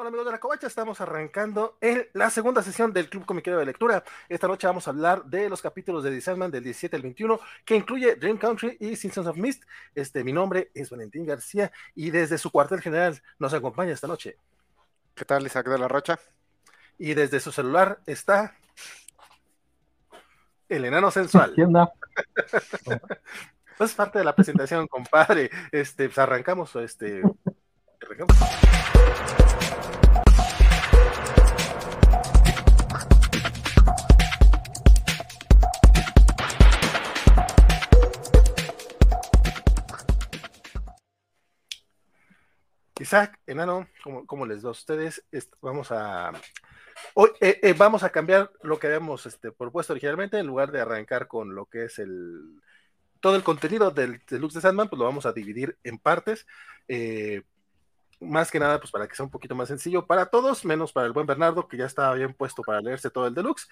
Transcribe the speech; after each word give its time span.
Hola 0.00 0.08
amigos 0.08 0.24
de 0.24 0.32
la 0.32 0.40
Covacha, 0.40 0.66
estamos 0.66 0.98
arrancando 1.02 1.76
en 1.82 2.08
la 2.14 2.30
segunda 2.30 2.62
sesión 2.62 2.90
del 2.90 3.10
Club 3.10 3.26
Comiquero 3.26 3.58
de 3.58 3.66
Lectura. 3.66 4.02
Esta 4.30 4.48
noche 4.48 4.66
vamos 4.66 4.86
a 4.86 4.92
hablar 4.92 5.26
de 5.26 5.50
los 5.50 5.60
capítulos 5.60 6.02
de 6.02 6.18
Sandman 6.22 6.50
del 6.50 6.64
17 6.64 6.96
al 6.96 7.02
21, 7.02 7.38
que 7.66 7.76
incluye 7.76 8.14
Dream 8.14 8.38
Country 8.38 8.78
y 8.80 8.96
Seasons 8.96 9.26
of 9.26 9.36
Mist. 9.36 9.64
Este, 9.94 10.24
mi 10.24 10.32
nombre 10.32 10.70
es 10.72 10.88
Valentín 10.88 11.26
García 11.26 11.70
y 11.94 12.08
desde 12.08 12.38
su 12.38 12.50
cuartel 12.50 12.80
general 12.80 13.20
nos 13.38 13.52
acompaña 13.52 13.92
esta 13.92 14.06
noche. 14.06 14.38
¿Qué 15.14 15.26
tal, 15.26 15.44
Isaac 15.44 15.68
de 15.68 15.78
la 15.78 15.86
Rocha? 15.86 16.18
Y 16.96 17.12
desde 17.12 17.38
su 17.38 17.52
celular 17.52 18.00
está 18.06 18.56
el 20.70 20.86
enano 20.86 21.10
sensual. 21.10 21.52
¿Qué 21.56 21.64
onda? 21.64 21.92
pues 23.76 23.92
parte 23.92 24.20
de 24.20 24.24
la 24.24 24.34
presentación, 24.34 24.86
compadre. 24.86 25.50
Este, 25.70 26.06
pues 26.06 26.16
arrancamos, 26.16 26.74
este, 26.76 27.20
arrancamos. 28.00 28.79
Isaac, 43.10 43.40
enano, 43.44 43.88
¿cómo, 44.24 44.46
les 44.46 44.64
va 44.64 44.68
a 44.68 44.70
ustedes? 44.70 45.24
vamos 45.60 45.90
a 45.90 46.30
hoy 47.14 47.30
eh, 47.40 47.58
eh, 47.60 47.74
vamos 47.76 48.04
a 48.04 48.10
cambiar 48.10 48.52
lo 48.62 48.78
que 48.78 48.86
habíamos 48.86 49.26
este, 49.26 49.50
propuesto 49.50 49.94
originalmente, 49.94 50.38
en 50.38 50.46
lugar 50.46 50.70
de 50.70 50.80
arrancar 50.80 51.26
con 51.26 51.56
lo 51.56 51.66
que 51.66 51.86
es 51.86 51.98
el 51.98 52.60
todo 53.18 53.34
el 53.34 53.42
contenido 53.42 53.90
del 53.90 54.22
Deluxe 54.30 54.54
de 54.54 54.60
Sandman, 54.60 54.88
pues 54.88 55.00
lo 55.00 55.06
vamos 55.06 55.26
a 55.26 55.32
dividir 55.32 55.76
en 55.82 55.98
partes. 55.98 56.46
Eh, 56.86 57.42
más 58.20 58.48
que 58.52 58.60
nada, 58.60 58.78
pues 58.78 58.92
para 58.92 59.08
que 59.08 59.16
sea 59.16 59.24
un 59.24 59.30
poquito 59.32 59.56
más 59.56 59.66
sencillo 59.66 60.06
para 60.06 60.26
todos, 60.26 60.64
menos 60.64 60.92
para 60.92 61.08
el 61.08 61.12
buen 61.12 61.26
Bernardo, 61.26 61.66
que 61.66 61.78
ya 61.78 61.86
estaba 61.86 62.14
bien 62.14 62.32
puesto 62.32 62.62
para 62.62 62.80
leerse 62.80 63.10
todo 63.10 63.26
el 63.26 63.34
deluxe. 63.34 63.68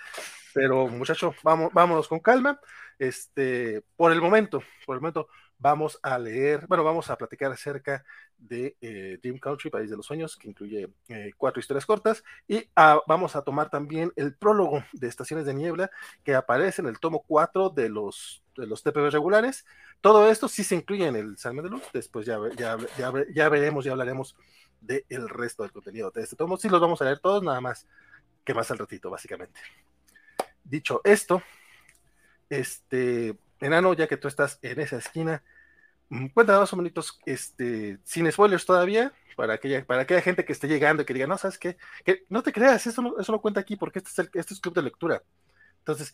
Pero, 0.53 0.89
muchacho, 0.89 1.33
vamos, 1.45 1.73
vámonos 1.73 2.09
con 2.09 2.19
calma. 2.19 2.59
Este, 2.99 3.85
por 3.95 4.11
el 4.11 4.21
momento, 4.21 4.65
por 4.85 4.97
el 4.97 5.01
momento, 5.01 5.29
vamos 5.59 5.99
a 6.03 6.19
leer, 6.19 6.67
bueno, 6.69 6.85
vamos 6.85 7.11
a 7.11 7.17
platicar 7.17 7.51
acerca 7.51 8.05
de 8.37 8.77
eh, 8.81 9.19
Dream 9.21 9.39
Country, 9.39 9.71
País 9.71 9.91
de 9.91 9.97
los 9.97 10.07
Sueños, 10.07 10.37
que 10.37 10.49
incluye 10.49 10.89
eh, 11.09 11.33
cuatro 11.37 11.61
historias 11.61 11.85
cortas, 11.85 12.23
y 12.47 12.65
ah, 12.77 13.01
vamos 13.07 13.35
a 13.35 13.43
tomar 13.43 13.69
también 13.69 14.13
el 14.17 14.35
prólogo 14.35 14.85
de 14.93 15.09
Estaciones 15.09 15.47
de 15.47 15.55
Niebla, 15.55 15.91
que 16.23 16.35
aparece 16.35 16.83
en 16.83 16.89
el 16.89 17.01
tomo 17.01 17.25
4 17.27 17.71
de 17.71 17.89
los, 17.89 18.43
de 18.57 18.67
los 18.67 18.83
TPB 18.83 19.11
regulares. 19.11 19.67
Todo 20.01 20.31
esto 20.31 20.49
sí 20.49 20.63
se 20.63 20.77
incluye 20.77 21.07
en 21.07 21.17
el 21.17 21.37
Salme 21.39 21.63
de 21.63 21.71
Luz, 21.71 21.83
después 21.93 22.25
ya, 22.25 22.39
ya, 22.57 22.77
ya, 23.35 23.49
veremos, 23.49 23.85
ya 23.85 23.93
hablaremos 23.93 24.37
del 24.81 25.05
el 25.09 25.29
resto 25.29 25.65
del 25.65 25.73
contenido 25.73 26.13
de 26.13 26.23
este 26.23 26.37
tomo. 26.37 26.57
Sí 26.57 26.69
los 26.69 26.81
vamos 26.81 27.03
a 27.03 27.05
leer 27.05 27.19
todos, 27.19 27.43
nada 27.43 27.61
más 27.61 27.87
que 28.45 28.55
más 28.55 28.71
al 28.71 28.79
ratito, 28.79 29.11
básicamente. 29.11 29.61
Dicho 30.63 31.01
esto, 31.03 31.43
este, 32.49 33.37
enano, 33.61 33.95
ya 33.95 34.07
que 34.07 34.17
tú 34.17 34.29
estás 34.29 34.59
en 34.63 34.81
esa 34.81 34.99
esquina, 34.99 35.43
mm, 36.09 36.29
cuéntanos 36.29 36.73
o 36.73 36.77
menos, 36.77 37.21
este, 37.27 37.99
sin 38.05 38.31
spoilers 38.31 38.67
todavía, 38.67 39.13
para 39.37 39.55
aquella, 39.55 39.85
para 39.85 40.03
aquella 40.03 40.21
gente 40.21 40.45
que 40.45 40.53
esté 40.53 40.67
llegando 40.67 41.03
y 41.03 41.07
que 41.07 41.15
diga, 41.15 41.27
no, 41.27 41.39
¿sabes 41.39 41.59
qué? 41.59 41.77
Que 42.05 42.25
no 42.29 42.43
te 42.43 42.53
creas, 42.53 42.87
eso 42.87 43.03
no, 43.03 43.21
eso 43.21 43.31
no 43.33 43.41
cuenta 43.41 43.61
aquí 43.61 43.77
porque 43.77 44.01
este 44.01 44.11
es, 44.11 44.19
el, 44.19 44.31
este 44.35 44.55
es 44.55 44.61
club 44.61 44.75
de 44.75 44.83
lectura. 44.83 45.23
Entonces, 45.79 46.13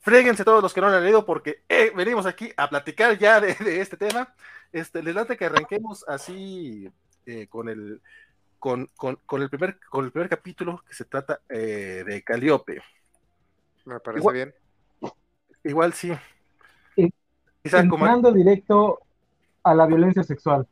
fréguense 0.00 0.44
todos 0.44 0.62
los 0.62 0.74
que 0.74 0.80
no 0.80 0.90
lo 0.90 0.96
han 0.96 1.04
leído 1.04 1.24
porque 1.24 1.62
eh, 1.68 1.92
venimos 1.94 2.26
aquí 2.26 2.52
a 2.56 2.68
platicar 2.68 3.16
ya 3.18 3.40
de, 3.40 3.56
este 3.80 3.96
tema. 3.96 4.34
Este, 4.72 5.02
les 5.02 5.14
late 5.14 5.36
que 5.36 5.44
arranquemos 5.44 6.04
así 6.08 6.90
eh, 7.26 7.46
con 7.48 7.68
el 7.68 8.00
con, 8.58 8.90
con, 8.96 9.42
el 9.42 9.48
primer 9.48 9.80
con 9.88 10.04
el 10.04 10.12
primer 10.12 10.28
capítulo 10.28 10.84
que 10.86 10.94
se 10.94 11.04
trata 11.04 11.40
eh, 11.48 12.04
de 12.06 12.22
Caliope. 12.22 12.82
Me 13.84 14.00
parece 14.00 14.32
bien. 14.32 14.54
Igual 15.64 15.92
sí. 15.92 16.12
Entrando 17.62 18.32
directo 18.32 19.00
a 19.62 19.74
la 19.74 19.86
violencia 19.86 20.22
sexual. 20.22 20.66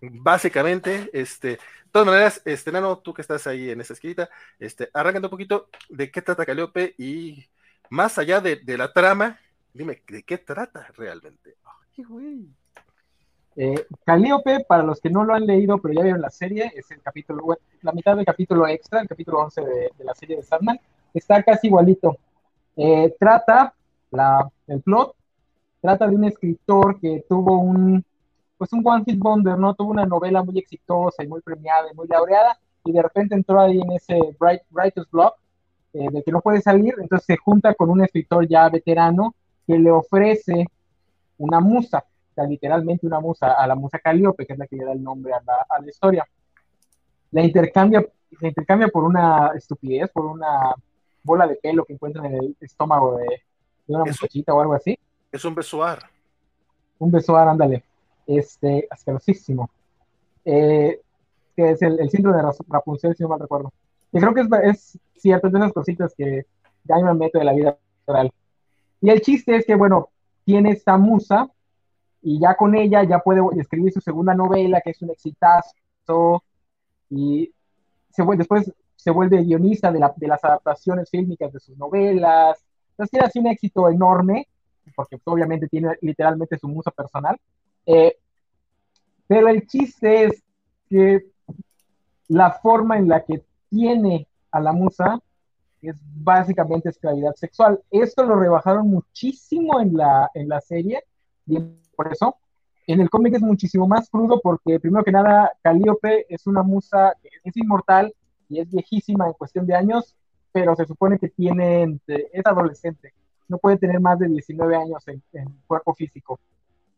Básicamente, 0.00 1.10
este, 1.12 1.48
de 1.48 1.58
todas 1.92 2.06
maneras, 2.06 2.42
este 2.44 2.72
Nano, 2.72 2.98
tú 2.98 3.14
que 3.14 3.22
estás 3.22 3.46
ahí 3.46 3.70
en 3.70 3.80
esa 3.80 3.92
esquinita, 3.92 4.28
este, 4.58 4.90
arrancando 4.92 5.28
un 5.28 5.30
poquito 5.30 5.68
de 5.88 6.10
qué 6.10 6.20
trata 6.22 6.44
Caliope 6.44 6.94
y 6.98 7.44
más 7.90 8.18
allá 8.18 8.40
de, 8.40 8.60
la 8.76 8.92
trama, 8.92 9.38
dime, 9.72 10.02
¿de 10.08 10.22
qué 10.24 10.38
trata 10.38 10.88
realmente? 10.96 11.54
Ay, 11.64 12.48
eh, 13.54 13.86
Calíope, 14.04 14.64
para 14.66 14.82
los 14.82 15.00
que 15.00 15.10
no 15.10 15.24
lo 15.24 15.34
han 15.34 15.46
leído, 15.46 15.78
pero 15.78 15.94
ya 15.94 16.02
vieron 16.02 16.22
la 16.22 16.30
serie, 16.30 16.72
es 16.74 16.90
el 16.90 17.02
capítulo, 17.02 17.58
la 17.82 17.92
mitad 17.92 18.16
del 18.16 18.24
capítulo 18.24 18.66
extra, 18.66 19.02
el 19.02 19.08
capítulo 19.08 19.40
11 19.40 19.60
de, 19.60 19.90
la 20.04 20.14
serie 20.14 20.36
de 20.36 20.42
Sandman, 20.42 20.80
está 21.12 21.42
casi 21.42 21.66
igualito. 21.66 22.16
Eh, 22.76 23.14
trata, 23.20 23.74
la, 24.10 24.50
el 24.66 24.80
plot, 24.80 25.14
trata 25.82 26.06
de 26.06 26.14
un 26.14 26.24
escritor 26.24 26.98
que 27.00 27.24
tuvo 27.28 27.58
un, 27.58 28.02
pues 28.56 28.72
un 28.72 28.82
One 28.84 29.04
Hit 29.04 29.18
Wonder, 29.18 29.58
¿no? 29.58 29.74
Tuvo 29.74 29.90
una 29.90 30.06
novela 30.06 30.42
muy 30.42 30.58
exitosa 30.58 31.22
y 31.22 31.28
muy 31.28 31.42
premiada 31.42 31.92
y 31.92 31.96
muy 31.96 32.06
laureada, 32.06 32.58
y 32.84 32.92
de 32.92 33.02
repente 33.02 33.34
entró 33.34 33.60
ahí 33.60 33.80
en 33.80 33.92
ese 33.92 34.18
Bright, 34.38 34.62
Writer's 34.70 35.10
Block, 35.10 35.34
eh, 35.92 36.08
de 36.10 36.22
que 36.22 36.32
no 36.32 36.40
puede 36.40 36.62
salir, 36.62 36.94
entonces 36.98 37.26
se 37.26 37.36
junta 37.36 37.74
con 37.74 37.90
un 37.90 38.02
escritor 38.02 38.48
ya 38.48 38.68
veterano 38.68 39.34
que 39.66 39.78
le 39.78 39.90
ofrece 39.90 40.66
una 41.36 41.60
musa, 41.60 41.98
o 41.98 42.34
sea, 42.34 42.44
literalmente 42.44 43.06
una 43.06 43.20
musa, 43.20 43.52
a 43.52 43.66
la 43.66 43.74
musa 43.74 43.98
Calíope, 43.98 44.46
que 44.46 44.52
es 44.52 44.58
la 44.58 44.66
que 44.66 44.76
le 44.76 44.84
da 44.84 44.92
el 44.92 45.02
nombre 45.02 45.32
a 45.34 45.42
la, 45.44 45.66
a 45.68 45.80
la 45.80 45.88
historia. 45.88 46.26
La 47.32 47.42
intercambia, 47.42 48.06
la 48.40 48.48
intercambia 48.48 48.88
por 48.88 49.04
una 49.04 49.50
estupidez, 49.56 50.10
por 50.10 50.26
una 50.26 50.74
bola 51.24 51.46
de 51.46 51.56
pelo 51.56 51.84
que 51.84 51.94
encuentra 51.94 52.24
en 52.26 52.34
el 52.36 52.56
estómago 52.60 53.16
de, 53.16 53.26
una 53.88 54.04
muchachita 54.04 54.54
o 54.54 54.60
algo 54.60 54.74
así. 54.74 54.98
Es 55.32 55.44
un 55.44 55.54
besoar. 55.54 55.98
Un 56.98 57.10
besoar, 57.10 57.48
ándale. 57.48 57.82
Este, 58.26 58.86
asquerosísimo. 58.90 59.70
Eh, 60.44 61.00
que 61.56 61.70
es 61.70 61.82
el, 61.82 61.98
el 61.98 62.10
síndrome 62.10 62.36
de 62.36 62.52
Rapunzel, 62.68 63.16
si 63.16 63.22
no 63.22 63.30
mal 63.30 63.40
recuerdo. 63.40 63.72
Y 64.12 64.20
creo 64.20 64.34
que 64.34 64.42
es, 64.42 64.48
es 64.68 64.98
cierto, 65.16 65.48
de 65.48 65.58
esas 65.58 65.72
cositas 65.72 66.14
que 66.14 66.46
Gaiman 66.84 67.18
mete 67.18 67.38
de 67.38 67.44
la 67.44 67.54
vida 67.54 67.78
real. 68.06 68.30
Y 69.00 69.10
el 69.10 69.20
chiste 69.20 69.56
es 69.56 69.66
que, 69.66 69.74
bueno, 69.74 70.10
tiene 70.44 70.70
esta 70.70 70.98
musa 70.98 71.50
y 72.20 72.38
ya 72.38 72.54
con 72.54 72.74
ella 72.74 73.02
ya 73.02 73.18
puede 73.18 73.40
escribir 73.58 73.92
su 73.92 74.00
segunda 74.00 74.34
novela, 74.34 74.80
que 74.80 74.90
es 74.90 75.02
un 75.02 75.10
exitazo, 75.10 76.42
y 77.10 77.52
se, 78.10 78.24
después 78.36 78.72
se 78.94 79.10
vuelve 79.10 79.42
guionista 79.42 79.90
de, 79.90 79.98
la, 79.98 80.12
de, 80.16 80.28
las 80.28 80.44
adaptaciones 80.44 81.10
fílmicas 81.10 81.52
de 81.52 81.60
sus 81.60 81.76
novelas. 81.76 82.64
Entonces 82.90 83.10
tiene 83.10 83.26
así 83.26 83.38
un 83.40 83.46
éxito 83.48 83.88
enorme, 83.88 84.46
porque 84.94 85.18
pues, 85.18 85.34
obviamente 85.34 85.68
tiene 85.68 85.96
literalmente 86.00 86.58
su 86.58 86.68
musa 86.68 86.90
personal. 86.90 87.38
Eh, 87.86 88.16
pero 89.26 89.48
el 89.48 89.66
chiste 89.66 90.24
es 90.24 90.42
que 90.88 91.26
la 92.28 92.52
forma 92.52 92.98
en 92.98 93.08
la 93.08 93.24
que 93.24 93.42
tiene 93.68 94.28
a 94.50 94.60
la 94.60 94.72
musa 94.72 95.18
es 95.80 95.96
básicamente 96.14 96.88
esclavidad 96.88 97.34
sexual. 97.34 97.80
Esto 97.90 98.24
lo 98.24 98.36
rebajaron 98.36 98.88
muchísimo 98.88 99.80
en 99.80 99.96
la, 99.96 100.30
en 100.34 100.48
la 100.48 100.60
serie, 100.60 101.02
y 101.46 101.58
por 101.96 102.12
eso. 102.12 102.36
En 102.86 103.00
el 103.00 103.10
cómic 103.10 103.34
es 103.34 103.42
muchísimo 103.42 103.86
más 103.86 104.10
crudo 104.10 104.40
porque, 104.42 104.80
primero 104.80 105.04
que 105.04 105.12
nada, 105.12 105.52
Calíope 105.62 106.26
es 106.28 106.46
una 106.46 106.62
musa 106.62 107.14
que 107.22 107.28
es 107.44 107.56
inmortal 107.56 108.12
y 108.48 108.60
es 108.60 108.70
viejísima 108.70 109.26
en 109.26 109.32
cuestión 109.34 109.66
de 109.66 109.74
años, 109.74 110.16
pero 110.50 110.74
se 110.74 110.84
supone 110.84 111.18
que 111.18 111.28
tiene, 111.28 111.98
es 112.06 112.44
adolescente, 112.44 113.14
no 113.52 113.58
puede 113.58 113.76
tener 113.76 114.00
más 114.00 114.18
de 114.18 114.28
19 114.28 114.74
años 114.74 115.06
en, 115.06 115.22
cuerpo 115.66 115.94
físico. 115.94 116.40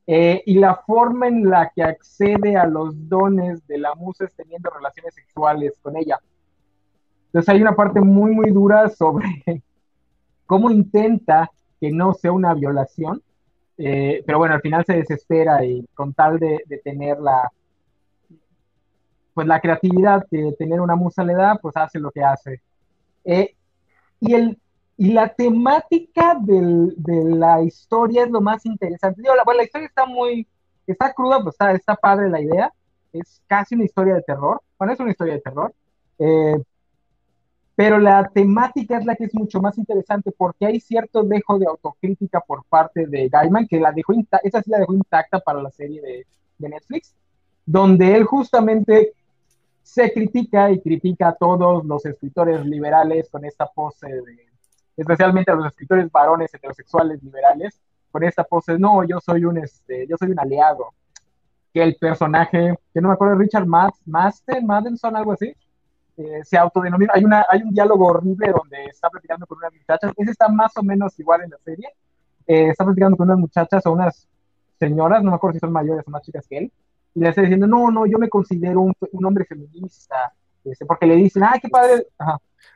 Eh, 0.06 0.42
y 0.46 0.58
la 0.58 0.76
forma 0.76 1.26
en 1.26 1.50
la 1.50 1.72
que 1.74 1.82
accede 1.82 2.56
a 2.56 2.64
los 2.66 3.08
dones 3.08 3.66
de 3.66 3.78
la 3.78 3.94
musa 3.94 4.24
es 4.24 4.34
teniendo 4.34 4.70
relaciones 4.70 5.14
sexuales 5.14 5.76
con 5.82 5.96
ella. 5.96 6.20
Entonces 7.26 7.48
hay 7.48 7.60
una 7.60 7.74
parte 7.74 8.00
muy, 8.00 8.30
muy 8.30 8.50
dura 8.52 8.88
sobre 8.88 9.26
cómo 10.46 10.70
intenta 10.70 11.50
que 11.80 11.90
no 11.90 12.14
sea 12.14 12.30
una 12.30 12.54
violación, 12.54 13.20
eh, 13.76 14.22
pero 14.24 14.38
bueno, 14.38 14.54
al 14.54 14.60
final 14.60 14.84
se 14.84 14.94
desespera 14.94 15.64
y 15.64 15.84
con 15.94 16.14
tal 16.14 16.38
de, 16.38 16.62
tener 16.84 17.18
la, 17.18 17.50
pues 19.32 19.48
la 19.48 19.58
creatividad 19.58 20.24
que 20.30 20.54
tener 20.56 20.80
una 20.80 20.94
musa 20.94 21.24
le 21.24 21.34
da, 21.34 21.56
pues 21.56 21.76
hace 21.76 21.98
lo 21.98 22.12
que 22.12 22.22
hace. 22.22 22.62
Eh, 23.24 23.56
y, 24.20 24.34
el, 24.34 24.58
y 24.96 25.12
la 25.12 25.28
temática 25.28 26.36
del, 26.40 26.94
de 26.96 27.24
la 27.24 27.62
historia 27.62 28.24
es 28.24 28.30
lo 28.30 28.40
más 28.40 28.64
interesante. 28.64 29.22
Digo, 29.22 29.34
la, 29.34 29.42
bueno, 29.44 29.58
la 29.58 29.64
historia 29.64 29.88
está 29.88 30.06
muy, 30.06 30.46
está 30.86 31.12
cruda, 31.12 31.42
pues 31.42 31.54
está, 31.54 31.72
está 31.72 31.96
padre 31.96 32.30
la 32.30 32.40
idea. 32.40 32.72
Es 33.12 33.42
casi 33.46 33.74
una 33.74 33.84
historia 33.84 34.14
de 34.14 34.22
terror. 34.22 34.60
Bueno, 34.78 34.92
es 34.92 35.00
una 35.00 35.10
historia 35.10 35.34
de 35.34 35.40
terror. 35.40 35.74
Eh, 36.18 36.56
pero 37.76 37.98
la 37.98 38.28
temática 38.28 38.98
es 38.98 39.04
la 39.04 39.16
que 39.16 39.24
es 39.24 39.34
mucho 39.34 39.60
más 39.60 39.76
interesante 39.78 40.30
porque 40.30 40.66
hay 40.66 40.78
cierto 40.78 41.24
dejo 41.24 41.58
de 41.58 41.66
autocrítica 41.66 42.40
por 42.40 42.64
parte 42.64 43.06
de 43.06 43.28
Gaiman, 43.28 43.66
que 43.66 43.80
la 43.80 43.90
dejó 43.90 44.12
esa 44.44 44.62
sí 44.62 44.70
la 44.70 44.78
dejó 44.78 44.94
intacta 44.94 45.40
para 45.40 45.60
la 45.60 45.70
serie 45.70 46.00
de, 46.00 46.26
Netflix, 46.56 47.14
donde 47.66 48.14
él 48.14 48.24
justamente 48.24 49.12
se 49.82 50.10
critica 50.14 50.70
y 50.70 50.80
critica 50.80 51.28
a 51.28 51.34
todos 51.34 51.84
los 51.84 52.06
escritores 52.06 52.64
liberales 52.64 53.28
con 53.28 53.44
esta 53.44 53.66
pose 53.66 54.06
de, 54.06 54.53
especialmente 54.96 55.50
a 55.50 55.54
los 55.54 55.66
escritores 55.66 56.10
varones 56.10 56.52
heterosexuales 56.54 57.22
liberales, 57.22 57.80
con 58.10 58.22
esta 58.22 58.44
pose, 58.44 58.78
no, 58.78 59.04
yo 59.04 59.20
soy 59.20 59.44
un, 59.44 59.58
este, 59.58 60.06
yo 60.06 60.16
soy 60.16 60.30
un 60.30 60.38
aliado, 60.38 60.94
que 61.72 61.82
el 61.82 61.96
personaje, 61.96 62.78
que 62.92 63.00
no 63.00 63.08
me 63.08 63.14
acuerdo, 63.14 63.34
Richard 63.34 63.66
Masten, 63.66 64.64
Maddenson, 64.64 65.16
algo 65.16 65.32
así, 65.32 65.52
eh, 66.16 66.40
se 66.44 66.56
autodenomina, 66.56 67.12
hay, 67.14 67.24
una, 67.24 67.44
hay 67.48 67.62
un 67.62 67.74
diálogo 67.74 68.06
horrible 68.06 68.52
donde 68.52 68.84
está 68.84 69.10
platicando 69.10 69.46
con 69.46 69.58
unas 69.58 69.72
muchachas, 69.72 70.12
ese 70.16 70.30
está 70.30 70.48
más 70.48 70.76
o 70.76 70.82
menos 70.84 71.18
igual 71.18 71.42
en 71.42 71.50
la 71.50 71.58
serie, 71.58 71.88
eh, 72.46 72.68
está 72.68 72.84
platicando 72.84 73.16
con 73.16 73.28
unas 73.28 73.40
muchachas 73.40 73.84
o 73.86 73.92
unas 73.92 74.28
señoras, 74.78 75.24
no 75.24 75.30
me 75.30 75.36
acuerdo 75.36 75.54
si 75.54 75.60
son 75.60 75.72
mayores 75.72 76.04
o 76.06 76.10
más 76.12 76.22
chicas 76.22 76.46
que 76.46 76.58
él, 76.58 76.72
y 77.14 77.20
le 77.20 77.28
está 77.28 77.42
diciendo, 77.42 77.66
no, 77.66 77.90
no, 77.90 78.06
yo 78.06 78.18
me 78.18 78.28
considero 78.28 78.80
un, 78.80 79.24
hombre 79.24 79.44
feminista, 79.44 80.32
este, 80.64 80.86
porque 80.86 81.06
le 81.06 81.16
dicen, 81.16 81.42
ay, 81.44 81.60
qué 81.60 81.68
padre. 81.68 82.06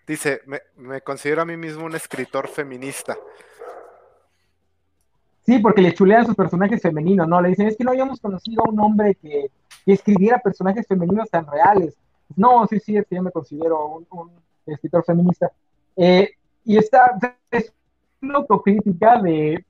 Dice, 0.07 0.41
me, 0.77 1.01
considero 1.01 1.43
a 1.43 1.45
mí 1.45 1.57
mismo 1.57 1.85
un 1.85 1.95
escritor 1.95 2.49
feminista. 2.49 3.17
Sí, 5.45 5.59
porque 5.59 5.83
le 5.83 5.95
chulean 5.95 6.27
sus 6.27 6.35
personajes 6.35 6.81
femeninos, 6.83 7.27
¿no? 7.27 7.41
Le 7.41 7.51
dicen, 7.51 7.69
es 7.69 7.77
que 7.77 7.85
no 7.85 7.91
habíamos 7.91 8.21
conocido 8.21 8.65
a 8.65 8.71
un 8.71 8.81
hombre 8.81 9.15
que, 9.15 9.51
escribiera 9.87 10.39
personajes 10.39 10.87
femeninos 10.87 11.31
tan 11.31 11.47
reales. 11.47 11.97
No, 12.37 12.67
sí, 12.67 12.79
sí, 12.79 12.99
es 12.99 13.07
que 13.07 13.17
yo 13.17 13.23
me 13.23 13.31
considero 13.31 14.05
un, 14.11 14.31
escritor 14.67 15.03
feminista. 15.03 15.51
Eh, 15.97 16.31
y 16.63 16.77
está, 16.77 17.19
es 17.51 17.73
una 18.21 18.35
autocrítica 18.37 19.23
de 19.23 19.65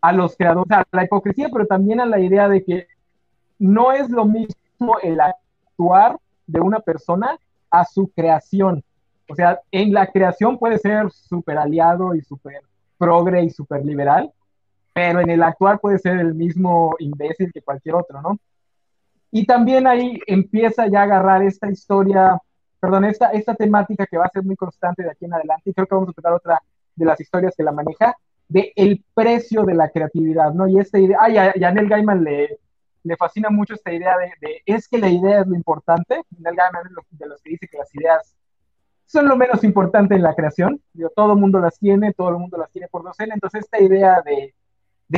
a 0.00 0.12
los 0.12 0.36
creadores, 0.36 0.70
a 0.70 0.86
la 0.90 1.04
hipocresía, 1.04 1.50
pero 1.52 1.66
también 1.66 2.00
a 2.00 2.06
la 2.06 2.18
idea 2.18 2.48
de 2.48 2.64
que 2.64 2.86
no 3.58 3.92
es 3.92 4.08
lo 4.08 4.24
mismo 4.24 4.98
el 5.02 5.20
actuar 5.20 6.18
de 6.46 6.60
una 6.60 6.80
persona 6.80 7.38
a 7.70 7.84
su 7.84 8.08
creación. 8.08 8.82
O 9.28 9.34
sea, 9.34 9.60
en 9.70 9.92
la 9.92 10.06
creación 10.06 10.58
puede 10.58 10.78
ser 10.78 11.10
súper 11.10 11.58
aliado 11.58 12.14
y 12.14 12.22
súper 12.22 12.60
progre 12.96 13.42
y 13.44 13.50
súper 13.50 13.84
liberal, 13.84 14.32
pero 14.92 15.20
en 15.20 15.30
el 15.30 15.42
actuar 15.42 15.80
puede 15.80 15.98
ser 15.98 16.18
el 16.18 16.34
mismo 16.34 16.94
imbécil 16.98 17.52
que 17.52 17.62
cualquier 17.62 17.96
otro, 17.96 18.22
¿no? 18.22 18.38
Y 19.30 19.44
también 19.44 19.86
ahí 19.86 20.18
empieza 20.26 20.86
ya 20.86 21.00
a 21.00 21.02
agarrar 21.02 21.42
esta 21.42 21.70
historia, 21.70 22.38
perdón, 22.80 23.04
esta, 23.04 23.30
esta 23.32 23.54
temática 23.54 24.06
que 24.06 24.16
va 24.16 24.24
a 24.26 24.30
ser 24.30 24.44
muy 24.44 24.56
constante 24.56 25.02
de 25.02 25.10
aquí 25.10 25.24
en 25.24 25.34
adelante, 25.34 25.70
y 25.70 25.74
creo 25.74 25.86
que 25.86 25.94
vamos 25.94 26.10
a 26.10 26.12
tocar 26.12 26.32
otra 26.32 26.62
de 26.94 27.04
las 27.04 27.20
historias 27.20 27.54
que 27.56 27.64
la 27.64 27.72
maneja, 27.72 28.16
de 28.48 28.72
el 28.76 29.04
precio 29.12 29.64
de 29.64 29.74
la 29.74 29.90
creatividad, 29.90 30.54
¿no? 30.54 30.68
Y 30.68 30.78
esta 30.78 30.98
idea, 30.98 31.18
ay, 31.20 31.36
a, 31.36 31.50
a 31.50 31.70
Neil 31.72 31.88
Gaiman 31.88 32.24
le, 32.24 32.58
le 33.06 33.16
fascina 33.16 33.50
mucho 33.50 33.74
esta 33.74 33.92
idea 33.92 34.16
de, 34.18 34.62
es 34.66 34.88
que 34.88 34.98
la 34.98 35.08
idea 35.08 35.40
es 35.40 35.46
lo 35.46 35.54
importante. 35.54 36.22
Neil 36.38 36.56
Gaiman 36.56 36.82
de 37.10 37.26
los 37.26 37.40
que 37.40 37.50
dice 37.50 37.68
que 37.68 37.78
las 37.78 37.94
ideas 37.94 38.34
son 39.04 39.28
lo 39.28 39.36
menos 39.36 39.62
importante 39.62 40.16
en 40.16 40.22
la 40.22 40.34
creación. 40.34 40.82
Todo 41.14 41.32
el 41.34 41.38
mundo 41.38 41.60
las 41.60 41.78
tiene, 41.78 42.12
todo 42.12 42.30
el 42.30 42.38
mundo 42.38 42.58
las 42.58 42.70
tiene 42.72 42.88
por 42.88 43.04
docena. 43.04 43.34
Entonces, 43.34 43.64
esta 43.64 43.80
idea 43.80 44.20
de, 44.22 44.52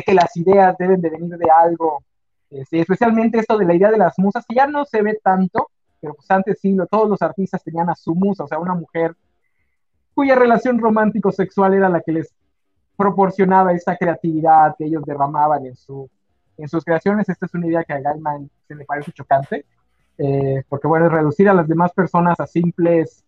que 0.05 0.15
las 0.15 0.37
ideas 0.37 0.77
deben 0.79 1.01
de 1.01 1.09
venir 1.09 1.39
de 1.39 1.51
algo, 1.51 2.05
este, 2.51 2.81
especialmente 2.81 3.39
esto 3.39 3.57
de 3.57 3.65
la 3.65 3.75
idea 3.75 3.91
de 3.91 3.99
las 3.99 4.19
musas, 4.19 4.45
que 4.47 4.55
ya 4.55 4.67
no 4.67 4.85
se 4.85 5.01
ve 5.01 5.19
tanto, 5.23 5.71
pero 6.01 6.15
pues 6.15 6.31
antes 6.31 6.61
sí, 6.61 6.77
todos 6.91 7.09
los 7.09 7.23
artistas 7.23 7.65
tenían 7.65 7.89
a 7.89 7.95
su 7.95 8.15
musa, 8.15 8.45
o 8.45 8.49
sea, 8.49 8.59
una 8.59 8.75
mujer 8.75 9.17
cuya 10.15 10.35
relación 10.35 10.79
romántico-sexual 10.79 11.75
era 11.75 11.89
la 11.89 12.01
que 12.01 12.13
les 12.13 12.35
proporcionaba 12.97 13.73
esta 13.73 13.97
creatividad 13.97 14.75
que 14.77 14.85
ellos 14.85 15.05
derramaban 15.07 15.65
en 15.65 15.77
su 15.77 16.11
en 16.59 16.69
sus 16.69 16.85
creaciones. 16.85 17.29
Esta 17.29 17.47
es 17.47 17.55
una 17.55 17.67
idea 17.67 17.85
que 17.85 17.93
a 17.93 18.01
Gaiman 18.01 18.51
se 18.67 18.75
le 18.75 18.85
parece 18.85 19.13
chocante, 19.13 19.65
eh, 20.19 20.63
porque 20.69 20.87
bueno, 20.87 21.07
es 21.07 21.13
reducir 21.13 21.49
a 21.49 21.55
las 21.55 21.69
demás 21.69 21.93
personas 21.93 22.39
a 22.41 22.47
simples 22.47 23.25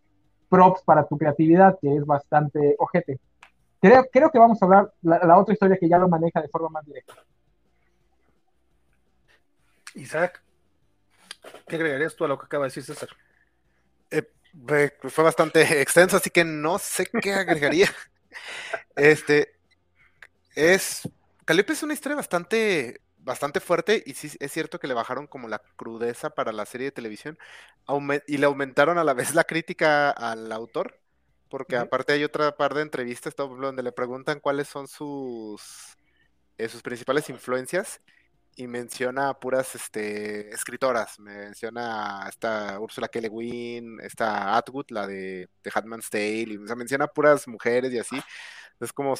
props 0.48 0.82
para 0.82 1.06
tu 1.06 1.16
creatividad, 1.16 1.78
que 1.80 1.96
es 1.96 2.04
bastante 2.04 2.74
ojete. 2.78 3.20
Creo, 3.80 4.04
creo 4.12 4.30
que 4.30 4.38
vamos 4.38 4.60
a 4.60 4.64
hablar 4.66 4.92
la, 5.00 5.38
otra 5.38 5.54
historia 5.54 5.78
que 5.78 5.88
ya 5.88 5.96
lo 5.96 6.08
maneja 6.08 6.42
de 6.42 6.48
forma 6.48 6.68
más 6.68 6.84
directa. 6.84 7.14
Isaac, 9.94 10.42
¿qué 11.66 11.76
agregarías 11.76 12.14
tú 12.14 12.24
a 12.24 12.28
lo 12.28 12.38
que 12.38 12.46
acaba 12.46 12.64
de 12.64 12.68
decir 12.68 12.82
César? 12.82 13.08
Eh, 14.10 14.28
fue 15.08 15.24
bastante 15.24 15.80
extenso, 15.80 16.16
así 16.16 16.30
que 16.30 16.44
no 16.44 16.78
sé 16.78 17.06
qué 17.22 17.32
agregaría. 17.32 17.88
este 18.96 19.54
es 20.54 21.08
Calliope 21.50 21.72
es 21.72 21.82
una 21.82 21.94
historia 21.94 22.14
bastante 22.14 23.00
bastante 23.22 23.60
fuerte 23.60 24.02
y 24.06 24.14
sí 24.14 24.30
es 24.38 24.52
cierto 24.52 24.78
que 24.78 24.88
le 24.88 24.94
bajaron 24.94 25.26
como 25.26 25.48
la 25.48 25.60
crudeza 25.76 26.30
para 26.30 26.52
la 26.52 26.66
serie 26.66 26.86
de 26.86 26.92
televisión 26.92 27.38
y 28.26 28.38
le 28.38 28.46
aumentaron 28.46 28.98
a 28.98 29.04
la 29.04 29.14
vez 29.14 29.34
la 29.34 29.44
crítica 29.44 30.10
al 30.10 30.50
autor, 30.52 31.00
porque 31.48 31.76
aparte 31.76 32.12
hay 32.12 32.24
otra 32.24 32.56
par 32.56 32.74
de 32.74 32.82
entrevistas 32.82 33.34
donde 33.36 33.82
le 33.82 33.92
preguntan 33.92 34.40
cuáles 34.40 34.68
son 34.68 34.88
sus, 34.88 35.96
eh, 36.58 36.68
sus 36.68 36.82
principales 36.82 37.28
influencias 37.28 38.00
y 38.56 38.66
menciona 38.66 39.34
puras 39.34 39.74
este, 39.74 40.50
escritoras, 40.50 41.18
menciona 41.18 42.26
esta 42.28 42.78
Ursula 42.78 43.08
K. 43.08 43.20
Le 43.20 43.28
Guin, 43.28 44.00
esta 44.00 44.56
Atwood, 44.56 44.86
la 44.90 45.06
de, 45.06 45.48
de 45.62 45.70
Hatman's 45.72 46.10
Tale, 46.10 46.52
y, 46.52 46.58
menciona 46.58 47.06
puras 47.06 47.46
mujeres 47.48 47.92
y 47.92 47.98
así. 47.98 48.20
Es 48.80 48.92
como, 48.92 49.14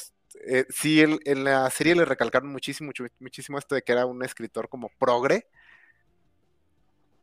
eh, 0.47 0.65
sí, 0.71 1.03
en 1.03 1.45
la 1.45 1.69
serie 1.71 1.95
le 1.95 2.05
recalcaron 2.05 2.51
muchísimo, 2.51 2.93
muchísimo 3.19 3.59
esto 3.59 3.75
de 3.75 3.83
que 3.83 3.93
era 3.93 4.07
un 4.07 4.25
escritor 4.25 4.69
como 4.69 4.91
progre, 4.99 5.47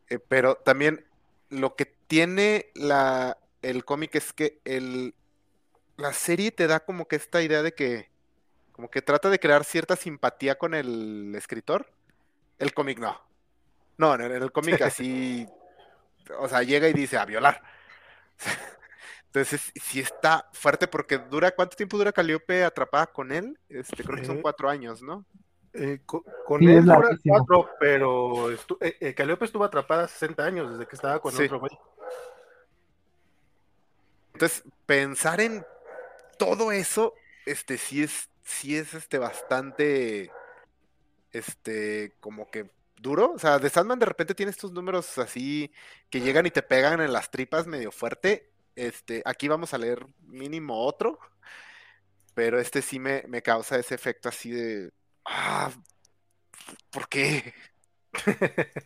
eh, 0.09 0.19
pero 0.19 0.55
también 0.55 1.05
lo 1.49 1.75
que 1.75 1.85
tiene 1.85 2.71
la, 2.75 3.37
el 3.61 3.85
cómic 3.85 4.15
es 4.15 4.33
que 4.33 4.61
el, 4.65 5.15
la 5.97 6.13
serie 6.13 6.51
te 6.51 6.67
da 6.67 6.79
como 6.79 7.07
que 7.07 7.15
esta 7.15 7.41
idea 7.41 7.63
de 7.63 7.73
que, 7.73 8.09
como 8.71 8.89
que 8.89 9.01
trata 9.01 9.29
de 9.29 9.39
crear 9.39 9.63
cierta 9.63 9.95
simpatía 9.95 10.57
con 10.57 10.73
el 10.73 11.33
escritor. 11.35 11.91
El 12.59 12.73
cómic 12.73 12.99
no. 12.99 13.19
No, 13.97 14.13
en 14.13 14.21
el, 14.21 14.31
el 14.31 14.51
cómic 14.51 14.81
así, 14.83 15.47
o 16.37 16.47
sea, 16.47 16.61
llega 16.61 16.87
y 16.87 16.93
dice 16.93 17.17
a 17.17 17.25
violar. 17.25 17.61
Entonces, 19.27 19.71
sí 19.75 19.99
está 19.99 20.49
fuerte 20.53 20.87
porque 20.87 21.17
dura, 21.17 21.51
¿cuánto 21.51 21.75
tiempo 21.75 21.97
dura 21.97 22.11
Caliope 22.11 22.63
atrapada 22.63 23.07
con 23.07 23.31
él? 23.31 23.59
Este, 23.69 24.03
creo 24.03 24.17
que 24.17 24.25
son 24.25 24.41
cuatro 24.41 24.69
años, 24.69 25.01
¿no? 25.01 25.25
Eh, 25.73 25.99
con, 26.05 26.23
él 26.63 26.85
dura 26.85 27.09
cuatro, 27.23 27.69
pero 27.79 28.51
eh, 28.51 28.57
eh, 28.81 29.13
Caliope 29.13 29.45
estuvo 29.45 29.63
atrapada 29.63 30.07
60 30.07 30.43
años 30.43 30.71
desde 30.71 30.87
que 30.87 30.95
estaba 30.95 31.19
con 31.19 31.35
otro 31.35 31.59
güey. 31.59 31.77
Entonces, 34.33 34.63
pensar 34.85 35.41
en 35.41 35.65
todo 36.37 36.71
eso, 36.71 37.13
este, 37.45 37.77
sí 37.77 38.03
es, 38.03 38.29
sí 38.43 38.77
es 38.77 38.93
este 38.93 39.17
bastante, 39.17 40.31
este, 41.31 42.15
como 42.19 42.49
que 42.49 42.69
duro. 42.97 43.33
O 43.33 43.39
sea, 43.39 43.59
de 43.59 43.69
Sandman 43.69 43.99
de 43.99 44.05
repente 44.05 44.35
tiene 44.35 44.51
estos 44.51 44.71
números 44.71 45.17
así 45.17 45.71
que 46.09 46.21
llegan 46.21 46.45
y 46.45 46.51
te 46.51 46.61
pegan 46.61 47.01
en 47.01 47.13
las 47.13 47.29
tripas 47.29 47.67
medio 47.67 47.91
fuerte. 47.91 48.49
Este, 48.77 49.23
aquí 49.25 49.47
vamos 49.47 49.73
a 49.73 49.79
leer 49.79 50.05
mínimo 50.27 50.85
otro, 50.85 51.17
pero 52.35 52.59
este 52.59 52.83
sí 52.83 52.99
me, 52.99 53.23
causa 53.41 53.79
ese 53.79 53.95
efecto 53.95 54.29
así 54.29 54.51
de, 54.51 54.91
ah, 55.25 55.71
¿por 56.91 57.09
qué? 57.09 57.55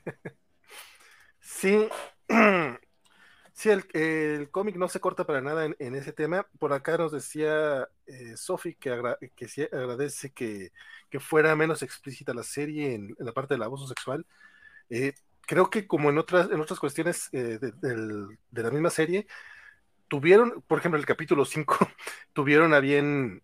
sí, 1.41 1.89
sí, 3.53 3.69
el, 3.69 4.50
cómic 4.50 4.77
no 4.77 4.88
se 4.88 5.01
corta 5.01 5.25
para 5.25 5.41
nada 5.41 5.65
en, 5.65 5.95
ese 5.95 6.13
tema. 6.13 6.48
Por 6.57 6.71
acá 6.71 6.98
nos 6.98 7.12
decía 7.12 7.86
eh, 8.07 8.38
Sophie 8.38 8.75
que, 8.75 8.91
que 9.36 9.69
agradece 9.74 10.31
que, 10.31 10.71
fuera 11.19 11.53
menos 11.57 11.83
explícita 11.83 12.33
la 12.33 12.43
serie 12.43 12.93
en, 12.93 13.13
la 13.19 13.33
parte 13.33 13.55
del 13.55 13.63
abuso 13.63 13.88
sexual. 13.88 14.25
Eh, 14.89 15.13
creo 15.45 15.69
que 15.69 15.86
como 15.86 16.10
en 16.10 16.17
otras, 16.17 16.50
en 16.50 16.62
otras 16.62 16.79
cuestiones 16.79 17.27
eh, 17.33 17.60
de, 17.60 18.63
la 18.63 18.71
misma 18.71 18.89
serie, 18.89 19.27
tuvieron, 20.12 20.62
por 20.68 20.80
ejemplo, 20.80 21.00
el 21.00 21.06
capítulo 21.06 21.46
5, 21.46 21.77
tuvieron 22.34 22.74
a 22.74 22.82
bien, 22.82 23.41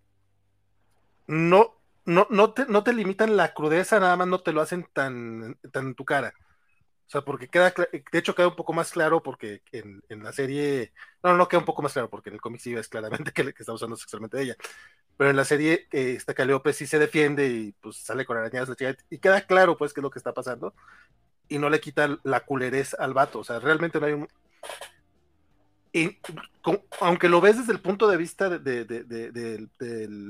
no, 1.26 1.78
no, 2.04 2.28
no, 2.30 2.52
te, 2.52 2.66
no 2.66 2.84
te 2.84 2.92
limitan 2.92 3.38
la 3.38 3.54
crudeza, 3.54 4.02
nada 4.02 4.18
más 4.18 4.28
no 4.28 4.42
te 4.42 4.52
lo 4.52 4.60
hacen 4.60 4.86
tan, 4.92 5.58
tan 5.72 5.88
en 5.88 5.96
tu 5.96 6.04
cara. 6.04 6.34
O 7.08 7.10
sea, 7.10 7.22
porque 7.22 7.48
queda, 7.48 7.74
de 8.12 8.20
hecho 8.20 8.36
queda 8.36 8.50
un 8.50 8.58
poco 8.58 8.74
más 8.74 8.92
claro 8.92 9.24
porque 9.24 9.62
en, 9.72 10.02
la 10.22 10.34
serie, 10.34 10.92
no, 11.24 11.38
no 11.38 11.48
queda 11.48 11.60
un 11.60 11.66
poco 11.66 11.82
más 11.82 11.94
claro 11.94 12.10
porque 12.10 12.32
en 12.32 12.36
el 12.36 12.42
cómic 12.42 12.60
sí 12.60 12.74
ves 12.74 12.90
claramente 12.90 13.32
que, 13.34 13.54
está 13.58 13.72
usando 13.72 13.96
sexualmente 13.96 14.36
de 14.36 14.44
ella. 14.44 14.56
Pero 15.16 15.30
en 15.30 15.38
la 15.38 15.46
serie, 15.46 15.88
eh, 15.94 16.16
esta 16.18 16.34
Calliope 16.34 16.74
sí 16.74 16.86
se 16.86 17.00
defiende 17.00 17.48
y 17.48 17.72
pues 17.80 17.96
sale 17.96 18.26
con 18.26 18.36
arañadas 18.36 18.70
y 19.10 19.20
queda 19.20 19.40
claro 19.48 19.78
pues 19.78 19.94
qué 19.94 20.02
es 20.02 20.04
lo 20.04 20.12
que 20.12 20.20
está 20.20 20.34
pasando 20.34 20.76
y 21.48 21.60
no 21.60 21.70
le 21.70 21.80
quita 21.80 22.20
la 22.24 22.42
culerez 22.42 22.94
al 22.94 23.14
vato. 23.14 23.40
O 23.40 23.44
sea, 23.46 23.60
realmente 23.60 24.02
no 24.02 24.06
hay 24.06 24.14
un, 24.14 24.28
aunque 27.00 27.29
lo 27.29 27.41
ves 27.41 27.58
desde 27.60 27.74
el 27.74 27.82
punto 27.82 28.08
de 28.08 28.17
vista 28.17 28.50
del 28.50 29.70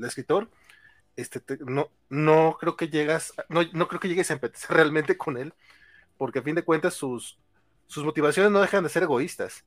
escritor, 0.04 0.48
este, 1.16 1.42
no, 1.66 1.90
no 2.10 2.56
creo 2.60 2.76
que 2.76 2.88
llegas, 2.88 3.34
no, 3.48 3.88
creo 3.88 4.00
que 4.00 4.08
llegues 4.08 4.30
a 4.30 4.34
empezar 4.34 4.76
realmente 4.76 5.16
con 5.18 5.36
él, 5.36 5.54
porque 6.18 6.40
a 6.40 6.42
fin 6.42 6.54
de 6.56 6.64
cuentas 6.64 6.94
sus, 6.94 7.38
sus 7.86 8.04
motivaciones 8.04 8.52
no 8.52 8.60
dejan 8.60 8.84
de 8.84 8.90
ser 8.90 9.04
egoístas. 9.04 9.64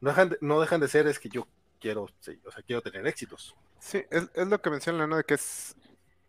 No 0.00 0.10
dejan 0.10 0.30
de, 0.30 0.38
no 0.40 0.60
dejan 0.60 0.80
de 0.80 0.88
ser 0.88 1.06
es 1.06 1.18
que 1.18 1.28
yo 1.30 1.46
quiero, 1.80 2.08
sí, 2.20 2.38
o 2.46 2.50
sea, 2.52 2.62
quiero 2.62 2.82
tener 2.82 3.06
éxitos. 3.06 3.56
Sí, 3.78 4.02
es, 4.10 4.30
es 4.34 4.48
lo 4.48 4.60
que 4.60 4.70
menciona, 4.70 5.06
¿no? 5.06 5.16
De 5.16 5.24
que 5.24 5.34
es. 5.34 5.76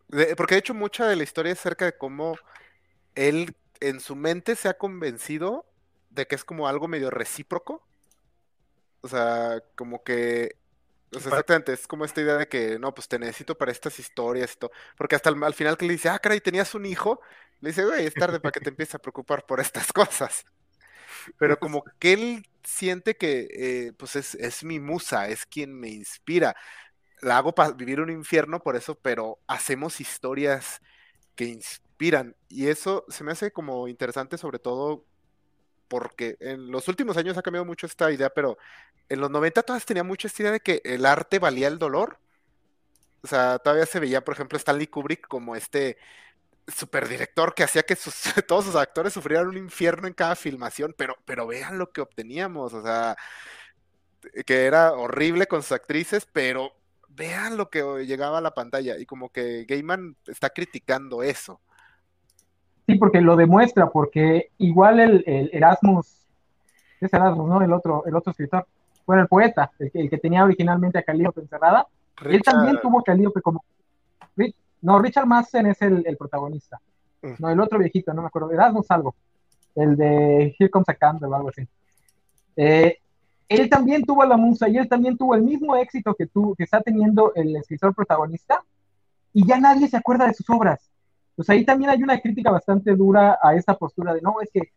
de- 0.09 0.35
porque 0.35 0.55
de 0.55 0.59
hecho, 0.59 0.73
mucha 0.73 1.07
de 1.07 1.15
la 1.15 1.23
historia 1.23 1.53
es 1.53 1.59
acerca 1.59 1.85
de 1.85 1.97
cómo 1.97 2.37
él 3.15 3.55
en 3.81 3.99
su 3.99 4.15
mente 4.15 4.55
se 4.55 4.69
ha 4.69 4.77
convencido 4.77 5.65
de 6.09 6.27
que 6.27 6.35
es 6.35 6.45
como 6.45 6.67
algo 6.67 6.87
medio 6.87 7.09
recíproco. 7.09 7.83
O 9.05 9.09
sea, 9.09 9.61
como 9.75 10.03
que. 10.03 10.57
O 11.13 11.19
sea, 11.19 11.29
Para- 11.29 11.31
exactamente, 11.31 11.73
es 11.73 11.87
como 11.87 12.05
esta 12.05 12.21
idea 12.21 12.37
de 12.37 12.47
que 12.49 12.79
no, 12.79 12.93
pues 12.93 13.07
te 13.07 13.19
necesito 13.19 13.57
para 13.57 13.71
estas 13.71 13.99
historias 13.99 14.53
y 14.53 14.57
todo. 14.59 14.71
Porque 14.97 15.15
hasta 15.15 15.29
al 15.31 15.53
final 15.55 15.77
que 15.77 15.85
le 15.87 15.93
dice, 15.93 16.09
ah, 16.09 16.19
caray, 16.19 16.41
tenías 16.41 16.75
un 16.75 16.85
hijo, 16.85 17.21
le 17.61 17.69
dice, 17.71 17.85
güey, 17.85 18.05
es 18.07 18.17
tarde 18.17 18.39
para 18.41 18.53
que 18.53 18.61
te 18.61 18.69
empieces 18.69 18.95
a 18.95 18.99
preocupar 18.99 19.45
por 19.45 19.59
estas 19.61 19.93
cosas. 19.93 20.45
Pero 21.39 21.59
como 21.59 21.83
que 21.99 22.13
él 22.13 22.49
siente 22.63 23.15
que 23.17 23.47
eh, 23.89 23.93
pues 23.97 24.15
es, 24.15 24.35
es 24.35 24.63
mi 24.63 24.79
musa, 24.79 25.27
es 25.29 25.45
quien 25.45 25.73
me 25.79 25.89
inspira. 25.89 26.55
La 27.21 27.37
hago 27.37 27.55
para 27.55 27.71
vivir 27.73 28.01
un 28.01 28.11
infierno 28.11 28.61
por 28.61 28.75
eso, 28.75 28.95
pero 28.99 29.39
hacemos 29.47 30.01
historias 30.01 30.81
que 31.35 31.45
inspiran. 31.45 32.35
Y 32.49 32.67
eso 32.67 33.05
se 33.09 33.23
me 33.23 33.31
hace 33.33 33.51
como 33.51 33.87
interesante, 33.87 34.37
sobre 34.37 34.59
todo 34.59 35.05
porque 35.87 36.37
en 36.39 36.71
los 36.71 36.87
últimos 36.87 37.17
años 37.17 37.37
ha 37.37 37.41
cambiado 37.41 37.65
mucho 37.65 37.85
esta 37.85 38.11
idea, 38.11 38.29
pero 38.29 38.57
en 39.09 39.19
los 39.21 39.29
90 39.31 39.63
todas 39.63 39.85
tenía 39.85 40.03
mucho 40.03 40.27
esta 40.27 40.43
idea 40.43 40.51
de 40.53 40.59
que 40.61 40.81
el 40.85 41.05
arte 41.05 41.39
valía 41.39 41.67
el 41.67 41.79
dolor. 41.79 42.19
O 43.23 43.27
sea, 43.27 43.59
todavía 43.59 43.85
se 43.85 43.99
veía, 43.99 44.23
por 44.23 44.35
ejemplo, 44.35 44.57
Stanley 44.57 44.87
Kubrick 44.87 45.27
como 45.27 45.55
este 45.55 45.97
superdirector 46.67 47.53
que 47.55 47.63
hacía 47.63 47.83
que 47.83 47.95
todos 48.47 48.65
sus 48.65 48.75
actores 48.75 49.13
sufrieran 49.13 49.47
un 49.47 49.57
infierno 49.57 50.07
en 50.07 50.13
cada 50.13 50.35
filmación, 50.35 50.93
pero, 50.97 51.15
pero 51.25 51.47
vean 51.47 51.77
lo 51.77 51.91
que 51.91 52.01
obteníamos, 52.01 52.73
o 52.73 52.83
sea, 52.83 53.15
que 54.45 54.65
era 54.65 54.93
horrible 54.93 55.47
con 55.47 55.63
sus 55.63 55.73
actrices, 55.73 56.27
pero 56.31 56.73
vean 57.09 57.57
lo 57.57 57.69
que 57.69 57.81
llegaba 58.05 58.39
a 58.39 58.41
la 58.41 58.53
pantalla 58.53 58.97
y 58.97 59.05
como 59.05 59.31
que 59.31 59.65
Gaiman 59.65 60.17
está 60.27 60.49
criticando 60.49 61.23
eso. 61.23 61.61
Sí, 62.85 62.95
porque 62.95 63.21
lo 63.21 63.35
demuestra, 63.35 63.89
porque 63.89 64.51
igual 64.57 64.99
el, 64.99 65.23
el 65.25 65.49
Erasmus, 65.53 66.27
es 67.01 67.13
Erasmus, 67.13 67.47
¿no? 67.47 67.61
El 67.61 67.73
otro, 67.73 68.03
el 68.05 68.15
otro 68.15 68.31
escritor, 68.31 68.65
bueno, 69.05 69.23
el 69.23 69.27
poeta, 69.27 69.71
el 69.79 69.91
que, 69.91 69.99
el 69.99 70.09
que 70.09 70.17
tenía 70.17 70.43
originalmente 70.43 70.99
a 70.99 71.03
Calíope 71.03 71.41
encerrada, 71.41 71.87
él 72.25 72.41
también 72.41 72.79
tuvo 72.81 72.99
a 72.99 73.03
Calíope 73.03 73.41
como... 73.41 73.63
No, 74.81 74.99
Richard 74.99 75.25
Madsen 75.25 75.65
es 75.65 75.81
el, 75.81 76.03
el 76.05 76.15
protagonista. 76.15 76.79
Mm. 77.21 77.33
No, 77.39 77.49
el 77.49 77.59
otro 77.59 77.79
viejito, 77.79 78.13
no 78.13 78.21
me 78.21 78.27
acuerdo. 78.27 78.51
Erasmus 78.51 78.91
algo. 78.91 79.15
El 79.73 79.95
de 79.97 80.55
Here 80.59 80.69
Comes 80.69 80.89
a 80.89 80.93
Candle 80.93 81.27
o 81.27 81.35
algo 81.35 81.49
así. 81.49 81.67
Eh, 82.55 82.99
él 83.49 83.69
también 83.69 84.03
tuvo 84.03 84.21
a 84.21 84.27
la 84.27 84.37
musa 84.37 84.69
y 84.69 84.77
él 84.77 84.87
también 84.87 85.17
tuvo 85.17 85.35
el 85.35 85.41
mismo 85.41 85.75
éxito 85.75 86.13
que, 86.13 86.27
tú, 86.27 86.53
que 86.55 86.63
está 86.63 86.81
teniendo 86.81 87.33
el 87.35 87.55
escritor 87.55 87.93
protagonista 87.93 88.63
y 89.33 89.45
ya 89.45 89.59
nadie 89.59 89.87
se 89.87 89.97
acuerda 89.97 90.27
de 90.27 90.33
sus 90.33 90.49
obras. 90.49 90.84
Pues 91.35 91.49
ahí 91.49 91.65
también 91.65 91.89
hay 91.89 92.01
una 92.01 92.19
crítica 92.19 92.51
bastante 92.51 92.95
dura 92.95 93.37
a 93.41 93.55
esta 93.55 93.75
postura 93.75 94.13
de 94.13 94.21
no, 94.21 94.35
es 94.41 94.49
que 94.51 94.71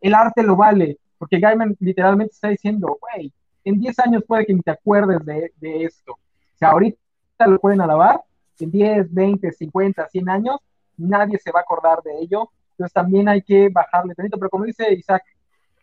el 0.00 0.14
arte 0.14 0.42
lo 0.42 0.56
vale, 0.56 0.98
porque 1.18 1.38
Gaiman 1.38 1.76
literalmente 1.80 2.34
está 2.34 2.48
diciendo, 2.48 2.98
güey, 3.00 3.32
en 3.64 3.78
10 3.80 3.98
años 4.00 4.24
puede 4.26 4.44
que 4.44 4.54
ni 4.54 4.60
te 4.60 4.72
acuerdes 4.72 5.24
de, 5.24 5.52
de 5.56 5.84
esto. 5.84 6.12
O 6.12 6.58
sea, 6.58 6.70
ahorita 6.70 6.98
lo 7.46 7.58
pueden 7.58 7.80
alabar, 7.80 8.20
en 8.62 8.70
10, 8.70 9.12
20, 9.12 9.52
50, 9.52 10.08
100 10.08 10.28
años, 10.28 10.56
nadie 10.96 11.38
se 11.38 11.50
va 11.50 11.60
a 11.60 11.62
acordar 11.62 12.02
de 12.02 12.18
ello. 12.20 12.50
Entonces 12.72 12.92
también 12.92 13.28
hay 13.28 13.42
que 13.42 13.68
bajarle 13.68 14.14
tantito, 14.14 14.38
pero 14.38 14.50
como 14.50 14.64
dice 14.64 14.92
Isaac, 14.92 15.22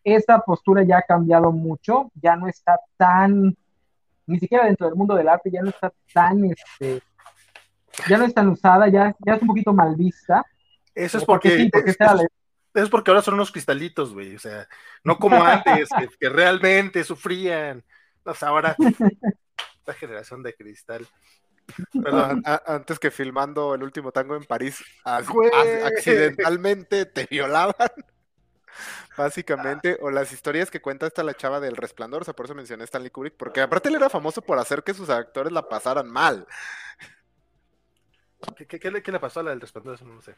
esta 0.03 0.39
postura 0.39 0.83
ya 0.83 0.99
ha 0.99 1.01
cambiado 1.01 1.51
mucho, 1.51 2.11
ya 2.21 2.35
no 2.35 2.47
está 2.47 2.79
tan, 2.97 3.55
ni 4.25 4.39
siquiera 4.39 4.65
dentro 4.65 4.87
del 4.87 4.95
mundo 4.95 5.15
del 5.15 5.27
arte, 5.27 5.51
ya 5.51 5.61
no 5.61 5.69
está 5.69 5.91
tan, 6.13 6.45
este, 6.45 7.01
ya 8.07 8.17
no 8.17 8.25
es 8.25 8.33
tan 8.33 8.47
usada, 8.49 8.87
ya, 8.87 9.15
ya 9.25 9.35
es 9.35 9.41
un 9.41 9.47
poquito 9.47 9.73
mal 9.73 9.95
vista. 9.95 10.45
Eso 10.95 11.17
es 11.17 11.25
Porque 11.25 11.49
porque, 11.49 11.63
sí, 11.63 11.69
porque 11.69 11.91
es, 11.91 11.97
la- 11.99 12.87
porque 12.89 13.11
ahora 13.11 13.21
son 13.21 13.35
unos 13.35 13.51
cristalitos, 13.51 14.13
güey. 14.13 14.35
O 14.35 14.39
sea, 14.39 14.67
no 15.03 15.17
como 15.17 15.37
antes, 15.43 15.89
que, 15.97 16.09
que 16.19 16.29
realmente 16.29 17.03
sufrían. 17.03 17.83
O 18.23 18.33
sea, 18.33 18.49
ahora 18.49 18.75
esta 19.79 19.93
generación 19.93 20.43
de 20.43 20.53
cristal. 20.53 21.07
Perdón. 22.03 22.41
Antes 22.65 22.97
que 22.97 23.11
filmando 23.11 23.75
el 23.75 23.83
último 23.83 24.11
tango 24.11 24.35
en 24.35 24.43
París, 24.43 24.83
accidentalmente 25.03 27.05
te 27.05 27.27
violaban. 27.29 27.75
Básicamente, 29.17 29.97
o 30.01 30.09
las 30.09 30.31
historias 30.31 30.71
que 30.71 30.81
cuenta 30.81 31.05
esta 31.05 31.23
la 31.23 31.33
chava 31.33 31.59
del 31.59 31.75
resplandor, 31.75 32.21
o 32.21 32.25
sea, 32.25 32.33
por 32.33 32.45
eso 32.45 32.55
mencioné 32.55 32.85
Stanley 32.85 33.11
Kubrick, 33.11 33.35
porque 33.35 33.61
aparte 33.61 33.89
él 33.89 33.95
era 33.95 34.09
famoso 34.09 34.41
por 34.41 34.57
hacer 34.57 34.83
que 34.83 34.93
sus 34.93 35.09
actores 35.09 35.51
la 35.51 35.67
pasaran 35.67 36.09
mal. 36.09 36.47
¿Qué, 38.55 38.67
qué- 38.67 38.79
qué 38.79 38.91
le, 38.91 39.01
qué 39.03 39.11
le 39.11 39.19
pasó 39.19 39.39
a 39.39 39.43
la 39.43 39.51
del 39.51 39.61
resplandor? 39.61 39.95
Eso 39.95 40.05
no 40.05 40.15
lo 40.15 40.21
sé. 40.21 40.35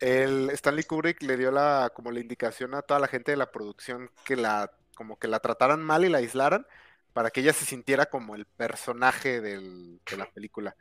El 0.00 0.50
Stanley 0.50 0.84
Kubrick 0.84 1.22
le 1.22 1.36
dio 1.36 1.50
la 1.50 1.90
como 1.94 2.10
la 2.10 2.20
indicación 2.20 2.74
a 2.74 2.82
toda 2.82 3.00
la 3.00 3.08
gente 3.08 3.30
de 3.30 3.36
la 3.36 3.50
producción 3.52 4.10
que 4.24 4.36
la 4.36 4.70
como 4.96 5.18
que 5.18 5.28
la 5.28 5.40
trataran 5.40 5.82
mal 5.82 6.04
y 6.04 6.08
la 6.08 6.18
aislaran 6.18 6.66
para 7.12 7.30
que 7.30 7.40
ella 7.40 7.52
se 7.52 7.64
sintiera 7.64 8.06
como 8.06 8.34
el 8.34 8.46
personaje 8.46 9.40
del- 9.40 10.00
de 10.08 10.16
la 10.16 10.26
película. 10.26 10.76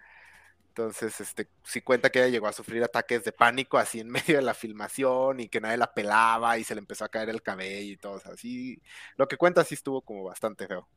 Entonces, 0.69 1.21
este, 1.21 1.49
sí 1.63 1.81
cuenta 1.81 2.09
que 2.11 2.19
ella 2.21 2.29
llegó 2.29 2.47
a 2.47 2.53
sufrir 2.53 2.83
ataques 2.83 3.23
de 3.25 3.31
pánico 3.33 3.77
así 3.79 3.99
en 4.01 4.09
medio 4.35 4.37
de 4.37 4.43
la 4.43 4.53
filmación 4.55 5.39
y 5.41 5.49
que 5.49 5.61
nadie 5.61 5.77
la 5.77 5.93
pelaba 5.93 6.57
y 6.59 6.63
se 6.65 6.75
le 6.75 6.79
empezó 6.81 7.05
a 7.05 7.09
caer 7.09 7.29
el 7.29 7.43
cabello 7.43 7.93
y 7.93 7.97
todo, 7.97 8.13
o 8.15 8.19
sea, 8.21 8.35
sí, 8.37 8.81
lo 9.17 9.27
que 9.27 9.37
cuenta 9.37 9.63
sí 9.65 9.75
estuvo 9.75 10.01
como 10.03 10.23
bastante 10.25 10.67
feo. 10.67 10.89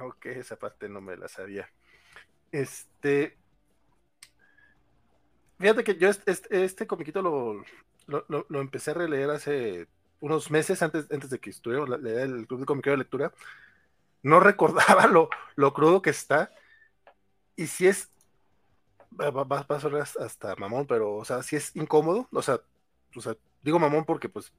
Ok, 0.00 0.26
esa 0.26 0.58
parte 0.58 0.88
no 0.88 1.00
me 1.00 1.16
la 1.16 1.28
sabía. 1.28 1.70
Este. 2.52 3.41
Fíjate 5.62 5.84
que 5.84 5.96
yo 5.96 6.08
este, 6.10 6.64
este, 6.64 6.86
comiquito 6.88 7.22
lo, 7.22 7.64
lo, 8.06 8.24
lo- 8.28 8.46
lo 8.48 8.60
empecé 8.60 8.90
a 8.92 8.94
releer 8.94 9.30
hace 9.30 9.88
unos 10.20 10.50
meses 10.50 10.82
antes, 10.82 11.10
antes 11.10 11.30
de 11.30 11.38
que 11.40 11.50
estuviera 11.50 11.86
la, 11.86 11.98
la- 11.98 12.22
el 12.22 12.46
club 12.48 12.60
de 12.60 12.66
comiquero 12.66 12.94
de 12.94 12.98
lectura. 12.98 13.32
No 14.22 14.40
recordaba 14.50 15.06
lo, 15.08 15.30
lo 15.56 15.74
crudo 15.74 16.02
que 16.02 16.10
está. 16.10 16.50
Y 17.56 17.66
si 17.66 17.86
es. 17.86 18.10
Va, 19.20 19.30
va- 19.30 19.44
va 19.44 19.58
a 19.60 20.24
hasta- 20.24 20.56
mamón, 20.56 20.86
pero, 20.86 21.16
o 21.16 21.24
sea, 21.24 21.42
si 21.42 21.56
es 21.56 21.74
incómodo. 21.76 22.28
O 22.32 22.42
sea, 22.42 22.60
o 23.16 23.20
sea, 23.20 23.36
digo 23.62 23.78
mamón 23.78 24.04
porque, 24.04 24.28
pues. 24.28 24.52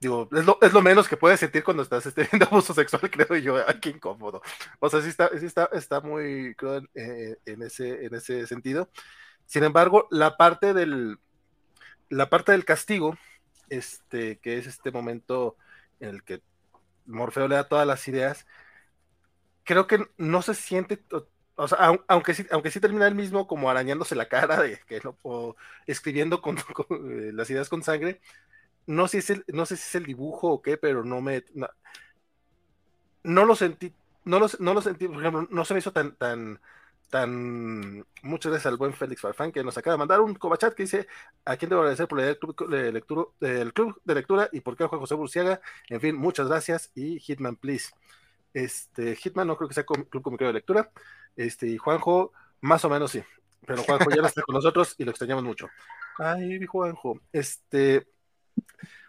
Digo, 0.00 0.28
es 0.32 0.44
lo, 0.44 0.58
es 0.60 0.72
lo 0.72 0.82
menos 0.82 1.08
que 1.08 1.16
puedes 1.16 1.40
sentir 1.40 1.64
cuando 1.64 1.82
estás 1.82 2.04
este, 2.06 2.24
viendo 2.30 2.46
abuso 2.46 2.74
sexual, 2.74 3.10
creo 3.10 3.36
yo. 3.38 3.56
Ay, 3.66 3.80
qué 3.80 3.90
incómodo. 3.90 4.42
O 4.80 4.90
sea, 4.90 5.00
sí 5.00 5.08
está, 5.08 5.30
sí 5.38 5.46
está, 5.46 5.68
está 5.72 6.00
muy 6.00 6.54
crudo 6.56 6.82
en, 6.94 7.38
en 7.46 7.62
ese, 7.62 8.04
en 8.04 8.14
ese 8.14 8.46
sentido. 8.46 8.90
Sin 9.46 9.64
embargo, 9.64 10.08
la 10.10 10.36
parte 10.36 10.74
del, 10.74 11.18
la 12.10 12.30
parte 12.30 12.52
del 12.52 12.64
castigo, 12.64 13.16
este, 13.70 14.38
que 14.40 14.58
es 14.58 14.66
este 14.68 14.92
momento 14.92 15.56
en 16.00 16.10
el 16.10 16.24
que 16.24 16.42
Morfeo 17.06 17.48
le 17.48 17.56
da 17.56 17.68
todas 17.68 17.86
las 17.86 18.06
ideas, 18.08 18.46
creo 19.64 19.86
que 19.86 19.98
no 20.18 20.42
se 20.42 20.54
siente, 20.54 21.04
o, 21.56 21.68
sea, 21.68 21.78
aun- 21.78 22.04
aunque 22.08 22.34
sí, 22.34 22.46
aunque 22.50 22.70
sí 22.70 22.80
termina 22.80 23.06
él 23.06 23.14
mismo 23.14 23.46
como 23.46 23.70
arañándose 23.70 24.14
la 24.16 24.28
cara 24.28 24.60
de 24.62 24.78
que 24.86 25.00
no, 25.00 25.18
o 25.22 25.56
escribiendo 25.86 26.40
con, 26.42 26.56
eh, 26.58 27.32
las 27.32 27.50
ideas 27.50 27.68
con 27.68 27.82
sangre, 27.82 28.20
no 28.86 29.08
sé, 29.08 29.22
si 29.22 29.32
es 29.34 29.38
el, 29.40 29.44
no 29.54 29.66
sé 29.66 29.76
si 29.76 29.84
es 29.88 29.94
el 29.96 30.06
dibujo 30.06 30.50
o 30.52 30.62
qué, 30.62 30.78
pero 30.78 31.04
no 31.04 31.20
me, 31.20 31.44
no, 31.54 31.68
no 33.22 33.44
lo 33.44 33.56
sentí, 33.56 33.92
no 34.24 34.38
lo, 34.38 34.46
no 34.58 34.74
lo 34.74 34.82
sentí, 34.82 35.08
por 35.08 35.18
ejemplo, 35.20 35.46
no 35.50 35.64
se 35.64 35.74
me 35.74 35.78
hizo 35.80 35.92
tan, 35.92 36.16
tan, 36.16 36.60
tan, 37.10 38.04
muchas 38.22 38.50
gracias 38.50 38.66
al 38.66 38.76
buen 38.76 38.92
Félix 38.92 39.20
Farfán 39.20 39.52
que 39.52 39.62
nos 39.62 39.78
acaba 39.78 39.94
de 39.94 39.98
mandar 39.98 40.20
un 40.20 40.34
cobachat 40.34 40.74
que 40.74 40.84
dice, 40.84 41.06
a 41.44 41.56
quién 41.56 41.68
debo 41.68 41.82
agradecer 41.82 42.08
por 42.08 42.18
leer 42.18 42.30
el 42.30 42.38
club 42.38 42.68
de 42.68 42.92
lectura, 42.92 43.26
del 43.40 43.72
club 43.72 44.00
de 44.04 44.14
lectura 44.14 44.48
y 44.52 44.60
por 44.60 44.76
qué 44.76 44.86
Juan 44.86 45.00
José 45.00 45.14
Burciaga, 45.14 45.60
en 45.88 46.00
fin, 46.00 46.16
muchas 46.16 46.48
gracias 46.48 46.90
y 46.94 47.20
Hitman, 47.20 47.56
please. 47.56 47.92
Este, 48.52 49.16
Hitman 49.16 49.46
no 49.46 49.56
creo 49.56 49.68
que 49.68 49.74
sea 49.74 49.84
club 49.84 50.22
comiquero 50.22 50.48
de 50.48 50.54
lectura, 50.54 50.90
este, 51.36 51.68
y 51.68 51.76
Juanjo, 51.76 52.32
más 52.60 52.84
o 52.84 52.88
menos 52.88 53.10
sí, 53.10 53.22
pero 53.66 53.82
Juanjo 53.82 54.10
ya 54.10 54.22
no 54.22 54.28
está 54.28 54.42
con 54.42 54.54
nosotros 54.54 54.94
y 54.98 55.04
lo 55.04 55.10
extrañamos 55.10 55.44
mucho. 55.44 55.68
Ay, 56.18 56.64
Juanjo, 56.66 57.20
este, 57.32 58.08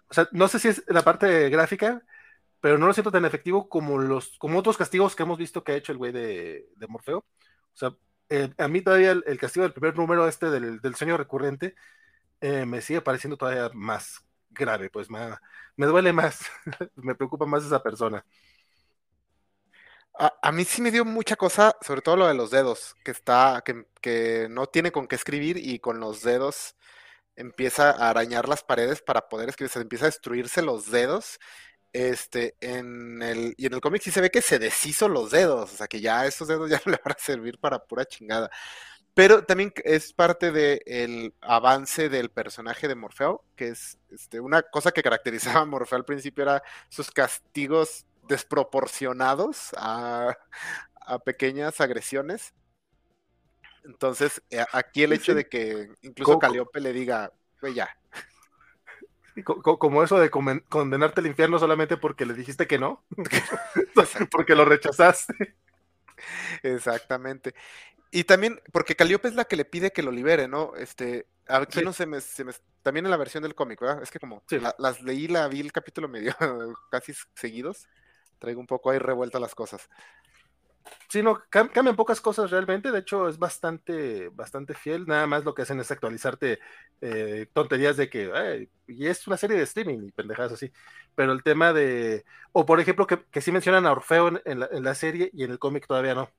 o 0.09 0.13
sea, 0.13 0.27
no 0.31 0.47
sé 0.47 0.59
si 0.59 0.67
es 0.67 0.83
la 0.87 1.03
parte 1.03 1.49
gráfica, 1.49 2.03
pero 2.61 2.77
no 2.77 2.87
lo 2.87 2.93
siento 2.93 3.11
tan 3.11 3.25
efectivo 3.25 3.69
como 3.69 3.97
los, 3.99 4.37
como 4.37 4.59
otros 4.59 4.77
castigos 4.77 5.15
que 5.15 5.23
hemos 5.23 5.37
visto 5.37 5.63
que 5.63 5.71
ha 5.71 5.75
hecho 5.75 5.91
el 5.91 5.97
güey 5.97 6.11
de 6.11 6.65
Morfeo. 6.87 7.25
O 7.75 7.77
sea, 7.77 7.95
eh, 8.29 8.53
a 8.57 8.67
mí 8.67 8.81
todavía 8.81 9.11
el, 9.11 9.23
el 9.27 9.39
castigo 9.39 9.63
del 9.65 9.73
primer 9.73 9.95
número 9.97 10.27
este 10.27 10.49
del, 10.49 10.81
del 10.81 10.95
sueño 10.95 11.17
recurrente 11.17 11.75
eh, 12.41 12.65
me 12.65 12.81
sigue 12.81 13.01
pareciendo 13.01 13.37
todavía 13.37 13.69
más 13.75 14.23
grave, 14.51 14.89
pues 14.89 15.09
más, 15.09 15.39
me 15.77 15.87
duele 15.87 16.13
más, 16.13 16.39
me 16.95 17.15
preocupa 17.15 17.45
más 17.45 17.65
esa 17.65 17.83
persona. 17.83 18.25
A, 20.17 20.33
a 20.41 20.51
mí 20.51 20.63
sí 20.65 20.81
me 20.81 20.91
dio 20.91 21.03
mucha 21.05 21.35
cosa, 21.35 21.75
sobre 21.81 22.01
todo 22.01 22.15
lo 22.15 22.27
de 22.27 22.33
los 22.35 22.49
dedos, 22.51 22.95
que 23.03 23.11
está, 23.11 23.61
que, 23.65 23.85
que 24.01 24.47
no 24.49 24.67
tiene 24.67 24.91
con 24.91 25.07
qué 25.07 25.15
escribir 25.15 25.57
y 25.57 25.79
con 25.79 25.99
los 25.99 26.21
dedos 26.21 26.75
empieza 27.35 27.91
a 27.91 28.09
arañar 28.11 28.49
las 28.49 28.63
paredes 28.63 29.01
para 29.01 29.29
poder 29.29 29.49
escribir, 29.49 29.71
se 29.71 29.81
empieza 29.81 30.05
a 30.05 30.09
destruirse 30.09 30.61
los 30.63 30.91
dedos. 30.91 31.39
Este, 31.95 32.57
en 32.59 33.21
el, 33.21 33.55
y 33.55 33.67
en 33.67 33.73
el 33.73 33.79
cómic 33.79 34.01
sí 34.01 34.11
se 34.11 34.19
ve 34.19 34.29
que 34.29 34.41
se 34.41 34.59
deshizo 34.59 35.07
los 35.07 35.31
dedos, 35.31 35.73
o 35.73 35.77
sea 35.77 35.87
que 35.87 36.01
ya 36.01 36.25
esos 36.25 36.45
dedos 36.45 36.69
ya 36.69 36.81
no 36.85 36.91
le 36.91 36.99
van 37.01 37.15
a 37.17 37.23
servir 37.23 37.57
para 37.57 37.79
pura 37.79 38.03
chingada. 38.03 38.51
Pero 39.13 39.45
también 39.45 39.71
es 39.77 40.11
parte 40.11 40.51
del 40.51 41.33
avance 41.39 42.09
del 42.09 42.29
personaje 42.31 42.89
de 42.89 42.95
Morfeo, 42.95 43.45
que 43.55 43.69
es 43.69 43.97
este, 44.11 44.41
una 44.41 44.61
cosa 44.63 44.91
que 44.91 45.01
caracterizaba 45.01 45.61
a 45.61 45.65
Morfeo 45.65 45.97
al 45.97 46.03
principio 46.03 46.43
era 46.43 46.61
sus 46.89 47.09
castigos 47.11 48.05
desproporcionados 48.27 49.71
a, 49.77 50.35
pequeñas 51.23 51.79
agresiones. 51.79 52.53
Entonces, 53.85 54.43
eh, 54.49 54.65
aquí 54.73 55.03
el 55.03 55.13
hecho 55.13 55.33
de 55.33 55.47
que 55.47 55.87
incluso 56.01 56.39
Caliope 56.39 56.81
le 56.81 56.91
diga, 56.91 57.31
güey, 57.61 57.73
ya. 57.73 57.87
Como 59.43 60.03
eso 60.03 60.19
de 60.19 60.29
condenarte 60.29 61.19
al 61.19 61.27
infierno 61.27 61.59
solamente 61.59 61.97
porque 61.97 62.25
le 62.25 62.33
dijiste 62.33 62.67
que 62.67 62.79
no, 62.79 63.03
porque 64.31 64.55
lo 64.55 64.65
rechazaste. 64.65 65.55
Exactamente. 66.63 67.53
Y 68.11 68.23
también, 68.23 68.61
porque 68.71 68.95
Caliope 68.95 69.27
es 69.27 69.35
la 69.35 69.45
que 69.45 69.57
le 69.57 69.65
pide 69.65 69.91
que 69.91 70.03
lo 70.03 70.11
libere, 70.11 70.47
¿no? 70.47 70.73
Este, 70.77 71.27
aquí 71.47 71.83
no 71.83 71.91
se 71.91 72.05
me, 72.05 72.21
se 72.21 72.45
me, 72.45 72.53
También 72.81 73.05
en 73.05 73.11
la 73.11 73.17
versión 73.17 73.43
del 73.43 73.55
cómic, 73.55 73.81
¿verdad? 73.81 74.01
Es 74.01 74.09
que 74.09 74.19
como 74.19 74.41
las 74.77 75.01
leí, 75.01 75.27
la 75.27 75.47
vi 75.47 75.59
el 75.59 75.73
capítulo 75.73 76.07
medio 76.07 76.33
casi 76.91 77.13
seguidos, 77.33 77.87
traigo 78.39 78.61
un 78.61 78.67
poco 78.67 78.89
ahí 78.89 78.99
revueltas 78.99 79.41
las 79.41 79.53
cosas. 79.53 79.89
Sí, 81.09 81.23
no, 81.23 81.41
cambian 81.49 81.95
pocas 81.95 82.21
cosas 82.21 82.51
realmente, 82.51 82.91
de 82.91 82.99
hecho 82.99 83.27
es 83.27 83.37
bastante, 83.37 84.29
bastante 84.29 84.73
fiel, 84.73 85.05
nada 85.05 85.27
más 85.27 85.43
lo 85.43 85.53
que 85.55 85.63
hacen 85.63 85.79
es 85.79 85.89
actualizarte 85.91 86.59
eh, 87.01 87.47
tonterías 87.53 87.97
de 87.97 88.09
que, 88.09 88.69
y 88.87 89.07
es 89.07 89.25
una 89.27 89.37
serie 89.37 89.57
de 89.57 89.63
streaming 89.63 90.07
y 90.07 90.11
pendejadas 90.11 90.53
así, 90.53 90.71
pero 91.15 91.31
el 91.31 91.43
tema 91.43 91.73
de, 91.73 92.25
o 92.51 92.65
por 92.65 92.79
ejemplo 92.79 93.07
que, 93.07 93.23
que 93.31 93.41
sí 93.41 93.51
mencionan 93.51 93.85
a 93.85 93.91
Orfeo 93.91 94.27
en, 94.45 94.59
la, 94.59 94.69
en 94.71 94.83
la, 94.83 94.95
serie 94.95 95.29
y 95.33 95.43
en 95.43 95.51
el 95.51 95.59
cómic 95.59 95.87
todavía 95.87 96.15
no, 96.15 96.29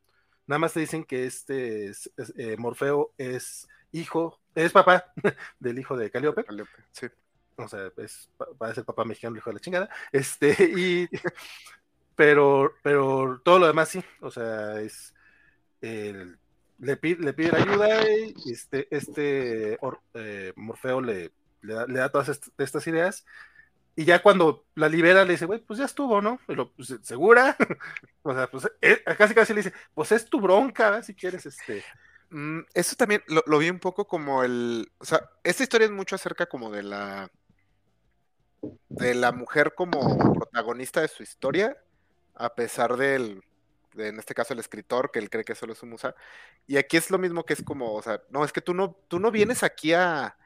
Nada 0.46 0.60
más 0.60 0.72
te 0.72 0.80
dicen 0.80 1.04
que 1.04 1.26
este 1.26 1.90
eh, 2.36 2.56
Morfeo 2.56 3.12
es 3.18 3.66
hijo, 3.90 4.40
es 4.54 4.72
papá 4.72 5.12
del 5.58 5.78
hijo 5.78 5.96
de 5.96 6.10
Caliope. 6.10 6.44
sí. 6.92 7.06
O 7.58 7.66
sea, 7.68 7.90
es, 7.96 8.30
va 8.62 8.68
a 8.68 8.74
ser 8.74 8.84
papá 8.84 9.06
mexicano, 9.06 9.36
hijo 9.36 9.48
de 9.48 9.54
la 9.54 9.60
chingada. 9.60 9.88
Este, 10.12 10.54
y. 10.76 11.08
pero, 12.16 12.74
pero 12.82 13.40
todo 13.44 13.60
lo 13.60 13.66
demás 13.66 13.88
sí. 13.88 14.02
O 14.20 14.30
sea, 14.30 14.80
es. 14.80 15.14
le, 15.80 16.96
pide, 16.96 17.22
le 17.22 17.32
piden 17.32 17.54
ayuda 17.54 18.00
y 18.10 18.52
este, 18.52 18.88
este 18.90 19.78
eh, 20.14 20.52
Morfeo 20.56 21.00
le, 21.00 21.30
le, 21.62 21.74
da, 21.74 22.08
todas 22.08 22.40
estas 22.58 22.86
ideas 22.86 23.24
y 23.98 24.04
ya 24.04 24.22
cuando 24.22 24.66
la 24.74 24.90
libera 24.90 25.24
le 25.24 25.32
dice, 25.32 25.46
güey, 25.46 25.58
pues 25.58 25.78
ya 25.78 25.86
estuvo, 25.86 26.20
¿no? 26.20 26.38
Pues, 26.46 26.94
¿segura? 27.02 27.56
o 28.22 28.34
sea, 28.34 28.46
pues 28.46 28.70
eh, 28.82 29.02
casi 29.16 29.34
casi 29.34 29.54
le 29.54 29.62
dice, 29.62 29.72
pues 29.94 30.12
es 30.12 30.26
tu 30.26 30.38
bronca, 30.38 31.02
si 31.02 31.14
quieres, 31.14 31.46
este. 31.46 31.82
Mm, 32.28 32.60
eso 32.74 32.94
también 32.96 33.22
lo, 33.26 33.58
vi 33.58 33.70
un 33.70 33.78
poco 33.78 34.06
como 34.06 34.44
el. 34.44 34.92
O 34.98 35.04
sea, 35.06 35.30
esta 35.42 35.62
historia 35.62 35.86
es 35.86 35.92
mucho 35.92 36.14
acerca 36.14 36.44
como 36.44 36.70
de 36.70 36.82
la. 36.82 37.30
de 38.90 39.14
la 39.14 39.32
mujer 39.32 39.72
como 39.74 40.34
protagonista 40.34 41.00
de 41.00 41.08
su 41.08 41.22
historia, 41.22 41.74
a 42.36 42.54
pesar 42.54 42.96
del. 42.96 43.42
De, 43.94 44.08
en 44.08 44.18
este 44.18 44.34
caso 44.34 44.52
el 44.52 44.60
escritor, 44.60 45.10
que 45.10 45.18
él 45.18 45.30
cree 45.30 45.44
que 45.44 45.54
solo 45.54 45.72
es 45.72 45.78
su 45.78 45.86
musa. 45.86 46.14
Y 46.66 46.76
aquí 46.76 46.96
es 46.96 47.10
lo 47.10 47.18
mismo 47.18 47.44
que 47.44 47.54
es 47.54 47.62
como, 47.62 47.94
o 47.94 48.02
sea, 48.02 48.20
no, 48.30 48.44
es 48.44 48.52
que 48.52 48.60
tú 48.60 48.74
no, 48.74 48.94
tú 49.08 49.18
no 49.18 49.30
vienes 49.30 49.62
aquí 49.62 49.94
a, 49.94 50.36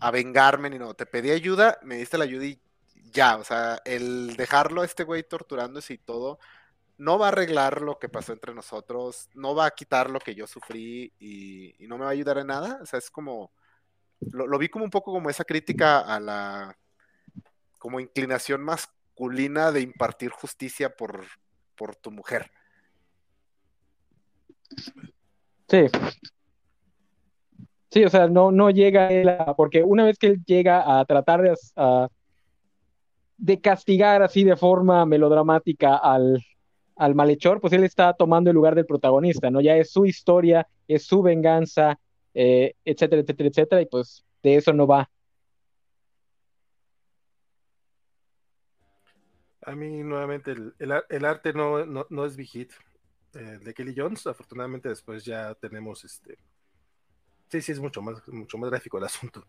a 0.00 0.10
vengarme 0.10 0.70
ni 0.70 0.78
no, 0.78 0.94
te 0.94 1.06
pedí 1.06 1.30
ayuda, 1.30 1.78
me 1.82 1.96
diste 1.96 2.18
la 2.18 2.24
ayuda 2.24 2.44
y 2.46 2.60
ya, 3.12 3.36
o 3.38 3.44
sea, 3.44 3.80
el 3.84 4.36
dejarlo 4.36 4.82
a 4.82 4.84
este 4.84 5.04
güey 5.04 5.22
torturándose 5.24 5.94
y 5.94 5.98
todo, 5.98 6.38
no 6.98 7.18
va 7.18 7.26
a 7.26 7.28
arreglar 7.28 7.82
lo 7.82 7.98
que 7.98 8.08
pasó 8.08 8.32
entre 8.32 8.54
nosotros, 8.54 9.28
no 9.34 9.54
va 9.54 9.66
a 9.66 9.70
quitar 9.72 10.10
lo 10.10 10.20
que 10.20 10.34
yo 10.34 10.46
sufrí 10.46 11.12
y, 11.18 11.74
no 11.86 11.98
me 11.98 12.04
va 12.04 12.10
a 12.10 12.12
ayudar 12.12 12.38
en 12.38 12.48
nada. 12.48 12.78
O 12.82 12.86
sea, 12.86 12.98
es 12.98 13.10
como, 13.10 13.52
lo, 14.20 14.58
vi 14.58 14.68
como 14.68 14.84
un 14.84 14.90
poco 14.90 15.12
como 15.12 15.30
esa 15.30 15.44
crítica 15.44 16.00
a 16.00 16.20
la, 16.20 16.78
como 17.78 18.00
inclinación 18.00 18.62
masculina 19.16 19.72
de 19.72 19.80
impartir 19.80 20.30
justicia 20.30 20.90
por, 20.90 21.24
por 21.74 21.96
tu 21.96 22.10
mujer. 22.10 22.50
Sí. 25.68 25.86
Sí, 27.90 28.04
o 28.04 28.10
sea, 28.10 28.28
no, 28.28 28.52
no 28.52 28.68
llega 28.70 29.10
él 29.10 29.30
a, 29.30 29.54
porque 29.56 29.82
una 29.82 30.04
vez 30.04 30.18
que 30.18 30.26
él 30.26 30.44
llega 30.44 31.00
a 31.00 31.04
tratar 31.06 31.40
de, 31.40 31.54
de 33.38 33.60
castigar 33.60 34.22
así 34.22 34.44
de 34.44 34.54
forma 34.54 35.06
melodramática 35.06 35.96
al, 35.96 36.44
al 36.96 37.14
malhechor, 37.14 37.60
pues 37.62 37.72
él 37.72 37.84
está 37.84 38.12
tomando 38.12 38.50
el 38.50 38.54
lugar 38.54 38.74
del 38.74 38.84
protagonista, 38.84 39.50
¿no? 39.50 39.62
Ya 39.62 39.76
es 39.76 39.90
su 39.90 40.04
historia, 40.04 40.68
es 40.86 41.06
su 41.06 41.22
venganza, 41.22 41.98
eh, 42.34 42.74
etcétera, 42.84 43.22
etcétera, 43.22 43.48
etcétera, 43.48 43.80
y 43.80 43.86
pues 43.86 44.26
de 44.42 44.56
eso 44.56 44.74
no 44.74 44.86
va. 44.86 45.08
A 49.66 49.74
mí 49.74 50.04
nuevamente 50.04 50.54
el, 50.78 51.24
arte 51.24 51.52
no, 51.52 51.84
no, 51.84 52.24
es 52.24 52.36
Big 52.36 52.46
Hit 52.46 52.72
eh, 53.34 53.58
de 53.62 53.74
Kelly 53.74 53.94
Jones, 53.96 54.26
afortunadamente 54.28 54.88
después 54.88 55.24
ya 55.24 55.54
tenemos 55.56 56.04
este... 56.04 56.38
Sí, 57.48 57.60
sí, 57.60 57.72
es 57.72 57.80
mucho 57.80 58.00
más, 58.00 58.26
mucho 58.28 58.58
más 58.58 58.70
gráfico 58.70 58.98
el 58.98 59.04
asunto. 59.04 59.44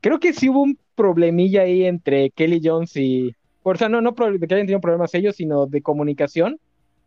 Creo 0.00 0.20
que 0.20 0.34
sí 0.34 0.50
hubo 0.50 0.62
un 0.62 0.78
problemilla 0.94 1.62
ahí 1.62 1.84
entre 1.84 2.30
Kelly 2.30 2.60
Jones 2.62 2.96
y. 2.96 3.34
O 3.62 3.74
sea, 3.74 3.88
no, 3.88 4.00
no 4.00 4.14
que 4.14 4.24
hayan 4.24 4.48
tenido 4.48 4.80
problemas 4.80 5.14
ellos, 5.14 5.36
sino 5.36 5.66
de 5.66 5.82
comunicación. 5.82 6.58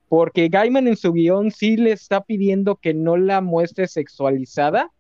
Porque 0.07 0.47
Gaiman 0.47 0.87
en 0.87 0.95
su 0.95 1.11
guion 1.11 1.49
sí 1.49 1.77
le 1.77 1.91
está 1.91 2.21
pidiendo 2.21 2.75
que 2.75 2.93
no 2.93 3.17
la 3.17 3.41
muestre 3.41 3.87
sexualizada, 3.87 4.91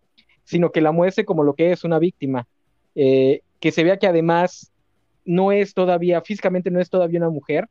sino 0.43 0.71
que 0.71 0.81
la 0.81 0.91
muestre 0.91 1.25
como 1.25 1.43
lo 1.43 1.53
que 1.53 1.71
es 1.71 1.83
una 1.83 1.99
víctima. 1.99 2.47
Eh, 2.95 3.41
que 3.59 3.71
se 3.71 3.83
vea 3.83 3.97
que 3.97 4.07
además 4.07 4.72
no 5.25 5.51
es 5.51 5.73
todavía, 5.73 6.21
físicamente 6.21 6.71
no 6.71 6.79
es 6.79 6.89
todavía 6.89 7.19
una 7.19 7.29
mujer. 7.29 7.67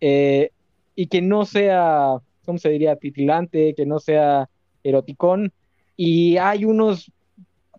Eh, 0.00 0.50
y 0.94 1.06
que 1.06 1.22
no 1.22 1.44
sea, 1.44 2.18
¿cómo 2.44 2.58
se 2.58 2.70
diría? 2.70 2.96
Titilante, 2.96 3.74
que 3.74 3.86
no 3.86 4.00
sea 4.00 4.48
eroticón. 4.82 5.52
Y 5.96 6.36
hay 6.38 6.64
unos 6.64 7.12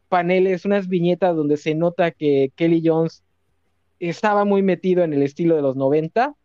paneles, 0.09 0.65
unas 0.65 0.87
viñetas 0.87 1.35
donde 1.35 1.57
se 1.57 1.73
nota 1.73 2.11
que 2.11 2.51
Kelly 2.55 2.81
Jones 2.83 3.23
estaba 3.99 4.45
muy 4.45 4.61
metido 4.61 5.03
en 5.03 5.13
el 5.13 5.23
estilo 5.23 5.55
de 5.55 5.61
los 5.61 5.75
90, 5.75 6.35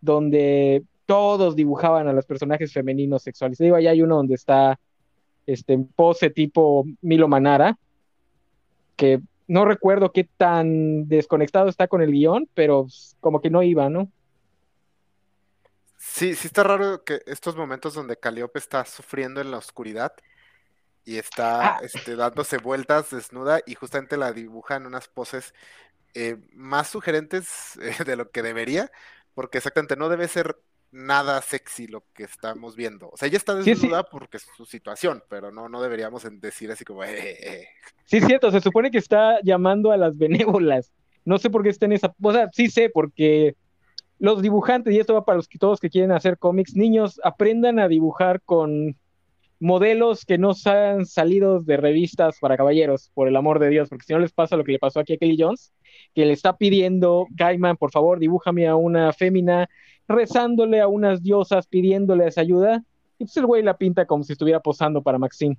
donde 0.00 0.82
todos 1.06 1.56
dibujaban 1.56 2.08
a 2.08 2.12
los 2.12 2.26
personajes 2.26 2.72
femeninos 2.72 3.22
sexuales. 3.22 3.58
Digo, 3.58 3.76
ahí 3.76 3.86
hay 3.86 4.02
uno 4.02 4.16
donde 4.16 4.34
está 4.34 4.78
este 5.46 5.78
pose 5.78 6.30
tipo 6.30 6.84
Milo 7.00 7.28
Manara, 7.28 7.78
que 8.96 9.20
no 9.46 9.64
recuerdo 9.64 10.12
qué 10.12 10.24
tan 10.24 11.08
desconectado 11.08 11.68
está 11.68 11.88
con 11.88 12.02
el 12.02 12.12
guion, 12.12 12.48
pero 12.54 12.86
como 13.20 13.40
que 13.40 13.50
no 13.50 13.62
iba, 13.62 13.88
¿no? 13.88 14.10
Sí, 15.96 16.34
sí 16.34 16.46
está 16.46 16.62
raro 16.62 17.04
que 17.04 17.20
estos 17.26 17.56
momentos 17.56 17.94
donde 17.94 18.16
Calliope 18.16 18.58
está 18.58 18.84
sufriendo 18.84 19.40
en 19.40 19.50
la 19.50 19.58
oscuridad, 19.58 20.12
y 21.06 21.18
está 21.18 21.76
ah. 21.76 21.80
este, 21.82 22.16
dándose 22.16 22.58
vueltas 22.58 23.10
desnuda 23.10 23.60
y 23.64 23.74
justamente 23.76 24.18
la 24.18 24.32
dibuja 24.32 24.76
en 24.76 24.86
unas 24.86 25.08
poses 25.08 25.54
eh, 26.12 26.36
más 26.52 26.88
sugerentes 26.88 27.76
eh, 27.80 28.04
de 28.04 28.16
lo 28.16 28.30
que 28.30 28.42
debería, 28.42 28.90
porque 29.32 29.58
exactamente 29.58 29.96
no 29.96 30.10
debe 30.10 30.28
ser 30.28 30.60
nada 30.90 31.42
sexy 31.42 31.86
lo 31.86 32.04
que 32.14 32.24
estamos 32.24 32.76
viendo. 32.76 33.10
O 33.10 33.16
sea, 33.16 33.28
ella 33.28 33.38
está 33.38 33.54
desnuda 33.54 34.04
porque 34.04 34.38
es 34.38 34.46
su 34.56 34.64
situación, 34.64 35.22
pero 35.28 35.50
no, 35.50 35.68
no 35.68 35.82
deberíamos 35.82 36.26
decir 36.40 36.70
así 36.70 36.84
como... 36.84 37.04
Eh, 37.04 37.68
sí, 38.04 38.20
cierto, 38.20 38.50
se 38.50 38.60
supone 38.60 38.90
que 38.90 38.98
está 38.98 39.38
llamando 39.42 39.92
a 39.92 39.96
las 39.96 40.16
benévolas. 40.16 40.92
No 41.24 41.38
sé 41.38 41.50
por 41.50 41.62
qué 41.62 41.70
está 41.70 41.86
en 41.86 41.92
esa... 41.92 42.14
O 42.22 42.32
sea, 42.32 42.48
sí 42.52 42.70
sé, 42.70 42.88
porque 42.88 43.56
los 44.18 44.42
dibujantes, 44.42 44.94
y 44.94 44.98
esto 44.98 45.14
va 45.14 45.24
para 45.24 45.36
los 45.36 45.48
que 45.48 45.58
todos 45.58 45.80
que 45.80 45.90
quieren 45.90 46.12
hacer 46.12 46.38
cómics, 46.38 46.74
niños, 46.74 47.20
aprendan 47.22 47.78
a 47.78 47.88
dibujar 47.88 48.40
con 48.42 48.96
modelos 49.58 50.24
que 50.24 50.38
no 50.38 50.54
sean 50.54 51.06
salidos 51.06 51.64
de 51.66 51.76
revistas 51.76 52.38
para 52.40 52.56
caballeros, 52.56 53.10
por 53.14 53.28
el 53.28 53.36
amor 53.36 53.58
de 53.58 53.70
Dios, 53.70 53.88
porque 53.88 54.04
si 54.04 54.12
no 54.12 54.18
les 54.18 54.32
pasa 54.32 54.56
lo 54.56 54.64
que 54.64 54.72
le 54.72 54.78
pasó 54.78 55.00
aquí 55.00 55.14
a 55.14 55.16
Kelly 55.16 55.36
Jones, 55.38 55.72
que 56.14 56.26
le 56.26 56.32
está 56.32 56.56
pidiendo, 56.56 57.26
Gaiman, 57.30 57.76
por 57.76 57.90
favor, 57.90 58.18
dibújame 58.18 58.66
a 58.68 58.76
una 58.76 59.12
fémina, 59.12 59.68
rezándole 60.08 60.80
a 60.80 60.88
unas 60.88 61.22
diosas, 61.22 61.66
pidiéndole 61.66 62.26
esa 62.26 62.40
ayuda, 62.40 62.82
y 63.18 63.24
pues 63.24 63.36
el 63.36 63.46
güey 63.46 63.62
la 63.62 63.76
pinta 63.76 64.06
como 64.06 64.24
si 64.24 64.32
estuviera 64.32 64.60
posando 64.60 65.02
para 65.02 65.18
Maxine. 65.18 65.58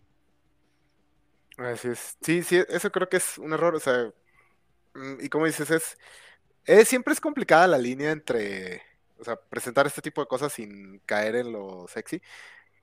Así 1.58 1.90
es. 1.90 2.18
Sí, 2.22 2.44
sí, 2.44 2.64
eso 2.70 2.92
creo 2.92 3.10
que 3.10 3.18
es 3.18 3.38
un 3.38 3.54
error, 3.54 3.76
o 3.76 3.80
sea, 3.80 4.12
mm, 4.94 5.22
y 5.22 5.30
como 5.30 5.46
dices, 5.46 5.72
es, 5.72 5.98
es 6.66 6.88
siempre 6.88 7.14
es 7.14 7.20
complicada 7.20 7.68
la 7.68 7.78
línea 7.78 8.12
entre, 8.12 8.82
o 9.20 9.24
sea, 9.24 9.36
presentar 9.38 9.88
este 9.88 10.02
tipo 10.02 10.22
de 10.22 10.28
cosas 10.28 10.54
sin 10.54 11.00
caer 11.00 11.36
en 11.36 11.52
lo 11.52 11.88
sexy, 11.88 12.22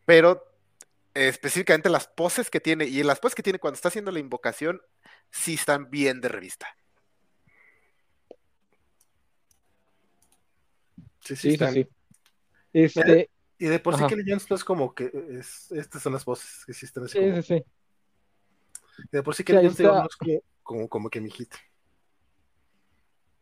pero 0.05 0.45
específicamente 1.15 1.89
las 1.89 2.09
poses 2.09 2.51
que 2.51 2.61
tiene 2.61 2.87
y 2.87 3.03
las 3.05 3.21
poses 3.21 3.37
que 3.37 3.43
tiene 3.43 3.61
cuando 3.61 3.77
está 3.77 3.89
haciendo 3.89 4.11
la 4.11 4.19
invocación, 4.19 4.83
sí 5.31 5.55
están 5.55 5.91
bien 5.91 6.21
de 6.21 6.29
revista. 6.29 6.77
Sí, 11.25 11.37
sí, 11.37 11.37
Sí, 11.37 11.49
sí, 11.49 11.53
están. 11.55 11.73
sí. 11.75 11.89
Este, 12.73 13.31
Y 13.59 13.67
de 13.67 13.79
por 13.79 13.95
sí 13.95 14.01
Ajá. 14.01 14.09
Kelly 14.09 14.25
Jones 14.27 14.51
no 14.51 14.57
es 14.57 14.65
como 14.65 14.95
que 14.95 15.11
es, 15.39 15.71
estas 15.73 16.03
son 16.03 16.13
las 16.13 16.25
voces 16.25 16.65
que 16.67 16.73
existen 16.73 17.05
así 17.05 17.13
sí, 17.19 17.25
como- 17.25 17.43
sí, 17.43 17.59
sí. 17.59 17.65
De 19.11 19.23
por 19.23 19.35
sí 19.35 19.39
Sí, 19.39 19.45
Kelly 19.45 19.59
ahí 19.59 19.65
Jones 19.67 19.79
digo, 19.79 19.91
está. 19.91 20.01
no 20.03 20.09
es 20.09 20.17
como, 20.17 20.41
como, 20.63 20.89
como 20.89 21.11
que 21.11 21.21
mi 21.21 21.31
hit. 21.31 21.53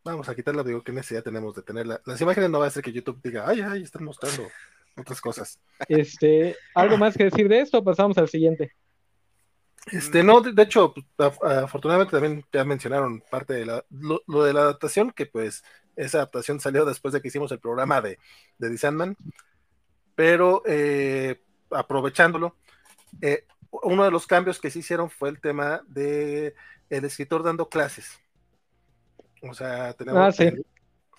Vamos 0.05 0.29
a 0.29 0.35
quitarla, 0.35 0.63
digo, 0.65 0.83
qué 0.83 0.91
necesidad 0.93 1.23
tenemos 1.23 1.55
de 1.55 1.63
tenerla. 1.63 2.01
Las 2.07 2.21
imágenes 2.21 2.51
no 2.51 2.59
va 2.59 2.67
a 2.67 2.71
ser 2.71 2.83
que 2.83 2.93
YouTube 2.93 3.21
diga, 3.23 3.49
ay, 3.49 3.61
ay, 3.61 3.83
están 3.83 4.05
mostrando 4.05 4.49
otras 4.97 5.21
cosas. 5.21 5.61
Este, 5.89 6.57
¿algo 6.75 6.97
más 6.97 7.17
que 7.17 7.25
decir 7.25 7.49
de 7.49 7.61
esto? 7.61 7.83
Pasamos 7.85 8.19
al 8.19 8.29
siguiente. 8.29 8.73
Este, 9.93 10.23
no, 10.25 10.41
de, 10.41 10.53
de 10.53 10.63
hecho, 10.63 10.93
pues, 10.93 11.07
af- 11.19 11.63
afortunadamente 11.65 12.11
también 12.13 12.45
ya 12.53 12.65
mencionaron 12.65 13.23
parte 13.31 13.55
de 13.55 13.67
la, 13.67 13.85
lo, 13.91 14.23
lo 14.27 14.43
de 14.45 14.53
la 14.53 14.61
adaptación, 14.63 15.11
que 15.13 15.27
pues 15.27 15.63
esa 15.97 16.19
adaptación 16.19 16.61
salió 16.61 16.85
después 16.85 17.13
de 17.15 17.21
que 17.21 17.29
hicimos 17.29 17.53
el 17.53 17.59
programa 17.59 18.01
de, 18.01 18.19
de 18.59 18.71
The 18.71 18.79
Sandman, 18.79 19.17
pero 20.15 20.63
eh, 20.67 21.41
aprovechándolo, 21.71 22.57
eh, 23.21 23.47
uno 23.71 24.05
de 24.05 24.11
los 24.11 24.27
cambios 24.27 24.59
que 24.61 24.71
se 24.71 24.81
hicieron 24.81 25.11
fue 25.11 25.29
el 25.31 25.41
tema 25.41 25.83
de 25.89 26.55
el 26.91 27.05
escritor 27.05 27.43
dando 27.43 27.69
clases. 27.69 28.21
O 29.43 29.55
sea, 29.55 29.93
tenemos 29.95 30.21
Ah, 30.21 30.33
sí. 30.33 30.51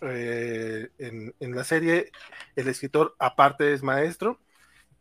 eh, 0.02 0.90
en, 0.98 1.34
en 1.40 1.56
la 1.56 1.64
serie 1.64 2.12
el 2.56 2.68
escritor 2.68 3.16
aparte 3.20 3.74
es 3.74 3.82
maestro 3.84 4.40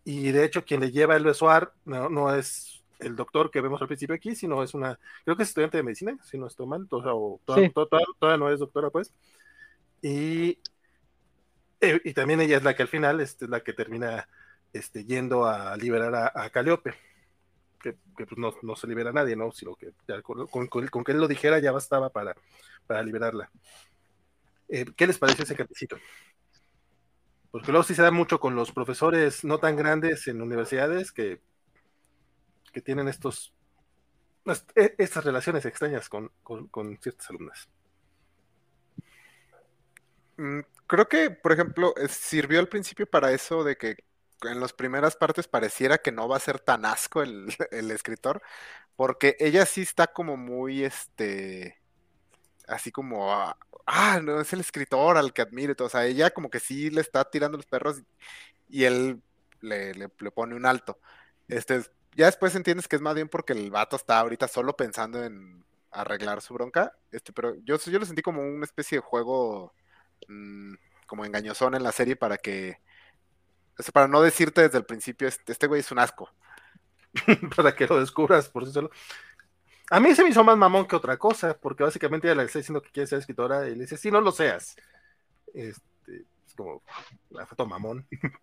y 0.05 0.31
de 0.33 0.45
hecho 0.45 0.65
quien 0.65 0.81
le 0.81 0.91
lleva 0.91 1.17
el 1.17 1.25
besoar 1.25 1.73
no, 1.85 2.09
no 2.09 2.35
es 2.35 2.83
el 2.99 3.17
doctor 3.17 3.51
que 3.51 3.61
vemos 3.61 3.81
al 3.83 3.89
principio 3.89 4.15
aquí, 4.15 4.35
sino 4.37 4.63
es 4.63 4.75
una, 4.75 4.99
creo 5.25 5.37
que 5.37 5.43
es 5.43 5.49
estudiante 5.49 5.77
de 5.77 5.83
medicina, 5.83 6.17
si 6.25 6.39
no 6.39 6.47
estoy 6.47 6.67
mal, 6.67 6.87
o 6.89 7.03
sea, 7.03 7.15
o 7.15 7.41
toda- 7.45 7.59
Sí. 7.59 7.71
to- 7.71 7.87
toda- 7.87 8.03
todavía 8.19 8.39
no 8.39 8.51
es 8.53 8.61
doctora 8.61 8.91
pues. 8.91 9.13
Y, 10.03 10.59
eh, 11.81 12.01
y 12.05 12.15
también 12.15 12.41
ella 12.41 12.57
es 12.59 12.63
la 12.63 12.75
que 12.75 12.83
al 12.83 12.89
final 12.89 13.21
este, 13.21 13.47
es 13.47 13.51
la 13.51 13.61
que 13.61 13.73
termina 13.73 14.29
este, 14.73 15.05
yendo 15.05 15.47
a 15.47 15.77
liberar 15.77 16.15
a, 16.15 16.33
a 16.45 16.51
Caliope, 16.51 16.95
que, 17.81 17.95
pues 18.17 18.39
no, 18.39 18.55
no 18.63 18.77
se 18.77 18.87
libera 18.89 19.11
a 19.11 19.13
nadie, 19.13 19.37
¿no? 19.37 19.53
Sino 19.53 19.75
que 19.77 19.93
ya 20.09 20.23
con, 20.23 20.47
con- 20.49 21.05
que 21.05 21.13
él 21.13 21.19
lo 21.21 21.29
dijera 21.29 21.59
ya 21.61 21.73
bastaba 21.73 22.11
para, 22.11 22.35
para 22.87 23.03
liberarla. 23.03 23.51
Eh, 24.69 24.87
¿Qué 24.97 25.07
les 25.07 25.19
pareció 25.19 25.45
ese 25.45 25.55
cantecito? 25.57 25.97
Porque 27.53 27.71
luego 27.71 27.85
sí 27.85 27.95
se 27.95 28.03
da 28.03 28.11
mucho 28.11 28.41
con 28.41 28.57
los 28.57 28.73
profesores 28.73 29.45
no 29.45 29.59
tan 29.59 29.77
grandes 29.77 30.27
en 30.27 30.43
universidades 30.43 31.13
que, 31.13 31.41
que 32.73 32.81
tienen 32.81 33.09
estos 33.09 33.55
est- 34.47 34.73
e- 34.77 34.95
estas 34.99 35.25
relaciones 35.25 35.65
extrañas 35.67 36.09
con- 36.45 36.69
con 36.69 36.99
ciertas 36.99 37.31
alumnas. 37.31 37.69
Mm, 40.37 40.61
Creo 40.87 41.09
que, 41.09 41.31
por 41.31 41.53
ejemplo, 41.53 41.95
eh, 41.97 42.09
sirvió 42.09 42.61
al 42.61 42.69
principio 42.69 43.07
para 43.09 43.33
eso 43.33 43.65
de 43.65 43.77
que 43.77 43.97
en 44.43 44.61
las 44.61 44.73
primeras 44.73 45.17
partes 45.17 45.49
pareciera 45.49 45.99
que 45.99 46.13
no 46.13 46.29
va 46.29 46.37
a 46.37 46.41
ser 46.41 46.61
tan 46.61 46.85
asco 46.85 47.23
el, 47.23 47.47
escritor, 47.93 48.43
porque 48.97 49.37
ella 49.41 49.67
sí 49.67 49.83
está 49.83 50.09
como 50.09 50.37
muy, 50.39 50.85
este, 50.85 51.81
así 52.69 52.93
como, 52.93 53.33
ah, 53.33 53.59
ah, 53.87 54.21
no, 54.23 54.41
es 54.41 54.53
el 54.55 54.61
escritor 54.61 55.17
al 55.19 55.33
que 55.35 55.43
admire, 55.43 55.77
o 55.81 55.89
sea, 55.91 56.07
ella 56.07 56.31
como 56.33 56.51
que 56.51 56.61
sí 56.61 56.91
le 56.91 57.01
está 57.03 57.25
tirando 57.31 57.57
los 57.59 57.67
perros 57.67 58.03
y 58.69 58.85
él 58.85 59.23
le, 59.61 59.95
le- 59.95 60.11
le 60.19 60.31
pone 60.31 60.55
un 60.55 60.67
alto. 60.67 60.99
Este, 61.49 61.83
ya 62.17 62.27
después 62.27 62.55
entiendes 62.55 62.89
que 62.89 62.97
es 62.97 63.03
más 63.03 63.15
bien 63.15 63.29
porque 63.29 63.53
el 63.53 63.71
vato 63.71 63.97
está 63.97 64.19
ahorita 64.21 64.49
solo 64.49 64.77
pensando 64.77 65.23
en 65.25 65.65
arreglar 65.91 66.41
su 66.41 66.55
bronca, 66.55 66.93
este, 67.11 67.33
pero 67.33 67.55
yo, 67.65 67.77
yo 67.79 67.99
lo 67.99 68.07
sentí 68.07 68.23
como 68.23 68.43
una 68.43 68.65
especie 68.65 68.99
de 68.99 69.03
juego 69.03 69.75
mm, 70.29 70.75
como 71.07 71.25
engañosón 71.25 71.75
en 71.75 71.83
la 71.83 71.93
serie 71.93 72.17
para 72.17 72.39
que, 72.39 72.79
para 73.93 74.09
no 74.09 74.23
decirte 74.23 74.63
desde 74.63 74.79
el 74.79 74.85
principio, 74.85 75.29
este, 75.29 75.53
este 75.53 75.67
güey 75.67 75.81
es 75.81 75.91
un 75.91 75.99
asco. 75.99 76.31
para 77.57 77.75
que 77.75 77.87
lo 77.87 77.99
descubras 78.01 78.49
por 78.49 78.67
sí 78.67 78.73
solo. 78.73 78.91
A 79.91 80.01
mí 80.01 80.15
se 80.15 80.23
me 80.25 80.31
hizo 80.31 80.43
más 80.45 80.57
mamón 80.57 80.87
que 80.87 80.97
otra 80.97 81.19
cosa, 81.19 81.55
porque 81.59 81.85
básicamente 81.85 82.27
ella 82.29 82.37
le 82.37 82.45
está 82.45 82.59
diciendo 82.59 82.81
que 82.83 82.91
quiere 82.91 83.07
ser 83.07 83.19
escritora 83.19 83.69
y 83.69 83.75
le 83.75 83.83
dice, 83.83 83.97
si 83.97 84.11
no 84.11 84.21
lo 84.21 84.33
seas. 84.33 84.75
Este, 85.55 86.27
es 86.47 86.55
como, 86.57 86.83
la 87.31 87.47
foto 87.47 87.67
mamón. 87.67 88.07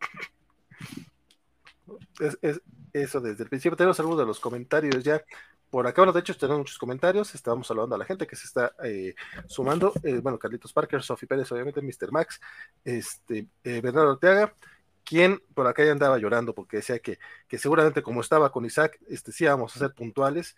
es- 2.42 2.62
eso 2.94 3.20
desde 3.22 3.44
el 3.44 3.50
principio. 3.50 3.78
Tenemos 3.78 4.00
algunos 4.00 4.20
de 4.20 4.26
los 4.26 4.40
comentarios 4.40 5.04
ya. 5.04 5.22
Por 5.70 5.86
acá, 5.86 6.02
bueno, 6.02 6.14
de 6.14 6.22
hecho, 6.22 6.36
tenemos 6.36 6.60
muchos 6.60 6.78
comentarios. 6.80 7.36
Estábamos 7.36 7.68
saludando 7.68 7.94
a 7.94 8.00
la 8.00 8.06
gente 8.06 8.26
que 8.26 8.36
se 8.36 8.48
está 8.48 8.74
eh, 8.84 9.14
sumando. 9.48 9.94
Eh, 10.04 10.20
bueno, 10.22 10.40
Carlitos 10.40 10.74
Parker, 10.74 11.04
Sofi 11.04 11.28
Pérez, 11.28 11.52
obviamente, 11.52 11.82
Mr. 11.82 12.12
Max, 12.12 12.40
este, 12.84 13.48
eh, 13.64 13.80
Bernardo 13.82 14.12
Ortega, 14.12 14.56
quien 15.04 15.42
por 15.54 15.68
acá 15.68 15.86
ya 15.86 15.92
andaba 15.92 16.18
llorando 16.18 16.56
porque 16.56 16.78
decía 16.78 17.00
que, 17.00 17.20
que 17.48 17.60
seguramente 17.60 18.02
como 18.02 18.22
estaba 18.22 18.52
con 18.52 18.66
Isaac, 18.66 19.00
este, 19.08 19.32
sí 19.32 19.44
íbamos 19.44 19.76
a 19.76 19.80
ser 19.80 19.94
puntuales. 19.94 20.56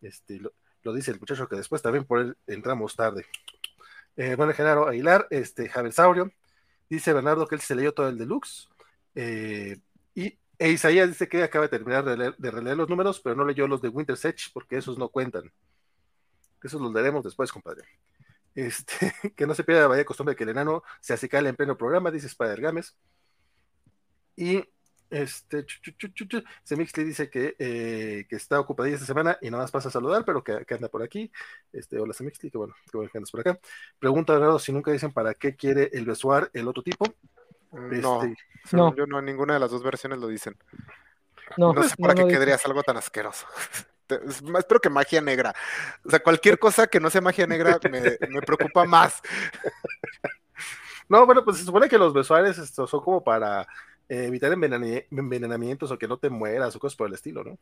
Este, 0.00 0.40
lo, 0.40 0.94
dice 0.94 1.10
el 1.10 1.20
muchacho 1.20 1.48
que 1.48 1.56
después 1.56 1.82
también 1.82 2.04
por 2.04 2.20
él 2.20 2.36
entramos 2.46 2.96
tarde. 2.96 3.26
Bueno, 4.16 4.54
Genaro 4.54 4.88
Aguilar, 4.88 5.26
este, 5.28 5.68
Javier 5.68 5.92
Saurio, 5.92 6.32
dice 6.88 7.12
Bernardo 7.12 7.46
que 7.46 7.56
él 7.56 7.60
se 7.60 7.74
leyó 7.74 7.92
todo 7.92 8.08
el 8.08 8.16
deluxe. 8.16 8.68
y 10.14 10.38
e 10.58 10.70
Isaías 10.70 11.08
dice 11.08 11.28
que 11.28 11.42
acaba 11.42 11.64
de 11.66 11.68
terminar 11.70 12.04
de, 12.04 12.16
leer- 12.16 12.36
de 12.36 12.50
releer 12.50 12.76
los 12.76 12.88
números, 12.88 13.20
pero 13.20 13.36
no 13.36 13.44
leyó 13.44 13.66
los 13.68 13.82
de 13.82 13.88
Winter's 13.88 14.24
Edge 14.24 14.50
porque 14.52 14.76
esos 14.78 14.98
no 14.98 15.08
cuentan. 15.08 15.52
Esos 16.62 16.80
los 16.80 16.92
leeremos 16.92 17.24
después, 17.24 17.52
compadre. 17.52 17.84
Este, 18.54 19.12
que 19.36 19.46
no 19.46 19.54
se 19.54 19.64
pierda 19.64 19.82
la 19.82 19.88
vaya 19.88 20.04
costumbre 20.04 20.36
que 20.36 20.44
el 20.44 20.50
enano 20.50 20.82
se 21.00 21.14
acicale 21.14 21.48
en 21.48 21.56
pleno 21.56 21.76
programa, 21.76 22.10
dice 22.10 22.26
Spider 22.28 22.60
Games. 22.60 22.96
Y 24.36 24.62
este, 25.10 25.64
Semixly 26.64 27.04
dice 27.04 27.30
que, 27.30 27.54
eh, 27.58 28.26
que 28.28 28.36
está 28.36 28.58
ocupadilla 28.60 28.96
esta 28.96 29.06
semana 29.06 29.38
y 29.40 29.50
nada 29.50 29.62
más 29.62 29.70
pasa 29.70 29.88
a 29.88 29.92
saludar, 29.92 30.24
pero 30.24 30.42
que, 30.42 30.64
anda 30.74 30.88
por 30.88 31.02
aquí. 31.02 31.30
Este, 31.72 31.98
hola 31.98 32.12
Semixly, 32.12 32.50
que 32.50 32.58
bueno, 32.58 32.74
que 32.90 32.96
bueno 32.96 33.10
que 33.10 33.18
andas 33.18 33.30
por 33.30 33.40
acá. 33.40 33.58
Pregunta 33.98 34.32
Bernardo 34.32 34.58
si 34.58 34.72
nunca 34.72 34.90
dicen 34.92 35.12
para 35.12 35.34
qué 35.34 35.54
quiere 35.56 35.90
el 35.92 36.04
besuar 36.06 36.50
el 36.52 36.68
otro 36.68 36.82
tipo. 36.82 37.04
No, 37.72 38.22
Este, 38.22 38.76
No. 38.76 38.94
yo 38.94 39.06
no, 39.06 39.20
ninguna 39.22 39.54
de 39.54 39.60
las 39.60 39.70
dos 39.70 39.82
versiones 39.82 40.18
lo 40.18 40.28
dicen. 40.28 40.56
No, 41.56 41.72
No 41.72 41.82
sé 41.82 41.94
para 41.96 42.14
no 42.14 42.26
qué 42.26 42.32
quedarías 42.34 42.64
algo 42.66 42.82
tan 42.82 42.96
asqueroso. 42.96 43.46
Es 44.08 44.40
Espero 44.40 44.80
que 44.80 44.88
magia 44.88 45.20
negra. 45.20 45.52
O 46.04 46.10
sea, 46.10 46.20
cualquier 46.20 46.60
cosa 46.60 46.86
que 46.86 47.00
no 47.00 47.10
sea 47.10 47.20
magia 47.20 47.44
negra 47.44 47.80
me, 47.90 48.00
me 48.28 48.40
preocupa 48.40 48.84
más. 48.84 49.20
No, 51.08 51.26
bueno, 51.26 51.44
pues 51.44 51.56
se 51.58 51.64
supone 51.64 51.88
que 51.88 51.98
los 51.98 52.12
besuares 52.14 52.56
estos 52.58 52.88
son 52.88 53.00
como 53.00 53.24
para 53.24 53.62
eh, 54.08 54.26
evitar 54.26 54.52
envenenamientos 54.52 55.90
o 55.90 55.98
que 55.98 56.06
no 56.06 56.18
te 56.18 56.30
mueras 56.30 56.76
o 56.76 56.78
cosas 56.78 56.96
por 56.96 57.08
el 57.08 57.14
estilo, 57.14 57.42
¿no? 57.42 57.58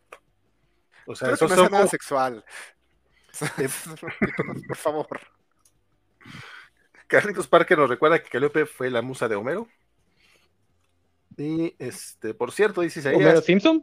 O 1.06 1.14
sea, 1.16 1.30
esos 1.30 1.48
no 1.48 1.56
son 1.56 1.64
sea 1.64 1.70
nada 1.70 1.78
como- 1.84 1.90
sexual. 1.90 2.44
Eh, 3.58 3.68
Por 4.68 4.76
favor. 4.76 5.06
Carlitos 7.06 7.46
Parker 7.48 7.78
nos 7.78 7.88
recuerda 7.88 8.18
que 8.22 8.28
Caliope 8.28 8.66
fue 8.66 8.90
la 8.90 9.02
musa 9.02 9.28
de 9.28 9.36
Homero. 9.36 9.66
Y 11.36 11.74
este, 11.78 12.34
por 12.34 12.52
cierto, 12.52 12.80
dice 12.82 13.00
¿Homero 13.00 13.20
Isaías, 13.20 13.44
Simpson? 13.44 13.82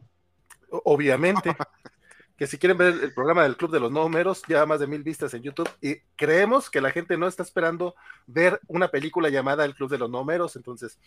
obviamente, 0.69 1.55
que 2.37 2.47
si 2.47 2.57
quieren 2.57 2.77
ver 2.77 2.93
el, 2.93 3.03
el 3.03 3.13
programa 3.13 3.43
del 3.43 3.57
Club 3.57 3.71
de 3.71 3.79
los 3.79 3.91
No 3.91 4.03
Homeros, 4.03 4.43
lleva 4.47 4.65
más 4.65 4.79
de 4.79 4.87
mil 4.87 5.03
vistas 5.03 5.33
en 5.33 5.43
YouTube. 5.43 5.69
Y 5.81 5.99
creemos 6.15 6.69
que 6.69 6.81
la 6.81 6.91
gente 6.91 7.17
no 7.17 7.27
está 7.27 7.43
esperando 7.43 7.95
ver 8.25 8.59
una 8.67 8.89
película 8.89 9.29
llamada 9.29 9.65
El 9.65 9.75
Club 9.75 9.89
de 9.89 9.97
los 9.97 10.09
No 10.09 10.19
Homeros, 10.19 10.55
entonces. 10.55 10.97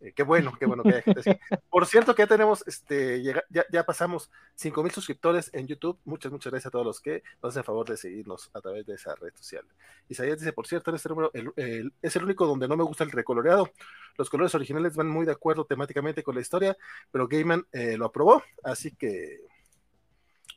Eh, 0.00 0.12
qué 0.14 0.22
bueno, 0.22 0.52
qué 0.58 0.66
bueno 0.66 0.82
que 0.82 0.90
haya 0.90 1.02
gente 1.02 1.20
así. 1.20 1.30
Por 1.70 1.86
cierto, 1.86 2.14
que 2.14 2.22
ya 2.22 2.26
tenemos, 2.26 2.62
este, 2.66 3.22
ya, 3.22 3.42
ya 3.70 3.84
pasamos 3.84 4.30
5 4.54 4.82
mil 4.82 4.92
suscriptores 4.92 5.50
en 5.52 5.66
YouTube. 5.66 5.98
Muchas, 6.04 6.30
muchas 6.32 6.50
gracias 6.52 6.66
a 6.66 6.70
todos 6.70 6.84
los 6.86 7.00
que 7.00 7.22
nos 7.42 7.52
hacen 7.52 7.64
favor 7.64 7.88
de 7.88 7.96
seguirnos 7.96 8.50
a 8.54 8.60
través 8.60 8.86
de 8.86 8.94
esa 8.94 9.14
red 9.14 9.34
social. 9.34 9.64
Isaías 10.08 10.38
dice, 10.38 10.52
por 10.52 10.66
cierto, 10.66 10.90
en 10.90 10.96
este 10.96 11.08
número 11.08 11.30
el- 11.34 11.52
el- 11.56 11.92
es 12.02 12.14
el 12.16 12.24
único 12.24 12.46
donde 12.46 12.68
no 12.68 12.76
me 12.76 12.84
gusta 12.84 13.04
el 13.04 13.10
recoloreado. 13.10 13.70
Los 14.18 14.30
colores 14.30 14.54
originales 14.54 14.94
van 14.96 15.08
muy 15.08 15.26
de 15.26 15.32
acuerdo 15.32 15.64
temáticamente 15.64 16.22
con 16.22 16.34
la 16.34 16.40
historia, 16.40 16.76
pero 17.10 17.28
Gaiman 17.28 17.66
eh, 17.72 17.96
lo 17.96 18.06
aprobó, 18.06 18.42
así 18.64 18.92
que 18.94 19.40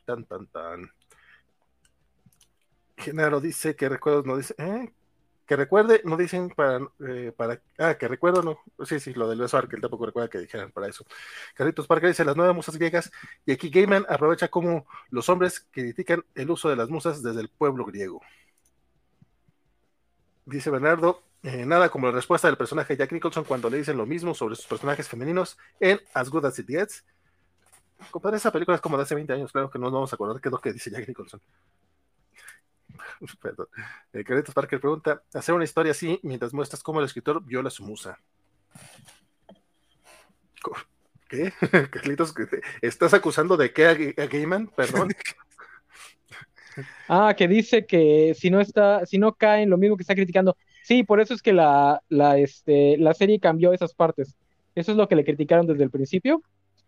tan 0.05 0.25
tan 0.25 0.47
tan. 0.47 0.91
Genaro 2.97 3.39
dice 3.39 3.75
que 3.75 3.87
recuerdos 3.89 4.25
no 4.25 4.35
dice, 4.37 4.53
¿eh? 4.57 4.91
Que 5.49 5.55
recuerde, 5.55 6.01
no 6.05 6.15
dicen 6.15 6.49
para, 6.51 6.79
eh, 7.07 7.33
para, 7.35 7.59
ah, 7.79 7.95
que 7.95 8.07
recuerdo, 8.07 8.43
no, 8.43 8.59
sí, 8.85 8.99
sí, 8.99 9.15
lo 9.15 9.27
del 9.27 9.39
beso 9.39 9.57
él 9.57 9.81
tampoco 9.81 10.05
recuerda 10.05 10.29
que 10.29 10.37
dijeran 10.37 10.71
para 10.71 10.87
eso. 10.87 11.03
Carlitos 11.55 11.87
Parker 11.87 12.09
dice 12.09 12.23
las 12.23 12.35
nueve 12.35 12.53
musas 12.53 12.77
griegas, 12.77 13.11
y 13.47 13.51
aquí 13.53 13.71
Gaiman 13.71 14.05
aprovecha 14.07 14.49
como 14.49 14.85
los 15.09 15.27
hombres 15.27 15.65
critican 15.71 16.23
el 16.35 16.51
uso 16.51 16.69
de 16.69 16.75
las 16.75 16.89
musas 16.89 17.23
desde 17.23 17.41
el 17.41 17.49
pueblo 17.49 17.83
griego. 17.85 18.21
Dice 20.45 20.69
Bernardo, 20.69 21.23
eh, 21.41 21.65
nada 21.65 21.89
como 21.89 22.05
la 22.05 22.13
respuesta 22.13 22.47
del 22.47 22.55
personaje 22.55 22.95
Jack 22.95 23.11
Nicholson 23.11 23.43
cuando 23.43 23.71
le 23.71 23.77
dicen 23.77 23.97
lo 23.97 24.05
mismo 24.05 24.35
sobre 24.35 24.55
sus 24.55 24.67
personajes 24.67 25.09
femeninos 25.09 25.57
en 25.79 25.99
As 26.13 26.29
Good 26.29 26.45
As 26.45 26.59
It 26.59 26.67
Gets. 26.67 27.03
Compadre, 28.11 28.37
esa 28.37 28.51
película 28.51 28.75
es 28.75 28.81
como 28.81 28.97
de 28.97 29.03
hace 29.03 29.15
20 29.15 29.33
años, 29.33 29.51
claro 29.51 29.71
que 29.71 29.79
no 29.79 29.85
nos 29.85 29.93
vamos 29.93 30.13
a 30.13 30.15
acordar 30.15 30.39
qué 30.39 30.49
es 30.49 30.51
lo 30.51 30.61
que 30.61 30.73
dice 30.73 30.91
Jack 30.91 31.07
Nicholson. 31.07 31.41
Perdón. 33.41 33.67
Eh, 34.13 34.23
Carlitos 34.23 34.53
Parker 34.53 34.79
pregunta: 34.79 35.23
hacer 35.33 35.55
una 35.55 35.63
historia 35.63 35.91
así 35.91 36.19
mientras 36.23 36.53
muestras 36.53 36.83
cómo 36.83 36.99
el 36.99 37.05
escritor 37.05 37.43
viola 37.43 37.69
su 37.69 37.83
musa. 37.83 38.19
¿Qué? 41.29 41.53
Carlitos, 41.91 42.33
¿qué 42.33 42.45
te- 42.47 42.61
¿estás 42.81 43.13
acusando 43.13 43.55
de 43.55 43.71
qué 43.71 43.85
a, 43.87 43.91
a 43.91 44.27
Gaiman? 44.27 44.67
Perdón. 44.67 45.09
Ah, 47.09 47.33
que 47.35 47.47
dice 47.47 47.85
que 47.85 48.33
si 48.37 48.49
no 48.49 48.61
está, 48.61 49.05
si 49.05 49.17
no 49.17 49.33
cae 49.33 49.63
en 49.63 49.69
lo 49.69 49.77
mismo 49.77 49.97
que 49.97 50.03
está 50.03 50.15
criticando. 50.15 50.55
Sí, 50.83 51.03
por 51.03 51.19
eso 51.19 51.33
es 51.33 51.41
que 51.41 51.51
la, 51.51 52.01
la, 52.07 52.37
este, 52.37 52.97
la 52.97 53.13
serie 53.13 53.39
cambió 53.39 53.73
esas 53.73 53.93
partes. 53.93 54.37
Eso 54.75 54.91
es 54.91 54.97
lo 54.97 55.07
que 55.09 55.15
le 55.15 55.25
criticaron 55.25 55.67
desde 55.67 55.83
el 55.83 55.89
principio, 55.89 56.41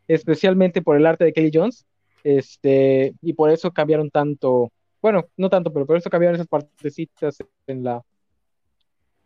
especialmente 0.08 0.82
por 0.82 0.96
el 0.96 1.06
arte 1.06 1.26
de 1.26 1.34
Kelly 1.34 1.52
Jones. 1.54 1.86
Este, 2.24 3.14
y 3.22 3.34
por 3.34 3.50
eso 3.50 3.72
cambiaron 3.72 4.12
tanto, 4.12 4.72
bueno, 5.02 5.28
no 5.38 5.50
tanto, 5.50 5.72
pero 5.74 5.86
por 5.86 5.98
eso 5.98 6.10
cambiaron 6.10 6.36
esas 6.36 6.48
partecitas 6.48 7.38
en 7.68 7.84
la, 7.84 8.02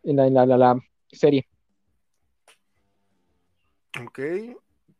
en 0.02 0.16
la, 0.16 0.26
en 0.26 0.34
la, 0.34 0.46
la- 0.46 0.56
la 0.56 0.80
serie. 1.12 1.46
ok, 4.00 4.20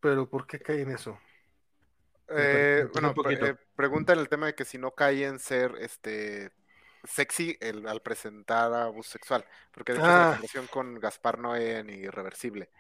pero 0.01 0.29
¿por 0.29 0.47
qué 0.47 0.59
cae 0.59 0.83
en 0.83 0.91
eso? 0.93 1.19
Eh, 2.29 2.87
bueno, 2.93 3.15
eh, 3.31 3.55
pregunta 3.77 4.13
en 4.13 4.19
el 4.19 4.29
tema 4.29 4.47
de 4.47 4.55
que 4.55 4.65
si 4.65 4.79
no 4.79 4.91
cae 4.93 5.25
en 5.25 5.39
ser 5.39 5.73
este 5.81 6.51
sexy 7.05 7.57
el, 7.61 7.87
al 7.87 8.03
presentar 8.03 8.73
abuso 8.75 9.11
sexual, 9.11 9.45
porque 9.73 9.93
de 9.93 9.99
hecho 9.99 10.09
es 10.11 10.17
Ah. 10.17 10.21
la 10.21 10.27
comparación 10.31 10.67
con 10.67 10.99
Gaspar 10.99 11.39
Noé 11.39 11.79
en 11.79 11.91
Irreversible. 11.91 12.71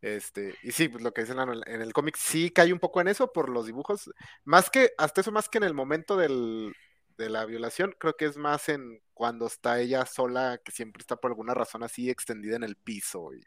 Este, 0.00 0.54
y 0.62 0.72
sí, 0.72 0.88
pues 0.88 1.02
lo 1.02 1.12
que 1.12 1.22
dicen 1.22 1.38
en 1.40 1.48
el, 1.48 1.62
en 1.66 1.80
el 1.82 1.92
cómic 1.92 2.16
sí 2.16 2.50
cae 2.50 2.72
un 2.72 2.78
poco 2.80 3.00
en 3.00 3.08
eso 3.08 3.32
por 3.32 3.48
los 3.48 3.66
dibujos, 3.66 4.10
más 4.44 4.70
que, 4.70 4.90
hasta 4.98 5.20
eso 5.20 5.32
más 5.32 5.48
que 5.48 5.58
en 5.58 5.64
el 5.64 5.74
momento 5.74 6.16
del, 6.16 6.74
de 7.16 7.30
la 7.30 7.44
violación, 7.44 7.94
creo 7.98 8.16
que 8.16 8.26
es 8.26 8.36
más 8.36 8.68
en 8.68 9.00
cuando 9.14 9.46
está 9.46 9.78
ella 9.80 10.04
sola, 10.06 10.60
que 10.64 10.72
siempre 10.72 11.00
está 11.00 11.16
por 11.16 11.30
alguna 11.30 11.54
razón 11.54 11.82
así 11.82 12.10
extendida 12.10 12.56
en 12.56 12.64
el 12.64 12.76
piso 12.76 13.32
y 13.34 13.42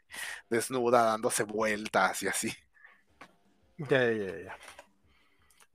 desnuda, 0.48 1.04
dándose 1.04 1.44
vueltas 1.44 2.22
y 2.22 2.28
así. 2.28 2.52
Ya, 3.78 4.10
ya, 4.10 4.12
ya, 4.12 4.38
ya. 4.44 4.58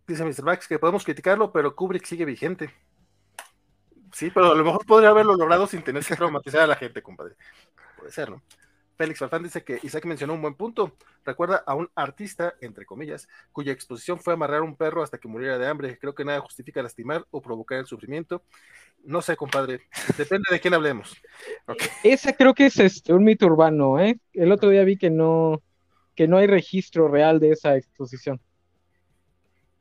Dice 0.07 0.25
Mr. 0.25 0.43
Max 0.43 0.67
que 0.67 0.79
podemos 0.79 1.03
criticarlo, 1.03 1.51
pero 1.51 1.75
Kubrick 1.75 2.05
sigue 2.05 2.25
vigente. 2.25 2.73
Sí, 4.11 4.29
pero 4.29 4.51
a 4.51 4.55
lo 4.55 4.63
mejor 4.63 4.85
podría 4.85 5.09
haberlo 5.09 5.35
logrado 5.35 5.67
sin 5.67 5.83
tener 5.83 6.03
que 6.03 6.15
traumatizar 6.17 6.61
a 6.61 6.67
la 6.67 6.75
gente, 6.75 7.01
compadre. 7.01 7.35
Puede 7.97 8.11
ser, 8.11 8.29
¿no? 8.29 8.41
Félix 9.01 9.17
Farfán 9.17 9.41
dice 9.41 9.63
que 9.63 9.79
Isaac 9.81 10.05
mencionó 10.05 10.35
un 10.35 10.43
buen 10.43 10.53
punto. 10.53 10.95
Recuerda 11.25 11.63
a 11.65 11.73
un 11.73 11.89
artista, 11.95 12.53
entre 12.61 12.85
comillas, 12.85 13.27
cuya 13.51 13.71
exposición 13.73 14.19
fue 14.19 14.35
amarrar 14.35 14.61
un 14.61 14.75
perro 14.75 15.01
hasta 15.01 15.17
que 15.17 15.27
muriera 15.27 15.57
de 15.57 15.67
hambre. 15.67 15.97
Creo 15.97 16.13
que 16.13 16.23
nada 16.23 16.39
justifica 16.39 16.83
lastimar 16.83 17.25
o 17.31 17.41
provocar 17.41 17.79
el 17.79 17.87
sufrimiento. 17.87 18.43
No 19.03 19.23
sé, 19.23 19.35
compadre. 19.35 19.87
Depende 20.19 20.45
de 20.51 20.59
quién 20.59 20.75
hablemos. 20.75 21.19
Esa 22.03 22.33
creo 22.33 22.53
que 22.53 22.67
es 22.67 22.77
este, 22.77 23.11
un 23.11 23.23
mito 23.23 23.47
urbano, 23.47 23.99
¿eh? 23.99 24.19
El 24.33 24.51
otro 24.51 24.69
día 24.69 24.83
vi 24.83 24.97
que 24.97 25.09
no, 25.09 25.63
que 26.15 26.27
no 26.27 26.37
hay 26.37 26.45
registro 26.45 27.07
real 27.07 27.39
de 27.39 27.53
esa 27.53 27.75
exposición. 27.75 28.39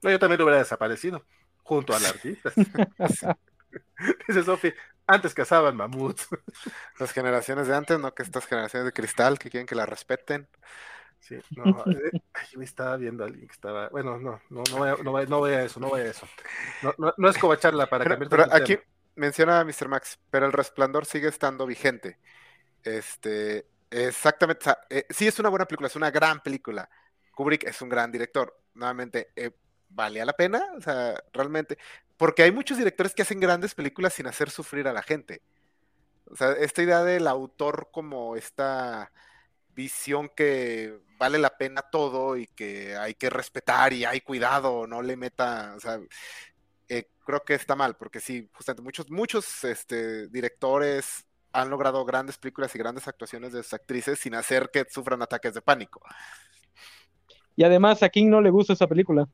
No, 0.00 0.10
yo 0.10 0.18
también 0.18 0.38
lo 0.38 0.46
hubiera 0.46 0.60
desaparecido, 0.60 1.26
junto 1.58 1.94
al 1.94 2.06
artista. 2.06 2.52
Dice 4.26 4.42
Sofi, 4.44 4.72
antes 5.10 5.34
cazaban 5.34 5.76
mamuts. 5.76 6.28
Las 6.98 7.12
generaciones 7.12 7.68
de 7.68 7.76
antes, 7.76 7.98
no 7.98 8.14
que 8.14 8.22
estas 8.22 8.46
generaciones 8.46 8.86
de 8.86 8.92
cristal 8.92 9.38
que 9.38 9.50
quieren 9.50 9.66
que 9.66 9.74
la 9.74 9.86
respeten. 9.86 10.48
Sí, 11.18 11.36
no, 11.54 11.84
eh, 11.90 12.12
me 12.56 12.64
estaba 12.64 12.96
viendo 12.96 13.24
a 13.24 13.26
alguien 13.26 13.46
que 13.46 13.52
estaba. 13.52 13.88
Bueno, 13.90 14.18
no, 14.18 14.40
no, 14.50 14.66
no, 14.70 14.78
vaya, 14.78 14.96
no, 15.02 15.12
vaya, 15.12 15.26
no 15.28 15.40
vaya 15.40 15.58
a 15.58 15.64
eso, 15.64 15.78
no 15.80 15.90
vaya 15.90 16.06
a 16.06 16.10
eso. 16.10 16.30
No, 16.80 16.94
no, 16.98 17.12
no 17.16 17.28
es 17.28 17.38
covacharla 17.38 17.88
para 17.88 18.04
Pero, 18.04 18.10
cambiar 18.10 18.30
pero 18.30 18.46
aquí 18.50 18.76
tema. 18.76 18.84
menciona 19.16 19.60
a 19.60 19.64
Mr. 19.64 19.88
Max, 19.88 20.18
pero 20.30 20.46
el 20.46 20.52
resplandor 20.52 21.06
sigue 21.06 21.28
estando 21.28 21.66
vigente. 21.66 22.18
Este, 22.82 23.68
exactamente, 23.90 24.60
o 24.62 24.64
sea, 24.64 24.78
eh, 24.90 25.06
sí 25.10 25.26
es 25.28 25.38
una 25.40 25.50
buena 25.50 25.66
película, 25.66 25.88
es 25.88 25.96
una 25.96 26.10
gran 26.10 26.40
película. 26.42 26.88
Kubrick 27.32 27.64
es 27.64 27.82
un 27.82 27.88
gran 27.88 28.10
director. 28.12 28.56
Nuevamente, 28.74 29.32
eh, 29.36 29.52
¿valía 29.88 30.24
la 30.24 30.34
pena? 30.34 30.62
O 30.76 30.80
sea, 30.80 31.14
realmente. 31.32 31.78
Porque 32.20 32.42
hay 32.42 32.52
muchos 32.52 32.76
directores 32.76 33.14
que 33.14 33.22
hacen 33.22 33.40
grandes 33.40 33.74
películas 33.74 34.12
sin 34.12 34.26
hacer 34.26 34.50
sufrir 34.50 34.86
a 34.86 34.92
la 34.92 35.02
gente. 35.02 35.40
O 36.26 36.36
sea, 36.36 36.52
esta 36.52 36.82
idea 36.82 37.02
del 37.02 37.26
autor 37.26 37.88
como 37.90 38.36
esta 38.36 39.10
visión 39.74 40.28
que 40.36 40.98
vale 41.18 41.38
la 41.38 41.56
pena 41.56 41.80
todo 41.80 42.36
y 42.36 42.46
que 42.48 42.94
hay 42.94 43.14
que 43.14 43.30
respetar 43.30 43.94
y 43.94 44.04
hay 44.04 44.20
cuidado, 44.20 44.86
no 44.86 45.00
le 45.00 45.16
meta, 45.16 45.72
o 45.74 45.80
sea, 45.80 45.98
eh, 46.90 47.08
creo 47.24 47.42
que 47.42 47.54
está 47.54 47.74
mal, 47.74 47.96
porque 47.96 48.20
sí, 48.20 48.50
justamente 48.52 48.82
muchos, 48.82 49.10
muchos 49.10 49.64
este, 49.64 50.28
directores 50.28 51.24
han 51.54 51.70
logrado 51.70 52.04
grandes 52.04 52.36
películas 52.36 52.74
y 52.74 52.78
grandes 52.78 53.08
actuaciones 53.08 53.54
de 53.54 53.62
sus 53.62 53.72
actrices 53.72 54.18
sin 54.18 54.34
hacer 54.34 54.68
que 54.70 54.84
sufran 54.90 55.22
ataques 55.22 55.54
de 55.54 55.62
pánico. 55.62 56.02
Y 57.56 57.64
además 57.64 58.02
a 58.02 58.10
King 58.10 58.28
no 58.28 58.42
le 58.42 58.50
gusta 58.50 58.74
esa 58.74 58.86
película. 58.86 59.26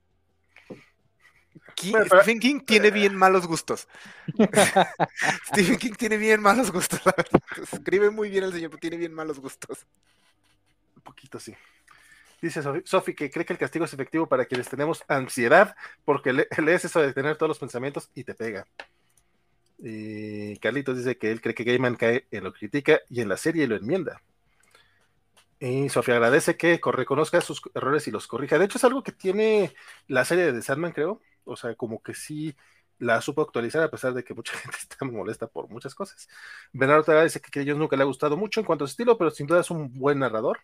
Pero- 1.92 2.06
Stephen 2.06 2.40
King 2.40 2.60
tiene 2.60 2.90
bien 2.90 3.14
malos 3.14 3.46
gustos. 3.46 3.86
Stephen 5.48 5.76
King 5.76 5.92
tiene 5.92 6.16
bien 6.16 6.40
malos 6.40 6.70
gustos, 6.72 7.00
la 7.04 7.14
verdad. 7.16 7.42
Escribe 7.72 8.10
muy 8.10 8.30
bien 8.30 8.44
el 8.44 8.52
señor, 8.52 8.70
pero 8.70 8.80
tiene 8.80 8.96
bien 8.96 9.12
malos 9.12 9.38
gustos. 9.40 9.86
Un 10.96 11.02
poquito, 11.02 11.38
sí. 11.38 11.54
Dice 12.40 12.60
Sofi, 12.84 13.14
que 13.14 13.30
cree 13.30 13.44
que 13.46 13.52
el 13.54 13.58
castigo 13.58 13.84
es 13.84 13.92
efectivo 13.94 14.26
para 14.26 14.44
quienes 14.44 14.68
tenemos 14.68 15.02
ansiedad, 15.08 15.74
porque 16.04 16.32
le- 16.32 16.48
lees 16.64 16.84
eso 16.84 17.00
de 17.00 17.12
tener 17.12 17.36
todos 17.36 17.48
los 17.48 17.58
pensamientos 17.58 18.10
y 18.14 18.24
te 18.24 18.34
pega. 18.34 18.66
Y 19.78 20.56
Carlitos 20.58 20.96
dice 20.96 21.18
que 21.18 21.30
él 21.30 21.40
cree 21.40 21.54
que 21.54 21.64
Gaiman 21.64 21.96
cae 21.96 22.26
en 22.30 22.44
lo 22.44 22.52
critica 22.52 23.00
y 23.10 23.20
en 23.20 23.28
la 23.28 23.36
serie 23.36 23.66
lo 23.66 23.76
enmienda. 23.76 24.22
Y 25.60 25.88
Sofía 25.88 26.14
agradece 26.14 26.56
que 26.56 26.80
co- 26.80 26.92
reconozca 26.92 27.40
sus 27.40 27.62
errores 27.74 28.06
y 28.08 28.10
los 28.10 28.26
corrija. 28.26 28.58
De 28.58 28.66
hecho, 28.66 28.78
es 28.78 28.84
algo 28.84 29.02
que 29.02 29.12
tiene 29.12 29.74
la 30.08 30.24
serie 30.24 30.44
de 30.46 30.52
The 30.52 30.62
Sandman, 30.62 30.92
creo. 30.92 31.20
O 31.46 31.56
sea, 31.56 31.74
como 31.74 32.02
que 32.02 32.14
sí 32.14 32.54
la 32.98 33.20
supo 33.20 33.42
actualizar 33.42 33.82
a 33.82 33.90
pesar 33.90 34.14
de 34.14 34.24
que 34.24 34.34
mucha 34.34 34.52
gente 34.58 34.76
está 34.78 35.04
molesta 35.04 35.46
por 35.46 35.68
muchas 35.68 35.94
cosas. 35.94 36.28
Bernardo 36.72 37.04
Tara 37.04 37.24
dice 37.24 37.40
que 37.40 37.58
a 37.60 37.62
ellos 37.62 37.78
nunca 37.78 37.96
le 37.96 38.02
ha 38.02 38.06
gustado 38.06 38.36
mucho 38.36 38.60
en 38.60 38.66
cuanto 38.66 38.84
a 38.84 38.88
su 38.88 38.92
estilo, 38.92 39.16
pero 39.18 39.30
sin 39.30 39.46
duda 39.46 39.60
es 39.60 39.70
un 39.70 39.92
buen 39.98 40.18
narrador. 40.18 40.60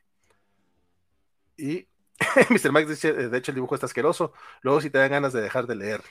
Y 1.57 1.87
Mr. 2.51 2.73
Max 2.73 2.89
dice, 2.89 3.13
de 3.13 3.39
hecho 3.39 3.53
el 3.53 3.57
dibujo 3.57 3.75
está 3.75 3.87
asqueroso, 3.87 4.33
luego 4.63 4.81
si 4.81 4.91
te 4.91 4.99
dan 4.99 5.11
ganas 5.11 5.33
de 5.33 5.41
dejar 5.43 5.67
de 5.67 5.77
leer. 5.77 6.03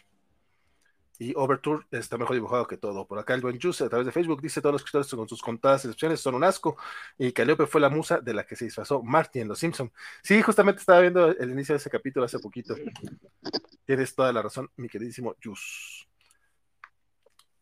Y 1.21 1.33
Overture 1.35 1.85
está 1.91 2.17
mejor 2.17 2.33
dibujado 2.33 2.65
que 2.65 2.77
todo. 2.77 3.05
Por 3.05 3.19
acá 3.19 3.35
el 3.35 3.41
buen 3.41 3.61
Juice 3.61 3.83
a 3.83 3.89
través 3.89 4.07
de 4.07 4.11
Facebook 4.11 4.41
dice 4.41 4.59
todos 4.59 4.73
los 4.73 4.81
escritores 4.81 5.07
con 5.13 5.29
sus 5.29 5.39
contadas 5.39 5.85
excepciones 5.85 6.19
son 6.19 6.33
un 6.33 6.43
asco. 6.43 6.77
Y 7.15 7.31
Calliope 7.31 7.67
fue 7.67 7.79
la 7.79 7.89
musa 7.89 8.19
de 8.19 8.33
la 8.33 8.43
que 8.43 8.55
se 8.55 8.65
disfrazó 8.65 9.03
Marty 9.03 9.39
en 9.41 9.47
Los 9.47 9.59
Simpson. 9.59 9.91
Sí, 10.23 10.41
justamente 10.41 10.79
estaba 10.79 10.99
viendo 10.99 11.27
el 11.27 11.51
inicio 11.51 11.73
de 11.73 11.77
ese 11.77 11.91
capítulo 11.91 12.25
hace 12.25 12.39
poquito. 12.39 12.73
Tienes 13.85 14.15
toda 14.15 14.33
la 14.33 14.41
razón, 14.41 14.71
mi 14.77 14.89
queridísimo 14.89 15.35
Juice. 15.43 16.07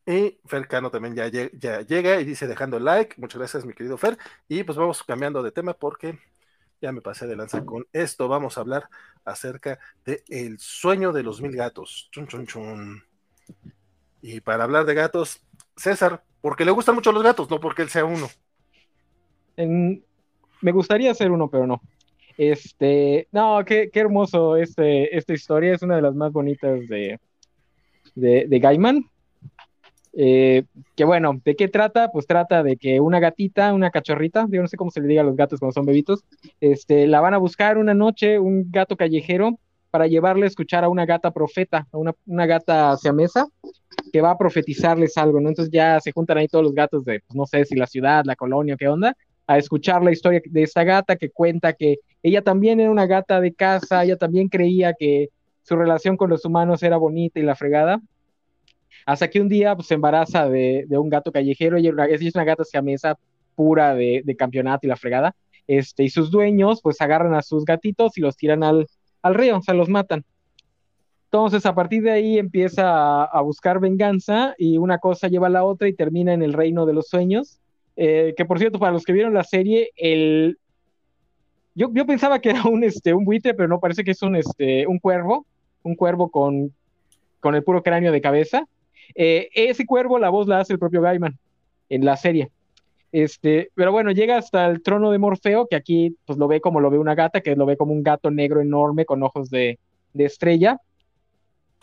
Y 0.06 0.39
Fer 0.45 0.65
Cano 0.69 0.89
también 0.89 1.13
ya, 1.15 1.28
lle- 1.28 1.52
ya 1.60 1.82
llega 1.82 2.22
y 2.22 2.24
dice 2.24 2.48
dejando 2.48 2.80
like. 2.80 3.15
Muchas 3.19 3.39
gracias, 3.39 3.65
mi 3.65 3.74
querido 3.74 3.98
Fer. 3.98 4.17
Y 4.48 4.63
pues 4.63 4.78
vamos 4.78 5.04
cambiando 5.04 5.43
de 5.43 5.52
tema 5.52 5.74
porque 5.74 6.17
ya 6.82 6.93
me 6.93 7.02
pasé 7.02 7.28
de 7.28 7.36
lanza 7.36 7.65
con 7.65 7.86
esto. 7.91 8.30
Vamos 8.30 8.58
a 8.58 8.62
hablar 8.62 8.89
acerca 9.26 9.80
de 10.06 10.24
El 10.30 10.60
sueño 10.60 11.12
de 11.12 11.24
los 11.24 11.41
mil 11.41 11.58
gatos. 11.58 12.08
Chun, 12.13 12.26
chun, 12.26 12.48
chun. 12.48 13.09
Y 14.22 14.42
para 14.42 14.64
hablar 14.66 14.86
de 14.86 14.94
gatos, 14.94 15.40
César, 15.76 16.24
porque 16.42 16.66
le 16.66 16.72
gustan 16.72 16.96
mucho 16.96 17.12
los 17.12 17.24
gatos, 17.24 17.50
no 17.50 17.60
porque 17.60 17.82
él 17.82 17.90
sea 17.90 18.06
uno. 18.06 18.28
Me 19.58 20.72
gustaría 20.72 21.14
ser 21.14 21.32
uno, 21.32 21.50
pero 21.50 21.68
no. 21.68 21.82
Este, 22.38 23.28
no, 23.32 23.64
qué, 23.66 23.90
qué 23.92 24.00
hermoso 24.00 24.56
este, 24.56 25.18
esta 25.18 25.34
historia, 25.34 25.74
es 25.74 25.82
una 25.82 25.98
de 25.98 26.02
las 26.02 26.16
más 26.16 26.32
bonitas 26.32 26.88
de, 26.88 27.20
de, 28.16 28.46
de 28.48 28.60
Gaiman. 28.60 29.06
Eh, 30.14 30.64
que 30.96 31.06
bueno, 31.06 31.40
¿de 31.46 31.56
qué 31.56 31.68
trata? 31.68 32.12
Pues 32.12 32.26
trata 32.26 32.64
de 32.64 32.78
que 32.78 33.00
una 33.00 33.20
gatita, 33.20 33.74
una 33.74 33.92
cachorrita, 33.92 34.48
yo 34.50 34.62
no 34.62 34.68
sé 34.68 34.76
cómo 34.76 34.92
se 34.92 35.02
le 35.02 35.08
diga 35.08 35.22
a 35.22 35.26
los 35.26 35.36
gatos 35.36 35.60
cuando 35.60 35.74
son 35.74 35.86
bebitos, 35.86 36.24
este, 36.60 37.08
la 37.08 37.22
van 37.22 37.34
a 37.34 37.38
buscar 37.38 37.78
una 37.78 37.94
noche, 37.94 38.40
un 38.40 38.72
gato 38.72 38.98
callejero, 38.98 39.60
para 39.91 40.08
llevarle 40.08 40.45
a 40.45 40.47
escuchar 40.47 40.84
a 40.84 40.89
una 40.89 41.06
gata 41.06 41.32
profeta, 41.32 41.88
a 41.91 41.97
una, 41.97 42.13
una 42.25 42.45
gata 42.45 42.95
siamesa, 42.97 43.47
que 44.12 44.21
va 44.21 44.32
a 44.32 44.38
profetizarles 44.38 45.17
algo, 45.17 45.39
¿no? 45.39 45.49
Entonces 45.49 45.71
ya 45.71 45.99
se 45.99 46.12
juntan 46.12 46.38
ahí 46.38 46.47
todos 46.47 46.63
los 46.63 46.73
gatos 46.73 47.04
de, 47.06 47.21
pues 47.25 47.36
no 47.36 47.45
sé 47.45 47.65
si 47.65 47.75
la 47.75 47.88
ciudad, 47.88 48.23
la 48.25 48.36
colonia, 48.36 48.75
qué 48.78 48.88
onda, 48.88 49.15
a 49.47 49.58
escuchar 49.58 50.04
la 50.04 50.12
historia 50.12 50.41
de 50.45 50.63
esta 50.63 50.84
gata 50.84 51.15
que 51.15 51.32
cuenta 51.32 51.73
que 51.73 51.99
ella 52.21 52.41
también 52.43 52.80
era 52.80 52.91
una 52.91 53.08
gata 53.08 53.41
de 53.41 53.54
casa, 53.54 54.04
ella 54.04 54.15
también 54.15 54.47
creía 54.47 54.93
que 54.93 55.30
su 55.63 55.75
relación 55.75 56.17
con 56.17 56.30
los 56.30 56.45
humanos 56.45 56.84
era 56.84 56.97
bonita 56.97 57.39
y 57.39 57.43
la 57.43 57.56
fregada. 57.56 58.02
Hasta 59.06 59.30
que 59.30 59.41
un 59.41 59.49
día 59.49 59.75
pues, 59.75 59.88
se 59.88 59.95
embaraza 59.95 60.49
de, 60.49 60.86
de 60.88 60.97
un 60.97 61.10
gato 61.10 61.32
callejero, 61.32 61.78
ella 61.78 61.93
es 62.10 62.36
una 62.36 62.43
gata 62.43 62.63
siamesa 62.63 63.17
pura 63.56 63.95
de, 63.95 64.21
de 64.23 64.36
campeonato 64.36 64.86
y 64.86 64.89
la 64.89 64.97
fregada. 64.97 65.36
Este, 65.67 66.04
y 66.04 66.10
sus 66.10 66.32
dueños 66.32 66.82
pues 66.82 66.99
agarran 67.02 67.36
a 67.36 67.41
sus 67.41 67.65
gatitos 67.65 68.17
y 68.17 68.21
los 68.21 68.36
tiran 68.36 68.63
al, 68.63 68.88
al 69.22 69.36
río, 69.36 69.58
o 69.58 69.62
sea, 69.62 69.74
los 69.74 69.90
matan. 69.90 70.24
Entonces, 71.26 71.66
a 71.66 71.76
partir 71.76 72.02
de 72.02 72.12
ahí 72.12 72.40
empieza 72.40 73.24
a, 73.24 73.42
buscar 73.42 73.80
venganza 73.80 74.56
y 74.58 74.80
una 74.80 74.98
cosa 74.98 75.28
lleva 75.28 75.48
a 75.48 75.52
la 75.52 75.64
otra 75.64 75.88
y 75.88 75.94
termina 75.94 76.34
en 76.34 76.42
el 76.42 76.54
reino 76.54 76.88
de 76.88 76.94
los 76.94 77.08
sueños. 77.08 77.60
Eh, 77.96 78.34
que 78.36 78.46
por 78.46 78.58
cierto, 78.58 78.80
para 78.80 78.94
los 78.94 79.04
que 79.04 79.14
vieron 79.14 79.34
la 79.34 79.44
serie, 79.44 79.92
el... 79.96 80.58
yo, 81.76 81.92
yo 81.94 82.06
pensaba 82.08 82.40
que 82.40 82.50
era 82.50 82.64
un, 82.64 82.84
este, 82.84 83.14
un 83.14 83.26
buitre, 83.26 83.54
pero 83.54 83.68
no, 83.68 83.80
parece 83.80 84.04
que 84.04 84.12
es 84.12 84.22
un, 84.24 84.36
este, 84.36 84.88
un 84.88 84.98
cuervo, 84.98 85.46
un 85.84 85.96
cuervo 85.96 86.30
con, 86.32 86.74
con 87.40 87.54
el 87.54 87.64
puro 87.64 87.84
cráneo 87.84 88.12
de 88.12 88.22
cabeza. 88.22 88.68
Eh, 89.14 89.50
ese 89.54 89.86
cuervo, 89.86 90.18
la 90.18 90.30
voz 90.30 90.48
la 90.48 90.60
hace 90.60 90.74
el 90.74 90.80
propio 90.80 91.02
Gaiman 91.02 91.38
en 91.90 92.06
la 92.06 92.18
serie. 92.18 92.50
Este, 93.12 93.72
pero 93.74 93.91
bueno, 93.91 94.12
llega 94.12 94.38
hasta 94.38 94.67
el 94.67 94.84
trono 94.84 95.12
de 95.12 95.17
Morfeo, 95.17 95.67
que 95.67 95.76
aquí 95.76 96.15
pues 96.26 96.38
lo 96.38 96.48
ve 96.48 96.62
como 96.62 96.80
lo 96.80 96.89
ve 96.89 97.00
una 97.00 97.15
gata, 97.15 97.41
que 97.41 97.56
lo 97.56 97.65
ve 97.65 97.78
como 97.78 97.93
un 97.93 98.04
gato 98.04 98.30
negro 98.30 98.62
enorme 98.62 99.06
con 99.06 99.24
ojos 99.24 99.50
de, 99.50 99.80
de 100.13 100.26
estrella. 100.26 100.80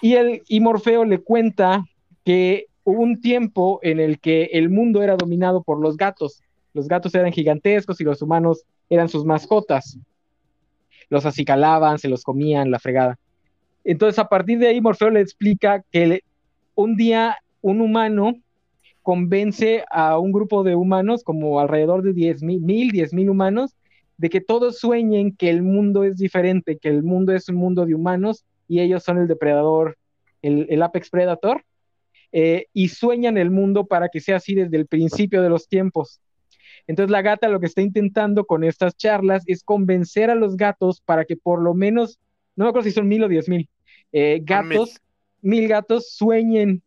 Y, 0.01 0.15
el, 0.15 0.43
y 0.47 0.61
Morfeo 0.61 1.05
le 1.05 1.19
cuenta 1.19 1.85
que 2.25 2.67
hubo 2.85 3.03
un 3.03 3.21
tiempo 3.21 3.81
en 3.83 3.99
el 3.99 4.21
que 4.21 4.45
el 4.53 4.71
mundo 4.71 5.03
era 5.03 5.17
dominado 5.17 5.63
por 5.63 5.81
los 5.81 5.97
gatos. 5.97 6.43
Los 6.75 6.87
gatos 6.87 7.15
eran 7.15 7.33
gigantescos 7.33 8.01
y 8.01 8.05
los 8.05 8.23
humanos 8.23 8.65
eran 8.89 9.09
sus 9.09 9.25
mascotas. 9.25 9.99
Los 11.09 11.25
acicalaban, 11.25 11.99
se 11.99 12.09
los 12.09 12.23
comían, 12.23 12.71
la 12.71 12.79
fregada. 12.79 13.19
Entonces, 13.85 14.19
a 14.19 14.29
partir 14.29 14.59
de 14.59 14.69
ahí, 14.69 14.81
Morfeo 14.81 15.11
le 15.11 15.21
explica 15.21 15.83
que 15.91 16.21
un 16.75 16.97
día 16.97 17.37
un 17.63 17.81
humano 17.81 18.35
convence 19.07 19.85
a 19.93 20.19
un 20.19 20.33
grupo 20.33 20.65
de 20.65 20.75
humanos, 20.75 21.23
como 21.23 21.61
alrededor 21.61 22.03
de 22.03 22.13
10 22.13 22.43
mil, 22.43 22.91
10 22.91 23.15
mil 23.15 23.31
humanos, 23.31 23.77
de 24.17 24.29
que 24.29 24.41
todos 24.41 24.81
sueñen 24.81 25.37
que 25.37 25.49
el 25.49 25.63
mundo 25.63 26.03
es 26.03 26.17
diferente, 26.17 26.77
que 26.77 26.89
el 26.89 27.05
mundo 27.05 27.33
es 27.33 27.49
un 27.49 27.55
mundo 27.55 27.87
de 27.87 27.95
humanos 27.95 28.45
y 28.67 28.81
ellos 28.81 29.05
son 29.05 29.19
el 29.19 29.29
depredador, 29.29 29.97
el, 30.43 30.83
Apex 30.83 31.09
Predator, 31.11 31.63
eh, 32.33 32.67
y 32.73 32.89
sueñan 32.89 33.39
el 33.39 33.53
mundo 33.53 33.87
para 33.87 34.09
que 34.09 34.19
sea 34.19 34.39
así 34.39 34.57
desde 34.57 34.77
el 34.77 34.89
principio 34.89 35.41
de 35.41 35.51
los 35.51 35.69
tiempos. 35.69 36.21
Entonces 36.89 37.13
la 37.13 37.23
gata 37.23 37.49
lo 37.49 37.61
que 37.61 37.67
está 37.67 37.83
intentando 37.83 38.45
con 38.45 38.65
estas 38.65 38.97
charlas 38.97 39.45
es 39.47 39.63
convencer 39.63 40.31
a 40.31 40.35
los 40.35 40.57
gatos 40.57 41.01
para 41.01 41.25
que 41.25 41.37
por 41.37 41.63
lo 41.63 41.75
menos, 41.75 42.19
no 42.57 42.65
me 42.65 42.71
acuerdo 42.71 42.89
si 42.89 42.93
son 42.93 43.07
mil 43.07 43.23
o 43.23 43.29
diez 43.29 43.49
mil, 43.49 43.69
eh, 44.11 44.41
gatos, 44.43 45.01
mil. 45.43 45.69
gatos 45.69 46.11
sueñen 46.11 46.83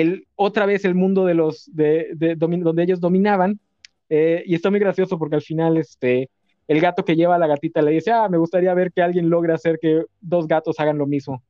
el, 0.00 0.26
otra 0.34 0.66
vez 0.66 0.84
el 0.84 0.96
mundo 0.96 1.24
de 1.24 1.34
los, 1.34 1.70
de, 1.72 2.34
donde 2.36 2.82
ellos 2.82 3.00
dominaban. 3.00 3.60
Eh, 4.08 4.42
y 4.44 4.54
está 4.54 4.70
muy 4.70 4.80
gracioso 4.80 5.18
porque 5.18 5.36
al 5.36 5.42
final 5.42 5.76
este, 5.76 6.30
el 6.66 6.80
gato 6.80 7.04
que 7.04 7.14
lleva 7.14 7.36
a 7.36 7.38
la 7.38 7.46
gatita 7.46 7.80
le 7.80 7.92
dice, 7.92 8.10
ah, 8.10 8.28
me 8.28 8.38
gustaría 8.38 8.74
ver 8.74 8.92
que 8.92 9.02
alguien 9.02 9.30
logre 9.30 9.52
hacer 9.52 9.78
que 9.80 10.02
dos 10.20 10.48
gatos 10.48 10.80
hagan 10.80 10.98
lo 10.98 11.06
mismo 11.06 11.42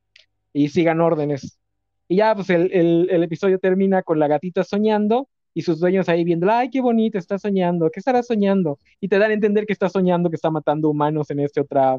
y 0.53 0.69
sigan 0.69 1.01
órdenes. 1.01 1.59
Y 2.07 2.17
ya, 2.17 2.35
pues 2.35 2.51
el, 2.51 2.71
el, 2.71 3.23
episodio 3.23 3.57
termina 3.57 4.03
con 4.03 4.19
la 4.19 4.27
gatita 4.27 4.63
soñando 4.63 5.27
y 5.55 5.63
sus 5.63 5.79
dueños 5.79 6.07
ahí 6.07 6.23
viendo, 6.23 6.47
ay, 6.51 6.69
qué 6.69 6.81
bonito, 6.81 7.17
está 7.17 7.39
soñando, 7.39 7.89
¿qué 7.89 7.99
estará 7.99 8.21
soñando? 8.21 8.77
Y 9.01 9.07
te 9.07 9.17
dan 9.17 9.31
a 9.31 9.33
entender 9.33 9.65
que 9.65 9.73
está 9.73 9.89
soñando 9.89 10.29
que 10.29 10.35
está 10.35 10.51
matando 10.51 10.89
humanos 10.89 11.31
en, 11.31 11.39
este 11.39 11.61
otra, 11.61 11.97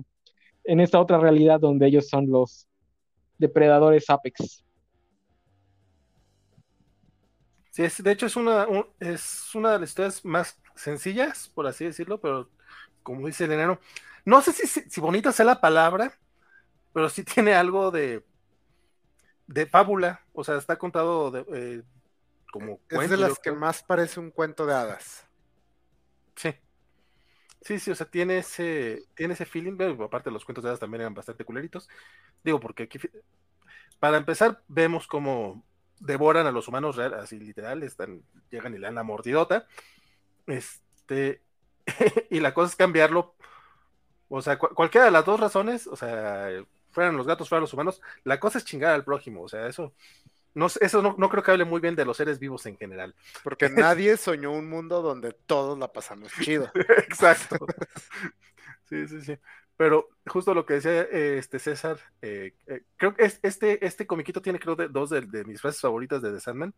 en 0.62 0.78
esta 0.78 1.00
otra 1.00 1.18
realidad 1.18 1.58
donde 1.58 1.88
ellos 1.88 2.08
son 2.08 2.30
los 2.30 2.68
depredadores 3.36 4.08
Apex. 4.08 4.65
Sí, 7.76 7.84
es, 7.84 8.02
de 8.02 8.10
hecho 8.10 8.24
es 8.24 8.36
una, 8.36 8.66
es 9.00 9.54
una 9.54 9.72
de 9.72 9.80
las 9.80 9.90
historias 9.90 10.24
más 10.24 10.58
sencillas, 10.76 11.50
por 11.54 11.66
así 11.66 11.84
decirlo, 11.84 12.18
pero 12.18 12.48
como 13.02 13.26
dice 13.26 13.44
el 13.44 13.52
enano, 13.52 13.78
no 14.24 14.40
sé 14.40 14.52
si, 14.54 14.66
si, 14.66 14.98
bonita 14.98 15.30
sea 15.30 15.44
la 15.44 15.60
palabra, 15.60 16.18
pero 16.94 17.10
sí 17.10 17.22
tiene 17.34 17.52
algo 17.52 17.90
de, 17.90 18.24
de 19.46 19.66
fábula, 19.66 20.24
o 20.32 20.42
sea, 20.42 20.56
está 20.56 20.78
contado 20.78 21.30
de, 21.30 21.44
eh, 21.52 21.82
como 22.50 22.80
Es 22.88 23.10
de 23.10 23.18
las 23.18 23.38
que 23.38 23.52
más 23.52 23.82
parece 23.82 24.20
un 24.20 24.30
cuento 24.30 24.64
de 24.64 24.72
hadas. 24.72 25.26
Sí. 26.34 26.54
Sí, 27.60 27.78
sí, 27.78 27.90
o 27.90 27.94
sea, 27.94 28.10
tiene 28.10 28.38
ese, 28.38 29.04
tiene 29.14 29.34
ese 29.34 29.44
feeling, 29.44 29.76
aparte 30.00 30.30
los 30.30 30.46
cuentos 30.46 30.64
de 30.64 30.70
hadas 30.70 30.80
también 30.80 31.02
eran 31.02 31.12
bastante 31.12 31.44
culeritos. 31.44 31.90
Digo, 32.42 32.58
porque 32.58 32.84
aquí, 32.84 32.98
para 34.00 34.16
empezar, 34.16 34.62
vemos 34.66 35.06
cómo 35.06 35.62
devoran 36.00 36.46
a 36.46 36.52
los 36.52 36.68
humanos 36.68 36.96
real, 36.96 37.14
así 37.14 37.38
literal, 37.38 37.82
están, 37.82 38.22
llegan 38.50 38.74
y 38.74 38.78
le 38.78 38.86
dan 38.86 38.94
la 38.94 39.02
mordidota. 39.02 39.66
Este, 40.46 41.42
y 42.30 42.40
la 42.40 42.54
cosa 42.54 42.70
es 42.70 42.76
cambiarlo. 42.76 43.34
O 44.28 44.42
sea, 44.42 44.58
cualquiera 44.58 45.04
de 45.04 45.12
las 45.12 45.24
dos 45.24 45.38
razones, 45.38 45.86
o 45.86 45.96
sea, 45.96 46.48
fueran 46.90 47.16
los 47.16 47.26
gatos, 47.26 47.48
fueran 47.48 47.62
los 47.62 47.72
humanos, 47.72 48.00
la 48.24 48.40
cosa 48.40 48.58
es 48.58 48.64
chingar 48.64 48.92
al 48.92 49.04
prójimo. 49.04 49.42
O 49.42 49.48
sea, 49.48 49.68
eso 49.68 49.94
no, 50.56 50.68
eso 50.80 51.02
no, 51.02 51.28
creo 51.28 51.42
que 51.42 51.50
hable 51.50 51.66
muy 51.66 51.82
bien 51.82 51.94
de 51.94 52.06
los 52.06 52.16
seres 52.16 52.38
vivos 52.38 52.64
en 52.64 52.78
general. 52.78 53.14
Porque 53.44 53.68
nadie 53.70 54.16
soñó 54.16 54.52
un 54.52 54.70
mundo 54.70 55.02
donde 55.02 55.32
todos 55.32 55.78
la 55.78 55.92
pasamos 55.92 56.32
chido. 56.40 56.70
Exacto. 56.96 57.58
sí, 58.88 59.06
sí, 59.06 59.20
sí. 59.20 59.38
Pero 59.76 60.08
justo 60.26 60.54
lo 60.54 60.64
que 60.64 60.74
decía 60.74 61.02
este 61.02 61.58
César, 61.58 61.98
eh, 62.22 62.54
eh, 62.66 62.82
creo 62.96 63.14
que 63.14 63.30
este, 63.42 63.84
este 63.84 64.06
comiquito 64.06 64.40
tiene 64.40 64.58
creo 64.58 64.74
dos 64.74 65.10
de, 65.10 65.20
de, 65.22 65.44
mis 65.44 65.60
frases 65.60 65.80
favoritas 65.80 66.22
de 66.22 66.32
The 66.32 66.40
Sandman 66.40 66.74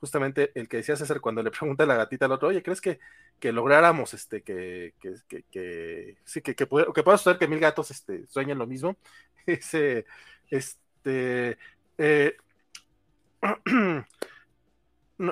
justamente 0.00 0.50
el 0.54 0.68
que 0.68 0.78
decía 0.78 0.96
César 0.96 1.20
cuando 1.20 1.42
le 1.42 1.50
pregunta 1.50 1.84
a 1.84 1.86
la 1.86 1.94
gatita 1.96 2.24
al 2.24 2.32
otro, 2.32 2.48
oye, 2.48 2.62
¿crees 2.62 2.80
que, 2.80 2.98
que 3.38 3.52
lográramos 3.52 4.14
este, 4.14 4.42
que, 4.42 4.94
que, 4.98 5.44
que, 5.50 6.16
sí, 6.24 6.40
que, 6.40 6.54
que, 6.54 6.66
que 6.66 7.02
pueda 7.02 7.18
suceder 7.18 7.38
que 7.38 7.46
mil 7.46 7.60
gatos 7.60 7.90
este, 7.90 8.26
sueñen 8.26 8.58
lo 8.58 8.66
mismo? 8.66 8.96
Ese, 9.46 10.06
este, 10.48 11.58
eh, 11.98 12.36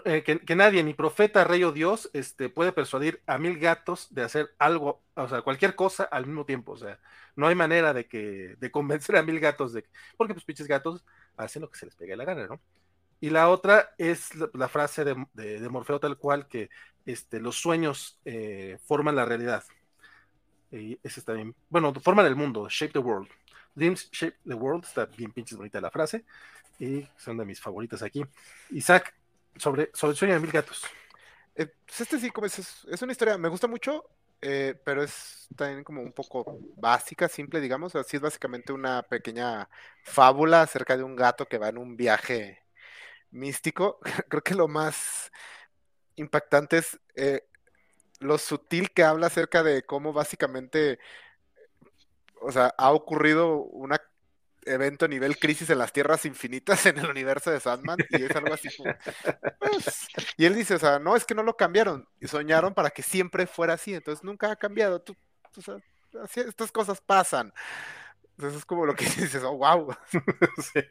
eh, 0.04 0.22
que, 0.22 0.54
nadie, 0.54 0.82
ni 0.82 0.92
profeta, 0.92 1.44
rey 1.44 1.64
o 1.64 1.72
Dios, 1.72 2.10
este, 2.12 2.50
puede 2.50 2.72
persuadir 2.72 3.22
a 3.26 3.38
mil 3.38 3.58
gatos 3.58 4.12
de 4.14 4.22
hacer 4.22 4.54
algo, 4.58 5.02
o 5.14 5.28
sea, 5.28 5.40
cualquier 5.40 5.74
cosa 5.76 6.04
al 6.04 6.26
mismo 6.26 6.44
tiempo. 6.44 6.72
O 6.72 6.76
sea, 6.76 7.00
no 7.36 7.46
hay 7.46 7.54
manera 7.54 7.94
de 7.94 8.06
que, 8.06 8.56
de 8.58 8.70
convencer 8.70 9.16
a 9.16 9.22
mil 9.22 9.40
gatos 9.40 9.72
de 9.72 9.86
porque 10.16 10.34
pues 10.34 10.44
pinches 10.44 10.66
gatos 10.66 11.04
hacen 11.38 11.62
lo 11.62 11.70
que 11.70 11.78
se 11.78 11.86
les 11.86 11.94
pegue 11.94 12.16
la 12.16 12.26
gana, 12.26 12.46
¿no? 12.46 12.60
Y 13.20 13.30
la 13.30 13.48
otra 13.48 13.94
es 13.98 14.30
la, 14.34 14.68
frase 14.68 15.04
de, 15.04 15.68
Morfeo 15.70 15.98
tal 15.98 16.18
cual 16.18 16.46
que 16.46 16.68
este, 17.06 17.40
los 17.40 17.56
sueños 17.56 18.20
eh, 18.24 18.78
forman 18.84 19.16
la 19.16 19.24
realidad. 19.24 19.64
Y 20.70 20.98
ese 21.02 21.20
está 21.20 21.32
bien. 21.32 21.54
Bueno, 21.70 21.94
forman 21.94 22.26
el 22.26 22.36
mundo, 22.36 22.68
shape 22.68 22.92
the 22.92 22.98
world. 22.98 23.28
Dreams 23.74 24.10
shape 24.12 24.36
the 24.46 24.54
world, 24.54 24.84
está 24.84 25.06
bien 25.06 25.32
pinches 25.32 25.56
bonita 25.56 25.80
la 25.80 25.90
frase. 25.90 26.24
Y 26.78 27.08
son 27.16 27.38
de 27.38 27.44
mis 27.44 27.60
favoritas 27.60 28.02
aquí. 28.02 28.24
Isaac, 28.70 29.14
sobre, 29.58 29.90
sobre 29.94 30.16
sueño 30.16 30.34
de 30.34 30.40
mil 30.40 30.52
gatos. 30.52 30.84
Eh, 31.54 31.66
pues 31.86 32.00
este 32.00 32.18
sí, 32.20 32.30
como 32.30 32.46
es, 32.46 32.58
es, 32.58 33.02
una 33.02 33.12
historia, 33.12 33.36
me 33.38 33.48
gusta 33.48 33.66
mucho, 33.66 34.04
eh, 34.40 34.74
pero 34.84 35.02
es 35.02 35.48
también 35.56 35.84
como 35.84 36.02
un 36.02 36.12
poco 36.12 36.58
básica, 36.76 37.28
simple, 37.28 37.60
digamos. 37.60 37.94
Así 37.96 38.16
es 38.16 38.22
básicamente 38.22 38.72
una 38.72 39.02
pequeña 39.02 39.68
fábula 40.04 40.62
acerca 40.62 40.96
de 40.96 41.02
un 41.02 41.16
gato 41.16 41.46
que 41.46 41.58
va 41.58 41.68
en 41.68 41.78
un 41.78 41.96
viaje 41.96 42.62
místico, 43.30 43.98
creo 44.28 44.42
que 44.42 44.54
lo 44.54 44.68
más 44.68 45.32
impactante 46.16 46.78
es 46.78 46.98
eh, 47.14 47.44
lo 48.20 48.38
sutil 48.38 48.90
que 48.92 49.04
habla 49.04 49.28
acerca 49.28 49.62
de 49.62 49.84
cómo 49.84 50.12
básicamente, 50.12 50.98
o 52.40 52.52
sea, 52.52 52.74
ha 52.78 52.92
ocurrido 52.92 53.58
un 53.58 53.92
evento 54.68 55.08
nivel 55.08 55.38
crisis 55.38 55.70
en 55.70 55.78
las 55.78 55.92
tierras 55.92 56.24
infinitas 56.24 56.86
en 56.86 56.98
el 56.98 57.10
universo 57.10 57.50
de 57.50 57.60
Sandman 57.60 57.98
y 58.10 58.22
es 58.22 58.36
algo 58.36 58.54
así. 58.54 58.68
Pues, 59.58 60.08
y 60.36 60.44
él 60.44 60.54
dice, 60.54 60.74
o 60.74 60.78
sea, 60.78 60.98
no, 60.98 61.16
es 61.16 61.24
que 61.24 61.34
no 61.34 61.42
lo 61.42 61.56
cambiaron 61.56 62.06
y 62.20 62.28
soñaron 62.28 62.74
para 62.74 62.90
que 62.90 63.02
siempre 63.02 63.46
fuera 63.46 63.74
así, 63.74 63.94
entonces 63.94 64.24
nunca 64.24 64.50
ha 64.50 64.56
cambiado, 64.56 65.00
tú, 65.00 65.16
estas 66.34 66.72
cosas 66.72 67.00
pasan. 67.00 67.52
Entonces 68.36 68.58
es 68.58 68.64
como 68.64 68.86
lo 68.86 68.94
que 68.94 69.04
dices, 69.16 69.42
oh, 69.42 69.56
wow. 69.56 69.94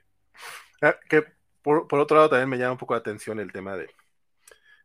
Ah, 0.79 0.95
que 1.09 1.25
por, 1.63 1.99
otro 1.99 2.15
lado, 2.15 2.29
también 2.29 2.47
me 2.47 2.57
llama 2.57 2.73
un 2.73 2.77
poco 2.77 2.93
la 2.93 2.99
atención 2.99 3.39
el 3.39 3.51
tema 3.51 3.75
de, 3.75 3.89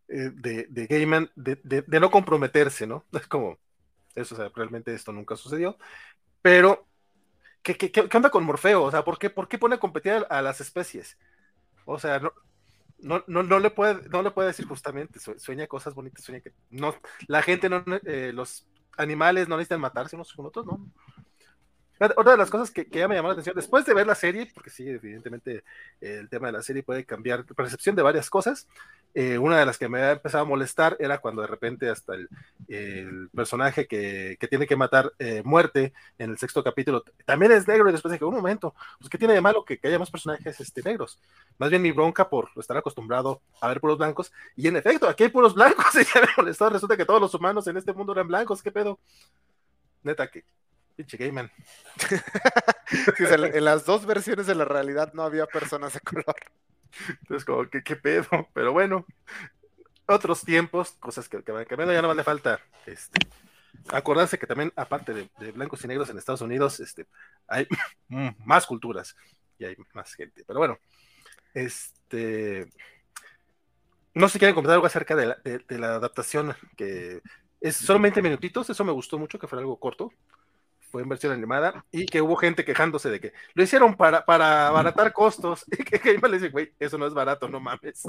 eh, 0.08 0.30
de, 0.34 0.66
de 0.68 0.86
Gaiman, 0.86 1.30
de, 1.36 1.84
no 2.00 2.10
comprometerse, 2.10 2.86
¿no? 2.86 3.04
Es 3.12 3.28
como, 3.28 3.58
eso, 4.14 4.34
o 4.34 4.38
sea, 4.38 4.50
realmente 4.54 4.92
esto 4.92 5.12
nunca 5.12 5.36
sucedió, 5.36 5.78
pero, 6.40 6.88
¿qué, 7.62 7.76
qué, 7.76 7.90
qué 7.90 8.16
onda 8.16 8.30
con 8.30 8.44
Morfeo? 8.44 8.82
O 8.82 8.90
sea, 8.90 9.04
¿por 9.04 9.18
qué, 9.18 9.30
¿por 9.30 9.48
qué 9.48 9.58
pone 9.58 9.76
a 9.76 9.80
competir 9.80 10.26
a, 10.28 10.42
las 10.42 10.60
especies? 10.60 11.16
O 11.84 11.98
sea, 11.98 12.18
no, 12.18 12.32
no, 12.98 13.24
no, 13.26 13.42
no, 13.42 13.58
le 13.58 13.70
puede, 13.70 14.08
no 14.08 14.22
le 14.22 14.30
puede 14.30 14.48
decir 14.48 14.66
justamente, 14.66 15.18
sueña 15.38 15.66
cosas 15.66 15.94
bonitas, 15.94 16.24
sueña 16.24 16.40
que 16.40 16.52
no, 16.70 16.94
la 17.26 17.42
gente 17.42 17.68
no, 17.68 17.84
eh, 18.04 18.32
los 18.32 18.66
animales 18.96 19.48
no 19.48 19.56
necesitan 19.56 19.80
matarse 19.80 20.16
unos 20.16 20.32
con 20.32 20.46
otros, 20.46 20.66
¿no? 20.66 20.86
Otra 22.16 22.32
de 22.32 22.38
las 22.38 22.50
cosas 22.50 22.72
que, 22.72 22.88
ya 22.90 23.06
me 23.06 23.14
llamó 23.14 23.28
la 23.28 23.34
atención, 23.34 23.54
después 23.54 23.84
de 23.84 23.94
ver 23.94 24.06
la 24.06 24.16
serie, 24.16 24.50
porque 24.52 24.70
sí, 24.70 24.88
evidentemente 24.88 25.62
el 26.00 26.28
tema 26.28 26.48
de 26.48 26.54
la 26.54 26.62
serie 26.62 26.82
puede 26.82 27.04
cambiar 27.04 27.44
percepción 27.44 27.94
de 27.94 28.02
varias 28.02 28.28
cosas, 28.28 28.66
eh, 29.14 29.36
una 29.36 29.58
de 29.58 29.66
las 29.66 29.76
que 29.76 29.88
me 29.88 30.00
ha 30.00 30.12
empezado 30.12 30.44
a 30.44 30.46
molestar 30.46 30.96
era 30.98 31.18
cuando 31.18 31.42
de 31.42 31.48
repente 31.48 31.90
hasta 31.90 32.14
el, 32.14 32.28
personaje 33.34 33.86
que, 33.86 34.38
que, 34.40 34.48
tiene 34.48 34.66
que 34.66 34.76
matar 34.76 35.12
eh, 35.18 35.42
muerte 35.44 35.92
en 36.16 36.30
el 36.30 36.38
sexto 36.38 36.64
capítulo 36.64 37.04
también 37.26 37.52
es 37.52 37.68
negro 37.68 37.88
y 37.88 37.92
después 37.92 38.10
dije, 38.12 38.24
un 38.24 38.34
momento, 38.34 38.74
pues 38.98 39.10
¿qué 39.10 39.18
tiene 39.18 39.34
de 39.34 39.42
malo 39.42 39.64
que, 39.64 39.78
que 39.78 39.88
haya 39.88 39.98
más 39.98 40.10
personajes 40.10 40.58
este, 40.58 40.82
negros? 40.82 41.20
Más 41.58 41.68
bien 41.68 41.82
mi 41.82 41.92
bronca 41.92 42.30
por 42.30 42.48
estar 42.56 42.76
acostumbrado 42.76 43.42
a 43.60 43.68
ver 43.68 43.80
puros 43.80 43.98
blancos 43.98 44.32
y 44.56 44.68
en 44.68 44.76
efecto, 44.76 45.06
aquí 45.06 45.24
hay 45.24 45.30
puros 45.30 45.54
blancos 45.54 45.94
y 45.94 46.04
ya 46.04 46.22
me 46.22 46.28
molestó, 46.36 46.70
resulta 46.70 46.96
que 46.96 47.04
todos 47.04 47.20
los 47.20 47.34
humanos 47.34 47.66
en 47.66 47.76
este 47.76 47.92
mundo 47.92 48.12
eran 48.12 48.28
blancos, 48.28 48.62
¿qué 48.62 48.72
pedo? 48.72 48.98
Neta 50.02 50.28
que... 50.28 50.44
Pinche 50.94 51.16
o 51.32 53.26
sea, 53.26 53.34
en 53.34 53.64
las 53.64 53.86
dos 53.86 54.04
versiones 54.04 54.46
de 54.46 54.54
la 54.54 54.66
realidad 54.66 55.14
no 55.14 55.22
había 55.22 55.46
personas 55.46 55.94
de 55.94 56.00
color. 56.00 56.36
Entonces, 57.20 57.44
como, 57.44 57.68
¿qué, 57.68 57.82
qué 57.82 57.96
pedo? 57.96 58.26
Pero 58.54 58.72
bueno, 58.72 59.06
otros 60.06 60.42
tiempos, 60.42 60.92
cosas 61.00 61.28
que, 61.28 61.42
que, 61.42 61.66
que 61.66 61.76
bueno, 61.76 61.92
ya 61.92 62.02
no 62.02 62.08
vale 62.08 62.24
falta. 62.24 62.60
Este, 62.86 63.20
acordarse 63.88 64.38
que 64.38 64.46
también, 64.46 64.72
aparte 64.76 65.12
de, 65.14 65.52
blancos 65.52 65.84
y 65.84 65.88
negros 65.88 66.10
en 66.10 66.18
Estados 66.18 66.40
Unidos, 66.40 66.80
este, 66.80 67.06
hay 67.46 67.66
más 68.44 68.66
culturas 68.66 69.16
y 69.58 69.64
hay 69.64 69.76
más 69.94 70.14
gente. 70.14 70.44
Pero 70.46 70.58
bueno, 70.58 70.78
este. 71.54 72.68
No 74.14 74.28
sé 74.28 74.34
si 74.34 74.38
quieren 74.40 74.54
comentar 74.54 74.74
algo 74.74 74.86
acerca 74.86 75.16
de 75.16 75.26
la, 75.26 75.36
de, 75.42 75.58
de 75.60 75.78
la 75.78 75.94
adaptación, 75.94 76.54
que 76.76 77.22
es 77.62 77.76
solamente 77.76 78.20
minutitos, 78.20 78.68
eso 78.68 78.84
me 78.84 78.92
gustó 78.92 79.18
mucho, 79.18 79.38
que 79.38 79.46
fuera 79.46 79.62
algo 79.62 79.78
corto 79.80 80.12
fue 80.92 81.02
en 81.02 81.08
versión 81.08 81.32
animada, 81.32 81.84
y 81.90 82.04
que 82.04 82.20
hubo 82.20 82.36
gente 82.36 82.66
quejándose 82.66 83.10
de 83.10 83.18
que 83.18 83.32
lo 83.54 83.62
hicieron 83.62 83.96
para, 83.96 84.26
para 84.26 84.68
abaratar 84.68 85.12
costos, 85.14 85.64
y 85.72 85.82
que, 85.82 85.98
que 85.98 86.18
le 86.18 86.38
dice, 86.38 86.50
güey, 86.50 86.70
eso 86.78 86.98
no 86.98 87.06
es 87.06 87.14
barato, 87.14 87.48
no 87.48 87.58
mames. 87.58 88.02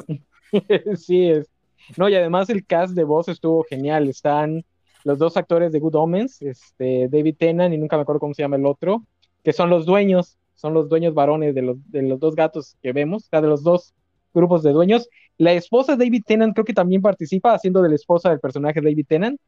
sí, 0.97 1.29
es. 1.29 1.49
No, 1.97 2.07
y 2.09 2.15
además 2.15 2.49
el 2.49 2.65
cast 2.65 2.93
de 2.93 3.05
voz 3.05 3.29
estuvo 3.29 3.63
genial, 3.63 4.09
están 4.09 4.63
los 5.03 5.17
dos 5.17 5.35
actores 5.37 5.71
de 5.71 5.79
Good 5.79 5.95
Omens, 5.95 6.41
este, 6.41 7.07
David 7.09 7.35
Tennant 7.37 7.73
y 7.73 7.77
nunca 7.77 7.95
me 7.95 8.03
acuerdo 8.03 8.19
cómo 8.19 8.33
se 8.33 8.41
llama 8.41 8.57
el 8.57 8.65
otro, 8.65 9.03
que 9.43 9.53
son 9.53 9.69
los 9.69 9.85
dueños, 9.85 10.37
son 10.53 10.73
los 10.73 10.87
dueños 10.89 11.13
varones 11.13 11.55
de 11.55 11.61
los, 11.61 11.77
de 11.89 12.03
los 12.03 12.19
dos 12.19 12.35
gatos 12.35 12.77
que 12.81 12.93
vemos, 12.93 13.25
o 13.25 13.29
sea, 13.29 13.41
de 13.41 13.47
los 13.47 13.63
dos 13.63 13.93
grupos 14.33 14.63
de 14.63 14.71
dueños. 14.71 15.09
La 15.37 15.53
esposa 15.53 15.95
de 15.95 16.05
David 16.05 16.23
Tennant 16.25 16.53
creo 16.53 16.65
que 16.65 16.73
también 16.73 17.01
participa 17.01 17.53
haciendo 17.53 17.81
de 17.81 17.89
la 17.89 17.95
esposa 17.95 18.29
del 18.29 18.39
personaje 18.39 18.81
David 18.81 19.05
Tennant. 19.07 19.39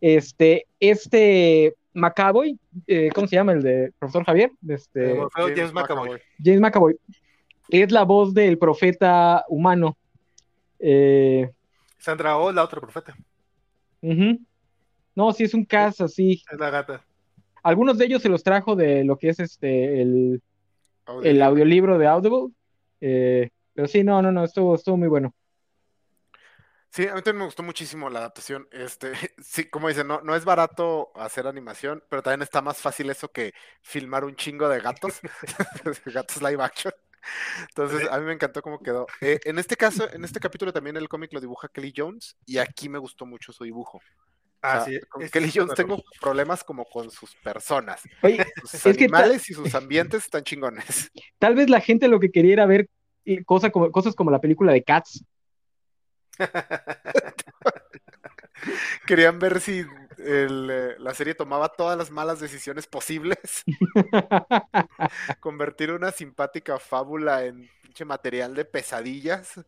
Este, 0.00 0.66
este 0.80 1.74
McAvoy, 1.94 2.58
eh, 2.86 3.10
¿cómo 3.14 3.26
se 3.26 3.36
llama 3.36 3.52
el 3.52 3.62
de 3.62 3.92
profesor 3.98 4.24
Javier? 4.24 4.50
Este, 4.68 5.16
James, 5.34 5.56
James 5.56 5.72
McAvoy. 5.72 6.20
James 6.42 6.60
McAvoy. 6.60 6.98
Es 7.68 7.90
la 7.90 8.04
voz 8.04 8.34
del 8.34 8.58
profeta 8.58 9.44
humano. 9.48 9.96
Eh, 10.78 11.50
Sandra 11.98 12.36
Oh, 12.36 12.52
la 12.52 12.64
otra 12.64 12.80
profeta. 12.80 13.16
Uh 14.02 14.12
-huh. 14.12 14.46
No, 15.14 15.32
sí, 15.32 15.44
es 15.44 15.54
un 15.54 15.64
cast 15.64 16.00
así. 16.00 16.42
Es 16.50 16.58
la 16.58 16.70
gata. 16.70 17.04
Algunos 17.62 17.96
de 17.96 18.04
ellos 18.04 18.20
se 18.20 18.28
los 18.28 18.42
trajo 18.42 18.76
de 18.76 19.04
lo 19.04 19.16
que 19.16 19.30
es 19.30 19.40
este 19.40 20.02
el, 20.02 20.42
audiolibro. 21.06 21.30
el 21.30 21.42
audiolibro 21.42 21.98
de 21.98 22.06
Audible. 22.06 22.48
Eh, 23.00 23.48
pero 23.72 23.88
sí, 23.88 24.04
no, 24.04 24.20
no, 24.20 24.30
no, 24.32 24.44
estuvo, 24.44 24.74
estuvo 24.74 24.96
muy 24.96 25.08
bueno. 25.08 25.34
Sí, 26.94 27.08
a 27.08 27.14
mí 27.16 27.22
también 27.22 27.38
me 27.38 27.44
gustó 27.46 27.64
muchísimo 27.64 28.08
la 28.08 28.20
adaptación. 28.20 28.68
Este, 28.70 29.14
sí, 29.42 29.64
como 29.64 29.88
dicen, 29.88 30.06
no, 30.06 30.20
no 30.20 30.36
es 30.36 30.44
barato 30.44 31.10
hacer 31.16 31.48
animación, 31.48 32.04
pero 32.08 32.22
también 32.22 32.42
está 32.42 32.62
más 32.62 32.78
fácil 32.78 33.10
eso 33.10 33.32
que 33.32 33.52
filmar 33.82 34.24
un 34.24 34.36
chingo 34.36 34.68
de 34.68 34.78
gatos, 34.78 35.20
gatos 36.06 36.40
live 36.40 36.62
action. 36.62 36.92
Entonces, 37.68 38.08
a 38.08 38.18
mí 38.20 38.26
me 38.26 38.32
encantó 38.34 38.62
cómo 38.62 38.80
quedó. 38.80 39.08
Eh, 39.20 39.40
en 39.44 39.58
este 39.58 39.76
caso, 39.76 40.08
en 40.12 40.22
este 40.24 40.38
capítulo 40.38 40.72
también 40.72 40.96
el 40.96 41.08
cómic 41.08 41.32
lo 41.32 41.40
dibuja 41.40 41.68
Kelly 41.68 41.92
Jones 41.96 42.36
y 42.46 42.58
aquí 42.58 42.88
me 42.88 42.98
gustó 42.98 43.26
mucho 43.26 43.52
su 43.52 43.64
dibujo. 43.64 44.00
Ah, 44.62 44.82
o 44.82 44.84
sea, 44.84 44.94
sí, 44.94 45.00
con 45.08 45.28
Kelly 45.28 45.50
Jones 45.52 45.74
tengo 45.74 46.00
problemas 46.20 46.62
como 46.62 46.84
con 46.84 47.10
sus 47.10 47.34
personas. 47.36 48.02
Oye, 48.22 48.46
sus 48.64 48.86
animales 48.86 49.50
y 49.50 49.54
sus 49.54 49.74
ambientes 49.74 50.24
están 50.24 50.44
chingones. 50.44 51.10
Tal 51.40 51.56
vez 51.56 51.68
la 51.68 51.80
gente 51.80 52.06
lo 52.06 52.20
que 52.20 52.30
quería 52.30 52.52
era 52.52 52.66
ver 52.66 52.88
cosa 53.46 53.70
como, 53.70 53.90
cosas 53.90 54.14
como 54.14 54.30
la 54.30 54.40
película 54.40 54.72
de 54.72 54.84
Cats. 54.84 55.24
Querían 59.06 59.38
ver 59.38 59.60
si 59.60 59.84
el, 60.18 61.02
la 61.02 61.14
serie 61.14 61.34
tomaba 61.34 61.68
todas 61.68 61.98
las 61.98 62.10
malas 62.10 62.40
decisiones 62.40 62.86
posibles. 62.86 63.64
Convertir 65.40 65.90
una 65.90 66.10
simpática 66.10 66.78
fábula 66.78 67.44
en 67.44 67.68
pinche 67.82 68.04
material 68.04 68.54
de 68.54 68.64
pesadillas. 68.64 69.60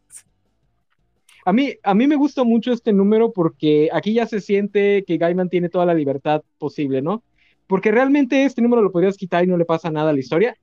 A 1.45 1.53
mí, 1.53 1.75
a 1.83 1.95
mí 1.95 2.07
me 2.07 2.17
gusta 2.17 2.43
mucho 2.43 2.73
este 2.73 2.93
número 2.93 3.33
porque 3.33 3.89
aquí 3.93 4.14
ya 4.14 4.27
se 4.27 4.41
siente 4.41 5.05
que 5.07 5.17
Gaiman 5.17 5.49
tiene 5.49 5.69
toda 5.69 5.87
la 5.87 5.95
libertad 5.95 6.43
posible, 6.59 7.03
¿no? 7.03 7.23
Porque 7.67 7.93
realmente 7.93 8.45
este 8.45 8.62
número 8.62 8.83
lo 8.83 8.93
podrías 8.93 9.17
quitar 9.17 9.45
y 9.45 9.47
no 9.47 9.57
le 9.57 9.64
pasa 9.64 9.91
nada 9.91 10.11
a 10.11 10.12
la 10.12 10.19
historia. 10.19 10.57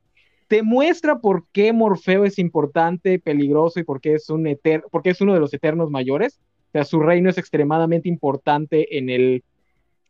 Te 0.48 0.64
muestra 0.64 1.20
por 1.20 1.46
qué 1.52 1.74
Morfeo 1.74 2.26
es 2.26 2.40
importante, 2.40 3.20
peligroso 3.20 3.80
y 3.80 3.84
por 3.84 4.02
qué 4.02 4.16
es, 4.16 4.30
un 4.30 4.48
eter 4.48 4.84
porque 4.92 5.12
es 5.12 5.22
uno 5.22 5.34
de 5.34 5.40
los 5.40 5.54
eternos 5.54 5.90
mayores. 5.90 6.40
O 6.70 6.72
sea, 6.74 6.86
su 6.86 7.00
reino 7.00 7.30
es 7.30 7.38
extremadamente 7.38 8.10
importante 8.10 8.98
en 8.98 9.10
el, 9.10 9.44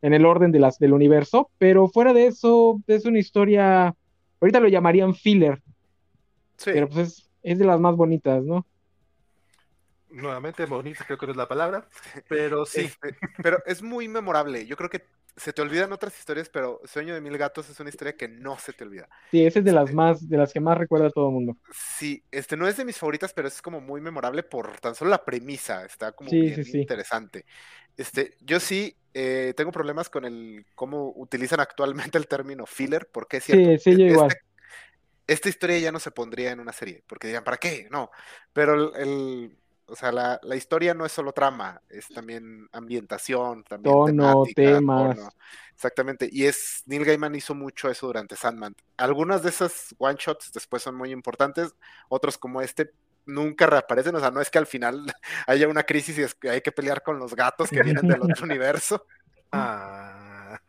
en 0.01 0.13
el 0.13 0.25
orden 0.25 0.51
de 0.51 0.59
las, 0.59 0.79
del 0.79 0.93
universo, 0.93 1.49
pero 1.57 1.87
fuera 1.87 2.13
de 2.13 2.27
eso 2.27 2.81
es 2.87 3.05
una 3.05 3.19
historia, 3.19 3.95
ahorita 4.39 4.59
lo 4.59 4.69
llamarían 4.69 5.13
filler, 5.13 5.61
sí. 6.57 6.71
pero 6.73 6.87
pues 6.87 7.07
es, 7.07 7.29
es 7.43 7.59
de 7.59 7.65
las 7.65 7.79
más 7.79 7.95
bonitas, 7.95 8.43
¿no? 8.43 8.65
nuevamente 10.13 10.65
bonita 10.65 11.03
creo 11.05 11.17
que 11.17 11.25
no 11.25 11.31
es 11.31 11.37
la 11.37 11.47
palabra, 11.47 11.87
pero 12.27 12.65
sí. 12.65 12.81
Este, 12.81 13.17
pero 13.41 13.61
es 13.65 13.81
muy 13.81 14.07
memorable. 14.07 14.65
Yo 14.65 14.77
creo 14.77 14.89
que 14.89 15.05
se 15.35 15.51
te 15.51 15.61
olvidan 15.61 15.91
otras 15.91 16.17
historias, 16.17 16.49
pero 16.49 16.79
Sueño 16.85 17.13
de 17.13 17.21
Mil 17.21 17.37
Gatos 17.37 17.69
es 17.69 17.79
una 17.79 17.89
historia 17.89 18.15
que 18.15 18.27
no 18.27 18.57
se 18.59 18.73
te 18.73 18.83
olvida. 18.83 19.09
Sí, 19.31 19.45
esa 19.45 19.59
es 19.59 19.65
de 19.65 19.71
las 19.71 19.93
más, 19.93 20.29
de 20.29 20.37
las 20.37 20.53
que 20.53 20.59
más 20.59 20.77
recuerda 20.77 21.07
a 21.07 21.11
todo 21.11 21.27
el 21.27 21.33
mundo. 21.33 21.57
Sí, 21.71 22.23
este 22.31 22.55
no 22.55 22.67
es 22.67 22.77
de 22.77 22.85
mis 22.85 22.97
favoritas, 22.97 23.33
pero 23.33 23.47
es 23.47 23.61
como 23.61 23.81
muy 23.81 23.99
memorable 23.99 24.43
por 24.43 24.79
tan 24.79 24.95
solo 24.95 25.09
la 25.09 25.25
premisa. 25.25 25.85
Está 25.85 26.11
como 26.11 26.29
sí, 26.29 26.39
bien 26.39 26.55
sí, 26.55 26.63
sí. 26.63 26.81
interesante. 26.81 27.45
Este, 27.97 28.35
yo 28.41 28.59
sí 28.59 28.95
eh, 29.13 29.53
tengo 29.57 29.71
problemas 29.71 30.09
con 30.09 30.25
el 30.25 30.65
cómo 30.75 31.13
utilizan 31.15 31.59
actualmente 31.59 32.17
el 32.17 32.27
término 32.27 32.65
filler, 32.65 33.09
porque 33.11 33.37
es 33.37 33.45
cierto. 33.45 33.69
Sí, 33.71 33.91
sí, 33.91 33.97
yo 33.97 34.05
este, 34.05 34.13
igual. 34.13 34.29
Esta 35.25 35.49
historia 35.49 35.79
ya 35.79 35.91
no 35.91 35.99
se 35.99 36.11
pondría 36.11 36.51
en 36.51 36.59
una 36.59 36.73
serie, 36.73 37.03
porque 37.07 37.27
dirían, 37.27 37.43
¿para 37.43 37.57
qué? 37.57 37.87
No. 37.89 38.11
Pero 38.51 38.73
el, 38.73 39.01
el 39.01 39.57
o 39.87 39.95
sea, 39.95 40.11
la, 40.11 40.39
la, 40.43 40.55
historia 40.55 40.93
no 40.93 41.05
es 41.05 41.11
solo 41.11 41.33
trama, 41.33 41.81
es 41.89 42.07
también 42.07 42.67
ambientación, 42.71 43.63
también 43.63 43.93
tono, 43.93 44.43
temática, 44.43 44.61
temas. 44.61 45.15
Tono. 45.17 45.29
Exactamente, 45.73 46.29
y 46.31 46.45
es 46.45 46.83
Neil 46.85 47.03
Gaiman 47.03 47.35
hizo 47.35 47.55
mucho 47.55 47.89
eso 47.89 48.07
durante 48.07 48.35
Sandman. 48.35 48.75
Algunas 48.97 49.43
de 49.43 49.49
esas 49.49 49.93
one 49.97 50.17
shots 50.17 50.51
después 50.53 50.83
son 50.83 50.95
muy 50.95 51.11
importantes, 51.11 51.75
otros 52.09 52.37
como 52.37 52.61
este 52.61 52.91
nunca 53.25 53.65
reaparecen, 53.67 54.15
o 54.15 54.19
sea, 54.19 54.31
no 54.31 54.41
es 54.41 54.49
que 54.49 54.57
al 54.57 54.67
final 54.67 55.05
haya 55.47 55.67
una 55.67 55.83
crisis 55.83 56.17
y 56.17 56.21
es 56.23 56.35
que 56.35 56.49
hay 56.49 56.61
que 56.61 56.71
pelear 56.71 57.03
con 57.03 57.19
los 57.19 57.35
gatos 57.35 57.69
que 57.69 57.83
vienen 57.83 58.07
del 58.07 58.21
otro 58.21 58.43
universo. 58.45 59.05
Ah. 59.51 60.59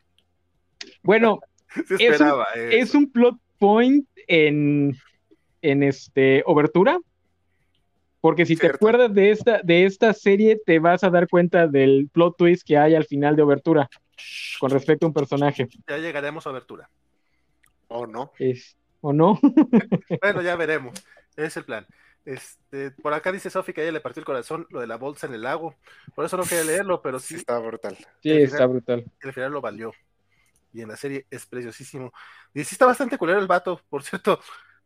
Bueno, 1.02 1.40
es, 1.98 2.20
un, 2.20 2.44
es, 2.54 2.94
un, 2.94 3.10
plot 3.10 3.36
point 3.58 4.08
en, 4.26 4.96
en 5.62 5.82
este 5.82 6.42
Obertura, 6.46 6.98
porque 8.24 8.46
si 8.46 8.56
Cierto. 8.56 8.68
te 8.68 8.76
acuerdas 8.76 9.12
de 9.12 9.30
esta, 9.32 9.60
de 9.62 9.84
esta 9.84 10.14
serie, 10.14 10.58
te 10.64 10.78
vas 10.78 11.04
a 11.04 11.10
dar 11.10 11.28
cuenta 11.28 11.66
del 11.66 12.08
plot 12.10 12.38
twist 12.38 12.66
que 12.66 12.78
hay 12.78 12.94
al 12.94 13.04
final 13.04 13.36
de 13.36 13.42
Obertura 13.42 13.90
con 14.58 14.70
respecto 14.70 15.04
a 15.04 15.08
un 15.08 15.12
personaje. 15.12 15.68
Ya 15.86 15.98
llegaremos 15.98 16.46
a 16.46 16.50
Obertura. 16.50 16.88
¿O 17.88 18.06
no? 18.06 18.32
Es, 18.38 18.78
¿O 19.02 19.12
no? 19.12 19.38
bueno, 20.22 20.40
ya 20.40 20.56
veremos. 20.56 20.94
Es 21.36 21.58
el 21.58 21.66
plan. 21.66 21.86
Este, 22.24 22.92
por 22.92 23.12
acá 23.12 23.30
dice 23.30 23.50
Sofi 23.50 23.74
que 23.74 23.82
a 23.82 23.84
ella 23.84 23.92
le 23.92 24.00
partió 24.00 24.20
el 24.20 24.24
corazón 24.24 24.66
lo 24.70 24.80
de 24.80 24.86
la 24.86 24.96
bolsa 24.96 25.26
en 25.26 25.34
el 25.34 25.42
lago. 25.42 25.74
Por 26.14 26.24
eso 26.24 26.38
no 26.38 26.44
quería 26.44 26.64
leerlo, 26.64 27.02
pero 27.02 27.20
sí. 27.20 27.34
sí 27.34 27.34
está 27.34 27.58
brutal. 27.58 27.94
Sí, 28.22 28.30
está 28.30 28.64
brutal. 28.64 29.04
Al 29.22 29.34
final 29.34 29.52
lo 29.52 29.60
valió. 29.60 29.92
Y 30.72 30.80
en 30.80 30.88
la 30.88 30.96
serie 30.96 31.26
es 31.30 31.44
preciosísimo. 31.44 32.10
Y 32.54 32.64
sí 32.64 32.74
está 32.74 32.86
bastante 32.86 33.18
culero 33.18 33.38
el 33.38 33.46
vato. 33.46 33.82
Por 33.90 34.02
cierto, 34.02 34.40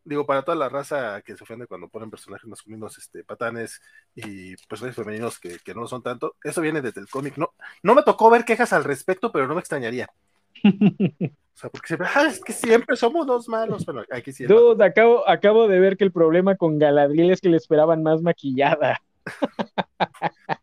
digo, 0.09 0.26
para 0.26 0.42
toda 0.42 0.56
la 0.56 0.68
raza 0.68 1.20
que 1.22 1.36
se 1.36 1.44
ofende 1.44 1.66
cuando 1.66 1.88
ponen 1.88 2.11
personajes 2.11 2.48
masculinos 2.48 2.96
este, 2.98 3.24
patanes 3.24 3.80
y 4.14 4.56
personajes 4.66 4.96
femeninos 4.96 5.38
que, 5.38 5.59
que 5.59 5.74
no 5.74 5.82
lo 5.82 5.88
son 5.88 6.02
tanto, 6.02 6.36
eso 6.42 6.61
viene 6.61 6.80
desde 6.80 7.00
el 7.00 7.09
cómic. 7.09 7.36
No, 7.36 7.54
no 7.82 7.94
me 7.94 8.02
tocó 8.02 8.30
ver 8.30 8.44
quejas 8.44 8.72
al 8.72 8.84
respecto, 8.84 9.30
pero 9.30 9.46
no 9.46 9.54
me 9.54 9.61
extrañaría. 9.61 10.09
O 11.59 11.61
sea, 11.61 11.70
porque 11.70 11.88
siempre, 11.88 12.06
ah, 12.14 12.26
es 12.28 12.40
que 12.40 12.52
siempre 12.52 12.94
somos 12.94 13.26
los 13.26 13.48
malos. 13.48 13.84
Bueno, 13.84 14.04
aquí 14.12 14.30
sí. 14.30 14.44
Dude, 14.44 14.84
acabo, 14.84 15.28
acabo 15.28 15.66
de 15.66 15.80
ver 15.80 15.96
que 15.96 16.04
el 16.04 16.12
problema 16.12 16.54
con 16.54 16.78
Galadriel 16.78 17.32
es 17.32 17.40
que 17.40 17.48
le 17.48 17.56
esperaban 17.56 18.00
más 18.04 18.22
maquillada. 18.22 19.02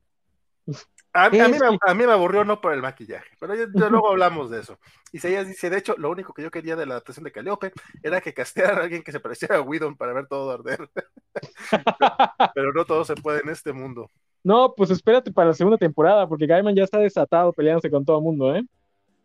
A, 1.16 1.30
mí 1.30 1.38
me, 1.38 2.12
aburrió 2.12 2.44
no 2.44 2.60
por 2.60 2.74
el 2.74 2.82
maquillaje, 2.82 3.30
pero 3.40 3.56
ya, 3.56 3.68
luego 3.90 4.10
hablamos 4.10 4.50
de 4.50 4.60
eso. 4.60 4.78
Y 5.14 5.18
Isaías 5.18 5.48
dice, 5.48 5.70
de 5.70 5.78
hecho, 5.78 5.96
lo 5.98 6.10
único 6.12 6.34
que 6.34 6.42
yo 6.42 6.52
quería 6.52 6.76
de 6.76 6.86
la 6.86 6.96
adaptación 6.96 7.24
de 7.24 7.32
Calliope 7.32 7.72
era 8.04 8.20
que 8.20 8.34
casteara 8.34 8.80
a 8.80 8.84
alguien 8.84 9.02
que 9.02 9.14
se 9.14 9.22
pareciera 9.22 9.56
a 9.56 9.62
Whedon 9.62 9.96
para 9.96 10.12
ver 10.12 10.28
todo 10.28 10.52
arder. 10.52 10.90
pero 12.54 12.74
no 12.74 12.84
todo 12.84 13.06
se 13.06 13.16
puede 13.16 13.40
en 13.40 13.50
este 13.50 13.72
mundo. 13.72 14.12
No, 14.44 14.74
pues 14.76 14.92
espérate 14.92 15.32
para 15.32 15.48
la 15.48 15.54
segunda 15.54 15.78
temporada, 15.78 16.28
porque 16.28 16.48
Gaiman 16.48 16.76
ya 16.76 16.84
está 16.84 17.00
desatado 17.00 17.54
peleándose 17.54 17.90
con 17.90 18.04
todo 18.04 18.18
el 18.18 18.24
mundo, 18.24 18.54
¿eh? 18.54 18.66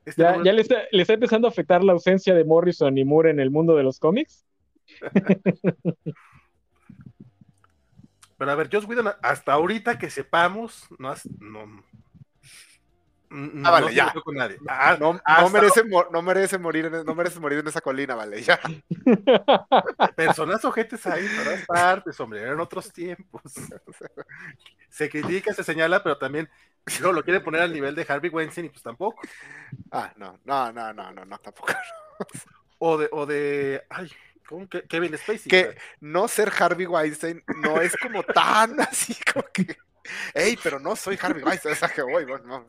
Este 0.04 0.22
ya, 0.22 0.36
le, 0.36 0.62
está, 0.62 0.82
le, 0.92 1.02
está, 1.02 1.14
empezando 1.14 1.48
a 1.48 1.50
afectar 1.50 1.82
la 1.82 1.92
ausencia 1.92 2.34
de 2.34 2.44
Morrison 2.44 2.96
y 2.96 3.04
Moore 3.04 3.30
en 3.30 3.40
el 3.40 3.50
mundo 3.50 3.74
de 3.74 3.82
los 3.82 3.98
cómics. 3.98 4.46
Pero 8.40 8.52
a 8.52 8.54
ver, 8.54 8.70
Joss 8.72 8.86
Whedon, 8.86 9.12
hasta 9.20 9.52
ahorita 9.52 9.98
que 9.98 10.08
sepamos, 10.08 10.86
no, 10.98 11.14
no, 11.40 11.66
no 13.28 13.68
ah, 13.68 13.70
vale, 13.70 13.94
ya. 13.94 14.14
Con 14.14 14.34
nadie. 14.34 14.56
Ah, 14.66 14.96
no, 14.98 15.12
no, 15.12 15.50
merece, 15.50 15.84
no, 15.84 16.22
merece 16.22 16.56
morir 16.56 16.86
en, 16.86 17.04
no 17.04 17.14
merece 17.14 17.38
morir 17.38 17.58
en 17.58 17.68
esa 17.68 17.82
colina, 17.82 18.14
vale, 18.14 18.40
ya. 18.40 18.58
Personas 20.16 20.64
ojetes 20.64 21.06
ahí 21.06 21.26
en 21.26 21.44
todas 21.44 21.66
partes, 21.66 22.18
hombre, 22.18 22.40
eran 22.40 22.58
otros 22.60 22.90
tiempos. 22.90 23.42
Se 24.88 25.10
critica, 25.10 25.52
se 25.52 25.62
señala, 25.62 26.02
pero 26.02 26.16
también 26.16 26.48
no 27.02 27.12
lo 27.12 27.22
quiere 27.22 27.40
poner 27.40 27.60
al 27.60 27.74
nivel 27.74 27.94
de 27.94 28.06
Harvey 28.08 28.30
Weinstein 28.30 28.66
y 28.66 28.70
pues 28.70 28.82
tampoco. 28.82 29.20
Ah, 29.92 30.14
no, 30.16 30.40
no, 30.46 30.72
no, 30.72 30.94
no, 30.94 31.12
no, 31.12 31.24
no 31.26 31.38
tampoco. 31.38 31.74
O 32.78 32.96
de, 32.96 33.08
o 33.12 33.26
de, 33.26 33.84
ay, 33.90 34.10
Kevin 34.88 35.16
Spacey. 35.16 35.48
Que 35.48 35.76
no 36.00 36.28
ser 36.28 36.52
Harvey 36.58 36.86
Weinstein 36.86 37.42
no 37.56 37.80
es 37.80 37.96
como 37.96 38.22
tan 38.22 38.80
así 38.80 39.16
como 39.32 39.46
que. 39.52 39.76
Ey, 40.34 40.58
pero 40.62 40.78
no 40.80 40.96
soy 40.96 41.18
Harvey 41.20 41.42
Weinstein, 41.42 41.74
esa 41.74 41.88
que 41.88 42.02
voy, 42.02 42.26
pues 42.26 42.42
no, 42.44 42.66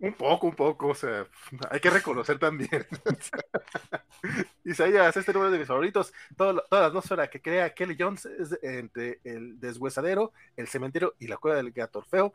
Un 0.00 0.14
poco, 0.14 0.46
un 0.46 0.54
poco, 0.54 0.88
o 0.88 0.94
sea, 0.94 1.26
hay 1.70 1.80
que 1.80 1.90
reconocer 1.90 2.38
también. 2.38 2.86
Isaías, 4.64 5.16
este 5.16 5.32
número 5.32 5.50
de 5.50 5.58
mis 5.58 5.68
favoritos, 5.68 6.12
toda 6.36 6.64
la 6.70 6.86
atmósfera 6.86 7.28
que 7.28 7.42
crea 7.42 7.74
Kelly 7.74 7.96
Jones 7.98 8.24
es 8.24 8.58
entre 8.62 9.20
el 9.24 9.60
deshuesadero, 9.60 10.32
el 10.56 10.68
cementerio 10.68 11.14
y 11.18 11.26
la 11.26 11.36
cueva 11.36 11.58
del 11.58 11.72
gato 11.72 11.98
Orfeo. 12.00 12.34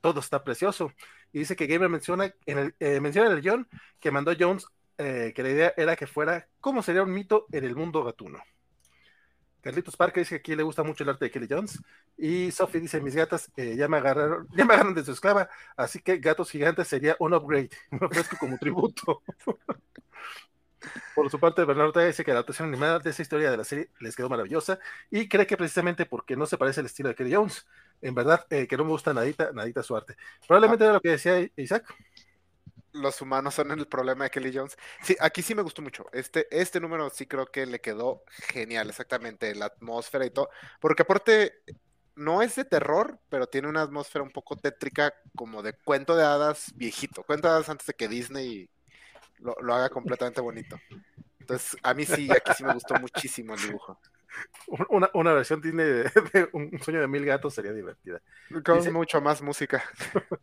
Todo 0.00 0.20
está 0.20 0.42
precioso. 0.42 0.92
Y 1.32 1.40
dice 1.40 1.56
que 1.56 1.66
Gamer 1.66 1.88
menciona 1.88 2.32
en 2.46 2.58
el, 2.58 2.74
eh, 2.80 3.00
menciona 3.00 3.28
en 3.28 3.36
el 3.36 3.42
guion 3.42 3.68
que 4.00 4.10
mandó 4.10 4.32
Jones 4.38 4.66
eh, 4.98 5.32
que 5.34 5.42
la 5.42 5.50
idea 5.50 5.74
era 5.76 5.96
que 5.96 6.06
fuera 6.06 6.48
cómo 6.60 6.82
sería 6.82 7.02
un 7.02 7.12
mito 7.12 7.46
en 7.52 7.64
el 7.64 7.74
mundo 7.76 8.04
gatuno. 8.04 8.40
Carlitos 9.60 9.96
Parker 9.96 10.22
dice 10.22 10.36
que 10.36 10.40
aquí 10.40 10.56
le 10.56 10.62
gusta 10.62 10.82
mucho 10.82 11.02
el 11.04 11.10
arte 11.10 11.26
de 11.26 11.30
Kelly 11.30 11.46
Jones. 11.50 11.80
Y 12.16 12.50
Sophie 12.52 12.80
dice: 12.80 13.00
Mis 13.00 13.14
gatas 13.14 13.50
eh, 13.56 13.76
ya, 13.76 13.88
me 13.88 13.98
agarraron, 13.98 14.48
ya 14.54 14.64
me 14.64 14.74
agarraron 14.74 14.94
de 14.94 15.04
su 15.04 15.12
esclava, 15.12 15.48
así 15.76 16.00
que 16.00 16.18
Gatos 16.18 16.50
Gigantes 16.50 16.88
sería 16.88 17.16
un 17.18 17.34
upgrade. 17.34 17.70
Me 17.90 18.06
ofrezco 18.06 18.36
como 18.38 18.56
tributo. 18.58 19.22
Por 21.14 21.28
su 21.30 21.40
parte, 21.40 21.64
Bernardo 21.64 22.00
dice 22.00 22.24
que 22.24 22.30
la 22.30 22.36
adaptación 22.36 22.68
animada 22.68 23.00
de 23.00 23.10
esa 23.10 23.22
historia 23.22 23.50
de 23.50 23.56
la 23.56 23.64
serie 23.64 23.90
les 24.00 24.14
quedó 24.14 24.28
maravillosa 24.28 24.78
y 25.10 25.28
cree 25.28 25.46
que 25.46 25.56
precisamente 25.56 26.06
porque 26.06 26.36
no 26.36 26.46
se 26.46 26.56
parece 26.56 26.80
al 26.80 26.86
estilo 26.86 27.08
de 27.08 27.16
Kelly 27.16 27.34
Jones, 27.34 27.66
en 28.00 28.14
verdad 28.14 28.46
eh, 28.50 28.68
que 28.68 28.76
no 28.76 28.84
me 28.84 28.90
gusta 28.90 29.12
nadita, 29.12 29.50
nadita 29.52 29.82
su 29.82 29.96
arte. 29.96 30.16
Probablemente 30.46 30.84
era 30.84 30.94
lo 30.94 31.00
que 31.00 31.10
decía 31.10 31.50
Isaac 31.56 31.84
los 32.98 33.20
humanos 33.20 33.54
son 33.54 33.70
el 33.70 33.86
problema 33.86 34.24
de 34.24 34.30
Kelly 34.30 34.52
Jones. 34.54 34.76
Sí, 35.02 35.16
aquí 35.20 35.42
sí 35.42 35.54
me 35.54 35.62
gustó 35.62 35.82
mucho. 35.82 36.06
Este, 36.12 36.46
este 36.50 36.80
número 36.80 37.10
sí 37.10 37.26
creo 37.26 37.46
que 37.46 37.66
le 37.66 37.80
quedó 37.80 38.22
genial, 38.28 38.88
exactamente, 38.88 39.54
la 39.54 39.66
atmósfera 39.66 40.26
y 40.26 40.30
todo. 40.30 40.50
Porque 40.80 41.02
aparte, 41.02 41.62
no 42.18 42.42
es 42.42 42.56
de 42.56 42.64
terror, 42.64 43.18
pero 43.28 43.46
tiene 43.46 43.68
una 43.68 43.82
atmósfera 43.82 44.24
un 44.24 44.30
poco 44.30 44.56
tétrica, 44.56 45.14
como 45.34 45.62
de 45.62 45.72
cuento 45.72 46.16
de 46.16 46.24
hadas 46.24 46.72
viejito. 46.74 47.22
Cuento 47.22 47.48
de 47.48 47.54
hadas 47.54 47.68
antes 47.68 47.86
de 47.86 47.94
que 47.94 48.08
Disney 48.08 48.68
lo, 49.38 49.54
haga 49.72 49.88
completamente 49.88 50.40
bonito. 50.40 50.78
Entonces, 51.38 51.76
a 51.82 51.94
mí 51.94 52.04
sí, 52.04 52.28
aquí 52.30 52.52
sí 52.56 52.64
me 52.64 52.74
gustó 52.74 52.94
muchísimo 52.96 53.54
el 53.54 53.62
dibujo. 53.62 53.98
Una, 54.90 55.08
una, 55.14 55.32
versión 55.32 55.60
Disney 55.60 55.86
de, 55.86 56.48
Un 56.52 56.78
sueño 56.82 57.00
de 57.00 57.08
mil 57.08 57.24
gatos 57.24 57.54
sería 57.54 57.72
divertida. 57.72 58.20
Con 58.64 58.92
mucho 58.92 59.20
más 59.20 59.40
música. 59.40 59.82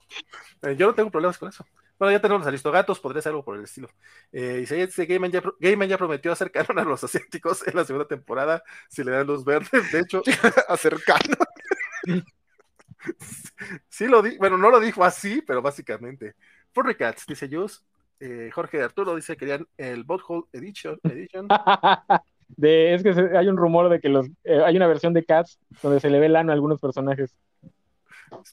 Eh, 0.61 0.75
yo 0.75 0.87
no 0.87 0.95
tengo 0.95 1.11
problemas 1.11 1.37
con 1.37 1.49
eso. 1.49 1.65
Bueno, 1.97 2.11
ya 2.11 2.19
tenemos 2.19 2.45
a 2.45 2.71
Gatos, 2.71 2.99
podría 2.99 3.21
ser 3.21 3.29
algo 3.31 3.43
por 3.45 3.57
el 3.57 3.63
estilo. 3.63 3.89
Eh, 4.31 4.61
y 4.63 4.65
si 4.65 4.75
dice 4.75 5.05
Gaiman 5.05 5.31
ya, 5.31 5.41
Gaiman 5.59 5.87
ya 5.87 5.97
prometió 5.97 6.31
hacer 6.31 6.51
canon 6.51 6.79
a 6.79 6.83
los 6.83 7.03
asiáticos 7.03 7.65
en 7.67 7.75
la 7.75 7.85
segunda 7.85 8.07
temporada 8.07 8.63
si 8.89 9.03
le 9.03 9.11
dan 9.11 9.27
luz 9.27 9.45
verdes. 9.45 9.91
De 9.91 9.99
hecho, 9.99 10.21
hacer 10.67 10.97
canon. 11.05 12.25
sí 13.89 14.07
lo 14.07 14.21
di, 14.21 14.37
bueno, 14.37 14.57
no 14.57 14.69
lo 14.69 14.79
dijo 14.79 15.03
así, 15.03 15.41
pero 15.41 15.61
básicamente. 15.61 16.35
Furry 16.73 16.95
Cats, 16.95 17.25
dice 17.25 17.47
Jus. 17.49 17.83
Eh, 18.19 18.49
Jorge 18.53 18.81
Arturo 18.81 19.15
dice 19.15 19.33
que 19.33 19.39
querían 19.39 19.67
el 19.77 20.03
Butthole 20.03 20.43
Edition. 20.53 20.99
edition. 21.03 21.47
de, 22.49 22.93
es 22.93 23.03
que 23.03 23.09
hay 23.37 23.47
un 23.47 23.57
rumor 23.57 23.89
de 23.89 23.99
que 23.99 24.09
los, 24.09 24.27
eh, 24.43 24.61
hay 24.63 24.75
una 24.75 24.87
versión 24.87 25.13
de 25.13 25.25
Cats 25.25 25.59
donde 25.81 25.99
se 25.99 26.09
le 26.09 26.19
ve 26.19 26.27
el 26.27 26.35
ano 26.35 26.51
a 26.51 26.55
algunos 26.55 26.79
personajes. 26.79 27.35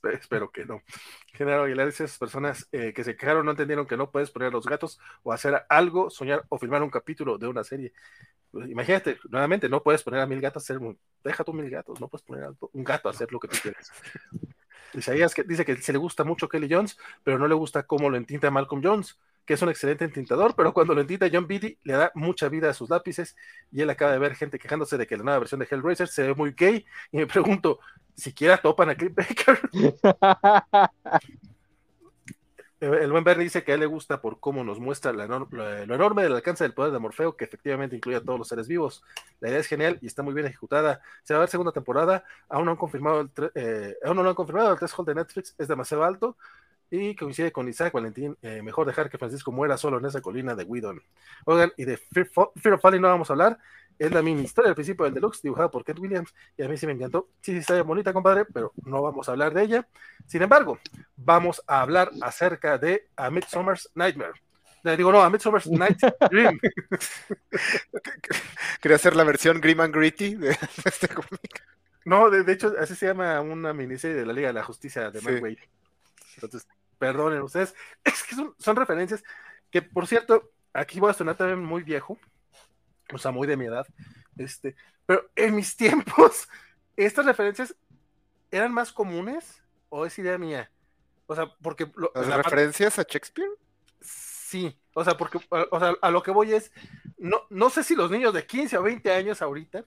Espero, 0.03 0.51
que 0.51 0.65
no. 0.65 0.83
General 1.33 1.65
Aguilar 1.65 1.87
dice 1.87 2.05
esas 2.05 2.19
personas 2.19 2.69
eh, 2.73 2.93
que 2.95 3.05
se 3.05 3.17
quejaron 3.17 3.45
no 3.45 3.53
entendieron 3.53 3.87
que 3.87 3.97
no 3.97 4.11
puedes 4.11 4.31
poner 4.31 4.49
a 4.49 4.53
los 4.53 4.67
gatos 4.67 5.01
o 5.23 5.33
hacer 5.33 5.65
algo, 5.69 6.11
soñar 6.11 6.45
o 6.49 6.59
filmar 6.59 6.83
un 6.83 6.91
capítulo 6.91 7.39
de 7.39 7.49
una 7.49 7.65
serie. 7.65 7.93
Pues, 8.51 8.69
imagínate, 8.69 9.19
nuevamente, 9.31 9.69
no 9.69 9.83
puedes 9.83 10.03
poner 10.03 10.21
a 10.21 10.27
mil 10.27 10.41
gatos 10.41 10.63
a 10.63 10.75
hacer 10.75 10.97
deja 11.25 11.45
tú 11.45 11.53
mil 11.53 11.71
gatos, 11.71 12.01
no 12.01 12.09
puedes 12.09 12.25
poner 12.25 12.45
a 12.45 12.55
un 12.73 12.85
gato 12.85 13.09
a 13.09 13.13
hacer 13.13 13.33
lo 13.33 13.41
que 13.41 13.49
tú 13.49 13.57
quieres. 13.63 13.91
Isaías 14.95 15.35
que 15.35 15.43
dice 15.43 15.65
que 15.65 15.77
se 15.77 15.93
le 15.93 15.99
gusta 15.99 16.23
mucho 16.25 16.49
Kelly 16.49 16.69
Jones, 16.71 16.99
pero 17.25 17.39
no 17.39 17.49
le 17.49 17.55
gusta 17.55 17.85
cómo 17.85 18.11
lo 18.11 18.17
entinta 18.17 18.51
Malcolm 18.51 18.83
Jones, 18.85 19.19
que 19.45 19.55
es 19.55 19.63
un 19.63 19.69
excelente 19.69 20.05
entintador, 20.05 20.55
pero 20.57 20.73
cuando 20.73 20.95
lo 20.95 21.01
entinta 21.01 21.29
John 21.33 21.47
Beatty 21.47 21.79
le 21.85 21.93
da 21.95 22.13
mucha 22.15 22.49
vida 22.49 22.71
a 22.71 22.75
sus 22.75 22.91
lápices 22.91 23.37
y 23.71 23.81
él 23.81 23.91
acaba 23.91 24.13
de 24.13 24.19
ver 24.19 24.35
gente 24.35 24.59
quejándose 24.59 24.97
de 24.97 25.07
que 25.07 25.17
la 25.17 25.25
nueva 25.25 25.41
versión 25.41 25.61
de 25.61 25.69
Hellraiser 25.71 26.09
se 26.09 26.23
ve 26.23 26.35
muy 26.35 26.53
gay 26.53 26.85
y 27.11 27.17
me 27.17 27.27
pregunto, 27.27 27.81
siquiera 28.15 28.59
topan 28.59 28.91
a 28.91 28.95
Cliff 28.95 29.15
Baker. 29.15 29.61
El 32.83 33.13
buen 33.13 33.23
Bernie 33.23 33.45
dice 33.45 33.63
que 33.63 33.71
a 33.71 33.75
él 33.77 33.81
le 33.81 33.87
gusta 33.87 34.21
por 34.21 34.41
cómo 34.41 34.65
nos 34.65 34.81
muestra 34.81 35.13
lo, 35.13 35.23
enorme 35.85 36.25
del 36.25 36.35
alcance 36.35 36.65
del 36.65 36.75
poder 36.75 36.93
de 36.93 36.99
Morfeo, 36.99 37.37
que 37.37 37.45
efectivamente 37.45 37.95
incluye 37.95 38.17
a 38.19 38.21
todos 38.21 38.41
los 38.41 38.49
seres 38.49 38.67
vivos. 38.67 39.05
La 39.39 39.51
idea 39.51 39.61
es 39.61 39.69
genial 39.69 39.99
y 40.03 40.09
está 40.09 40.25
muy 40.25 40.35
bien 40.35 40.49
ejecutada. 40.49 41.01
Se 41.23 41.33
va 41.33 41.39
a 41.39 41.41
ver 41.43 41.49
segunda 41.49 41.71
temporada, 41.71 42.25
aún 42.49 42.65
no 42.65 42.73
han 42.73 42.77
confirmado 42.77 43.21
el, 43.21 43.31
eh, 43.55 43.97
aún 44.05 44.17
no 44.17 44.25
lo 44.25 44.31
han 44.31 44.35
confirmado, 44.35 44.73
el 44.73 44.79
threshold 44.79 45.09
de 45.11 45.15
Netflix 45.15 45.55
es 45.59 45.69
demasiado 45.69 46.03
alto 46.03 46.37
y 46.93 47.17
coincide 47.17 47.51
con 47.53 47.69
Isaac 47.69 47.95
Valentín, 47.95 48.37
eh, 48.43 48.61
mejor 48.63 48.87
dejar 48.87 49.09
que 49.09 49.17
Francisco 49.17 49.51
muera 49.51 49.79
solo 49.79 49.99
en 49.99 50.05
esa 50.05 50.21
colina 50.21 50.55
de 50.55 50.65
Widon. 50.65 51.03
Oigan, 51.47 51.73
y 51.79 51.87
de 51.87 51.97
Fear, 51.97 52.31
Fear 52.55 52.75
of 52.75 52.83
Falling 52.83 53.01
no 53.01 53.09
vamos 53.09 53.31
a 53.31 53.33
hablar, 53.33 53.59
es 53.99 54.13
la 54.13 54.21
mini 54.21 54.43
historia 54.43 54.69
del 54.69 54.75
principio 54.75 55.07
del 55.07 55.15
deluxe 55.15 55.41
dibujada 55.41 55.71
por 55.71 55.85
Kate 55.85 56.01
Williams 56.01 56.35
y 56.57 56.63
a 56.63 56.69
mí 56.69 56.77
sí 56.77 56.87
me 56.87 56.93
encantó. 56.93 57.31
Sí, 57.41 57.53
sí, 57.53 57.59
está 57.59 57.83
bonita, 57.83 58.13
compadre, 58.13 58.45
pero 58.45 58.73
no 58.85 59.01
vamos 59.01 59.27
a 59.27 59.33
hablar 59.33 59.55
de 59.55 59.63
ella. 59.63 59.89
Sin 60.27 60.43
embargo, 60.43 60.79
vamos 61.17 61.63
a 61.67 61.81
hablar 61.81 62.11
acerca 62.21 62.77
de 62.77 63.09
A 63.17 63.31
Midsummer's 63.31 63.91
Nightmare. 63.95 64.35
Le 64.83 64.97
digo, 64.97 65.13
no, 65.13 65.23
A 65.23 65.31
Midsummer's 65.31 65.67
Night 65.71 65.99
Dream. 66.31 66.59
Quería 68.83 68.97
hacer 68.97 69.17
la 69.17 69.25
versión 69.25 69.63
Grim 69.63 69.81
and 69.81 69.95
Gritty 69.95 70.35
de 70.35 70.59
este 70.85 71.09
cómic. 71.09 71.65
No, 72.05 72.29
de, 72.29 72.53
hecho, 72.53 72.75
así 72.79 72.95
se 72.95 73.07
llama 73.07 73.41
una 73.41 73.73
miniserie 73.73 74.17
de 74.17 74.27
la 74.27 74.33
Liga 74.35 74.49
de 74.49 74.55
la 74.55 74.65
Justicia 74.65 75.11
de 75.11 75.21
sí. 75.21 75.57
Entonces, 76.35 76.67
perdonen 77.03 77.43
ustedes. 77.43 77.75
Es 78.05 78.23
que 78.23 78.37
son, 78.37 78.55
son 78.59 78.77
referencias 78.77 79.25
que, 79.73 79.83
por 79.83 80.07
cierto, 80.07 80.53
aquí 80.73 81.01
voy 81.01 81.11
a 81.11 81.15
sonar 81.15 81.37
también 81.37 81.65
muy 81.65 81.83
viejo, 81.83 82.17
o 83.13 83.19
sea, 83.19 83.33
muy 83.33 83.49
de 83.49 83.57
mi 83.57 83.67
edad, 83.67 83.87
este, 84.37 84.77
pero 85.05 85.29
en 85.35 85.57
mis 85.57 85.77
tiempos, 85.85 86.49
estas 86.97 87.27
referencias 87.27 87.75
eran 88.53 88.73
más 88.73 88.93
comunes 88.93 89.65
o 89.89 90.07
es 90.07 90.17
idea 90.19 90.39
mía. 90.39 90.71
O 91.27 91.35
sea, 91.35 91.53
porque... 91.61 91.91
¿Las 92.15 92.37
referencias 92.37 92.99
a 92.99 93.03
Shakespeare? 93.03 93.51
Sí, 94.01 94.79
o 94.95 95.03
sea, 95.03 95.17
porque, 95.17 95.41
o 95.49 95.81
sea, 95.81 95.95
a 96.01 96.11
lo 96.11 96.23
que 96.23 96.31
voy 96.31 96.53
es, 96.53 96.71
no, 97.19 97.41
no 97.51 97.71
sé 97.71 97.83
si 97.83 97.97
los 97.97 98.11
niños 98.11 98.33
de 98.33 98.47
15 98.47 98.77
o 98.77 98.83
20 98.83 99.11
años 99.11 99.43
ahorita, 99.43 99.85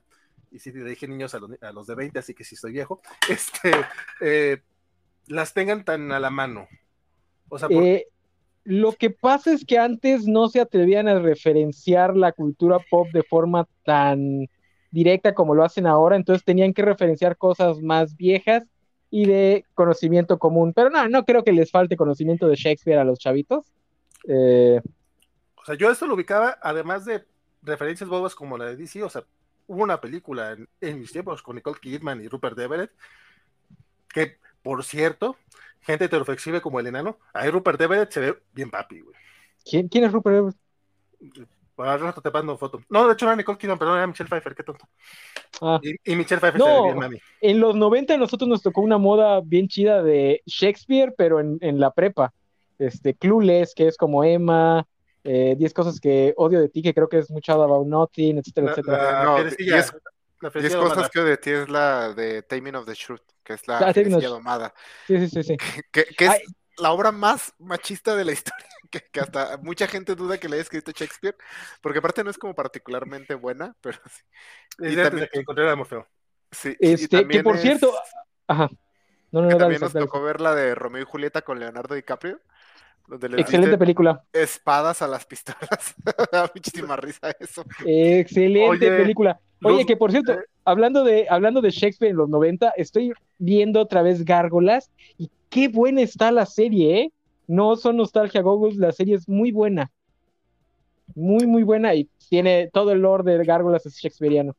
y 0.52 0.60
si 0.60 0.72
le 0.72 0.90
dije 0.90 1.08
niños 1.08 1.36
a 1.36 1.72
los, 1.72 1.88
de 1.88 1.96
20, 1.96 2.20
así 2.20 2.34
que 2.34 2.44
si 2.44 2.56
estoy 2.56 2.74
viejo, 2.74 3.02
este, 3.30 3.72
eh, 4.20 4.62
las 5.28 5.54
tengan 5.54 5.84
tan 5.84 6.12
a 6.12 6.20
la 6.20 6.30
mano. 6.30 6.68
O 7.50 7.60
sea, 7.60 7.68
porque... 7.68 7.94
Eh, 7.94 8.08
lo 8.66 8.94
que 8.94 9.12
pasa 9.12 9.54
es 9.54 9.64
que 9.64 9.78
antes 9.78 10.26
no 10.28 10.48
se 10.48 10.60
atrevían 10.60 11.08
a 11.08 11.20
referenciar 11.20 12.18
la 12.18 12.32
cultura 12.32 12.80
pop 12.90 13.08
de 13.14 13.22
forma 13.22 13.68
tan 13.84 14.50
directa 14.90 15.36
como 15.36 15.54
lo 15.54 15.64
hacen 15.64 15.86
ahora, 15.86 16.16
entonces 16.16 16.44
tenían 16.44 16.74
que 16.74 16.82
referenciar 16.82 17.38
cosas 17.38 17.80
más 17.82 18.16
viejas 18.18 18.64
y 19.12 19.26
de 19.26 19.66
conocimiento 19.76 20.40
común. 20.40 20.74
Pero 20.74 20.90
no, 20.90 21.08
no 21.08 21.26
creo 21.26 21.44
que 21.44 21.52
les 21.52 21.70
falte 21.70 21.96
conocimiento 21.96 22.48
de 22.48 22.56
Shakespeare 22.56 22.98
a 22.98 23.04
los 23.04 23.20
chavitos. 23.20 23.72
Eh, 24.28 24.82
o 25.56 25.66
sea, 25.66 25.76
yo 25.76 25.92
esto 25.92 26.08
lo 26.08 26.16
ubicaba, 26.16 26.58
además 26.62 27.06
de 27.06 27.24
referencias 27.62 28.10
bobas 28.10 28.34
como 28.34 28.58
la 28.58 28.66
de 28.66 28.78
DC, 28.78 29.04
o 29.04 29.10
sea, 29.10 29.24
hubo 29.68 29.84
una 29.84 30.02
película 30.02 30.58
en, 30.82 31.00
mis 31.00 31.12
tiempos 31.12 31.42
con 31.42 31.56
Nicole 31.56 31.80
Kidman 31.80 32.22
y 32.24 32.28
Rupert 32.28 32.58
Everett 32.58 32.92
Que, 34.10 34.38
por 34.64 34.84
cierto, 34.84 35.38
gente 35.86 36.06
heteroflexible 36.06 36.62
como 36.62 36.80
el 36.80 36.88
enano, 36.88 37.18
ahí 37.34 37.50
Rupert 37.50 37.80
Everett 37.80 38.12
se 38.12 38.20
ve 38.20 38.38
bien 38.54 38.70
papi, 38.72 39.02
güey. 39.02 39.16
¿Quién, 39.64 39.88
quién 39.88 40.04
es 40.04 40.12
Rupert 40.12 40.36
Everett? 40.38 41.48
Para 41.76 41.98
rato 41.98 42.22
te 42.22 42.32
paso 42.32 42.58
foto. 42.58 42.82
No, 42.90 43.06
de 43.08 43.14
hecho 43.14 43.26
no 43.26 43.32
era 43.32 43.38
Nicole 43.38 43.58
Kidman, 43.58 43.78
perdón, 43.78 43.98
era 43.98 44.08
Michelle 44.08 44.30
Pfeiffer, 44.30 44.56
qué 44.56 44.64
tonto. 44.64 44.88
Ah. 45.62 45.80
Y, 45.84 45.96
y 46.12 46.16
Michelle 46.16 46.40
Pfeiffer 46.40 46.60
No. 46.60 46.66
se 46.68 46.72
ve 46.74 46.82
bien 46.84 46.98
mami. 47.00 47.18
En 47.42 47.60
los 47.60 47.76
90 47.76 48.14
a 48.14 48.18
nosotros 48.18 48.48
nos 48.48 48.62
tocó 48.62 48.80
una 48.82 48.98
moda 48.98 49.42
bien 49.44 49.68
chida 49.68 50.02
de 50.02 50.42
Shakespeare, 50.46 51.14
pero 51.18 51.40
en, 51.42 51.58
en 51.62 51.80
la 51.80 51.92
prepa. 51.92 52.34
Este, 52.80 53.14
Clueless, 53.14 53.74
que 53.76 53.88
es 53.88 53.98
como 53.98 54.24
Emma, 54.24 54.88
eh, 55.26 55.56
10 55.58 55.74
cosas 55.74 56.00
que 56.00 56.34
odio 56.38 56.62
de 56.62 56.70
ti, 56.70 56.82
que 56.82 56.94
creo 56.94 57.10
que 57.10 57.18
es 57.20 57.30
Mucho 57.30 57.54
About 57.54 57.88
Nothing, 57.88 58.38
etcétera, 58.38 58.68
La, 58.68 58.72
etcétera. 58.72 59.14
la 59.20 59.24
No, 59.26 59.38
fierecilla- 59.38 59.76
diez- 59.78 59.94
la 60.42 60.50
10 60.50 60.54
fierecilla 60.54 60.80
cosas 60.82 61.10
que 61.10 61.20
odio 61.20 61.30
de 61.30 61.38
ti 61.38 61.50
es 61.52 61.68
la 61.70 62.14
de 62.14 62.42
Taming 62.44 62.76
of 62.76 62.86
the 62.86 62.94
Shrew, 62.94 63.18
que 63.46 63.54
es 63.54 63.66
la 63.68 63.78
Ah, 63.80 63.94
domada, 63.94 64.74
Sí, 65.08 65.18
sí, 65.20 65.30
sí, 65.30 65.44
sí. 65.44 65.58
que, 65.92 66.04
que 66.06 66.26
es 66.26 66.32
Ay. 66.32 66.40
la 66.78 66.92
obra 66.92 67.14
más 67.14 67.54
machista 67.60 68.16
de 68.18 68.26
la 68.26 68.34
historia, 68.34 68.66
que, 68.92 69.02
que 69.12 69.20
hasta 69.22 69.58
mucha 69.58 69.88
gente 69.88 70.16
duda 70.16 70.38
que 70.38 70.50
le 70.50 70.56
haya 70.56 70.64
escrito 70.64 70.92
Shakespeare, 70.92 71.36
porque 71.82 72.00
aparte 72.00 72.24
no 72.24 72.30
es 72.32 72.38
como 72.38 72.54
particularmente 72.54 73.36
buena, 73.36 73.74
pero 73.82 73.98
sí. 74.10 74.24
Y 74.80 74.96
también- 74.96 75.22
de 75.22 75.30
que 75.30 75.40
encontré 75.40 75.70
a 75.70 75.76
Morfeo. 75.78 76.06
sí, 76.52 76.76
y 76.80 76.92
Este, 76.94 77.26
que 77.28 77.44
por 77.44 77.56
es- 77.56 77.62
cierto, 77.62 77.94
ajá. 78.48 78.70
No, 79.32 79.42
no, 79.42 79.48
que 79.50 79.54
no, 79.56 79.60
también 79.60 79.82
nos 79.82 79.94
dale. 79.94 80.06
tocó 80.06 80.22
ver 80.22 80.40
la 80.42 80.56
de 80.56 80.76
Romeo 80.76 81.02
y 81.02 81.06
Julieta 81.06 81.42
con 81.42 81.60
Leonardo 81.60 81.94
DiCaprio, 81.96 82.40
donde 83.08 83.30
les 83.30 83.42
Excelente 83.42 83.78
película. 83.78 84.24
espadas 84.34 85.02
a 85.02 85.08
las 85.08 85.26
pistolas. 85.26 85.94
Me 86.06 86.14
da 86.32 86.50
muchísima 86.54 86.96
risa 86.96 87.32
eso. 87.40 87.66
Excelente 87.86 88.70
Oye, 88.88 88.98
película. 88.98 89.40
Oye, 89.64 89.86
que 89.86 89.98
por 89.98 90.12
cierto, 90.12 90.34
eh. 90.34 90.46
hablando 90.64 91.04
de, 91.04 91.28
hablando 91.30 91.62
de 91.62 91.72
Shakespeare 91.72 92.12
en 92.12 92.18
los 92.18 92.30
90, 92.30 92.74
estoy 92.78 93.14
viendo 93.38 93.82
otra 93.82 94.02
vez 94.02 94.24
Gárgolas 94.26 94.92
y 95.18 95.30
qué 95.50 95.68
buena 95.68 96.02
está 96.02 96.32
la 96.32 96.46
serie, 96.46 97.00
¿eh? 97.00 97.12
No 97.48 97.76
son 97.76 97.98
nostalgia 97.98 98.42
goggles, 98.42 98.78
la 98.78 98.92
serie 98.92 99.16
es 99.16 99.30
muy 99.30 99.52
buena. 99.52 99.92
Muy, 101.14 101.46
muy 101.46 101.64
buena 101.64 101.94
y 101.94 102.10
tiene 102.30 102.70
todo 102.74 102.92
el 102.92 103.00
lore 103.02 103.38
de 103.38 103.46
Gárgolas 103.46 103.86
es 103.86 103.96
shakespeariano. 103.96 104.56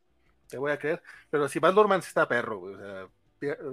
Te 0.49 0.59
voy 0.59 0.71
a 0.71 0.79
creer. 0.79 1.03
Pero 1.29 1.49
si 1.49 1.59
Luhrmann 1.59 2.03
sí 2.03 2.09
está 2.09 2.29
perro, 2.29 2.61
güey. 2.61 2.75
O 2.75 2.79
sea, 2.79 3.09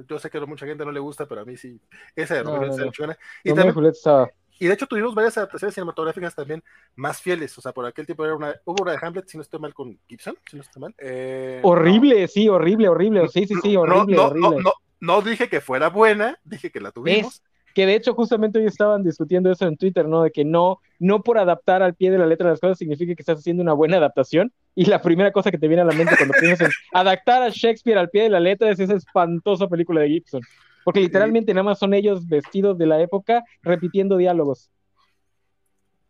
yo 0.09 0.19
sé 0.19 0.29
que 0.29 0.39
a 0.39 0.45
mucha 0.45 0.65
gente 0.65 0.83
no 0.83 0.91
le 0.91 0.99
gusta, 0.99 1.27
pero 1.27 1.41
a 1.41 1.45
mí 1.45 1.55
sí. 1.55 1.79
Esa 2.15 2.35
de 2.35 2.43
Romeo 2.43 2.61
no, 2.61 2.71
está 2.71 2.85
no. 2.85 2.91
chingona. 2.91 3.17
Y, 3.43 3.49
Romeo 3.49 3.53
y 3.53 3.55
también- 3.55 3.73
Julieta 3.75 3.97
estaba- 3.97 4.29
y 4.63 4.67
de 4.67 4.73
hecho 4.73 4.87
tuvimos 4.87 5.13
varias 5.13 5.37
adaptaciones 5.37 5.73
cinematográficas 5.75 6.33
también 6.35 6.63
más 6.95 7.21
fieles. 7.21 7.57
O 7.57 7.61
sea, 7.61 7.71
por 7.73 7.85
aquel 7.85 8.05
tiempo 8.05 8.23
era 8.23 8.35
una, 8.35 8.55
hubo 8.65 8.83
una 8.83 8.93
de 8.93 8.99
Hamlet, 9.01 9.27
si 9.27 9.37
no 9.37 9.41
estoy 9.43 9.59
mal, 9.59 9.73
con 9.73 9.99
Gibson, 10.07 10.35
si 10.49 10.55
no 10.55 10.61
estoy 10.63 10.81
mal. 10.81 10.95
Eh, 10.97 11.59
Horrible, 11.63 12.27
sí, 12.27 12.47
horrible, 12.47 12.87
horrible. 12.87 13.27
Sí, 13.27 13.45
sí, 13.45 13.55
sí, 13.61 13.73
No, 13.73 13.81
horrible, 13.81 14.15
no, 14.15 14.23
horrible. 14.27 14.49
no, 14.49 14.61
no, 14.61 14.73
no 14.99 15.21
dije 15.21 15.49
que 15.49 15.59
fuera 15.61 15.89
buena, 15.89 16.39
dije 16.43 16.71
que 16.71 16.79
la 16.79 16.91
tuvimos. 16.91 17.35
Es 17.35 17.43
que 17.73 17.85
de 17.87 17.95
hecho 17.95 18.13
justamente 18.13 18.59
hoy 18.59 18.67
estaban 18.67 19.03
discutiendo 19.03 19.51
eso 19.51 19.65
en 19.65 19.75
Twitter, 19.77 20.07
¿no? 20.07 20.21
De 20.23 20.31
que 20.31 20.45
no, 20.45 20.79
no 20.99 21.23
por 21.23 21.39
adaptar 21.39 21.81
al 21.81 21.95
pie 21.95 22.11
de 22.11 22.19
la 22.19 22.27
letra 22.27 22.49
las 22.51 22.59
cosas 22.59 22.77
significa 22.77 23.15
que 23.15 23.21
estás 23.23 23.39
haciendo 23.39 23.63
una 23.63 23.73
buena 23.73 23.97
adaptación. 23.97 24.53
Y 24.75 24.85
la 24.85 25.01
primera 25.01 25.31
cosa 25.31 25.51
que 25.51 25.57
te 25.57 25.67
viene 25.67 25.81
a 25.81 25.85
la 25.85 25.93
mente 25.93 26.15
cuando 26.15 26.35
piensas 26.39 26.67
en 26.69 26.73
adaptar 26.93 27.41
a 27.41 27.49
Shakespeare 27.49 27.97
al 27.97 28.09
pie 28.09 28.23
de 28.23 28.29
la 28.29 28.39
letra 28.39 28.69
es 28.69 28.79
esa 28.79 28.93
espantosa 28.95 29.67
película 29.67 30.01
de 30.01 30.09
Gibson. 30.09 30.41
Porque 30.83 30.99
literalmente 30.99 31.53
nada 31.53 31.63
más 31.63 31.79
son 31.79 31.93
ellos 31.93 32.27
vestidos 32.27 32.77
de 32.77 32.85
la 32.85 33.01
época 33.01 33.43
repitiendo 33.61 34.17
diálogos. 34.17 34.69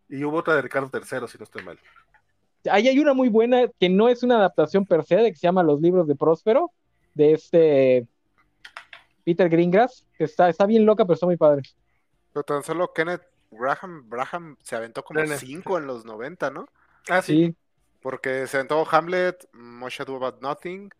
Y 0.08 0.24
hubo 0.24 0.38
otra 0.38 0.56
de 0.56 0.62
Ricardo 0.62 0.90
III, 0.92 1.28
si 1.28 1.38
no 1.38 1.44
estoy 1.44 1.62
mal. 1.62 1.78
Ahí 2.70 2.88
hay 2.88 2.98
una 2.98 3.14
muy 3.14 3.28
buena 3.28 3.68
que 3.78 3.88
no 3.88 4.08
es 4.08 4.22
una 4.22 4.36
adaptación 4.36 4.86
per 4.86 5.04
se, 5.04 5.16
de 5.16 5.30
que 5.30 5.38
se 5.38 5.46
llama 5.46 5.62
Los 5.62 5.80
libros 5.80 6.06
de 6.06 6.16
Próspero, 6.16 6.72
de 7.14 7.32
este 7.32 8.08
Peter 9.24 9.48
Greengrass, 9.48 10.06
que 10.16 10.24
está, 10.24 10.48
está 10.48 10.66
bien 10.66 10.84
loca, 10.86 11.04
pero 11.04 11.14
está 11.14 11.26
muy 11.26 11.36
padre. 11.36 11.62
Pero 12.32 12.44
tan 12.44 12.62
solo 12.62 12.92
Kenneth 12.92 13.22
Graham, 13.50 14.08
Braham 14.08 14.56
se 14.62 14.76
aventó 14.76 15.02
como 15.02 15.24
cinco 15.26 15.78
en 15.78 15.86
los 15.86 16.04
90, 16.04 16.50
¿no? 16.50 16.66
Ah, 17.08 17.22
sí. 17.22 17.46
Sí, 17.46 17.56
Porque 18.00 18.46
se 18.46 18.56
aventó 18.58 18.86
Hamlet, 18.90 19.48
Much 19.52 20.00
Ado 20.00 20.16
About 20.16 20.42
Nothing. 20.42 20.90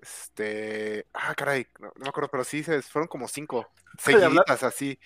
Este. 0.00 1.06
Ah, 1.14 1.34
caray, 1.34 1.66
no, 1.80 1.88
no 1.96 2.02
me 2.04 2.08
acuerdo, 2.08 2.28
pero 2.30 2.44
sí, 2.44 2.62
se, 2.62 2.82
fueron 2.82 3.08
como 3.08 3.28
cinco 3.28 3.68
seguiditas 3.98 4.62
así. 4.62 4.98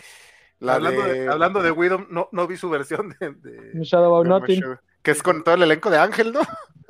La 0.59 0.75
hablando, 0.75 1.03
de... 1.05 1.21
de, 1.21 1.29
hablando 1.29 1.63
de 1.63 1.71
Widow, 1.71 2.07
no, 2.11 2.29
no 2.33 2.47
vi 2.47 2.57
su 2.57 2.69
versión 2.69 3.15
de. 3.19 3.31
de- 3.31 3.85
Shadow 3.85 4.23
de 4.23 4.29
Nothing. 4.29 4.63
Que 5.03 5.13
es 5.13 5.23
con 5.23 5.43
todo 5.43 5.55
el 5.55 5.63
elenco 5.63 5.89
de 5.91 5.99
Ángel, 5.99 6.33
¿no? 6.33 6.41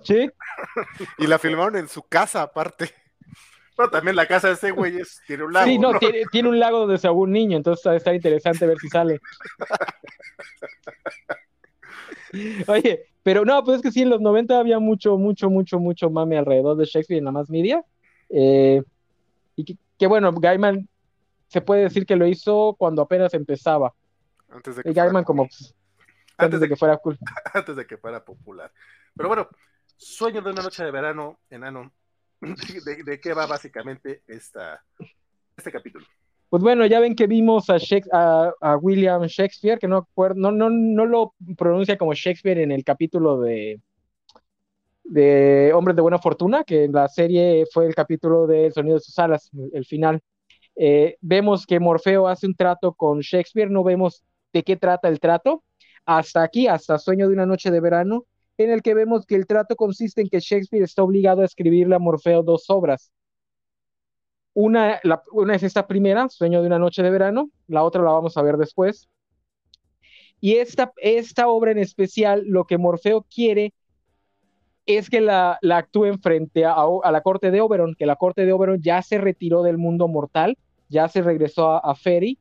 Sí, 0.02 0.28
Y 1.18 1.26
la 1.26 1.38
filmaron 1.38 1.76
en 1.76 1.88
su 1.88 2.02
casa, 2.02 2.42
aparte. 2.42 2.92
Pero 3.76 3.90
también 3.90 4.16
la 4.16 4.26
casa 4.26 4.48
de 4.48 4.54
ese 4.54 4.72
güey 4.72 4.98
es, 4.98 5.22
tiene 5.26 5.44
un 5.44 5.52
lago. 5.52 5.66
sí, 5.66 5.78
no, 5.78 5.92
¿no? 5.92 5.98
Tiene, 5.98 6.24
tiene 6.30 6.48
un 6.48 6.58
lago 6.58 6.80
donde 6.80 6.98
se 6.98 7.08
un 7.08 7.30
niño, 7.30 7.56
entonces 7.56 7.86
va 7.86 7.92
a 7.92 7.96
estar 7.96 8.14
interesante 8.14 8.66
ver 8.66 8.78
si 8.78 8.88
sale. 8.88 9.20
Oye, 12.68 13.06
pero 13.22 13.44
no, 13.44 13.62
pues 13.64 13.76
es 13.76 13.82
que 13.82 13.92
sí, 13.92 14.02
en 14.02 14.10
los 14.10 14.20
90 14.20 14.58
había 14.58 14.78
mucho, 14.78 15.16
mucho, 15.18 15.50
mucho, 15.50 15.78
mucho 15.78 16.10
mame 16.10 16.38
alrededor 16.38 16.76
de 16.76 16.84
Shakespeare 16.84 17.18
en 17.18 17.26
la 17.26 17.32
más 17.32 17.50
media. 17.50 17.84
Eh, 18.28 18.82
y 19.56 19.64
que, 19.64 19.76
que 19.98 20.06
bueno, 20.06 20.32
Gaiman 20.32 20.88
se 21.48 21.60
puede 21.60 21.82
decir 21.82 22.06
que 22.06 22.16
lo 22.16 22.26
hizo 22.26 22.76
cuando 22.78 23.02
apenas 23.02 23.34
empezaba. 23.34 23.92
Antes 24.48 24.76
de 24.76 24.82
que 24.82 24.90
Y 24.90 24.92
Gaiman 24.92 25.12
fuera 25.12 25.24
como 25.24 25.46
pues, 25.46 25.74
antes 26.36 26.60
de 26.60 26.68
que 26.68 26.76
fuera 26.76 26.96
cool. 26.96 27.18
antes 27.54 27.76
de 27.76 27.86
que 27.86 27.96
fuera 27.98 28.24
popular. 28.24 28.72
Pero 29.14 29.28
bueno, 29.28 29.48
Sueño 30.02 30.40
de 30.40 30.50
una 30.50 30.62
noche 30.62 30.82
de 30.82 30.90
verano, 30.90 31.40
enano. 31.50 31.92
¿De, 32.40 33.04
de 33.04 33.20
qué 33.20 33.34
va 33.34 33.44
básicamente 33.44 34.22
esta, 34.26 34.82
este 35.54 35.70
capítulo? 35.70 36.06
Pues 36.50 36.64
bueno, 36.64 36.84
ya 36.84 36.98
ven 36.98 37.14
que 37.14 37.28
vimos 37.28 37.66
a, 37.70 38.76
William 38.82 39.22
Shakespeare, 39.22 39.78
que 39.78 39.86
no, 39.86 40.08
no, 40.34 40.50
no, 40.50 40.68
no 40.68 41.06
lo 41.06 41.34
pronuncia 41.56 41.96
como 41.96 42.12
Shakespeare 42.12 42.58
en 42.58 42.72
el 42.72 42.82
capítulo 42.82 43.40
de, 43.40 43.80
de 45.04 45.72
Hombres 45.72 45.94
de 45.94 46.02
Buena 46.02 46.18
Fortuna, 46.18 46.64
que 46.64 46.84
en 46.84 46.92
la 46.92 47.06
serie 47.06 47.66
fue 47.72 47.86
el 47.86 47.94
capítulo 47.94 48.48
de 48.48 48.66
El 48.66 48.72
sonido 48.72 48.96
de 48.96 49.00
sus 49.00 49.16
alas, 49.20 49.48
el 49.72 49.84
final. 49.84 50.20
Eh, 50.74 51.16
vemos 51.20 51.66
que 51.66 51.78
Morfeo 51.78 52.26
hace 52.26 52.48
un 52.48 52.56
trato 52.56 52.94
con 52.94 53.20
Shakespeare, 53.20 53.70
no 53.70 53.84
vemos 53.84 54.24
de 54.52 54.64
qué 54.64 54.76
trata 54.76 55.06
el 55.06 55.20
trato, 55.20 55.62
hasta 56.04 56.42
aquí, 56.42 56.66
hasta 56.66 56.98
Sueño 56.98 57.28
de 57.28 57.34
una 57.34 57.46
noche 57.46 57.70
de 57.70 57.80
verano, 57.80 58.24
en 58.58 58.70
el 58.70 58.82
que 58.82 58.94
vemos 58.94 59.24
que 59.24 59.36
el 59.36 59.46
trato 59.46 59.76
consiste 59.76 60.20
en 60.20 60.28
que 60.28 60.40
Shakespeare 60.40 60.82
está 60.82 61.04
obligado 61.04 61.42
a 61.42 61.44
escribirle 61.44 61.94
a 61.94 62.00
Morfeo 62.00 62.42
dos 62.42 62.68
obras. 62.70 63.12
Una, 64.52 65.00
una 65.32 65.54
es 65.54 65.62
esta 65.62 65.86
primera, 65.86 66.28
Sueño 66.28 66.60
de 66.60 66.66
una 66.66 66.78
noche 66.78 67.02
de 67.02 67.10
verano, 67.10 67.50
la 67.68 67.84
otra 67.84 68.02
la 68.02 68.10
vamos 68.10 68.36
a 68.36 68.42
ver 68.42 68.56
después. 68.56 69.08
Y 70.40 70.56
esta, 70.56 70.92
esta 70.96 71.48
obra 71.48 71.70
en 71.70 71.78
especial, 71.78 72.44
lo 72.46 72.64
que 72.64 72.78
Morfeo 72.78 73.26
quiere 73.32 73.74
es 74.86 75.10
que 75.10 75.20
la, 75.20 75.58
la 75.62 75.76
actúen 75.76 76.18
frente 76.20 76.64
a, 76.64 76.74
a 76.74 77.12
la 77.12 77.20
corte 77.20 77.50
de 77.50 77.60
Oberon, 77.60 77.94
que 77.94 78.06
la 78.06 78.16
corte 78.16 78.44
de 78.44 78.52
Oberon 78.52 78.80
ya 78.82 79.02
se 79.02 79.18
retiró 79.18 79.62
del 79.62 79.78
mundo 79.78 80.08
mortal, 80.08 80.56
ya 80.88 81.08
se 81.08 81.22
regresó 81.22 81.70
a, 81.70 81.78
a 81.78 81.94
Ferry, 81.94 82.38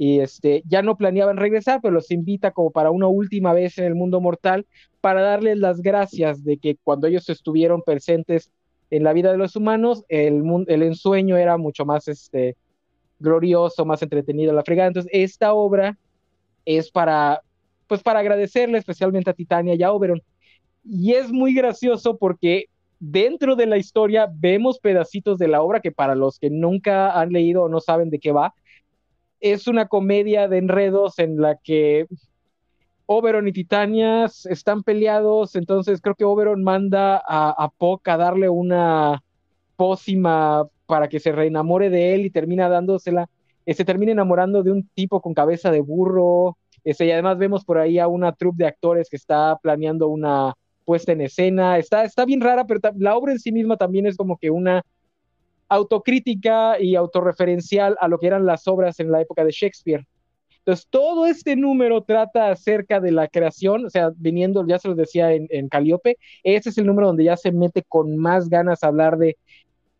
y 0.00 0.20
este, 0.20 0.62
ya 0.66 0.80
no 0.80 0.96
planeaban 0.96 1.36
regresar, 1.36 1.80
pero 1.82 1.92
los 1.92 2.10
invita 2.10 2.52
como 2.52 2.70
para 2.70 2.90
una 2.90 3.06
última 3.06 3.52
vez 3.52 3.76
en 3.76 3.84
el 3.84 3.94
mundo 3.94 4.18
mortal 4.22 4.66
para 5.02 5.20
darles 5.20 5.58
las 5.58 5.82
gracias 5.82 6.42
de 6.42 6.56
que 6.56 6.78
cuando 6.82 7.06
ellos 7.06 7.28
estuvieron 7.28 7.82
presentes 7.82 8.50
en 8.90 9.04
la 9.04 9.12
vida 9.12 9.30
de 9.30 9.38
los 9.38 9.56
humanos, 9.56 10.04
el, 10.08 10.42
el 10.66 10.82
ensueño 10.82 11.36
era 11.36 11.56
mucho 11.56 11.84
más 11.84 12.08
este, 12.08 12.56
glorioso, 13.20 13.84
más 13.84 14.02
entretenido, 14.02 14.52
la 14.52 14.64
fregada. 14.64 14.88
Entonces, 14.88 15.10
esta 15.14 15.54
obra 15.54 15.96
es 16.64 16.90
para, 16.90 17.40
pues, 17.86 18.02
para 18.02 18.20
agradecerle 18.20 18.78
especialmente 18.78 19.30
a 19.30 19.34
Titania 19.34 19.74
y 19.74 19.82
a 19.82 19.92
Oberon. 19.92 20.22
Y 20.84 21.12
es 21.12 21.30
muy 21.30 21.54
gracioso 21.54 22.16
porque 22.16 22.66
dentro 22.98 23.56
de 23.56 23.66
la 23.66 23.78
historia 23.78 24.28
vemos 24.32 24.78
pedacitos 24.78 25.38
de 25.38 25.48
la 25.48 25.62
obra 25.62 25.80
que 25.80 25.92
para 25.92 26.14
los 26.14 26.38
que 26.38 26.50
nunca 26.50 27.18
han 27.18 27.32
leído 27.32 27.62
o 27.62 27.68
no 27.68 27.80
saben 27.80 28.10
de 28.10 28.18
qué 28.18 28.32
va, 28.32 28.54
es 29.40 29.66
una 29.66 29.88
comedia 29.88 30.48
de 30.48 30.58
enredos 30.58 31.18
en 31.18 31.40
la 31.40 31.56
que 31.56 32.06
Oberon 33.12 33.48
y 33.48 33.52
Titania 33.52 34.26
están 34.44 34.84
peleados, 34.84 35.56
entonces 35.56 36.00
creo 36.00 36.14
que 36.14 36.24
Oberon 36.24 36.62
manda 36.62 37.16
a, 37.16 37.50
a 37.58 37.72
a 38.04 38.16
darle 38.16 38.48
una 38.48 39.20
pócima 39.74 40.68
para 40.86 41.08
que 41.08 41.18
se 41.18 41.32
reenamore 41.32 41.90
de 41.90 42.14
él 42.14 42.24
y 42.24 42.30
termina 42.30 42.68
dándosela, 42.68 43.28
eh, 43.66 43.74
se 43.74 43.84
termina 43.84 44.12
enamorando 44.12 44.62
de 44.62 44.70
un 44.70 44.86
tipo 44.94 45.20
con 45.20 45.34
cabeza 45.34 45.72
de 45.72 45.80
burro, 45.80 46.56
este, 46.84 47.06
y 47.06 47.10
además 47.10 47.36
vemos 47.36 47.64
por 47.64 47.78
ahí 47.78 47.98
a 47.98 48.06
una 48.06 48.30
troupe 48.30 48.62
de 48.62 48.68
actores 48.68 49.10
que 49.10 49.16
está 49.16 49.58
planeando 49.60 50.06
una 50.06 50.54
puesta 50.84 51.10
en 51.10 51.22
escena, 51.22 51.78
está, 51.78 52.04
está 52.04 52.24
bien 52.24 52.40
rara, 52.40 52.64
pero 52.64 52.78
la 52.96 53.16
obra 53.16 53.32
en 53.32 53.40
sí 53.40 53.50
misma 53.50 53.76
también 53.76 54.06
es 54.06 54.16
como 54.16 54.38
que 54.38 54.50
una 54.50 54.84
autocrítica 55.68 56.78
y 56.78 56.94
autorreferencial 56.94 57.96
a 58.00 58.06
lo 58.06 58.20
que 58.20 58.28
eran 58.28 58.46
las 58.46 58.68
obras 58.68 59.00
en 59.00 59.10
la 59.10 59.20
época 59.20 59.42
de 59.42 59.50
Shakespeare. 59.50 60.06
Entonces, 60.60 60.86
todo 60.90 61.26
este 61.26 61.56
número 61.56 62.02
trata 62.02 62.50
acerca 62.50 63.00
de 63.00 63.12
la 63.12 63.28
creación, 63.28 63.86
o 63.86 63.90
sea, 63.90 64.12
viniendo, 64.16 64.66
ya 64.66 64.78
se 64.78 64.88
los 64.88 64.96
decía 64.96 65.32
en, 65.32 65.46
en 65.50 65.68
Calíope, 65.68 66.16
ese 66.44 66.68
es 66.68 66.78
el 66.78 66.86
número 66.86 67.08
donde 67.08 67.24
ya 67.24 67.36
se 67.36 67.50
mete 67.50 67.82
con 67.82 68.16
más 68.16 68.48
ganas 68.48 68.84
a 68.84 68.88
hablar 68.88 69.16
de 69.16 69.36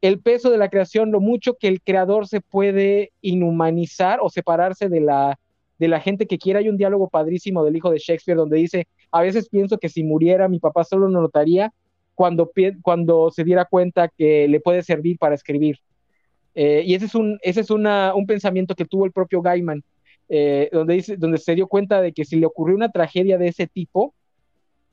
el 0.01 0.21
peso 0.21 0.51
de 0.51 0.59
la 0.59 0.71
creación, 0.71 1.11
lo 1.11 1.21
mucho 1.21 1.55
que 1.55 1.69
el 1.69 1.83
creador 1.83 2.27
se 2.27 2.41
puede 2.41 3.13
inhumanizar 3.21 4.19
o 4.23 4.31
separarse 4.31 4.89
de 4.89 5.01
la, 5.01 5.39
de 5.79 5.89
la 5.89 6.01
gente 6.01 6.27
que 6.27 6.39
quiere. 6.39 6.61
Hay 6.61 6.69
un 6.69 6.79
diálogo 6.79 7.09
padrísimo 7.09 7.65
del 7.65 7.77
hijo 7.77 7.91
de 7.91 7.99
Shakespeare 7.99 8.39
donde 8.39 8.57
dice, 8.57 8.87
a 9.11 9.21
veces 9.21 9.49
pienso 9.49 9.79
que 9.79 9.89
si 9.89 10.03
muriera 10.03 10.49
mi 10.49 10.59
papá 10.59 10.85
solo 10.85 11.09
lo 11.09 11.21
notaría 11.21 11.73
cuando, 12.15 12.51
cuando 12.83 13.31
se 13.31 13.45
diera 13.45 13.65
cuenta 13.65 14.09
que 14.09 14.49
le 14.49 14.61
puede 14.61 14.83
servir 14.83 15.19
para 15.19 15.35
escribir. 15.35 15.79
Eh, 16.55 16.83
y 16.85 16.95
ese 16.95 17.07
es, 17.07 17.15
un, 17.15 17.39
ese 17.43 17.61
es 17.61 17.71
una, 17.71 18.15
un 18.15 18.27
pensamiento 18.27 18.75
que 18.75 18.85
tuvo 18.85 19.05
el 19.05 19.13
propio 19.13 19.41
Gaiman, 19.41 19.83
eh, 20.33 20.69
donde, 20.73 20.95
dice, 20.95 21.17
donde 21.17 21.39
se 21.39 21.57
dio 21.57 21.67
cuenta 21.67 22.01
de 22.01 22.13
que 22.13 22.25
si 22.25 22.37
le 22.37 22.47
ocurrió 22.47 22.77
una 22.77 22.89
tragedia 22.89 23.37
de 23.37 23.49
ese 23.49 23.67
tipo, 23.67 24.15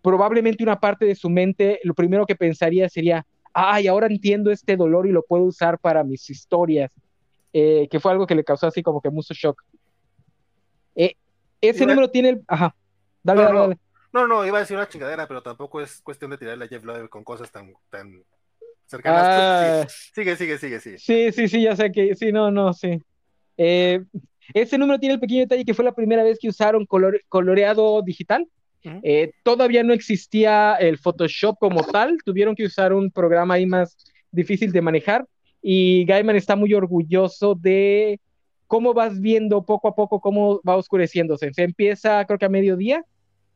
probablemente 0.02 0.64
una 0.64 0.80
parte 0.80 1.06
de 1.06 1.14
su 1.14 1.30
mente 1.30 1.80
lo 1.84 1.94
primero 1.94 2.26
que 2.26 2.36
pensaría 2.36 2.90
sería, 2.90 3.24
ay, 3.54 3.88
ahora 3.88 4.08
entiendo 4.08 4.50
este 4.50 4.76
dolor 4.76 5.06
y 5.06 5.12
lo 5.12 5.22
puedo 5.22 5.44
usar 5.44 5.78
para 5.78 6.04
mis 6.04 6.28
historias, 6.32 6.92
eh, 7.54 7.88
que 7.92 8.00
fue 8.00 8.12
algo 8.12 8.26
que 8.26 8.34
le 8.34 8.44
causó 8.44 8.66
así 8.66 8.82
como 8.82 9.00
que 9.00 9.12
mucho 9.12 9.36
shock. 9.36 9.64
Eh, 10.96 11.14
ese 11.62 11.86
número 11.86 12.10
tiene 12.10 12.30
el... 12.30 12.44
Ajá, 12.48 12.76
dale, 13.22 13.42
no, 13.42 13.48
dale, 13.48 13.54
no, 13.54 13.62
dale. 13.68 13.78
No, 14.14 14.28
no, 14.28 14.44
iba 14.44 14.58
a 14.58 14.62
decir 14.62 14.76
una 14.76 14.90
chingadera, 14.90 15.28
pero 15.28 15.44
tampoco 15.44 15.82
es 15.82 16.02
cuestión 16.02 16.32
de 16.32 16.40
tirarle 16.40 16.66
a 16.66 16.68
Jeff 16.68 16.84
Loeb 16.84 17.10
con 17.10 17.24
cosas 17.24 17.52
tan, 17.52 17.76
tan 17.92 18.24
cercanas. 18.88 19.24
Ah. 19.24 19.88
Sigue, 20.16 20.36
sigue, 20.36 20.58
sigue, 20.58 20.80
sigue. 20.80 20.98
Sí, 20.98 21.32
sí, 21.32 21.48
sí, 21.48 21.62
ya 21.62 21.76
sé 21.76 21.92
que, 21.92 22.16
sí, 22.16 22.32
no, 22.32 22.50
no, 22.50 22.74
sí. 22.74 23.00
Eh, 23.56 24.04
ese 24.54 24.78
número 24.78 25.00
tiene 25.00 25.16
el 25.16 25.20
pequeño 25.20 25.42
detalle 25.42 25.66
que 25.66 25.74
fue 25.74 25.86
la 25.86 25.94
primera 25.94 26.24
vez 26.24 26.38
que 26.40 26.50
usaron 26.50 26.86
color, 26.86 27.22
coloreado 27.30 28.02
digital. 28.02 28.48
Eh, 29.04 29.32
todavía 29.44 29.84
no 29.84 29.92
existía 29.92 30.76
el 30.76 30.98
Photoshop 30.98 31.58
como 31.60 31.84
tal, 31.84 32.18
tuvieron 32.24 32.56
que 32.56 32.64
usar 32.64 32.94
un 32.94 33.12
programa 33.12 33.56
ahí 33.56 33.66
más 33.66 33.98
difícil 34.32 34.72
de 34.72 34.82
manejar 34.82 35.28
y 35.62 36.06
Gaiman 36.06 36.38
está 36.38 36.56
muy 36.56 36.74
orgulloso 36.74 37.54
de 37.56 38.22
cómo 38.68 38.94
vas 38.94 39.20
viendo 39.20 39.66
poco 39.66 39.90
a 39.90 39.96
poco 39.96 40.22
cómo 40.22 40.62
va 40.68 40.78
oscureciéndose. 40.78 41.54
Se 41.54 41.64
empieza 41.64 42.24
creo 42.26 42.40
que 42.40 42.46
a 42.46 42.50
mediodía 42.50 43.04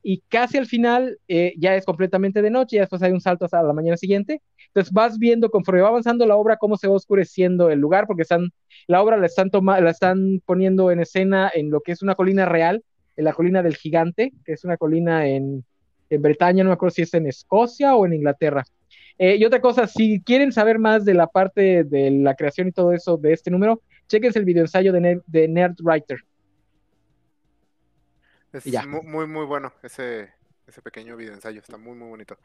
y 0.03 0.21
casi 0.29 0.57
al 0.57 0.65
final 0.65 1.19
eh, 1.27 1.53
ya 1.57 1.75
es 1.75 1.85
completamente 1.85 2.41
de 2.41 2.49
noche 2.49 2.77
y 2.77 2.79
después 2.79 3.01
hay 3.03 3.11
un 3.11 3.21
salto 3.21 3.45
hasta 3.45 3.61
la 3.61 3.73
mañana 3.73 3.97
siguiente. 3.97 4.41
Entonces 4.67 4.91
vas 4.93 5.17
viendo 5.17 5.49
conforme 5.49 5.81
va 5.81 5.89
avanzando 5.89 6.25
la 6.25 6.35
obra 6.35 6.57
cómo 6.57 6.77
se 6.77 6.87
va 6.87 6.95
oscureciendo 6.95 7.69
el 7.69 7.79
lugar 7.79 8.07
porque 8.07 8.23
están, 8.23 8.49
la 8.87 9.01
obra 9.01 9.17
la 9.17 9.25
están, 9.25 9.49
toma, 9.49 9.79
la 9.81 9.91
están 9.91 10.41
poniendo 10.45 10.91
en 10.91 10.99
escena 11.01 11.51
en 11.53 11.69
lo 11.69 11.81
que 11.81 11.91
es 11.91 12.01
una 12.01 12.15
colina 12.15 12.45
real 12.45 12.83
en 13.17 13.25
la 13.25 13.33
colina 13.33 13.61
del 13.61 13.75
gigante, 13.75 14.31
que 14.45 14.53
es 14.53 14.63
una 14.63 14.77
colina 14.77 15.27
en, 15.27 15.63
en 16.09 16.21
Bretaña, 16.21 16.63
no 16.63 16.69
me 16.69 16.73
acuerdo 16.73 16.95
si 16.95 17.01
es 17.03 17.13
en 17.13 17.27
Escocia 17.27 17.95
o 17.95 18.05
en 18.05 18.13
Inglaterra. 18.13 18.63
Eh, 19.17 19.35
y 19.37 19.45
otra 19.45 19.61
cosa, 19.61 19.87
si 19.87 20.21
quieren 20.21 20.51
saber 20.51 20.79
más 20.79 21.05
de 21.05 21.13
la 21.13 21.27
parte 21.27 21.83
de 21.83 22.09
la 22.11 22.35
creación 22.35 22.67
y 22.67 22.71
todo 22.71 22.93
eso 22.93 23.17
de 23.17 23.33
este 23.33 23.51
número, 23.51 23.81
chequense 24.07 24.39
el 24.39 24.45
video 24.45 24.63
ensayo 24.63 24.91
de, 24.91 25.21
de 25.27 25.47
Nerdwriter. 25.47 26.19
Es 28.53 28.63
Ya. 28.65 28.85
mu- 28.85 29.03
muy, 29.03 29.27
muy 29.27 29.45
bueno 29.45 29.73
ese, 29.83 30.33
ese 30.67 30.81
pequeño 30.81 31.15
video 31.15 31.33
ensayo, 31.33 31.59
está 31.61 31.77
muy, 31.77 31.95
muy 31.95 32.09
bonito. 32.09 32.37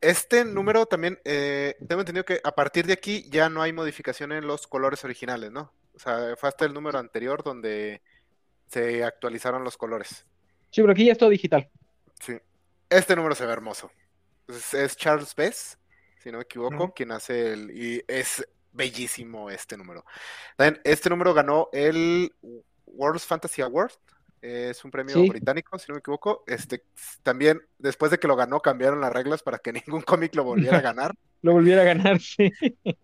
Este 0.00 0.44
número 0.44 0.86
también, 0.86 1.18
eh, 1.24 1.76
tengo 1.88 2.02
entendido 2.02 2.24
que 2.24 2.40
a 2.44 2.52
partir 2.52 2.86
de 2.86 2.92
aquí 2.92 3.28
ya 3.30 3.48
no 3.48 3.62
hay 3.62 3.72
modificación 3.72 4.30
en 4.32 4.46
los 4.46 4.66
colores 4.66 5.02
originales, 5.04 5.50
¿no? 5.50 5.72
O 5.94 5.98
sea, 5.98 6.36
fue 6.36 6.48
hasta 6.48 6.64
el 6.64 6.72
número 6.72 6.98
anterior 6.98 7.42
donde 7.42 8.02
se 8.68 9.02
actualizaron 9.02 9.64
los 9.64 9.76
colores. 9.76 10.24
Sí, 10.70 10.82
pero 10.82 10.92
aquí 10.92 11.06
ya 11.06 11.12
es 11.12 11.18
todo 11.18 11.30
digital. 11.30 11.68
Sí. 12.20 12.38
Este 12.88 13.16
número 13.16 13.34
se 13.34 13.44
ve 13.46 13.52
hermoso. 13.52 13.90
Es, 14.46 14.72
es 14.74 14.96
Charles 14.96 15.34
Bess, 15.34 15.78
si 16.22 16.30
no 16.30 16.38
me 16.38 16.44
equivoco, 16.44 16.92
quien 16.94 17.10
hace 17.10 17.52
el... 17.54 17.70
Y 17.76 18.04
es 18.06 18.46
bellísimo 18.70 19.50
este 19.50 19.76
número. 19.76 20.04
También, 20.56 20.80
este 20.84 21.10
número 21.10 21.34
ganó 21.34 21.68
el 21.72 22.32
World 22.86 23.20
Fantasy 23.20 23.62
Award. 23.62 23.92
Es 24.40 24.84
un 24.84 24.90
premio 24.90 25.14
Sí. 25.14 25.28
británico, 25.28 25.78
si 25.78 25.86
no 25.88 25.94
me 25.94 26.00
equivoco. 26.00 26.44
Este, 26.46 26.84
también, 27.22 27.60
después 27.78 28.10
de 28.10 28.18
que 28.18 28.28
lo 28.28 28.36
ganó, 28.36 28.60
cambiaron 28.60 29.00
las 29.00 29.12
reglas 29.12 29.42
para 29.42 29.58
que 29.58 29.72
ningún 29.86 30.02
cómic 30.02 30.34
lo 30.34 30.44
volviera 30.44 30.78
a 30.78 30.82
ganar. 30.82 31.14
Lo 31.40 31.52
volviera 31.52 31.82
a 31.82 31.84
ganar, 31.84 32.18
sí. 32.20 32.52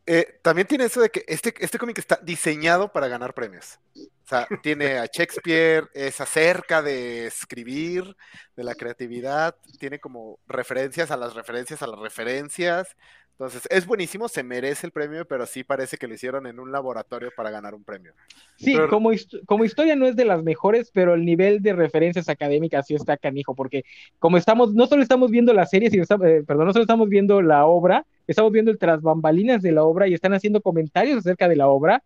Eh, 0.06 0.40
también 0.42 0.66
tiene 0.66 0.86
eso 0.86 1.00
de 1.00 1.08
que 1.08 1.24
este, 1.28 1.54
este 1.60 1.78
cómic 1.78 1.98
está 1.98 2.18
diseñado 2.20 2.90
para 2.92 3.06
ganar 3.06 3.32
premios. 3.32 3.78
O 3.96 4.26
sea, 4.26 4.48
tiene 4.60 4.98
a 4.98 5.06
Shakespeare, 5.06 5.88
es 5.94 6.20
acerca 6.20 6.82
de 6.82 7.26
escribir, 7.26 8.16
de 8.56 8.64
la 8.64 8.74
creatividad, 8.74 9.54
tiene 9.78 10.00
como 10.00 10.40
referencias 10.48 11.12
a 11.12 11.16
las 11.16 11.34
referencias 11.34 11.80
a 11.82 11.86
las 11.86 12.00
referencias. 12.00 12.96
Entonces, 13.34 13.66
es 13.68 13.84
buenísimo, 13.84 14.28
se 14.28 14.44
merece 14.44 14.86
el 14.86 14.92
premio, 14.92 15.26
pero 15.26 15.44
sí 15.44 15.64
parece 15.64 15.96
que 15.96 16.06
lo 16.06 16.14
hicieron 16.14 16.46
en 16.46 16.60
un 16.60 16.70
laboratorio 16.70 17.30
para 17.36 17.50
ganar 17.50 17.74
un 17.74 17.82
premio. 17.82 18.12
Sí, 18.54 18.74
Pero- 18.74 18.88
como, 18.88 19.10
hist- 19.12 19.44
como 19.44 19.64
historia 19.64 19.96
no 19.96 20.06
es 20.06 20.14
de 20.14 20.24
las 20.24 20.44
mejores, 20.44 20.92
pero 20.94 21.14
el 21.14 21.24
nivel 21.24 21.60
de 21.60 21.72
referencias 21.72 22.28
académicas 22.28 22.86
sí 22.86 22.94
está 22.94 23.16
canijo, 23.16 23.56
porque 23.56 23.84
como 24.20 24.36
estamos, 24.36 24.72
no 24.72 24.86
solo 24.86 25.02
estamos 25.02 25.32
viendo 25.32 25.52
la 25.52 25.66
serie, 25.66 25.90
sino 25.90 26.04
estamos- 26.04 26.28
eh, 26.28 26.44
perdón, 26.46 26.66
no 26.66 26.72
solo 26.72 26.84
estamos 26.84 27.08
viendo 27.08 27.42
la 27.42 27.66
obra, 27.66 28.06
estamos 28.28 28.52
viendo 28.52 28.70
el 28.70 28.78
tras 28.78 29.02
bambalinas 29.02 29.62
de 29.62 29.72
la 29.72 29.82
obra 29.82 30.06
y 30.06 30.14
están 30.14 30.32
haciendo 30.32 30.60
comentarios 30.60 31.18
acerca 31.18 31.48
de 31.48 31.56
la 31.56 31.66
obra, 31.66 32.04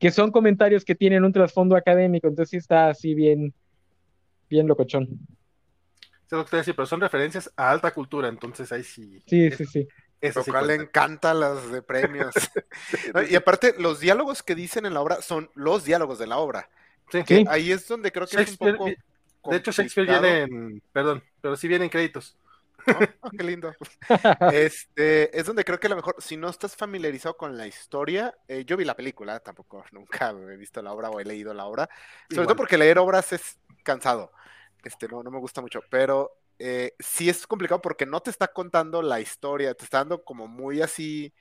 que 0.00 0.10
son 0.10 0.32
comentarios 0.32 0.84
que 0.84 0.96
tienen 0.96 1.24
un 1.24 1.32
trasfondo 1.32 1.76
académico, 1.76 2.26
entonces 2.26 2.50
sí 2.50 2.56
está 2.56 2.88
así 2.88 3.14
bien, 3.14 3.54
bien 4.50 4.66
locochón. 4.66 5.08
Sé 6.26 6.34
lo 6.36 6.44
que 6.44 6.50
te 6.50 6.56
voy 6.56 6.58
a 6.58 6.62
decir, 6.62 6.74
pero 6.74 6.86
son 6.86 7.00
referencias 7.00 7.48
a 7.56 7.70
alta 7.70 7.92
cultura, 7.92 8.28
entonces 8.28 8.70
ahí 8.72 8.82
sí. 8.82 9.22
Sí, 9.24 9.44
es- 9.46 9.56
sí, 9.56 9.64
sí. 9.64 9.88
Eso 10.20 10.40
Lo 10.40 10.44
sí 10.44 10.50
cual 10.50 10.66
le 10.66 10.74
encanta 10.74 11.34
las 11.34 11.70
de 11.70 11.82
premios. 11.82 12.34
¿no? 13.14 13.22
Y 13.22 13.34
aparte, 13.34 13.74
los 13.78 14.00
diálogos 14.00 14.42
que 14.42 14.54
dicen 14.54 14.86
en 14.86 14.94
la 14.94 15.00
obra 15.00 15.22
son 15.22 15.50
los 15.54 15.84
diálogos 15.84 16.18
de 16.18 16.26
la 16.26 16.38
obra. 16.38 16.68
Sí. 17.10 17.24
Que 17.24 17.36
Sí. 17.38 17.44
ahí 17.48 17.72
es 17.72 17.86
donde 17.88 18.12
creo 18.12 18.26
que 18.26 18.40
es 18.42 18.50
un 18.50 18.56
poco. 18.58 18.84
De 18.86 19.56
hecho, 19.56 19.70
Shakespeare 19.72 20.06
viene 20.08 20.42
en. 20.42 20.82
Perdón, 20.92 21.22
pero 21.40 21.56
sí 21.56 21.68
viene 21.68 21.84
en 21.84 21.90
créditos. 21.90 22.36
¿no? 22.86 22.98
Ah, 23.22 23.30
qué 23.36 23.44
lindo. 23.44 23.74
Este, 24.52 25.38
es 25.38 25.44
donde 25.46 25.64
creo 25.64 25.78
que 25.78 25.88
a 25.88 25.90
lo 25.90 25.96
mejor, 25.96 26.16
si 26.18 26.36
no 26.36 26.48
estás 26.48 26.74
familiarizado 26.76 27.36
con 27.36 27.56
la 27.58 27.66
historia, 27.66 28.34
eh, 28.48 28.64
yo 28.64 28.76
vi 28.76 28.84
la 28.84 28.96
película, 28.96 29.40
tampoco 29.40 29.84
nunca 29.92 30.30
he 30.30 30.56
visto 30.56 30.80
la 30.80 30.92
obra 30.92 31.10
o 31.10 31.20
he 31.20 31.24
leído 31.24 31.52
la 31.52 31.66
obra, 31.66 31.88
sobre 32.30 32.44
Igual. 32.44 32.46
todo 32.46 32.56
porque 32.56 32.78
leer 32.78 32.98
obras 32.98 33.32
es 33.32 33.58
cansado. 33.82 34.32
Este, 34.82 35.06
no, 35.08 35.22
no 35.22 35.30
me 35.30 35.38
gusta 35.38 35.60
mucho, 35.60 35.80
pero 35.90 36.38
eh, 36.58 36.94
sí 36.98 37.28
es 37.28 37.46
complicado 37.46 37.80
porque 37.80 38.06
no 38.06 38.20
te 38.20 38.30
está 38.30 38.48
contando 38.48 39.02
la 39.02 39.20
historia, 39.20 39.74
te 39.74 39.84
está 39.84 39.98
dando 39.98 40.24
como 40.24 40.48
muy 40.48 40.82
así 40.82 41.32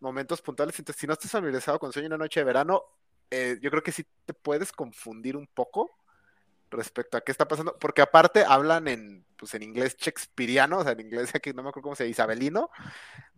momentos 0.00 0.42
puntuales. 0.42 0.78
Entonces, 0.78 1.00
si 1.00 1.06
no 1.06 1.14
estás 1.14 1.30
familiarizado 1.30 1.78
con 1.78 1.92
Sueño 1.92 2.06
en 2.06 2.12
una 2.12 2.24
noche 2.24 2.40
de 2.40 2.44
verano, 2.44 2.82
eh, 3.30 3.58
yo 3.60 3.70
creo 3.70 3.82
que 3.82 3.92
sí 3.92 4.06
te 4.24 4.34
puedes 4.34 4.72
confundir 4.72 5.36
un 5.36 5.46
poco 5.46 5.90
respecto 6.70 7.16
a 7.16 7.22
qué 7.22 7.32
está 7.32 7.48
pasando, 7.48 7.76
porque 7.78 8.02
aparte 8.02 8.44
hablan 8.46 8.88
en, 8.88 9.24
pues, 9.36 9.54
en 9.54 9.62
inglés 9.62 9.96
shakespeariano, 9.96 10.78
o 10.78 10.82
sea, 10.82 10.92
en 10.92 11.00
inglés 11.00 11.34
aquí 11.34 11.52
no 11.54 11.62
me 11.62 11.70
acuerdo 11.70 11.84
cómo 11.84 11.96
se 11.96 12.04
dice, 12.04 12.22
isabelino, 12.22 12.68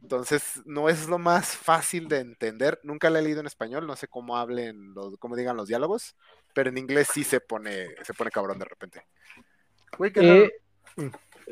entonces 0.03 0.61
no 0.65 0.89
es 0.89 1.09
lo 1.09 1.19
más 1.19 1.57
fácil 1.57 2.09
de 2.09 2.19
entender, 2.19 2.81
nunca 2.83 3.09
la 3.09 3.21
he 3.21 3.23
leído 3.23 3.39
en 3.39 3.47
español, 3.47 3.87
no 3.87 3.95
sé 3.95 4.09
cómo 4.09 4.37
hablen, 4.37 4.95
los, 4.95 5.17
cómo 5.19 5.37
digan 5.37 5.57
los 5.57 5.69
diálogos, 5.69 6.17
pero 6.55 6.71
en 6.71 6.79
inglés 6.79 7.09
sí 7.13 7.23
se 7.23 7.41
pone, 7.41 7.95
se 8.03 8.15
pone 8.15 8.33
cabrón 8.33 8.59
de 8.59 8.65
repente. 8.65 9.07
Güey, 9.97 10.13
qué. 10.13 10.45
Eh, 10.45 10.53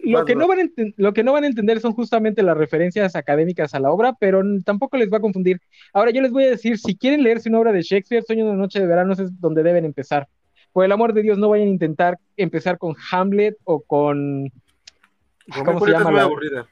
lo, 0.04 0.24
que 0.24 0.34
no 0.34 0.46
van 0.48 0.60
a 0.60 0.64
lo 0.96 1.12
que 1.12 1.22
no 1.22 1.32
van 1.32 1.44
a 1.44 1.48
entender 1.48 1.80
son 1.80 1.92
justamente 1.92 2.42
las 2.42 2.56
referencias 2.56 3.16
académicas 3.16 3.74
a 3.74 3.80
la 3.80 3.90
obra, 3.90 4.14
pero 4.18 4.42
tampoco 4.64 4.96
les 4.96 5.12
va 5.12 5.18
a 5.18 5.20
confundir. 5.20 5.60
Ahora 5.92 6.10
yo 6.10 6.20
les 6.22 6.30
voy 6.30 6.44
a 6.44 6.50
decir, 6.50 6.78
si 6.78 6.96
quieren 6.96 7.22
leerse 7.22 7.48
una 7.48 7.60
obra 7.60 7.72
de 7.72 7.82
Shakespeare, 7.82 8.22
Sueño 8.22 8.44
de 8.44 8.50
una 8.52 8.60
noche 8.60 8.80
de 8.80 8.86
verano 8.86 9.12
es 9.12 9.40
donde 9.40 9.62
deben 9.62 9.84
empezar. 9.84 10.28
Por 10.72 10.84
el 10.84 10.92
amor 10.92 11.12
de 11.14 11.22
Dios, 11.22 11.38
no 11.38 11.48
vayan 11.48 11.68
a 11.68 11.70
intentar 11.70 12.18
empezar 12.36 12.78
con 12.78 12.94
Hamlet 13.10 13.56
o 13.64 13.80
con 13.80 14.52
Romeo 15.48 15.64
¿cómo 15.64 15.84
se 15.84 15.92
llama 15.92 16.12
la-. 16.12 16.68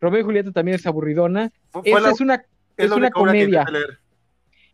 Romeo 0.00 0.20
y 0.20 0.24
Julieta 0.24 0.52
también 0.52 0.76
es 0.76 0.86
aburridona. 0.86 1.52
La, 1.74 2.10
es 2.10 2.20
una, 2.20 2.44
es 2.76 2.90
una 2.90 3.10
comedia. 3.10 3.64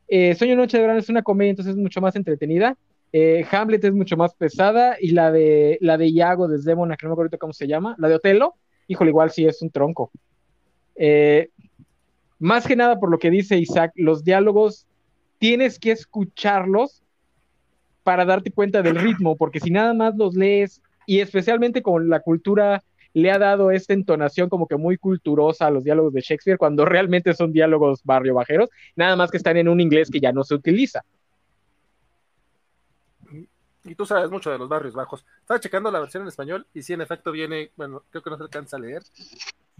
Eh, 0.08 0.34
Sueño 0.34 0.52
de 0.52 0.56
Noche 0.56 0.78
de 0.78 0.82
Verano 0.82 1.00
es 1.00 1.08
una 1.10 1.22
comedia, 1.22 1.50
entonces 1.50 1.74
es 1.74 1.78
mucho 1.78 2.00
más 2.00 2.16
entretenida. 2.16 2.76
Eh, 3.12 3.46
Hamlet 3.50 3.84
es 3.84 3.92
mucho 3.92 4.16
más 4.16 4.34
pesada 4.34 4.96
y 5.00 5.12
la 5.12 5.32
de 5.32 5.78
la 5.80 5.96
de 5.96 6.08
Iago 6.08 6.48
Desdémona, 6.48 6.96
que 6.96 7.06
no 7.06 7.10
me 7.10 7.14
acuerdo 7.14 7.38
cómo 7.38 7.52
se 7.52 7.66
llama, 7.66 7.94
la 7.98 8.08
de 8.08 8.16
Otelo, 8.16 8.54
híjole, 8.86 9.10
igual 9.10 9.30
sí 9.30 9.46
es 9.46 9.62
un 9.62 9.70
tronco. 9.70 10.10
Eh, 10.96 11.50
más 12.38 12.66
que 12.66 12.76
nada 12.76 13.00
por 13.00 13.10
lo 13.10 13.18
que 13.18 13.30
dice 13.30 13.56
Isaac, 13.56 13.92
los 13.94 14.24
diálogos 14.24 14.86
tienes 15.38 15.78
que 15.78 15.92
escucharlos 15.92 17.02
para 18.02 18.24
darte 18.24 18.50
cuenta 18.50 18.82
del 18.82 18.96
ritmo, 18.96 19.36
porque 19.36 19.60
si 19.60 19.70
nada 19.70 19.94
más 19.94 20.16
los 20.16 20.34
lees, 20.34 20.82
y 21.06 21.20
especialmente 21.20 21.82
con 21.82 22.08
la 22.08 22.20
cultura 22.20 22.82
le 23.14 23.30
ha 23.30 23.38
dado 23.38 23.70
esta 23.70 23.94
entonación 23.94 24.48
como 24.48 24.66
que 24.66 24.76
muy 24.76 24.96
culturosa 24.96 25.66
a 25.66 25.70
los 25.70 25.84
diálogos 25.84 26.12
de 26.12 26.20
Shakespeare, 26.20 26.58
cuando 26.58 26.84
realmente 26.84 27.34
son 27.34 27.52
diálogos 27.52 28.02
barrio 28.04 28.34
bajeros, 28.34 28.68
nada 28.94 29.16
más 29.16 29.30
que 29.30 29.38
están 29.38 29.56
en 29.56 29.68
un 29.68 29.80
inglés 29.80 30.10
que 30.10 30.20
ya 30.20 30.32
no 30.32 30.44
se 30.44 30.54
utiliza. 30.54 31.04
Y 33.84 33.94
tú 33.94 34.04
sabes 34.06 34.30
mucho 34.30 34.50
de 34.50 34.58
los 34.58 34.68
barrios 34.68 34.94
bajos. 34.94 35.24
Estaba 35.40 35.60
checando 35.60 35.90
la 35.90 36.00
versión 36.00 36.22
en 36.22 36.28
español 36.28 36.66
y 36.74 36.82
sí, 36.82 36.92
en 36.92 37.00
efecto 37.00 37.32
viene, 37.32 37.70
bueno, 37.76 38.04
creo 38.10 38.22
que 38.22 38.30
no 38.30 38.36
se 38.36 38.42
alcanza 38.42 38.76
a 38.76 38.80
leer, 38.80 39.02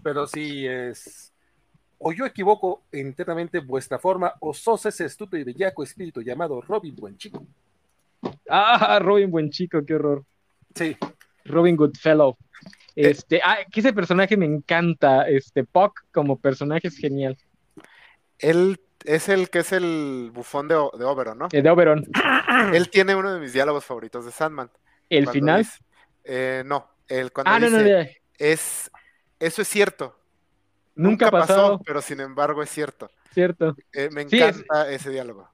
pero 0.01 0.25
sí 0.25 0.65
es, 0.65 1.33
o 1.99 2.13
yo 2.13 2.25
equivoco 2.25 2.83
internamente 2.93 3.59
vuestra 3.59 3.99
forma, 3.99 4.33
o 4.39 4.53
sos 4.53 4.85
ese 4.85 5.05
estúpido 5.05 5.41
y 5.41 5.43
bellaco 5.43 5.83
espíritu 5.83 6.21
llamado 6.21 6.61
Robin 6.61 6.95
Buen 6.95 7.17
Chico. 7.17 7.45
Ah, 8.49 8.99
Robin 9.01 9.29
Buen 9.29 9.49
Chico, 9.49 9.85
qué 9.85 9.95
horror. 9.95 10.23
Sí. 10.73 10.95
Robin 11.43 11.75
Goodfellow. 11.75 12.37
Este, 12.95 13.41
ah, 13.43 13.57
que 13.69 13.81
ese 13.81 13.93
personaje 13.93 14.37
me 14.37 14.45
encanta. 14.45 15.27
Este, 15.27 15.65
Puck 15.65 16.05
como 16.11 16.39
personaje 16.39 16.87
es 16.87 16.97
genial. 16.97 17.37
Él 18.37 18.79
es 19.05 19.29
el 19.29 19.49
que 19.49 19.59
es 19.59 19.71
el 19.71 20.31
bufón 20.33 20.67
de, 20.67 20.75
de 20.75 21.05
Oberon, 21.05 21.37
¿no? 21.37 21.47
El 21.51 21.63
de 21.63 21.69
Oberon. 21.69 22.05
Él 22.73 22.89
tiene 22.89 23.15
uno 23.15 23.33
de 23.33 23.39
mis 23.39 23.53
diálogos 23.53 23.85
favoritos 23.85 24.25
de 24.25 24.31
Sandman. 24.31 24.69
¿El 25.09 25.27
final? 25.27 25.59
dice- 25.59 25.79
eh, 26.23 26.63
no, 26.65 26.87
el 27.07 27.31
cuando 27.31 27.51
Ah, 27.51 27.59
no, 27.59 27.65
dice, 27.67 27.77
no, 27.91 28.03
no. 28.03 28.09
es, 28.37 28.91
eso 29.39 29.61
es 29.61 29.67
cierto. 29.67 30.15
Nunca 30.95 31.31
pasado. 31.31 31.79
pero 31.85 32.01
sin 32.01 32.19
embargo 32.19 32.61
es 32.61 32.69
cierto. 32.69 33.09
Cierto. 33.33 33.75
Eh, 33.93 34.09
me 34.11 34.27
Sí, 34.27 34.37
es- 34.41 34.57
encanta 34.57 34.91
ese 34.91 35.09
diálogo. 35.11 35.49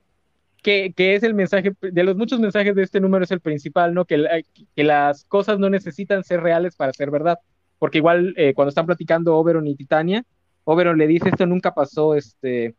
Que, 0.64 0.94
que 0.98 1.14
es 1.14 1.22
el 1.22 1.36
mensaje, 1.36 1.74
de 1.80 2.04
los 2.04 2.16
muchos 2.16 2.40
mensajes 2.40 2.74
de 2.74 2.82
este 2.82 3.00
número 3.00 3.24
es 3.24 3.30
el 3.32 3.40
principal, 3.40 3.94
¿no? 3.94 4.06
Que, 4.06 4.18
la- 4.18 4.42
que 4.76 4.84
las 4.84 5.24
cosas 5.26 5.60
no 5.60 5.70
necesitan 5.70 6.24
ser 6.24 6.42
reales 6.42 6.76
para 6.76 6.92
ser 6.94 7.12
verdad. 7.12 7.38
Porque 7.78 8.00
igual 8.00 8.34
eh, 8.38 8.54
cuando 8.56 8.70
están 8.70 8.88
platicando 8.88 9.36
Oberon 9.38 9.68
y 9.68 9.76
Titania, 9.76 10.24
Oberon 10.64 10.98
le 10.98 11.06
dice 11.06 11.30
esto 11.30 11.46
nunca 11.46 11.76
pasó, 11.76 12.16
este, 12.16 12.74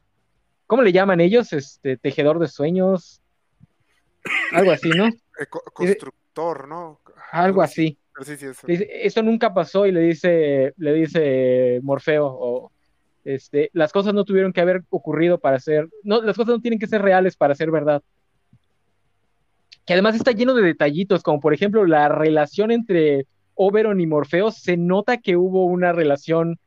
¿cómo 0.66 0.82
le 0.82 0.92
llaman 0.92 1.20
ellos? 1.20 1.52
Este, 1.52 1.96
tejedor 1.96 2.38
de 2.38 2.48
sueños, 2.48 3.20
algo 4.52 4.70
así, 4.70 4.90
¿no? 4.90 5.08
Eh, 5.38 5.44
co- 5.50 5.60
constructor, 5.70 6.66
¿no? 6.66 6.98
Algo 7.30 7.60
así. 7.60 7.98
Sí, 8.22 8.36
sí, 8.38 8.46
eso. 8.46 8.66
Dice, 8.66 9.22
nunca 9.22 9.52
pasó 9.52 9.84
y 9.84 9.92
le 9.92 10.00
dice, 10.00 10.72
le 10.78 10.94
dice 10.94 11.78
Morfeo, 11.82 12.26
o, 12.26 12.72
este, 13.22 13.68
las 13.74 13.92
cosas 13.92 14.14
no 14.14 14.24
tuvieron 14.24 14.54
que 14.54 14.62
haber 14.62 14.82
ocurrido 14.88 15.38
para 15.38 15.58
ser, 15.58 15.90
no, 16.04 16.22
las 16.22 16.36
cosas 16.36 16.54
no 16.54 16.60
tienen 16.62 16.78
que 16.78 16.86
ser 16.86 17.02
reales 17.02 17.36
para 17.36 17.54
ser 17.54 17.70
verdad. 17.70 18.02
Que 19.84 19.92
además 19.92 20.14
está 20.14 20.32
lleno 20.32 20.54
de 20.54 20.62
detallitos, 20.62 21.22
como 21.22 21.38
por 21.38 21.52
ejemplo 21.52 21.84
la 21.84 22.08
relación 22.08 22.70
entre 22.70 23.26
Oberon 23.54 24.00
y 24.00 24.06
Morfeo, 24.06 24.50
se 24.50 24.78
nota 24.78 25.18
que 25.18 25.36
hubo 25.36 25.66
una 25.66 25.92
relación 25.92 26.58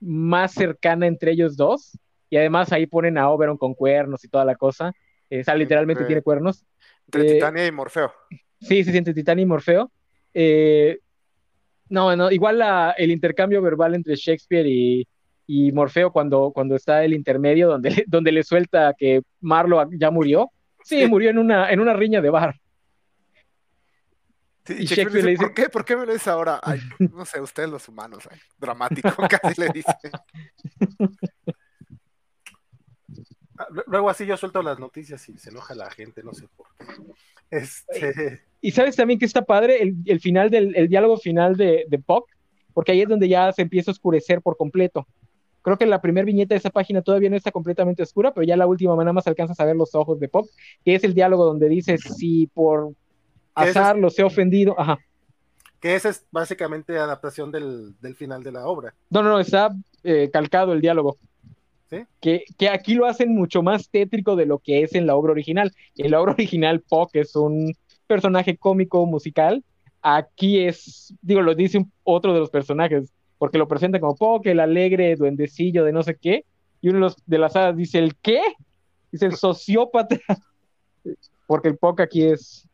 más 0.00 0.52
cercana 0.52 1.06
entre 1.06 1.30
ellos 1.32 1.56
dos, 1.56 1.96
y 2.30 2.36
además 2.36 2.72
ahí 2.72 2.86
ponen 2.86 3.18
a 3.18 3.28
Oberon 3.30 3.56
con 3.56 3.74
cuernos 3.74 4.24
y 4.24 4.28
toda 4.28 4.44
la 4.44 4.56
cosa, 4.56 4.92
eh, 5.30 5.40
o 5.40 5.44
sea, 5.44 5.54
literalmente 5.54 6.02
Entre- 6.02 6.06
tiene 6.08 6.22
cuernos. 6.22 6.64
Entre 7.06 7.22
eh, 7.30 7.32
Titania 7.34 7.66
y 7.66 7.72
Morfeo. 7.72 8.12
Sí, 8.60 8.82
se 8.84 8.90
siente 8.92 9.12
Titania 9.14 9.42
y 9.42 9.46
Morfeo. 9.46 9.90
Eh, 10.34 10.98
no, 11.88 12.14
no, 12.16 12.30
igual 12.30 12.58
la- 12.58 12.94
el 12.98 13.10
intercambio 13.10 13.62
verbal 13.62 13.94
entre 13.94 14.16
Shakespeare 14.16 14.66
y, 14.66 15.06
y 15.46 15.70
Morfeo 15.72 16.10
cuando, 16.10 16.50
cuando 16.52 16.74
está 16.74 17.04
el 17.04 17.12
intermedio, 17.14 17.68
donde, 17.68 17.90
le- 17.90 18.04
donde 18.06 18.32
le 18.32 18.42
suelta 18.42 18.92
que 18.98 19.22
Marlo 19.40 19.88
ya 19.92 20.10
murió. 20.10 20.50
Sí, 20.82 21.00
Sí. 21.02 21.06
murió 21.08 21.30
en 21.30 21.38
una, 21.38 21.70
en 21.70 21.80
una 21.80 21.92
riña 21.94 22.20
de 22.20 22.30
bar. 22.30 22.54
Sí, 24.64 24.74
y 24.80 24.84
Shakespeare 24.86 25.12
le 25.12 25.18
dice, 25.18 25.30
dice- 25.30 25.42
¿por 25.44 25.54
qué? 25.54 25.68
¿Por 25.68 25.84
qué 25.84 25.96
me 25.96 26.06
lo 26.06 26.12
dices 26.12 26.26
ahora? 26.28 26.58
Ay, 26.62 26.80
no 26.98 27.24
sé, 27.24 27.40
ustedes 27.40 27.68
los 27.70 27.88
humanos, 27.88 28.28
ay, 28.30 28.38
dramático, 28.58 29.08
casi 29.30 29.60
le 29.60 29.68
dice. 29.68 29.94
Ah, 33.58 33.66
lu- 33.70 33.82
Luego 33.86 34.10
así 34.10 34.26
yo 34.26 34.36
suelto 34.36 34.62
las 34.62 34.78
noticias 34.78 35.28
y 35.28 35.38
se 35.38 35.50
enoja 35.50 35.74
la 35.74 35.90
gente, 35.90 36.22
no 36.22 36.32
sé 36.34 36.46
por 36.56 36.66
qué. 36.78 36.86
Este, 37.50 38.42
Y 38.60 38.72
sabes 38.72 38.96
también 38.96 39.18
que 39.18 39.24
está 39.26 39.42
padre 39.44 39.82
el, 39.82 39.94
el 40.06 40.20
final 40.20 40.50
del 40.50 40.74
el 40.76 40.88
diálogo 40.88 41.16
final 41.16 41.56
de, 41.56 41.84
de 41.88 41.98
Puck, 41.98 42.28
porque 42.74 42.92
ahí 42.92 43.02
es 43.02 43.08
donde 43.08 43.28
ya 43.28 43.52
se 43.52 43.62
empieza 43.62 43.90
a 43.90 43.92
oscurecer 43.92 44.42
por 44.42 44.56
completo. 44.56 45.06
Creo 45.62 45.78
que 45.78 45.86
la 45.86 46.00
primera 46.00 46.24
viñeta 46.24 46.54
de 46.54 46.58
esa 46.58 46.70
página 46.70 47.02
todavía 47.02 47.30
no 47.30 47.36
está 47.36 47.50
completamente 47.50 48.02
oscura, 48.02 48.32
pero 48.32 48.44
ya 48.46 48.56
la 48.56 48.66
última 48.66 48.94
nada 48.96 49.12
más 49.12 49.26
alcanzas 49.26 49.58
a 49.60 49.64
ver 49.64 49.74
los 49.76 49.94
ojos 49.94 50.18
de 50.20 50.28
Puck, 50.28 50.48
que 50.84 50.94
es 50.94 51.02
el 51.04 51.14
diálogo 51.14 51.44
donde 51.44 51.68
dice 51.68 51.98
si 51.98 52.46
por 52.48 52.92
azar 53.54 53.96
los 53.98 54.18
he 54.18 54.22
ofendido. 54.22 54.78
Ajá. 54.78 54.98
que 55.80 55.94
esa 55.94 56.08
es 56.08 56.26
básicamente 56.30 56.96
adaptación 56.98 57.50
del, 57.52 57.94
del 58.00 58.14
final 58.16 58.42
de 58.42 58.52
la 58.52 58.66
obra. 58.66 58.94
No, 59.10 59.22
no, 59.22 59.30
no, 59.30 59.40
está 59.40 59.74
eh, 60.04 60.30
calcado 60.32 60.72
el 60.72 60.80
diálogo. 60.80 61.16
¿Sí? 61.90 61.98
Que, 62.20 62.44
que 62.58 62.68
aquí 62.68 62.94
lo 62.94 63.06
hacen 63.06 63.34
mucho 63.34 63.62
más 63.62 63.88
tétrico 63.90 64.34
de 64.36 64.46
lo 64.46 64.58
que 64.58 64.82
es 64.82 64.94
en 64.94 65.06
la 65.06 65.14
obra 65.16 65.32
original. 65.32 65.72
En 65.96 66.10
la 66.10 66.20
obra 66.20 66.32
original, 66.32 66.80
Puck 66.80 67.10
es 67.14 67.36
un 67.36 67.72
personaje 68.06 68.56
cómico 68.56 69.06
musical. 69.06 69.62
Aquí 70.02 70.60
es, 70.64 71.14
digo, 71.22 71.42
lo 71.42 71.54
dice 71.54 71.78
un- 71.78 71.92
otro 72.04 72.32
de 72.34 72.40
los 72.40 72.50
personajes, 72.50 73.12
porque 73.38 73.58
lo 73.58 73.68
presenta 73.68 74.00
como 74.00 74.16
Puck, 74.16 74.46
el 74.46 74.60
alegre 74.60 75.14
duendecillo 75.16 75.84
de 75.84 75.92
no 75.92 76.02
sé 76.02 76.16
qué. 76.16 76.44
Y 76.80 76.88
uno 76.88 76.98
de, 76.98 77.00
los, 77.02 77.16
de 77.26 77.38
las 77.38 77.54
hadas 77.56 77.76
dice, 77.76 77.98
¿el 77.98 78.16
qué? 78.16 78.40
Dice 79.12 79.26
el 79.26 79.36
sociópata. 79.36 80.16
Porque 81.46 81.68
el 81.68 81.76
Puck 81.76 82.00
aquí 82.00 82.24
es 82.24 82.66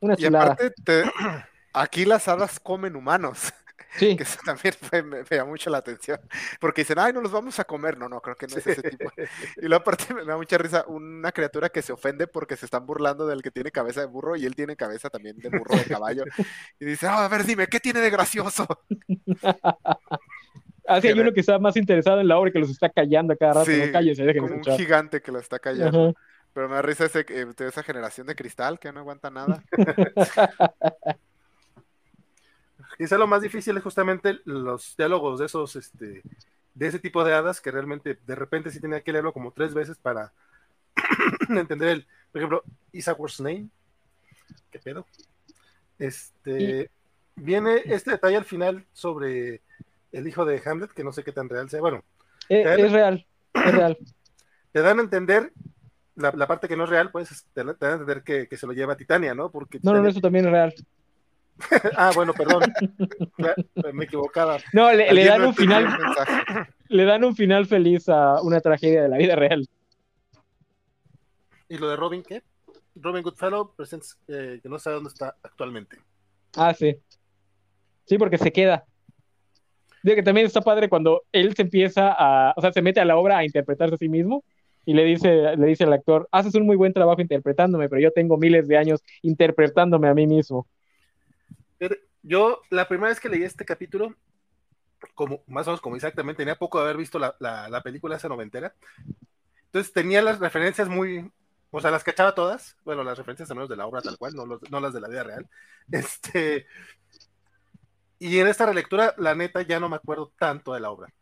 una 0.00 0.14
Y 0.14 0.24
chulada. 0.24 0.52
aparte, 0.52 0.70
te- 0.84 1.02
aquí 1.72 2.04
las 2.04 2.26
hadas 2.28 2.58
comen 2.60 2.96
humanos, 2.96 3.52
Sí, 3.96 4.16
que 4.16 4.22
eso 4.22 4.38
también 4.44 4.74
fue- 4.74 5.02
me, 5.02 5.18
me 5.22 5.24
llama 5.30 5.50
mucho 5.50 5.70
la 5.70 5.78
atención, 5.78 6.20
porque 6.60 6.82
dicen, 6.82 6.98
ay, 6.98 7.12
no 7.12 7.20
los 7.20 7.32
vamos 7.32 7.58
a 7.58 7.64
comer, 7.64 7.98
no, 7.98 8.08
no, 8.08 8.20
creo 8.20 8.36
que 8.36 8.46
no 8.46 8.56
es 8.56 8.66
ese 8.66 8.82
tipo. 8.82 9.10
Y 9.56 9.66
luego 9.66 9.82
aparte 9.82 10.12
me 10.14 10.24
da 10.24 10.36
mucha 10.36 10.58
risa 10.58 10.84
una 10.88 11.32
criatura 11.32 11.68
que 11.70 11.82
se 11.82 11.92
ofende 11.92 12.26
porque 12.26 12.56
se 12.56 12.66
están 12.66 12.86
burlando 12.86 13.26
del 13.26 13.42
que 13.42 13.50
tiene 13.50 13.70
cabeza 13.70 14.00
de 14.00 14.06
burro 14.06 14.36
y 14.36 14.44
él 14.44 14.54
tiene 14.54 14.76
cabeza 14.76 15.08
también 15.10 15.38
de 15.38 15.48
burro 15.48 15.76
de 15.76 15.84
caballo. 15.84 16.24
Y 16.78 16.84
dice, 16.84 17.06
"Ah, 17.06 17.24
a 17.24 17.28
ver, 17.28 17.44
dime, 17.44 17.66
¿qué 17.66 17.80
tiene 17.80 18.00
de 18.00 18.10
gracioso? 18.10 18.66
así 20.86 21.08
hay 21.08 21.14
que- 21.14 21.20
uno 21.20 21.32
que 21.32 21.40
está 21.40 21.58
más 21.58 21.76
interesado 21.76 22.20
en 22.20 22.28
la 22.28 22.38
obra 22.38 22.50
y 22.50 22.52
que 22.52 22.58
los 22.60 22.70
está 22.70 22.88
callando 22.88 23.32
a 23.34 23.36
cada 23.36 23.54
rato. 23.54 23.66
Sí, 23.66 23.78
no 23.92 24.42
Como 24.42 24.54
un 24.56 24.64
gigante 24.64 25.20
que 25.20 25.32
lo 25.32 25.38
está 25.38 25.58
callando. 25.58 26.10
Ajá. 26.10 26.18
Pero 26.54 26.68
me 26.68 26.74
da 26.76 26.82
risa 26.82 27.04
ese, 27.04 27.24
eh, 27.28 27.46
esa 27.58 27.82
generación 27.82 28.26
de 28.26 28.34
cristal 28.34 28.78
que 28.78 28.90
no 28.92 29.00
aguanta 29.00 29.30
nada. 29.30 29.62
Quizá 32.98 33.16
lo 33.16 33.28
más 33.28 33.42
difícil 33.42 33.76
es 33.76 33.82
justamente 33.82 34.40
los 34.44 34.96
diálogos 34.96 35.38
de 35.38 35.46
esos, 35.46 35.76
este, 35.76 36.22
de 36.74 36.86
ese 36.86 36.98
tipo 36.98 37.24
de 37.24 37.32
hadas 37.32 37.60
que 37.60 37.70
realmente 37.70 38.18
de 38.26 38.34
repente 38.34 38.70
sí 38.70 38.80
tenía 38.80 39.02
que 39.02 39.12
leerlo 39.12 39.32
como 39.32 39.52
tres 39.52 39.72
veces 39.72 39.96
para 39.98 40.32
entender 41.48 41.88
el, 41.88 42.06
por 42.32 42.40
ejemplo, 42.40 42.64
Isaac's 42.92 43.40
Name. 43.40 43.68
¿Qué 44.70 44.78
pedo? 44.80 45.06
Este, 45.98 46.90
viene 47.36 47.82
este 47.86 48.10
detalle 48.12 48.36
al 48.36 48.44
final 48.44 48.84
sobre 48.92 49.62
el 50.12 50.26
hijo 50.26 50.44
de 50.44 50.60
Hamlet, 50.64 50.90
que 50.92 51.04
no 51.04 51.12
sé 51.12 51.22
qué 51.22 51.32
tan 51.32 51.48
real 51.48 51.70
sea. 51.70 51.80
Bueno, 51.80 52.02
Eh, 52.48 52.64
es 52.78 52.92
real, 52.92 53.26
es 53.54 53.74
real. 53.74 53.98
te 54.72 54.80
dan 54.80 54.98
a 54.98 55.02
entender 55.02 55.52
la, 56.16 56.32
la 56.32 56.46
parte 56.46 56.66
que 56.66 56.76
no 56.76 56.84
es 56.84 56.90
real, 56.90 57.10
pues 57.10 57.46
te, 57.52 57.62
te 57.62 57.86
dan 57.86 57.90
a 57.90 57.92
entender 57.92 58.22
que, 58.22 58.48
que 58.48 58.56
se 58.56 58.66
lo 58.66 58.72
lleva 58.72 58.96
Titania, 58.96 59.34
¿no? 59.34 59.50
Porque 59.50 59.78
No, 59.82 59.94
no, 59.94 60.08
eso 60.08 60.20
también 60.20 60.46
es 60.46 60.50
real. 60.50 60.74
Ah, 61.96 62.12
bueno, 62.14 62.32
perdón. 62.34 62.62
Ya, 63.38 63.54
me 63.92 64.04
equivocaba. 64.04 64.58
No, 64.72 64.92
le, 64.92 65.24
dan 65.24 65.42
no 65.42 65.48
un 65.48 65.54
final, 65.54 65.86
le 66.88 67.04
dan 67.04 67.24
un 67.24 67.36
final 67.36 67.66
feliz 67.66 68.08
a 68.08 68.40
una 68.42 68.60
tragedia 68.60 69.02
de 69.02 69.08
la 69.08 69.18
vida 69.18 69.36
real. 69.36 69.68
¿Y 71.68 71.78
lo 71.78 71.88
de 71.88 71.96
Robin 71.96 72.22
qué? 72.22 72.42
Robin 72.94 73.22
Goodfellow 73.22 73.74
presents, 73.76 74.18
eh, 74.28 74.58
que 74.62 74.68
no 74.68 74.78
sabe 74.78 74.96
dónde 74.96 75.08
está 75.08 75.36
actualmente. 75.42 75.98
Ah, 76.56 76.74
sí. 76.74 76.96
Sí, 78.06 78.18
porque 78.18 78.38
se 78.38 78.52
queda. 78.52 78.84
Digo 80.02 80.16
que 80.16 80.22
también 80.22 80.46
está 80.46 80.60
padre 80.60 80.88
cuando 80.88 81.22
él 81.32 81.54
se 81.54 81.62
empieza 81.62 82.14
a, 82.16 82.54
o 82.56 82.60
sea, 82.60 82.72
se 82.72 82.82
mete 82.82 83.00
a 83.00 83.04
la 83.04 83.16
obra 83.16 83.38
a 83.38 83.44
interpretarse 83.44 83.94
a 83.94 83.98
sí 83.98 84.08
mismo 84.08 84.44
y 84.84 84.94
le 84.94 85.04
dice, 85.04 85.56
le 85.56 85.66
dice 85.66 85.84
al 85.84 85.92
actor, 85.92 86.28
haces 86.32 86.54
un 86.54 86.64
muy 86.64 86.76
buen 86.76 86.92
trabajo 86.94 87.20
interpretándome, 87.20 87.88
pero 87.88 88.00
yo 88.00 88.10
tengo 88.10 88.38
miles 88.38 88.66
de 88.66 88.78
años 88.78 89.02
interpretándome 89.22 90.08
a 90.08 90.14
mí 90.14 90.26
mismo. 90.26 90.66
Yo, 92.22 92.62
la 92.70 92.88
primera 92.88 93.08
vez 93.10 93.20
que 93.20 93.28
leí 93.28 93.42
este 93.44 93.64
capítulo, 93.64 94.14
como 95.14 95.42
más 95.46 95.66
o 95.66 95.70
menos 95.70 95.80
como 95.80 95.96
exactamente, 95.96 96.38
tenía 96.42 96.56
poco 96.58 96.78
de 96.78 96.84
haber 96.84 96.96
visto 96.96 97.18
la, 97.18 97.36
la, 97.40 97.68
la 97.68 97.82
película 97.82 98.16
esa 98.16 98.28
noventera. 98.28 98.74
Entonces 99.66 99.92
tenía 99.92 100.22
las 100.22 100.38
referencias 100.40 100.88
muy, 100.88 101.30
o 101.70 101.80
sea, 101.80 101.90
las 101.90 102.04
cachaba 102.04 102.34
todas. 102.34 102.76
Bueno, 102.84 103.04
las 103.04 103.18
referencias 103.18 103.50
al 103.50 103.56
menos 103.56 103.68
de 103.68 103.76
la 103.76 103.86
obra 103.86 104.02
tal 104.02 104.18
cual, 104.18 104.34
no, 104.34 104.46
no 104.46 104.80
las 104.80 104.92
de 104.94 105.00
la 105.00 105.08
vida 105.08 105.24
real. 105.24 105.48
Este, 105.92 106.66
y 108.18 108.38
en 108.38 108.46
esta 108.48 108.66
relectura, 108.66 109.14
la 109.18 109.34
neta, 109.34 109.62
ya 109.62 109.80
no 109.80 109.88
me 109.88 109.96
acuerdo 109.96 110.32
tanto 110.38 110.72
de 110.74 110.80
la 110.80 110.90
obra. 110.90 111.12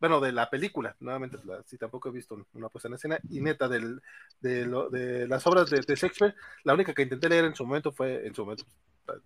Bueno, 0.00 0.18
de 0.20 0.32
la 0.32 0.48
película, 0.48 0.96
nuevamente, 1.00 1.36
la- 1.44 1.62
sí, 1.66 1.76
tampoco 1.76 2.08
he 2.08 2.12
visto 2.12 2.46
una 2.54 2.68
puesta 2.70 2.88
en 2.88 2.94
escena. 2.94 3.18
Y 3.28 3.40
neta, 3.40 3.68
del, 3.68 4.00
de, 4.40 4.64
lo- 4.66 4.88
de 4.88 5.28
las 5.28 5.46
obras 5.46 5.68
de, 5.70 5.80
de 5.80 5.94
Shakespeare, 5.94 6.34
la 6.64 6.72
única 6.74 6.94
que 6.94 7.02
intenté 7.02 7.28
leer 7.28 7.44
en 7.44 7.54
su 7.54 7.66
momento 7.66 7.92
fue, 7.92 8.26
en 8.26 8.34
su 8.34 8.42
momento, 8.44 8.64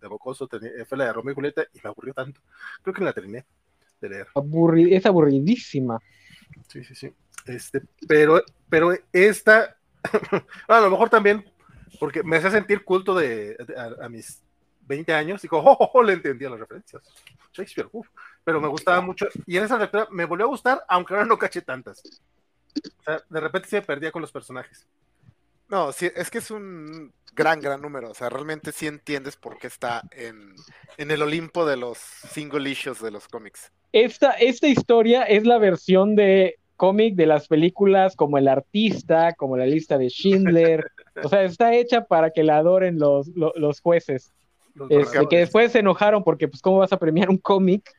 de 0.01 0.09
Bocoso, 0.09 0.49
tenía- 0.49 0.85
fue 0.87 0.99
la 0.99 1.05
de 1.07 1.13
Romeo 1.13 1.33
y 1.33 1.35
Julieta 1.37 1.63
y 1.73 1.79
me 1.83 1.91
aburrió 1.91 2.13
tanto. 2.13 2.41
Creo 2.83 2.93
que 2.95 3.05
la 3.05 3.13
terminé 3.13 3.45
de 4.01 4.09
leer. 4.09 4.27
Aburri- 4.35 4.97
es 4.97 5.07
aburridísima. 5.07 5.99
Sí, 6.69 6.83
sí, 6.85 6.95
sí. 6.95 7.13
Este, 7.47 7.83
pero, 8.09 8.43
pero 8.69 8.93
esta, 9.13 9.77
a 10.69 10.81
lo 10.81 10.91
mejor 10.91 11.09
también, 11.09 11.45
porque 12.01 12.23
me 12.25 12.37
hace 12.37 12.51
sentir 12.51 12.83
culto 12.85 13.15
de, 13.15 13.55
de- 13.57 13.77
a, 13.79 14.07
a 14.07 14.09
mis 14.09 14.43
20 14.87 15.13
años, 15.15 15.41
dijo, 15.41 15.59
oh, 15.59 15.77
oh, 15.79 15.91
oh, 15.95 16.03
le 16.03 16.15
entendía 16.15 16.51
las 16.51 16.59
referencias. 16.61 17.03
Shakespeare, 17.53 17.89
uf, 17.93 18.09
pero 18.45 18.61
me 18.61 18.69
gustaba 18.69 19.01
mucho. 19.01 19.27
Y 19.47 19.57
en 19.57 19.65
esa 19.65 19.79
lectura 19.79 20.07
me 20.11 20.27
volvió 20.27 20.47
a 20.47 20.51
gustar, 20.51 20.85
aunque 20.89 21.15
ahora 21.15 21.27
no 21.27 21.39
caché 21.39 21.63
tantas. 21.63 22.03
O 22.99 23.03
sea, 23.03 23.23
de 23.29 23.41
repente 23.41 23.69
se 23.69 23.83
perdía 23.83 24.13
con 24.13 24.23
los 24.23 24.33
personajes. 24.33 24.87
No, 25.69 25.93
sí, 25.93 26.11
es 26.15 26.31
que 26.31 26.39
es 26.39 26.51
un 26.51 27.13
gran, 27.33 27.61
gran 27.61 27.81
número. 27.81 28.11
O 28.11 28.15
sea, 28.15 28.29
realmente 28.29 28.71
sí 28.73 28.87
entiendes 28.87 29.37
por 29.37 29.59
qué 29.59 29.67
está 29.67 30.03
en, 30.13 30.55
en 30.99 31.11
el 31.11 31.23
Olimpo 31.23 31.65
de 31.65 31.77
los 31.77 31.99
single 31.99 32.69
issues 32.69 33.01
de 33.01 33.11
los 33.11 33.27
cómics. 33.29 33.73
Esta, 33.93 34.33
esta 34.33 34.69
historia 34.69 35.23
es 35.23 35.47
la 35.47 35.59
versión 35.59 36.17
de 36.17 36.59
cómic 36.77 37.15
de 37.15 37.27
las 37.27 37.49
películas 37.49 38.17
como 38.17 38.37
El 38.39 38.49
Artista, 38.49 39.33
como 39.35 39.57
La 39.57 39.67
Lista 39.67 39.97
de 39.97 40.09
Schindler. 40.09 40.91
O 41.23 41.29
sea, 41.29 41.45
está 41.45 41.75
hecha 41.75 42.05
para 42.05 42.31
que 42.31 42.43
la 42.43 42.59
adoren 42.59 42.99
los, 42.99 43.29
los, 43.29 43.53
los 43.57 43.81
jueces. 43.81 44.33
Los 44.75 44.91
Este, 44.91 45.27
que 45.29 45.39
después 45.39 45.73
se 45.73 45.79
enojaron 45.79 46.25
porque, 46.25 46.49
pues, 46.49 46.61
¿cómo 46.61 46.79
vas 46.79 46.93
a 46.93 46.99
premiar 46.99 47.31
un 47.31 47.39
cómic? 47.39 47.91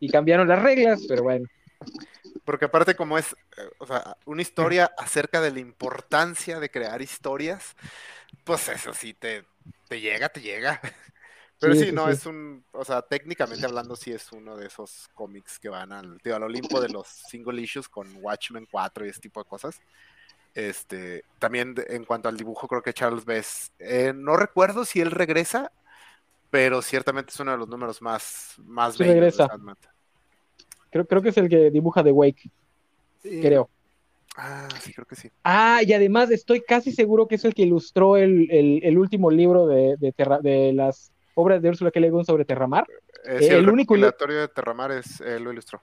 Y 0.00 0.08
cambiaron 0.08 0.48
las 0.48 0.62
reglas, 0.62 1.02
pero 1.08 1.22
bueno. 1.22 1.46
Porque 2.44 2.66
aparte 2.66 2.94
como 2.94 3.16
es, 3.16 3.32
eh, 3.56 3.68
o 3.78 3.86
sea, 3.86 4.16
una 4.26 4.42
historia 4.42 4.90
acerca 4.98 5.40
de 5.40 5.50
la 5.50 5.60
importancia 5.60 6.60
de 6.60 6.70
crear 6.70 7.00
historias, 7.00 7.74
pues 8.44 8.68
eso 8.68 8.92
sí 8.92 9.14
te, 9.14 9.44
te 9.88 10.00
llega, 10.00 10.28
te 10.28 10.40
llega. 10.40 10.80
Pero 11.60 11.74
Sí, 11.74 11.92
no, 11.92 12.06
sí. 12.06 12.12
es 12.12 12.26
un, 12.26 12.64
o 12.72 12.84
sea, 12.84 13.00
técnicamente 13.02 13.64
hablando 13.64 13.96
sí 13.96 14.12
es 14.12 14.32
uno 14.32 14.56
de 14.56 14.66
esos 14.66 15.08
cómics 15.14 15.58
que 15.58 15.68
van 15.68 15.92
al, 15.92 16.20
tío, 16.20 16.36
al 16.36 16.42
Olimpo 16.42 16.80
de 16.80 16.88
los 16.88 17.06
single 17.06 17.62
issues 17.62 17.88
con 17.88 18.08
Watchmen 18.20 18.66
4 18.70 19.06
y 19.06 19.08
ese 19.08 19.20
tipo 19.20 19.42
de 19.42 19.48
cosas. 19.48 19.80
Este, 20.54 21.24
también 21.38 21.74
en 21.88 22.04
cuanto 22.04 22.28
al 22.28 22.36
dibujo, 22.36 22.68
creo 22.68 22.82
que 22.82 22.92
Charles 22.92 23.24
Bess, 23.24 23.72
eh, 23.78 24.12
no 24.14 24.36
recuerdo 24.36 24.84
si 24.84 25.00
él 25.00 25.10
regresa, 25.10 25.72
pero 26.54 26.80
ciertamente 26.82 27.32
es 27.32 27.40
uno 27.40 27.50
de 27.50 27.58
los 27.58 27.68
números 27.68 28.00
más, 28.00 28.54
más 28.64 28.94
Sí 28.94 29.02
bellos 29.02 29.24
de. 29.24 29.32
Sandman. 29.32 29.74
Creo, 30.88 31.04
creo 31.04 31.20
que 31.20 31.30
es 31.30 31.36
el 31.36 31.48
que 31.48 31.68
dibuja 31.72 32.04
The 32.04 32.12
Wake, 32.12 32.48
Sí. 33.24 33.40
creo. 33.42 33.68
Ah, 34.36 34.68
sí, 34.80 34.92
creo 34.92 35.04
que 35.04 35.16
sí. 35.16 35.30
Ah, 35.42 35.80
y 35.84 35.92
además 35.92 36.30
estoy 36.30 36.60
casi 36.60 36.92
seguro 36.92 37.26
que 37.26 37.34
es 37.34 37.44
el 37.44 37.54
que 37.54 37.62
ilustró 37.62 38.16
el, 38.16 38.48
el- 38.52 38.84
el 38.84 38.98
último 38.98 39.32
libro 39.32 39.66
de, 39.66 39.96
de, 39.98 40.12
Terra- 40.12 40.38
de 40.40 40.72
las 40.72 41.10
obras 41.34 41.60
de 41.60 41.70
Ursula 41.70 41.90
K. 41.90 41.98
Le 41.98 42.12
Guin 42.12 42.24
sobre 42.24 42.44
Terramar. 42.44 42.86
Eh, 43.24 43.38
sí, 43.40 43.46
El 43.46 43.54
el, 43.64 43.70
único 43.70 43.96
de 43.96 44.48
Terramar 44.54 44.92
es, 44.92 45.20
él 45.22 45.42
lo 45.42 45.50
ilustró. 45.52 45.82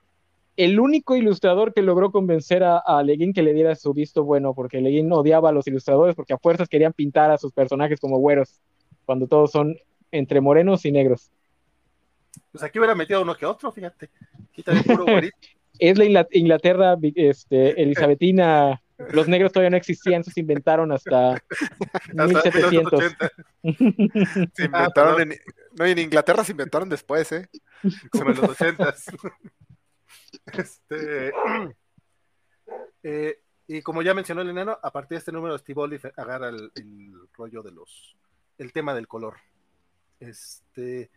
El 0.56 0.80
único 0.80 1.18
ilustrador 1.18 1.74
que 1.74 1.82
logró 1.82 2.14
convencer 2.14 2.64
a, 2.64 2.78
a 2.78 3.04
Le 3.04 3.18
Guin 3.18 3.34
que 3.34 3.42
le 3.44 3.52
diera 3.54 3.76
su 3.76 3.94
visto 3.94 4.24
bueno, 4.24 4.54
porque 4.54 4.80
Le 4.80 4.90
Guin 4.90 5.12
odiaba 5.12 5.50
a 5.50 5.52
los 5.52 5.68
ilustradores 5.68 6.16
porque 6.16 6.32
a 6.32 6.38
fuerzas 6.38 6.70
querían 6.70 6.94
pintar 6.94 7.30
a 7.30 7.38
sus 7.38 7.52
personajes 7.52 8.00
como 8.00 8.20
güeros, 8.20 8.62
cuando 9.06 9.28
todos 9.28 9.52
son 9.52 9.76
entre 10.12 10.42
morenos 10.42 10.86
y 10.86 10.92
negros. 10.92 11.32
Pues 12.52 12.64
aquí 12.64 12.80
hubiera 12.80 12.96
metido 12.96 13.22
uno 13.22 13.36
que 13.36 13.46
otro, 13.46 13.72
fíjate. 13.72 14.10
Aquí 14.52 14.64
también 14.64 14.86
puro 14.86 15.06
güerito. 15.06 15.38
Es 15.80 15.98
la 15.98 16.06
Ingla- 16.06 16.28
Inglaterra 16.32 16.96
este, 17.16 17.82
elisabetina. 17.82 18.82
Los 19.14 19.28
negros 19.28 19.52
todavía 19.52 19.72
no 19.72 19.78
existían, 19.78 20.24
se 20.24 20.40
inventaron 20.42 20.92
hasta 20.92 21.32
Hasta 21.94 22.28
1700. 22.28 23.02
1980, 23.02 23.32
Se 24.54 24.64
Ah, 24.64 24.66
inventaron 24.66 25.16
perdón. 25.16 25.32
en, 25.32 25.40
no, 25.80 25.86
en 25.86 25.98
Inglaterra 25.98 26.44
se 26.44 26.52
inventaron 26.52 26.88
después, 26.90 27.32
¿eh? 27.32 27.50
como 28.12 28.30
en 28.30 28.38
los 28.38 28.50
ochentas. 28.50 29.06
Este, 30.54 31.32
eh, 33.04 33.40
y 33.68 33.82
como 33.82 34.02
ya 34.04 34.14
mencionó 34.14 34.42
el 34.42 34.50
enano, 34.50 34.78
a 34.84 34.92
partir 34.92 35.16
de 35.16 35.20
este 35.20 35.32
número 35.32 35.58
Steve 35.58 35.82
Olive 35.82 36.12
agarra 36.16 36.50
el, 36.50 36.72
el 36.76 37.12
rollo 37.34 37.64
de 37.64 37.72
los, 37.72 38.16
el 38.58 38.72
tema 38.72 38.94
del 38.94 39.08
color. 39.08 39.38
Este, 40.22 41.10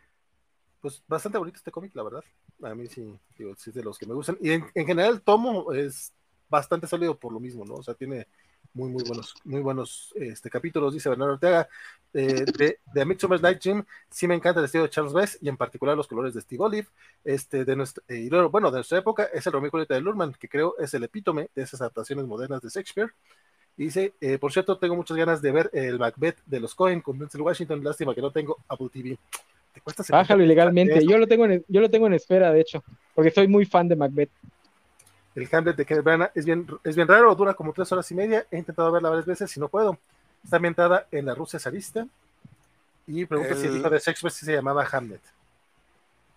pues 0.81 1.03
bastante 1.07 1.39
bonito 1.39 1.59
este 1.59 1.71
cómic, 1.71 1.95
la 1.95 2.03
verdad. 2.03 2.25
A 2.63 2.75
mí 2.75 2.87
sí, 2.87 3.19
digo, 3.39 3.55
sí 3.57 3.71
es 3.71 3.77
de 3.77 3.83
los 3.83 3.99
que 3.99 4.07
me 4.07 4.15
gustan. 4.15 4.39
Y 4.41 4.51
en, 4.51 4.67
en 4.75 4.87
general 4.87 5.15
el 5.15 5.23
tomo 5.23 5.73
es 5.73 6.13
bastante 6.49 6.87
sólido 6.87 7.19
por 7.19 7.33
lo 7.33 7.39
mismo, 7.39 7.65
¿no? 7.65 7.75
O 7.75 7.83
sea, 7.83 7.95
tiene 7.95 8.27
muy, 8.73 8.91
muy 8.91 9.05
buenos, 9.05 9.35
muy 9.45 9.61
buenos 9.61 10.13
este, 10.17 10.51
capítulos, 10.51 10.95
dice 10.95 11.09
Bernardo 11.09 11.35
Ortega. 11.35 11.69
Eh, 12.13 12.45
de, 12.57 12.79
de 12.93 13.03
A 13.03 13.05
Midsummer's 13.05 13.43
Night 13.43 13.63
Dream, 13.63 13.85
sí 14.09 14.27
me 14.27 14.35
encanta 14.35 14.61
el 14.61 14.67
estilo 14.67 14.85
de 14.85 14.91
Charles 14.91 15.13
Bess 15.13 15.39
y 15.41 15.49
en 15.49 15.57
particular 15.57 15.97
los 15.97 16.07
colores 16.07 16.33
de 16.33 16.41
Steve 16.41 16.65
Olive. 16.65 16.89
Este, 17.25 17.65
de 17.65 17.77
nuestra, 17.77 18.03
eh, 18.09 18.29
bueno, 18.51 18.71
de 18.71 18.79
nuestra 18.79 18.99
época 18.99 19.25
es 19.25 19.47
el 19.47 19.53
Romeo 19.53 19.71
Julieta 19.71 19.95
de 19.95 20.01
Lurman, 20.01 20.33
que 20.33 20.49
creo 20.49 20.77
es 20.79 20.95
el 20.95 21.05
epítome 21.05 21.51
de 21.55 21.63
esas 21.63 21.81
adaptaciones 21.81 22.27
modernas 22.27 22.63
de 22.63 22.69
Shakespeare. 22.69 23.13
Dice, 23.77 24.15
eh, 24.21 24.39
por 24.39 24.53
cierto, 24.53 24.79
tengo 24.79 24.95
muchas 24.95 25.17
ganas 25.17 25.43
de 25.43 25.51
ver 25.51 25.71
el 25.73 25.99
Macbeth 25.99 26.37
de 26.47 26.61
los 26.61 26.75
Cohen 26.75 27.01
con 27.01 27.19
Denzel 27.19 27.41
Washington. 27.41 27.83
Lástima 27.83 28.15
que 28.15 28.23
no 28.23 28.31
tengo 28.31 28.59
Apple 28.69 28.89
TV. 28.93 29.19
¿Te 29.73 29.81
cuesta 29.81 30.05
Bájalo 30.09 30.45
ilegalmente. 30.45 31.05
Yo 31.05 31.19
lo 31.19 31.27
tengo 31.27 31.47
en, 31.47 31.65
yo 31.67 31.81
lo 31.81 31.91
tengo 31.91 32.07
en 32.07 32.15
espera, 32.15 32.53
de 32.53 32.61
hecho, 32.61 32.85
porque 33.15 33.33
soy 33.33 33.49
muy 33.49 33.67
fan 33.67 33.89
de 33.89 33.97
Macbeth. 33.97 34.31
El 35.35 35.49
Hamlet 35.51 35.75
de 35.75 35.85
Kenneth 35.85 36.05
Branagh 36.05 36.31
es 36.33 36.45
bien, 36.45 36.65
es 36.85 36.95
bien 36.95 37.09
raro, 37.09 37.35
dura 37.35 37.55
como 37.55 37.73
tres 37.73 37.91
horas 37.91 38.09
y 38.13 38.15
media. 38.15 38.47
He 38.53 38.59
intentado 38.59 38.93
verla 38.93 39.09
varias 39.09 39.27
veces 39.27 39.57
y 39.57 39.59
no 39.59 39.69
puedo. 39.69 39.99
Está 40.45 40.57
ambientada 40.57 41.09
en 41.11 41.27
la 41.27 41.35
Rusia 41.35 41.59
zarista. 41.59 42.07
Y 43.09 43.27
pregunta 43.27 43.57
si 43.57 43.67
el 43.67 43.77
hijo 43.77 43.91
de 43.91 43.99
Shakespeare 43.99 44.33
se 44.33 44.53
llamaba 44.53 44.87
Hamlet. 44.91 45.21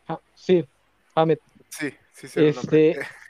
Ah, 0.08 0.20
sí, 0.34 0.68
Hammett. 1.14 1.40
Sí, 1.70 1.94
sí, 2.14 2.28
sí. 2.28 2.46
Este. 2.46 3.00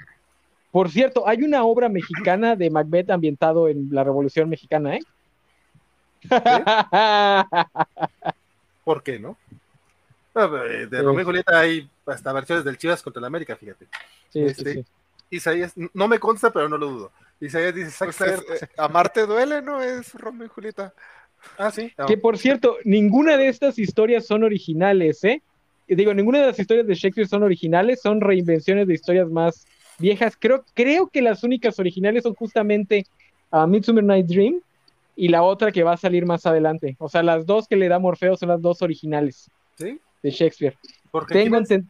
Por 0.78 0.92
cierto, 0.92 1.28
hay 1.28 1.42
una 1.42 1.64
obra 1.64 1.90
mexicana 1.90 2.56
de 2.56 2.70
Macbeth 2.70 3.10
ambientado 3.10 3.68
en 3.68 3.90
la 3.92 4.04
Revolución 4.04 4.48
Mexicana, 4.48 4.96
¿eh? 4.96 5.00
¿Por 8.84 9.02
qué 9.02 9.18
no? 9.18 9.38
De 10.36 10.88
Sí. 10.88 10.96
Romeo 11.02 11.22
y 11.22 11.24
Julieta 11.24 11.60
hay 11.60 11.90
hasta 12.06 12.32
versiones 12.32 12.64
del 12.64 12.78
Chivas 12.78 13.02
contra 13.02 13.20
el 13.22 13.26
América, 13.26 13.56
fíjate. 13.56 13.88
Sí, 14.30 14.42
Este, 14.44 14.74
sí. 14.74 14.86
Isaías, 15.32 15.74
no 15.96 16.08
me 16.08 16.20
consta, 16.20 16.54
pero 16.54 16.70
no 16.70 16.78
lo 16.78 16.90
dudo. 16.90 17.12
Isaías 17.42 17.74
dice, 17.74 17.90
Zack 17.90 18.16
Pues 18.16 18.22
es, 18.52 18.62
eh, 18.62 18.68
Amarte 18.78 19.26
duele, 19.26 19.64
¿no? 19.64 19.82
Es 19.82 20.14
Romeo 20.14 20.46
y 20.46 20.50
Julieta. 20.50 20.94
ah, 21.58 21.72
sí. 21.72 21.92
no. 21.98 22.06
Que 22.06 22.20
por 22.20 22.38
cierto, 22.38 22.78
ninguna 22.84 23.36
de 23.36 23.48
estas 23.48 23.80
historias 23.80 24.28
son 24.28 24.44
originales, 24.44 25.24
¿eh? 25.24 25.42
Digo, 25.88 26.14
ninguna 26.14 26.42
de 26.42 26.46
las 26.46 26.60
historias 26.60 26.86
de 26.86 26.94
Shakespeare 26.94 27.28
son 27.28 27.42
originales, 27.42 28.00
son 28.00 28.22
reinvenciones 28.22 28.86
de 28.88 28.94
historias 28.94 29.28
más 29.28 29.66
viejas. 30.00 30.36
Creo, 30.40 30.64
creo 30.74 31.08
que 31.08 31.22
las 31.22 31.44
únicas 31.44 31.80
originales 31.80 32.24
son 32.24 32.34
justamente 32.36 33.06
a 33.52 33.66
Midsummer 33.68 34.04
Night 34.04 34.28
Dream 34.28 34.62
y 35.16 35.30
la 35.30 35.44
otra 35.44 35.72
que 35.72 35.84
va 35.84 35.94
a 35.94 35.98
salir 35.98 36.26
más 36.26 36.46
adelante. 36.46 36.96
O 37.00 37.10
sea, 37.10 37.24
las 37.24 37.46
dos 37.46 37.68
que 37.68 37.76
le 37.76 37.88
da 37.88 38.00
Morfeo 38.00 38.36
son 38.38 38.50
las 38.50 38.62
dos 38.62 38.82
originales 38.82 39.50
¿Sí? 39.78 40.00
de 40.22 40.30
Shakespeare. 40.32 40.78
Porque 41.12 41.34
Tengo 41.34 41.58
aquí, 41.58 41.74
enten- 41.74 41.88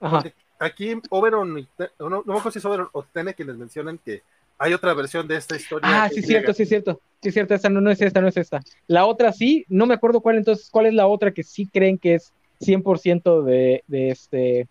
Ajá. 0.00 0.16
porque 0.22 0.34
aquí 0.58 0.94
Oberon, 1.10 1.54
no, 1.98 2.08
no 2.10 2.22
me 2.26 2.32
acuerdo 2.32 2.50
si 2.50 2.58
es 2.58 2.64
Oberon 2.64 2.88
o 2.92 3.02
Tene 3.04 3.34
quienes 3.34 3.56
mencionan 3.56 3.98
que 3.98 4.22
hay 4.58 4.74
otra 4.74 4.92
versión 4.92 5.26
de 5.28 5.36
esta 5.36 5.54
historia. 5.56 5.88
Ah, 5.90 6.08
que 6.08 6.14
sí, 6.16 6.20
es 6.20 6.26
cierto, 6.26 6.46
griega. 6.52 6.54
sí, 6.54 6.66
cierto. 6.66 7.00
Sí, 7.22 7.30
cierto, 7.32 7.54
esta 7.54 7.68
no, 7.68 7.80
no 7.80 7.90
es 7.90 8.00
esta, 8.00 8.20
no 8.20 8.28
es 8.28 8.36
esta. 8.36 8.60
La 8.88 9.06
otra 9.06 9.32
sí, 9.32 9.64
no 9.68 9.86
me 9.86 9.94
acuerdo 9.94 10.20
cuál 10.20 10.36
entonces, 10.36 10.68
cuál 10.70 10.86
es 10.86 10.94
la 10.94 11.06
otra 11.06 11.30
que 11.32 11.42
sí 11.44 11.66
creen 11.66 11.96
que 11.96 12.14
es 12.16 12.32
100% 12.60 13.42
de, 13.44 13.82
de 13.86 14.10
este 14.10 14.66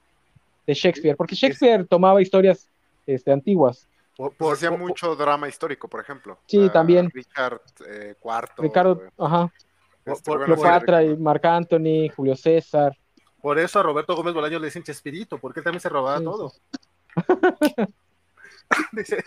de 0.68 0.74
Shakespeare, 0.74 1.16
porque 1.16 1.34
Shakespeare 1.36 1.86
tomaba 1.86 2.22
historias 2.22 2.70
este, 3.08 3.32
antiguas. 3.32 3.88
Por, 4.16 4.36
por- 4.36 4.54
hacía 4.54 4.70
por- 4.70 4.80
mucho 4.80 5.16
drama 5.16 5.48
histórico, 5.48 5.88
por 5.88 6.02
ejemplo. 6.02 6.38
Sí, 6.48 6.66
Ah, 6.68 6.72
también. 6.72 7.10
Richard 7.12 7.62
eh, 7.88 8.16
IV. 8.24 8.50
Ricardo, 8.58 9.02
eh, 9.06 9.10
ajá, 9.18 9.54
este, 10.06 10.30
por- 10.32 10.44
Cleopatra 10.46 11.04
y. 11.04 11.16
Marc 11.18 11.46
Anthony, 11.46 12.10
Julio 12.16 12.36
César. 12.36 12.96
por 13.42 13.58
eso 13.60 13.80
a 13.80 13.84
Roberto 13.84 14.16
Gómez 14.16 14.34
Bolaño 14.34 14.60
le 14.60 14.66
dicen 14.68 14.84
Chespirito, 14.84 15.38
porque 15.38 15.62
él 15.62 15.64
también 15.64 15.80
se 15.82 15.90
robaba 15.90 16.18
Sí, 16.20 16.24
todo. 16.26 16.52
dice, 18.92 19.24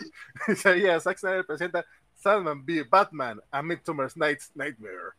Isaías, 0.47 1.03
Zack 1.03 1.17
Snyder 1.17 1.45
presenta 1.45 1.85
Sandman 2.15 2.63
v 2.65 2.83
Batman, 2.83 3.41
A 3.49 3.61
Midsummer's 3.63 4.15
Night's 4.15 4.51
Nightmare. 4.55 5.13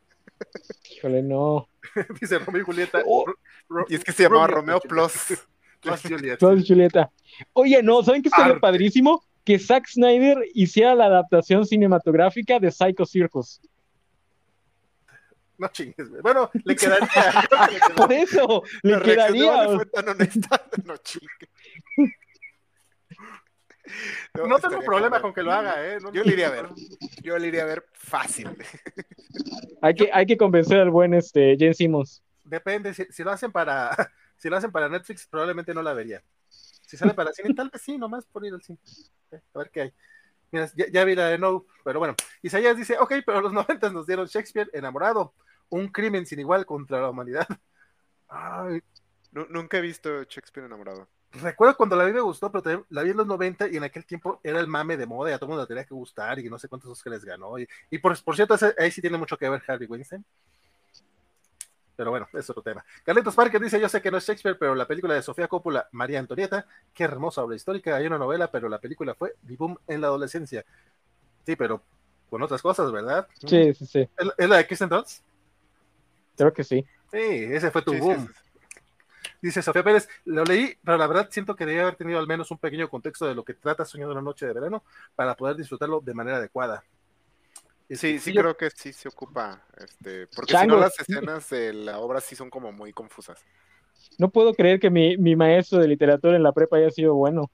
Híjole, 0.91 1.23
no. 1.23 1.69
dice 2.21 2.39
Romeo 2.39 2.63
y 2.63 2.65
Julieta. 2.65 3.03
Oh. 3.07 3.25
Ro- 3.27 3.35
Ro- 3.69 3.87
Y 3.89 3.95
es 3.97 4.05
que 4.05 4.13
se 4.13 4.23
llamaba 4.25 4.47
Romeo 4.47 4.79
Romeo 4.79 4.81
Plus. 4.81 5.13
Plus 5.83 6.01
Juliet. 6.03 6.39
Plus 6.39 6.67
Julieta. 6.67 7.11
Oye, 7.53 7.83
no, 7.83 8.03
¿saben 8.03 8.23
qué 8.23 8.31
sería 8.31 8.47
Arte. 8.47 8.61
padrísimo? 8.61 9.23
Que 9.45 9.59
Zack 9.59 9.89
Snyder 9.89 10.39
hiciera 10.55 10.95
la 10.95 11.07
adaptación 11.07 11.67
cinematográfica 11.67 12.59
de 12.61 12.71
Psycho 12.71 13.05
Circus. 13.05 13.61
No 15.59 15.69
chingues, 15.69 16.09
güey. 16.09 16.23
Bueno, 16.23 16.51
le 16.65 16.77
quedaría. 16.77 17.09
que 17.11 17.75
le 17.75 17.81
quedaría. 17.81 17.95
Por 17.97 18.13
eso, 18.13 18.63
le 18.83 19.01
quedaría. 19.03 19.53
Vale 19.57 19.77
fue 19.77 19.87
tan 19.87 20.09
honesta. 20.09 20.63
No 20.85 20.97
chingue. 20.99 21.49
No 24.49 24.59
tengo 24.59 24.81
problema 24.81 25.21
con 25.21 25.35
que 25.35 25.43
lo 25.43 25.53
haga, 25.53 25.85
¿eh? 25.87 25.99
No- 26.01 26.13
Yo 26.13 26.23
le 26.23 26.33
iría 26.33 26.47
a 26.47 26.51
ver. 26.51 26.69
Yo 27.23 27.37
le 27.39 27.49
iría 27.49 27.63
a 27.63 27.67
ver 27.67 27.85
fácil. 27.93 28.49
Hay 29.83 29.95
que, 29.95 30.09
hay 30.13 30.25
que 30.27 30.37
convencer 30.37 30.79
al 30.79 30.91
buen 30.91 31.13
este, 31.15 31.57
Jen 31.59 31.75
Simmons. 31.75 32.23
Depende, 32.45 32.95
si, 32.95 33.05
si 33.11 33.23
lo 33.23 33.31
hacen 33.33 33.51
para 33.53 33.91
si 34.43 34.51
lo 34.51 34.57
hacen 34.59 34.73
para 34.73 34.91
Netflix, 34.91 35.27
probablemente 35.29 35.75
no 35.75 35.83
la 35.83 35.95
vería. 35.95 36.23
Si 36.87 36.97
sale 36.99 37.15
para 37.15 37.33
cine, 37.33 37.55
tal 37.55 37.71
vez 37.71 37.83
sí, 37.83 37.99
nomás 37.99 38.27
por 38.27 38.45
ir 38.47 38.55
al 38.55 38.63
cine. 38.63 38.79
Eh, 39.33 39.41
A 39.55 39.59
ver 39.61 39.71
qué 39.71 39.81
hay. 39.83 39.95
Mira, 40.53 40.71
ya, 40.77 40.87
ya 40.91 41.05
vi 41.05 41.15
la 41.17 41.29
de 41.29 41.39
No, 41.39 41.67
pero 41.85 42.01
bueno. 42.01 42.17
Isaías 42.43 42.77
dice, 42.77 42.99
ok, 42.99 43.15
pero 43.27 43.41
los 43.43 43.53
noventas 43.55 43.93
nos 43.93 44.07
dieron 44.07 44.27
Shakespeare 44.29 44.71
enamorado, 44.75 45.35
un 45.71 45.89
crimen 45.89 46.27
sin 46.27 46.41
igual 46.41 46.67
contra 46.67 47.01
la 47.03 47.11
humanidad. 47.11 47.47
Ay, 48.29 48.83
Nu- 49.33 49.47
nunca 49.51 49.79
he 49.79 49.83
visto 49.83 50.25
Shakespeare 50.25 50.67
enamorado. 50.67 51.09
recuerdo 51.33 51.77
cuando 51.77 51.97
la 51.97 52.05
vi 52.05 52.13
me 52.13 52.21
gustó, 52.21 52.51
pero 52.53 52.63
también 52.63 52.87
la 52.91 53.03
vi 53.03 53.11
en 53.11 53.17
los 53.19 53.27
90 53.27 53.69
y 53.69 53.77
en 53.77 53.85
aquel 53.85 54.05
tiempo 54.07 54.41
era 54.43 54.61
el 54.61 54.67
mame 54.69 54.97
de 54.97 55.07
moda 55.07 55.31
y 55.31 55.35
a 55.35 55.39
todo 55.39 55.47
el 55.47 55.51
mundo 55.51 55.63
le 55.65 55.69
tenía 55.69 55.85
que 55.85 55.95
gustar 55.95 56.39
y 56.39 56.51
no 56.51 56.59
sé 56.59 56.69
cuántos 56.69 56.91
Oscars 56.91 57.25
ganó. 57.25 57.59
Y, 57.59 57.67
y 57.91 57.99
por, 57.99 58.23
por 58.25 58.37
cierto, 58.37 58.57
ahí 58.79 58.91
sí 58.91 59.01
tiene 59.01 59.19
mucho 59.19 59.37
que 59.39 59.49
ver 59.49 59.63
Harvey 59.67 59.89
Weinstein. 59.89 60.25
Pero 62.03 62.11
bueno, 62.11 62.27
es 62.33 62.51
otro 62.51 62.65
tema. 62.65 62.85
Carlitos 63.05 63.33
Parker 63.33 63.61
dice, 63.61 63.81
yo 63.81 63.89
sé 63.89 64.03
que 64.03 64.11
no 64.11 64.17
es 64.17 64.27
Shakespeare, 64.27 64.59
pero 64.59 64.75
la 64.75 64.89
película 64.89 65.15
de 65.15 65.23
Sofía 65.23 65.47
Coppola, 65.47 65.89
María 65.93 66.19
Antonieta, 66.19 66.67
qué 66.93 67.05
hermosa 67.05 67.45
obra 67.45 67.55
histórica. 67.55 67.95
Hay 67.95 68.09
una 68.09 68.19
novela, 68.19 68.51
pero 68.51 68.69
la 68.69 68.81
película 68.81 69.15
fue 69.15 69.37
Boom 69.43 69.79
en 69.87 70.01
la 70.01 70.09
adolescencia. 70.09 70.65
Sí, 71.47 71.55
pero 71.55 71.81
con 72.29 72.43
otras 72.43 72.61
cosas, 72.61 72.91
¿verdad? 72.91 73.29
Sí, 73.47 73.73
sí, 73.75 73.87
sí. 73.87 74.09
¿Es, 74.37 74.49
la 74.49 74.57
de 74.57 74.67
Kristen 74.67 74.89
Dunst? 74.89 75.23
Creo 76.37 76.53
que 76.53 76.65
sí. 76.65 76.85
Sí, 77.13 77.19
ese 77.21 77.71
fue 77.71 77.83
tu 77.83 77.93
sí, 77.93 78.01
boom. 78.01 78.27
sí, 78.27 78.33
sí. 78.35 79.31
Dice 79.41 79.63
Sofía 79.63 79.85
Pérez, 79.85 80.09
lo 80.25 80.43
leí, 80.43 80.75
pero 80.85 80.99
la 80.99 81.07
verdad 81.07 81.29
siento 81.31 81.55
que 81.55 81.67
debía 81.67 81.83
haber 81.83 81.95
tenido 81.95 82.19
al 82.19 82.27
menos 82.27 82.51
un 82.51 82.59
pequeño 82.59 82.91
contexto 82.91 83.27
de 83.27 83.37
lo 83.37 83.45
que 83.45 83.55
trata 83.55 83.85
Soñando 83.85 84.13
una 84.13 84.23
noche 84.23 84.45
de 84.45 84.55
verano 84.55 84.83
para 85.15 85.37
poder 85.37 85.55
disfrutarlo 85.55 86.01
de 86.01 86.15
manera 86.15 86.39
adecuada. 86.39 86.83
Sí, 87.91 88.19
sí 88.19 88.33
creo 88.33 88.57
que 88.57 88.71
sí 88.71 88.93
se 88.93 89.09
ocupa, 89.09 89.65
este, 89.77 90.27
porque 90.29 90.57
si 90.57 90.67
no 90.67 90.79
las 90.79 90.99
escenas 90.99 91.49
de 91.51 91.73
la 91.73 91.99
obra 91.99 92.21
sí 92.21 92.35
son 92.35 92.51
como 92.51 92.73
muy 92.73 92.93
confusas. 92.93 93.45
No 94.19 94.31
puedo 94.31 94.55
creer 94.55 94.81
que 94.81 94.91
mi, 94.91 95.17
mi 95.17 95.37
maestro 95.37 95.79
de 95.79 95.89
literatura 95.89 96.37
en 96.37 96.43
la 96.43 96.53
prepa 96.53 96.77
haya 96.77 96.91
sido 96.91 97.15
bueno. 97.15 97.51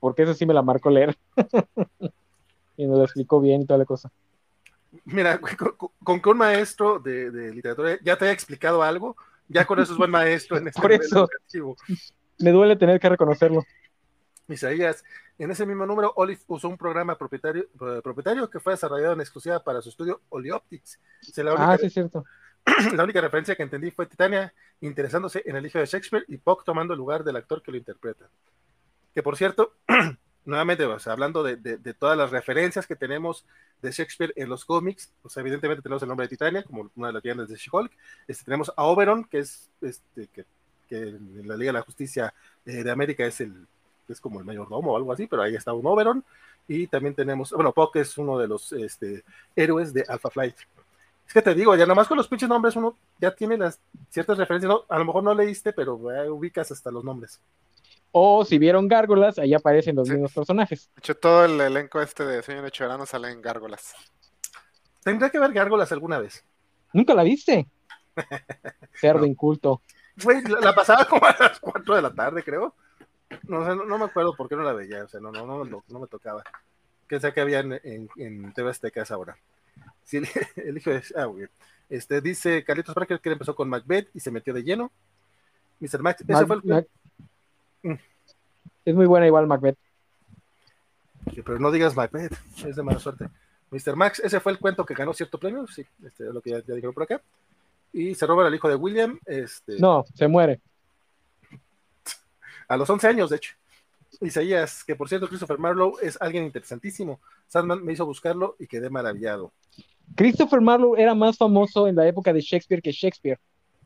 Porque 0.00 0.22
eso 0.22 0.34
sí 0.34 0.46
me 0.46 0.54
la 0.54 0.62
marcó 0.62 0.90
leer. 0.90 1.16
y 2.76 2.86
nos 2.86 2.98
lo 2.98 3.04
explicó 3.04 3.40
bien 3.40 3.62
y 3.62 3.66
toda 3.66 3.78
la 3.78 3.84
cosa. 3.84 4.10
Mira, 5.04 5.40
con, 5.40 5.90
con- 6.04 6.20
que 6.20 6.28
un 6.28 6.38
maestro 6.38 6.98
de, 6.98 7.30
de 7.30 7.52
literatura 7.54 7.98
ya 8.02 8.16
te 8.16 8.26
haya 8.26 8.34
explicado 8.34 8.82
algo, 8.82 9.16
ya 9.48 9.64
con 9.64 9.78
eso 9.80 9.92
es 9.92 9.98
buen 9.98 10.10
maestro 10.10 10.58
en 10.58 10.68
este 10.68 10.80
Por 10.80 10.92
eso. 10.92 11.28
Me 12.38 12.50
duele 12.50 12.76
tener 12.76 13.00
que 13.00 13.08
reconocerlo. 13.08 13.64
Isaías, 14.52 15.04
en 15.38 15.50
ese 15.50 15.66
mismo 15.66 15.86
número, 15.86 16.12
Olive 16.16 16.40
usó 16.46 16.68
un 16.68 16.76
programa 16.78 17.16
propietario, 17.18 17.62
eh, 17.64 18.00
propietario 18.02 18.48
que 18.48 18.60
fue 18.60 18.74
desarrollado 18.74 19.14
en 19.14 19.20
exclusiva 19.20 19.62
para 19.62 19.80
su 19.82 19.88
estudio 19.88 20.20
Olioptics. 20.28 20.98
Se 21.20 21.42
la 21.42 21.52
Ah, 21.58 21.76
sí, 21.78 21.86
es 21.86 21.92
cierto. 21.94 22.24
La 22.94 23.02
única 23.04 23.20
referencia 23.20 23.56
que 23.56 23.62
entendí 23.64 23.90
fue 23.90 24.06
Titania 24.06 24.52
interesándose 24.80 25.42
en 25.46 25.56
el 25.56 25.66
hijo 25.66 25.78
de 25.78 25.86
Shakespeare 25.86 26.24
y 26.28 26.36
Puck 26.38 26.64
tomando 26.64 26.94
el 26.94 26.98
lugar 26.98 27.24
del 27.24 27.36
actor 27.36 27.60
que 27.62 27.72
lo 27.72 27.76
interpreta. 27.76 28.28
Que 29.14 29.22
por 29.22 29.36
cierto, 29.36 29.74
nuevamente, 30.44 30.84
o 30.84 30.98
sea, 30.98 31.12
hablando 31.12 31.42
de, 31.42 31.56
de- 31.56 31.78
de 31.78 31.94
todas 31.94 32.16
las 32.16 32.30
referencias 32.30 32.86
que 32.86 32.94
tenemos 32.96 33.44
de 33.80 33.90
Shakespeare 33.90 34.32
en 34.36 34.48
los 34.48 34.64
cómics, 34.64 35.10
pues 35.22 35.36
evidentemente 35.38 35.82
tenemos 35.82 36.02
el 36.02 36.08
nombre 36.08 36.26
de 36.26 36.30
Titania 36.30 36.62
como 36.62 36.88
una 36.94 37.08
de 37.08 37.12
las 37.14 37.22
tiendas 37.22 37.48
de 37.48 37.56
She-Hulk. 37.56 37.90
Este, 38.28 38.44
tenemos 38.44 38.72
a 38.76 38.84
Oberon, 38.84 39.24
que 39.24 39.38
es 39.40 39.68
este, 39.80 40.28
que, 40.28 40.44
que 40.88 40.98
en 41.08 41.48
la 41.48 41.56
Liga 41.56 41.70
de 41.72 41.78
la 41.78 41.84
Justicia 41.84 42.32
eh, 42.64 42.84
de 42.84 42.90
América 42.92 43.24
es 43.26 43.40
el 43.40 43.66
es 44.12 44.20
como 44.20 44.38
el 44.38 44.44
mayordomo 44.44 44.92
o 44.92 44.96
algo 44.96 45.12
así, 45.12 45.26
pero 45.26 45.42
ahí 45.42 45.54
está 45.56 45.72
un 45.72 45.86
Oberon. 45.86 46.24
Y 46.68 46.86
también 46.86 47.14
tenemos, 47.14 47.50
bueno, 47.52 47.72
Puck 47.72 47.96
es 47.96 48.16
uno 48.18 48.38
de 48.38 48.46
los 48.46 48.72
este, 48.72 49.24
héroes 49.56 49.92
de 49.92 50.04
Alpha 50.08 50.30
Flight. 50.30 50.54
Es 51.26 51.32
que 51.32 51.42
te 51.42 51.54
digo, 51.54 51.74
ya 51.74 51.86
nomás 51.86 52.06
con 52.08 52.16
los 52.16 52.28
pinches 52.28 52.48
nombres 52.48 52.76
uno 52.76 52.96
ya 53.20 53.34
tiene 53.34 53.56
las 53.56 53.80
ciertas 54.10 54.38
referencias. 54.38 54.68
¿no? 54.70 54.84
A 54.88 54.98
lo 54.98 55.04
mejor 55.04 55.22
no 55.24 55.34
leíste, 55.34 55.72
pero 55.72 55.98
eh, 56.12 56.28
ubicas 56.30 56.70
hasta 56.70 56.90
los 56.90 57.02
nombres. 57.04 57.40
O 58.12 58.44
si 58.44 58.58
vieron 58.58 58.86
Gárgolas, 58.88 59.38
ahí 59.38 59.54
aparecen 59.54 59.96
los 59.96 60.06
Sí. 60.06 60.12
mismos 60.14 60.32
personajes. 60.32 60.90
De 60.94 61.00
hecho, 61.00 61.16
todo 61.16 61.44
el 61.46 61.60
elenco 61.60 62.00
este 62.00 62.24
de 62.26 62.42
Sueño 62.42 62.60
Noche 62.62 62.84
de 62.84 62.88
Verano 62.88 63.06
sale 63.06 63.30
en 63.30 63.40
gárgolas. 63.40 63.94
Tendría 65.02 65.30
que 65.30 65.38
ver 65.40 65.52
Gárgolas 65.52 65.90
alguna 65.92 66.18
vez. 66.18 66.44
¿Nunca 66.92 67.14
la 67.14 67.22
viste? 67.22 67.66
Cerdo 69.00 69.20
No. 69.20 69.26
inculto. 69.26 69.80
Güey, 70.22 70.42
la, 70.42 70.60
la 70.60 70.74
pasaba 70.74 71.06
como 71.06 71.26
a 71.26 71.34
las 71.38 71.58
4 71.58 71.96
de 71.96 72.02
la 72.02 72.12
tarde, 72.12 72.42
creo. 72.42 72.74
No, 73.48 73.58
o 73.60 73.64
sea, 73.64 73.74
no, 73.74 73.84
no 73.84 73.98
me 73.98 74.04
acuerdo 74.06 74.34
por 74.34 74.48
qué 74.48 74.56
no 74.56 74.62
la 74.62 74.72
veía. 74.72 75.04
O 75.04 75.08
sea, 75.08 75.20
no, 75.20 75.30
no, 75.32 75.46
no, 75.46 75.64
no, 75.64 75.82
no 75.88 75.98
me 75.98 76.06
tocaba. 76.06 76.42
Pensé 77.06 77.32
que 77.32 77.40
había 77.40 77.60
en, 77.60 77.72
en, 77.84 78.08
en 78.16 78.52
TV 78.52 78.70
Azteca 78.70 79.02
esa 79.02 79.18
hora. 79.18 79.36
Sí, 80.04 80.20
el, 80.56 80.76
hijo 80.78 80.90
de. 80.90 81.02
Ah, 81.16 81.24
güey. 81.26 81.46
Este, 81.90 82.20
dice 82.20 82.64
Carlitos 82.64 82.94
Parker 82.94 83.20
que 83.20 83.28
él 83.28 83.34
empezó 83.34 83.54
con 83.54 83.68
Macbeth 83.68 84.08
y 84.14 84.20
se 84.20 84.30
metió 84.30 84.54
de 84.54 84.62
lleno. 84.62 84.90
Mr. 85.80 86.00
Max, 86.00 86.20
ese 86.22 86.32
Mac- 86.32 86.46
fue 86.46 86.56
el. 86.56 86.62
Mac- 86.64 86.86
Mm. 87.84 87.94
Es 88.84 88.94
muy 88.94 89.06
buena 89.06 89.26
igual 89.26 89.48
Macbeth. 89.48 89.76
Sí, 91.34 91.42
pero 91.42 91.58
no 91.58 91.70
digas 91.72 91.96
Macbeth, 91.96 92.32
es 92.64 92.76
de 92.76 92.82
mala 92.82 92.98
suerte. 93.00 93.28
Mr. 93.70 93.96
Max, 93.96 94.20
ese 94.20 94.38
fue 94.38 94.52
el 94.52 94.58
cuento 94.58 94.84
que 94.86 94.94
ganó 94.94 95.12
cierto 95.14 95.38
premio, 95.38 95.66
sí, 95.66 95.84
este, 96.04 96.28
es 96.28 96.32
lo 96.34 96.40
que 96.40 96.50
ya, 96.50 96.58
ya 96.58 96.74
dijeron 96.74 96.94
por 96.94 97.04
acá. 97.04 97.20
Y 97.92 98.14
se 98.14 98.26
roba 98.26 98.46
al 98.46 98.54
hijo 98.54 98.68
de 98.68 98.74
William, 98.76 99.18
este, 99.26 99.78
No, 99.80 100.04
se 100.14 100.28
muere. 100.28 100.60
A 102.68 102.76
los 102.76 102.88
11 102.88 103.08
años, 103.08 103.30
de 103.30 103.36
hecho. 103.36 103.54
Isaías, 104.20 104.84
que 104.84 104.94
por 104.94 105.08
cierto, 105.08 105.28
Christopher 105.28 105.58
Marlowe 105.58 105.96
es 106.02 106.20
alguien 106.20 106.44
interesantísimo. 106.44 107.20
Sandman 107.48 107.84
me 107.84 107.92
hizo 107.92 108.06
buscarlo 108.06 108.56
y 108.58 108.66
quedé 108.66 108.90
maravillado. 108.90 109.52
Christopher 110.14 110.60
Marlowe 110.60 111.00
era 111.00 111.14
más 111.14 111.38
famoso 111.38 111.88
en 111.88 111.96
la 111.96 112.06
época 112.06 112.32
de 112.32 112.40
Shakespeare 112.40 112.82
que 112.82 112.92
Shakespeare. 112.92 113.38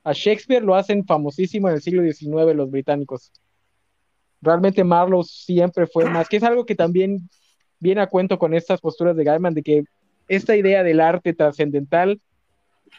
A 0.02 0.12
Shakespeare 0.12 0.62
lo 0.62 0.74
hacen 0.74 1.04
famosísimo 1.04 1.68
en 1.68 1.74
el 1.74 1.82
siglo 1.82 2.02
XIX 2.02 2.54
los 2.54 2.70
británicos. 2.70 3.32
Realmente 4.40 4.84
Marlowe 4.84 5.24
siempre 5.24 5.86
fue 5.86 6.08
más, 6.10 6.28
que 6.28 6.36
es 6.36 6.42
algo 6.42 6.66
que 6.66 6.74
también 6.74 7.28
viene 7.78 8.00
a 8.00 8.06
cuento 8.06 8.38
con 8.38 8.54
estas 8.54 8.80
posturas 8.80 9.16
de 9.16 9.24
Gaiman, 9.24 9.54
de 9.54 9.62
que 9.62 9.84
esta 10.28 10.56
idea 10.56 10.82
del 10.82 11.00
arte 11.00 11.34
trascendental, 11.34 12.20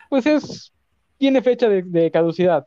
pues 0.10 0.26
es, 0.26 0.74
tiene 1.18 1.42
fecha 1.42 1.70
de, 1.70 1.84
de 1.84 2.12
caducidad. 2.12 2.66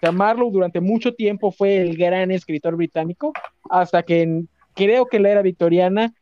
O 0.00 0.06
sea, 0.06 0.12
Marlowe 0.12 0.50
durante 0.50 0.80
mucho 0.80 1.14
tiempo 1.14 1.52
fue 1.52 1.76
el 1.82 1.94
gran 1.96 2.30
escritor 2.30 2.74
británico, 2.74 3.34
hasta 3.68 4.02
que 4.02 4.22
en- 4.22 4.48
creo 4.74 5.06
que 5.06 5.18
en 5.18 5.24
la 5.24 5.30
era 5.30 5.42
victoriana 5.42 6.14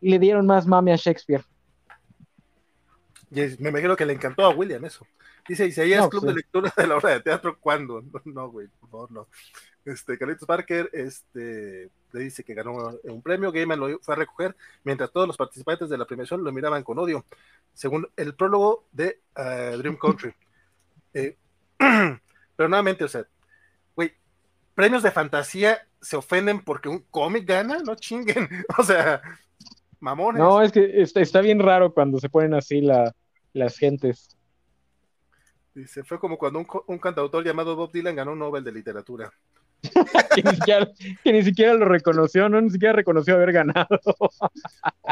le 0.00 0.18
dieron 0.18 0.46
más 0.46 0.66
mame 0.66 0.92
a 0.92 0.96
Shakespeare. 0.96 1.44
Y 3.30 3.40
es- 3.40 3.60
me 3.60 3.68
imagino 3.68 3.96
que 3.96 4.06
le 4.06 4.14
encantó 4.14 4.44
a 4.46 4.50
William 4.54 4.82
eso. 4.86 5.06
Dice 5.46 5.66
Isaías, 5.66 6.00
No, 6.04 6.08
club 6.08 6.22
sí. 6.22 6.28
de 6.28 6.34
lectura 6.34 6.72
de 6.74 6.86
la 6.86 6.96
obra 6.96 7.10
de 7.10 7.20
teatro, 7.20 7.58
¿cuándo? 7.60 8.00
No, 8.02 8.20
no, 8.24 8.50
güey, 8.50 8.68
por 8.80 8.88
favor, 8.90 9.12
no. 9.12 9.28
Este, 9.84 10.16
Carlitos 10.18 10.46
Parker 10.46 10.88
este, 10.92 11.90
le 12.12 12.20
dice 12.20 12.44
que 12.44 12.54
ganó 12.54 12.98
un 13.04 13.22
premio, 13.22 13.52
Gaiman 13.52 13.80
lo 13.80 13.98
fue 14.00 14.14
a 14.14 14.18
recoger, 14.18 14.54
mientras 14.84 15.10
todos 15.10 15.26
los 15.26 15.36
participantes 15.36 15.88
de 15.88 15.96
la 15.98 16.04
premiación 16.06 16.44
lo 16.44 16.52
miraban 16.52 16.82
con 16.82 16.98
odio, 16.98 17.24
según 17.74 18.08
el 18.16 18.34
prólogo 18.34 18.86
de 18.92 19.20
eh, 19.36 19.74
Dream 19.76 19.96
Country. 19.98 20.32
Eh, 21.14 21.36
pero 22.58 22.68
nuevamente, 22.68 23.04
o 23.04 23.08
sea, 23.08 23.24
güey, 23.94 24.12
premios 24.74 25.04
de 25.04 25.12
fantasía 25.12 25.86
se 26.00 26.16
ofenden 26.16 26.60
porque 26.64 26.88
un 26.88 27.04
cómic 27.08 27.46
gana, 27.46 27.78
no 27.78 27.94
chinguen, 27.94 28.48
o 28.78 28.82
sea, 28.82 29.22
mamones. 30.00 30.42
No, 30.42 30.60
es 30.60 30.72
que 30.72 31.00
está, 31.00 31.20
está 31.20 31.40
bien 31.40 31.60
raro 31.60 31.94
cuando 31.94 32.18
se 32.18 32.28
ponen 32.28 32.54
así 32.54 32.80
la, 32.80 33.14
las 33.52 33.78
gentes. 33.78 34.36
Dice, 35.72 36.02
fue 36.02 36.18
como 36.18 36.36
cuando 36.36 36.66
un, 36.88 36.98
cantautor 36.98 37.44
llamado 37.44 37.76
Bob 37.76 37.92
Dylan 37.92 38.16
ganó 38.16 38.32
un 38.32 38.40
Nobel 38.40 38.64
de 38.64 38.72
literatura. 38.72 39.32
Que 40.34 40.42
ni 40.42 40.50
siquiera, 40.56 40.88
que 41.22 41.32
ni 41.32 41.42
siquiera 41.44 41.74
lo 41.74 41.84
reconoció, 41.84 42.48
no 42.48 42.60
ni 42.60 42.70
siquiera 42.70 42.92
reconoció 42.92 43.34
haber 43.34 43.52
ganado. 43.52 44.00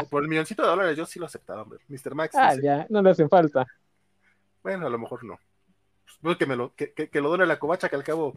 Por 0.09 0.23
el 0.23 0.27
milloncito 0.27 0.63
de 0.63 0.67
dólares 0.67 0.97
yo 0.97 1.05
sí 1.05 1.17
lo 1.17 1.25
aceptaba, 1.25 1.61
hombre. 1.61 1.79
Mr. 1.87 2.13
Max 2.13 2.35
Ah, 2.37 2.51
dice, 2.51 2.63
ya, 2.63 2.85
no 2.89 3.01
le 3.01 3.11
hacen 3.11 3.29
falta. 3.29 3.65
bueno, 4.61 4.85
a 4.85 4.89
lo 4.89 4.99
mejor 4.99 5.23
no. 5.23 5.39
Pues, 6.21 6.37
que, 6.37 6.45
me 6.45 6.55
lo, 6.55 6.73
que, 6.75 6.93
que- 6.93 7.09
que 7.09 7.21
lo 7.21 7.29
done 7.29 7.45
la 7.45 7.59
covacha, 7.59 7.89
que 7.89 7.95
al 7.95 8.03
cabo 8.03 8.33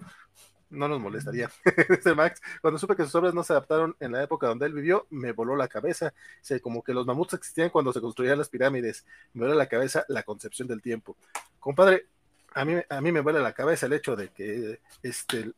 no 0.70 0.86
nos 0.88 1.00
molestaría. 1.00 1.50
Mr. 1.88 2.14
Max, 2.14 2.40
cuando 2.60 2.78
supe 2.78 2.94
que 2.96 3.04
sus 3.04 3.14
obras 3.16 3.34
no 3.34 3.42
se 3.42 3.52
adaptaron 3.52 3.96
en 4.00 4.12
la 4.12 4.22
época 4.22 4.46
donde 4.46 4.66
él 4.66 4.72
vivió, 4.74 5.06
me 5.10 5.32
voló 5.32 5.56
la 5.56 5.68
cabeza. 5.68 6.12
Dice, 6.40 6.60
como 6.60 6.82
que 6.82 6.94
los 6.94 7.06
mamuts 7.06 7.34
existían 7.34 7.70
cuando 7.70 7.92
se 7.92 8.00
construían 8.00 8.38
las 8.38 8.48
pirámides. 8.48 9.04
Me 9.32 9.40
vuela 9.40 9.54
la 9.56 9.68
cabeza 9.68 10.04
la 10.08 10.22
concepción 10.22 10.68
del 10.68 10.80
tiempo. 10.82 11.16
Compadre, 11.58 12.06
a 12.54 12.64
mí, 12.64 12.74
a 12.88 13.00
mí 13.00 13.12
me 13.12 13.20
vuela 13.20 13.40
la 13.40 13.52
cabeza 13.52 13.86
el 13.86 13.92
hecho 13.94 14.14
de 14.16 14.28
que 14.28 14.80
este, 15.02 15.52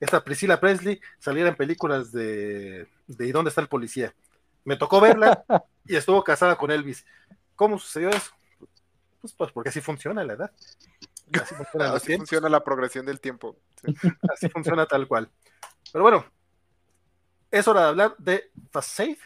esta 0.00 0.22
Priscilla 0.22 0.60
Presley 0.60 1.00
saliera 1.18 1.48
en 1.48 1.56
películas 1.56 2.12
de, 2.12 2.88
de 3.06 3.26
¿Y 3.26 3.32
dónde 3.32 3.48
está 3.50 3.60
el 3.62 3.68
policía? 3.68 4.14
Me 4.64 4.76
tocó 4.76 5.00
verla 5.00 5.44
y 5.86 5.96
estuvo 5.96 6.22
casada 6.22 6.56
con 6.56 6.70
Elvis. 6.70 7.04
¿Cómo 7.56 7.78
sucedió 7.78 8.10
eso? 8.10 8.32
Pues, 9.20 9.32
pues 9.32 9.52
porque 9.52 9.70
así 9.70 9.80
funciona 9.80 10.24
la 10.24 10.34
edad. 10.34 10.52
Así 11.32 11.54
funciona 12.16 12.48
Así 12.48 12.52
la 12.52 12.62
progresión 12.64 13.06
del 13.06 13.20
tiempo. 13.20 13.56
Sí. 13.84 13.94
así 14.32 14.48
funciona 14.48 14.86
tal 14.86 15.06
cual. 15.08 15.30
Pero 15.92 16.02
bueno, 16.04 16.24
es 17.50 17.66
hora 17.68 17.82
de 17.82 17.88
hablar 17.88 18.14
de 18.18 18.50
Facade. 18.70 19.18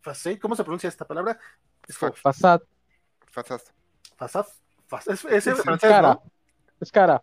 Facade, 0.00 0.38
¿cómo 0.38 0.56
se 0.56 0.64
pronuncia 0.64 0.88
esta 0.88 1.06
palabra? 1.06 1.38
Es. 1.86 1.96
Facade. 1.96 2.64
Facade. 3.30 3.62
Es, 5.06 5.24
es 5.24 5.46
Es 5.46 5.62
francés, 5.62 5.90
cara. 5.90 6.08
¿no? 6.08 6.22
es 6.80 6.90
cara. 6.92 7.22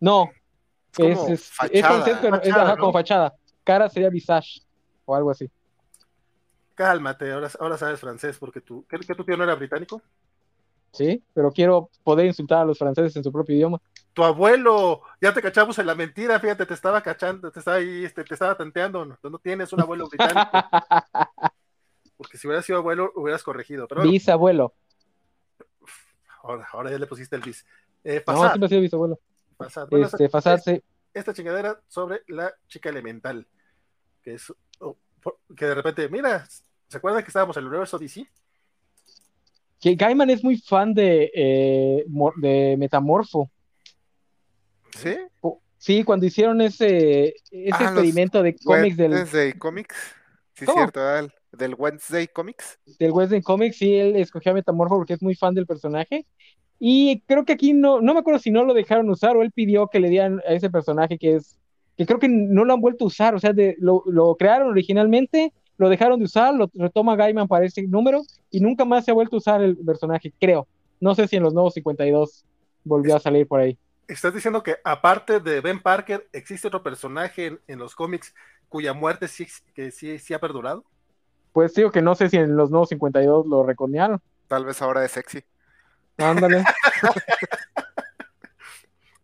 No, 0.00 0.30
Es 0.92 0.98
es, 0.98 1.16
como 1.18 1.28
es, 1.28 1.40
es 1.40 1.50
fachada. 1.50 1.88
francés, 1.94 2.18
pero 2.20 2.36
es 2.36 2.42
Fachada, 2.42 2.62
ajá, 2.64 2.74
¿no? 2.74 2.80
como 2.80 2.92
fachada. 2.92 3.34
Cara 3.64 3.88
sería 3.88 4.08
visage 4.08 4.62
o 5.04 5.14
algo 5.14 5.30
así. 5.30 5.50
Cálmate, 6.74 7.30
ahora, 7.30 7.50
ahora 7.60 7.76
sabes 7.76 8.00
francés, 8.00 8.38
porque 8.38 8.60
tú, 8.62 8.86
¿qué, 8.88 8.98
qué 8.98 9.14
tu 9.14 9.24
tío 9.24 9.36
no 9.36 9.44
era 9.44 9.54
británico? 9.54 10.00
Sí, 10.92 11.22
pero 11.32 11.50
quiero 11.52 11.90
poder 12.02 12.26
insultar 12.26 12.62
a 12.62 12.64
los 12.64 12.78
franceses 12.78 13.14
en 13.16 13.22
su 13.24 13.30
propio 13.32 13.54
idioma. 13.54 13.80
Tu 14.12 14.24
abuelo, 14.24 15.02
ya 15.20 15.32
te 15.32 15.40
cachamos 15.40 15.78
en 15.78 15.86
la 15.86 15.94
mentira, 15.94 16.40
fíjate, 16.40 16.66
te 16.66 16.74
estaba 16.74 17.00
cachando, 17.00 17.50
te 17.52 17.60
estaba 17.60 17.76
ahí, 17.76 18.04
este, 18.04 18.24
te 18.24 18.34
estaba 18.34 18.56
tanteando, 18.56 19.04
no, 19.04 19.16
no 19.22 19.38
tienes 19.38 19.72
un 19.72 19.80
abuelo 19.80 20.08
británico. 20.08 20.50
Porque 22.16 22.36
si 22.36 22.46
hubieras 22.46 22.66
sido 22.66 22.78
abuelo, 22.80 23.12
hubieras 23.14 23.42
corregido. 23.42 23.86
Pero 23.88 24.00
bueno, 24.00 24.10
Bisabuelo. 24.12 24.74
ahora, 26.42 26.66
ahora 26.72 26.90
ya 26.90 26.98
le 26.98 27.06
pusiste 27.06 27.36
el 27.36 27.42
bis. 27.42 27.64
Eh, 28.04 28.22
No, 28.26 28.36
siempre 28.38 28.66
ha 28.66 28.68
sido 28.68 28.80
bisabuelo. 28.80 29.18
Fasad. 29.56 29.88
Bueno, 29.88 30.06
Este, 30.06 30.24
esta- 30.24 30.40
Fasad, 30.40 30.58
sí. 30.62 30.82
esta 31.14 31.32
chingadera 31.32 31.80
sobre 31.88 32.22
la 32.28 32.52
chica 32.66 32.88
elemental, 32.88 33.46
que 34.22 34.34
es 34.34 34.52
oh, 34.80 34.96
que 35.56 35.66
de 35.66 35.74
repente, 35.74 36.08
mira, 36.08 36.46
¿se 36.88 36.96
acuerdan 36.96 37.22
que 37.22 37.28
estábamos 37.28 37.56
en 37.56 37.62
el 37.62 37.68
universo 37.68 37.98
DC? 37.98 38.28
Que 39.80 39.94
Gaiman 39.94 40.30
es 40.30 40.44
muy 40.44 40.58
fan 40.58 40.92
de, 40.94 41.30
eh, 41.34 42.04
de 42.36 42.76
Metamorfo. 42.78 43.50
¿Sí? 44.96 45.16
Sí, 45.78 46.04
cuando 46.04 46.26
hicieron 46.26 46.60
ese, 46.60 47.34
ese 47.50 47.70
Ah, 47.72 47.84
experimento 47.84 48.42
de 48.42 48.54
cómics 48.56 48.96
del, 48.98 49.12
Wednesday 49.12 49.52
Comics. 49.54 49.96
Sí, 50.54 50.66
¿Cómo? 50.66 50.76
cierto, 50.76 51.00
del, 51.02 51.32
del 51.52 51.74
Wednesday 51.74 52.28
Comics. 52.28 52.78
del 52.98 53.12
Western 53.12 53.40
Comics, 53.40 53.78
sí, 53.78 53.94
él 53.94 54.16
escogió 54.16 54.52
a 54.52 54.54
Metamorfo 54.54 54.96
porque 54.96 55.14
es 55.14 55.22
muy 55.22 55.34
fan 55.34 55.54
del 55.54 55.66
personaje. 55.66 56.26
Y 56.78 57.22
creo 57.26 57.46
que 57.46 57.54
aquí 57.54 57.72
no, 57.72 58.02
no 58.02 58.12
me 58.12 58.20
acuerdo 58.20 58.40
si 58.40 58.50
no 58.50 58.64
lo 58.64 58.74
dejaron 58.74 59.08
usar 59.08 59.36
o 59.36 59.42
él 59.42 59.52
pidió 59.52 59.88
que 59.88 60.00
le 60.00 60.10
dieran 60.10 60.40
a 60.46 60.52
ese 60.52 60.68
personaje 60.68 61.18
que 61.18 61.36
es, 61.36 61.58
que 61.96 62.04
creo 62.04 62.18
que 62.18 62.28
no 62.28 62.64
lo 62.64 62.74
han 62.74 62.80
vuelto 62.80 63.04
a 63.04 63.08
usar, 63.08 63.34
o 63.34 63.38
sea, 63.38 63.52
de, 63.54 63.76
lo, 63.78 64.02
lo 64.06 64.36
crearon 64.36 64.68
originalmente, 64.68 65.52
lo 65.80 65.88
dejaron 65.88 66.18
de 66.18 66.26
usar, 66.26 66.54
lo 66.54 66.70
retoma 66.74 67.16
Gaiman 67.16 67.48
para 67.48 67.64
ese 67.64 67.80
número 67.84 68.20
y 68.50 68.60
nunca 68.60 68.84
más 68.84 69.02
se 69.02 69.12
ha 69.12 69.14
vuelto 69.14 69.36
a 69.36 69.38
usar 69.38 69.62
el 69.62 69.78
personaje, 69.78 70.30
creo. 70.38 70.68
No 71.00 71.14
sé 71.14 71.26
si 71.26 71.36
en 71.36 71.42
los 71.42 71.54
nuevos 71.54 71.72
52 71.72 72.44
volvió 72.84 73.16
a 73.16 73.18
salir 73.18 73.48
por 73.48 73.60
ahí. 73.60 73.78
Estás 74.06 74.34
diciendo 74.34 74.62
que 74.62 74.76
aparte 74.84 75.40
de 75.40 75.62
Ben 75.62 75.80
Parker, 75.80 76.28
existe 76.34 76.68
otro 76.68 76.82
personaje 76.82 77.46
en, 77.46 77.60
en 77.66 77.78
los 77.78 77.94
cómics 77.94 78.34
cuya 78.68 78.92
muerte 78.92 79.26
sí, 79.26 79.46
que 79.72 79.90
sí, 79.90 80.18
sí 80.18 80.34
ha 80.34 80.38
perdurado. 80.38 80.84
Pues 81.54 81.74
digo 81.74 81.90
que 81.90 82.02
no 82.02 82.14
sé 82.14 82.28
si 82.28 82.36
en 82.36 82.58
los 82.58 82.70
nuevos 82.70 82.90
52 82.90 83.46
lo 83.46 83.64
reconearon. 83.64 84.20
Tal 84.48 84.66
vez 84.66 84.82
ahora 84.82 85.02
es 85.02 85.12
sexy. 85.12 85.42
Ándale. 86.18 86.62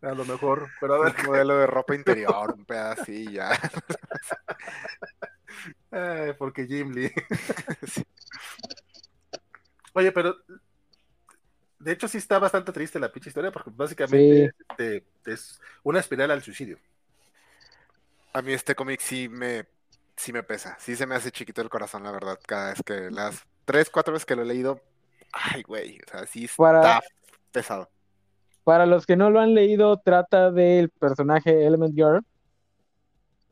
A 0.01 0.11
lo 0.13 0.25
mejor, 0.25 0.69
pero 0.79 0.95
a 0.95 1.05
ver, 1.05 1.15
Un 1.19 1.25
modelo 1.25 1.57
de 1.57 1.67
ropa 1.67 1.95
interior, 1.95 2.53
un 2.53 2.65
ya. 3.31 3.59
eh, 5.91 6.35
porque 6.37 6.65
Jim 6.67 6.91
Lee. 6.93 7.11
Sí. 7.87 8.03
Oye, 9.93 10.11
pero 10.11 10.35
de 11.79 11.91
hecho 11.91 12.07
sí 12.07 12.17
está 12.19 12.37
bastante 12.37 12.71
triste 12.71 12.99
la 12.99 13.11
pinche 13.11 13.29
historia 13.29 13.51
porque 13.51 13.71
básicamente 13.73 14.53
este, 14.69 15.05
es 15.25 15.59
una 15.83 15.99
espiral 15.99 16.29
al 16.31 16.43
suicidio. 16.43 16.77
A 18.33 18.41
mí 18.43 18.53
este 18.53 18.75
cómic 18.75 18.99
sí 18.99 19.27
me, 19.27 19.65
sí 20.15 20.31
me 20.33 20.43
pesa. 20.43 20.77
Sí 20.79 20.95
se 20.95 21.07
me 21.07 21.15
hace 21.15 21.31
chiquito 21.31 21.61
el 21.61 21.69
corazón, 21.69 22.03
la 22.03 22.11
verdad. 22.11 22.39
Cada 22.45 22.69
vez 22.69 22.83
que 22.85 23.09
las 23.09 23.43
tres, 23.65 23.89
cuatro 23.89 24.13
veces 24.13 24.25
que 24.27 24.35
lo 24.35 24.43
he 24.43 24.45
leído, 24.45 24.83
ay, 25.33 25.63
güey, 25.63 25.99
o 26.05 26.11
sea, 26.11 26.27
sí 26.27 26.45
está 26.45 26.57
Para- 26.57 27.01
pesado. 27.51 27.89
Para 28.67 28.85
los 28.85 29.05
que 29.05 29.15
no 29.15 29.29
lo 29.29 29.39
han 29.39 29.53
leído, 29.53 29.95
trata 29.95 30.51
del 30.51 30.89
personaje 30.89 31.65
Element 31.65 31.95
Girl, 31.95 32.25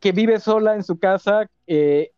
que 0.01 0.11
vive 0.11 0.41
sola 0.41 0.75
en 0.75 0.83
su 0.83 0.99
casa, 0.99 1.49
eh, 1.67 2.11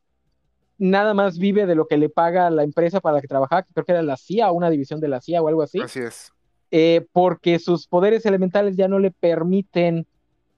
nada 0.80 1.14
más 1.14 1.38
vive 1.38 1.68
de 1.68 1.76
lo 1.76 1.86
que 1.86 1.98
le 1.98 2.10
paga 2.10 2.49
la 2.49 2.64
empresa 2.64 2.99
para 2.99 3.18
la 3.18 3.22
que 3.22 3.28
trabaja, 3.28 3.61
que 3.61 3.72
creo 3.72 3.86
que 3.86 3.91
era 3.91 4.02
la 4.02 4.18
CIA, 4.18 4.52
una 4.52 4.72
división 4.72 4.99
de 4.99 5.10
la 5.10 5.22
CIA 5.22 5.44
o 5.44 5.48
algo 5.48 5.61
así, 5.61 5.80
Así 5.80 5.99
es. 5.99 6.32
eh, 6.72 7.06
porque 7.11 7.60
sus 7.60 7.86
poderes 7.86 8.26
elementales 8.26 8.76
ya 8.76 8.88
no 8.88 8.98
le 8.98 9.11
permiten 9.11 10.07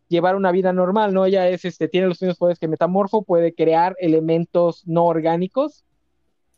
llevar 0.07 0.37
una 0.37 0.53
vida 0.53 0.71
normal, 0.71 1.13
¿no? 1.13 1.25
Ella 1.25 1.49
es, 1.49 1.65
este, 1.65 1.89
tiene 1.89 2.07
los 2.07 2.21
mismos 2.21 2.37
poderes 2.37 2.57
que 2.57 2.69
Metamorfo, 2.69 3.23
puede 3.23 3.53
crear 3.53 3.97
elementos 3.99 4.87
no 4.87 5.03
orgánicos, 5.03 5.83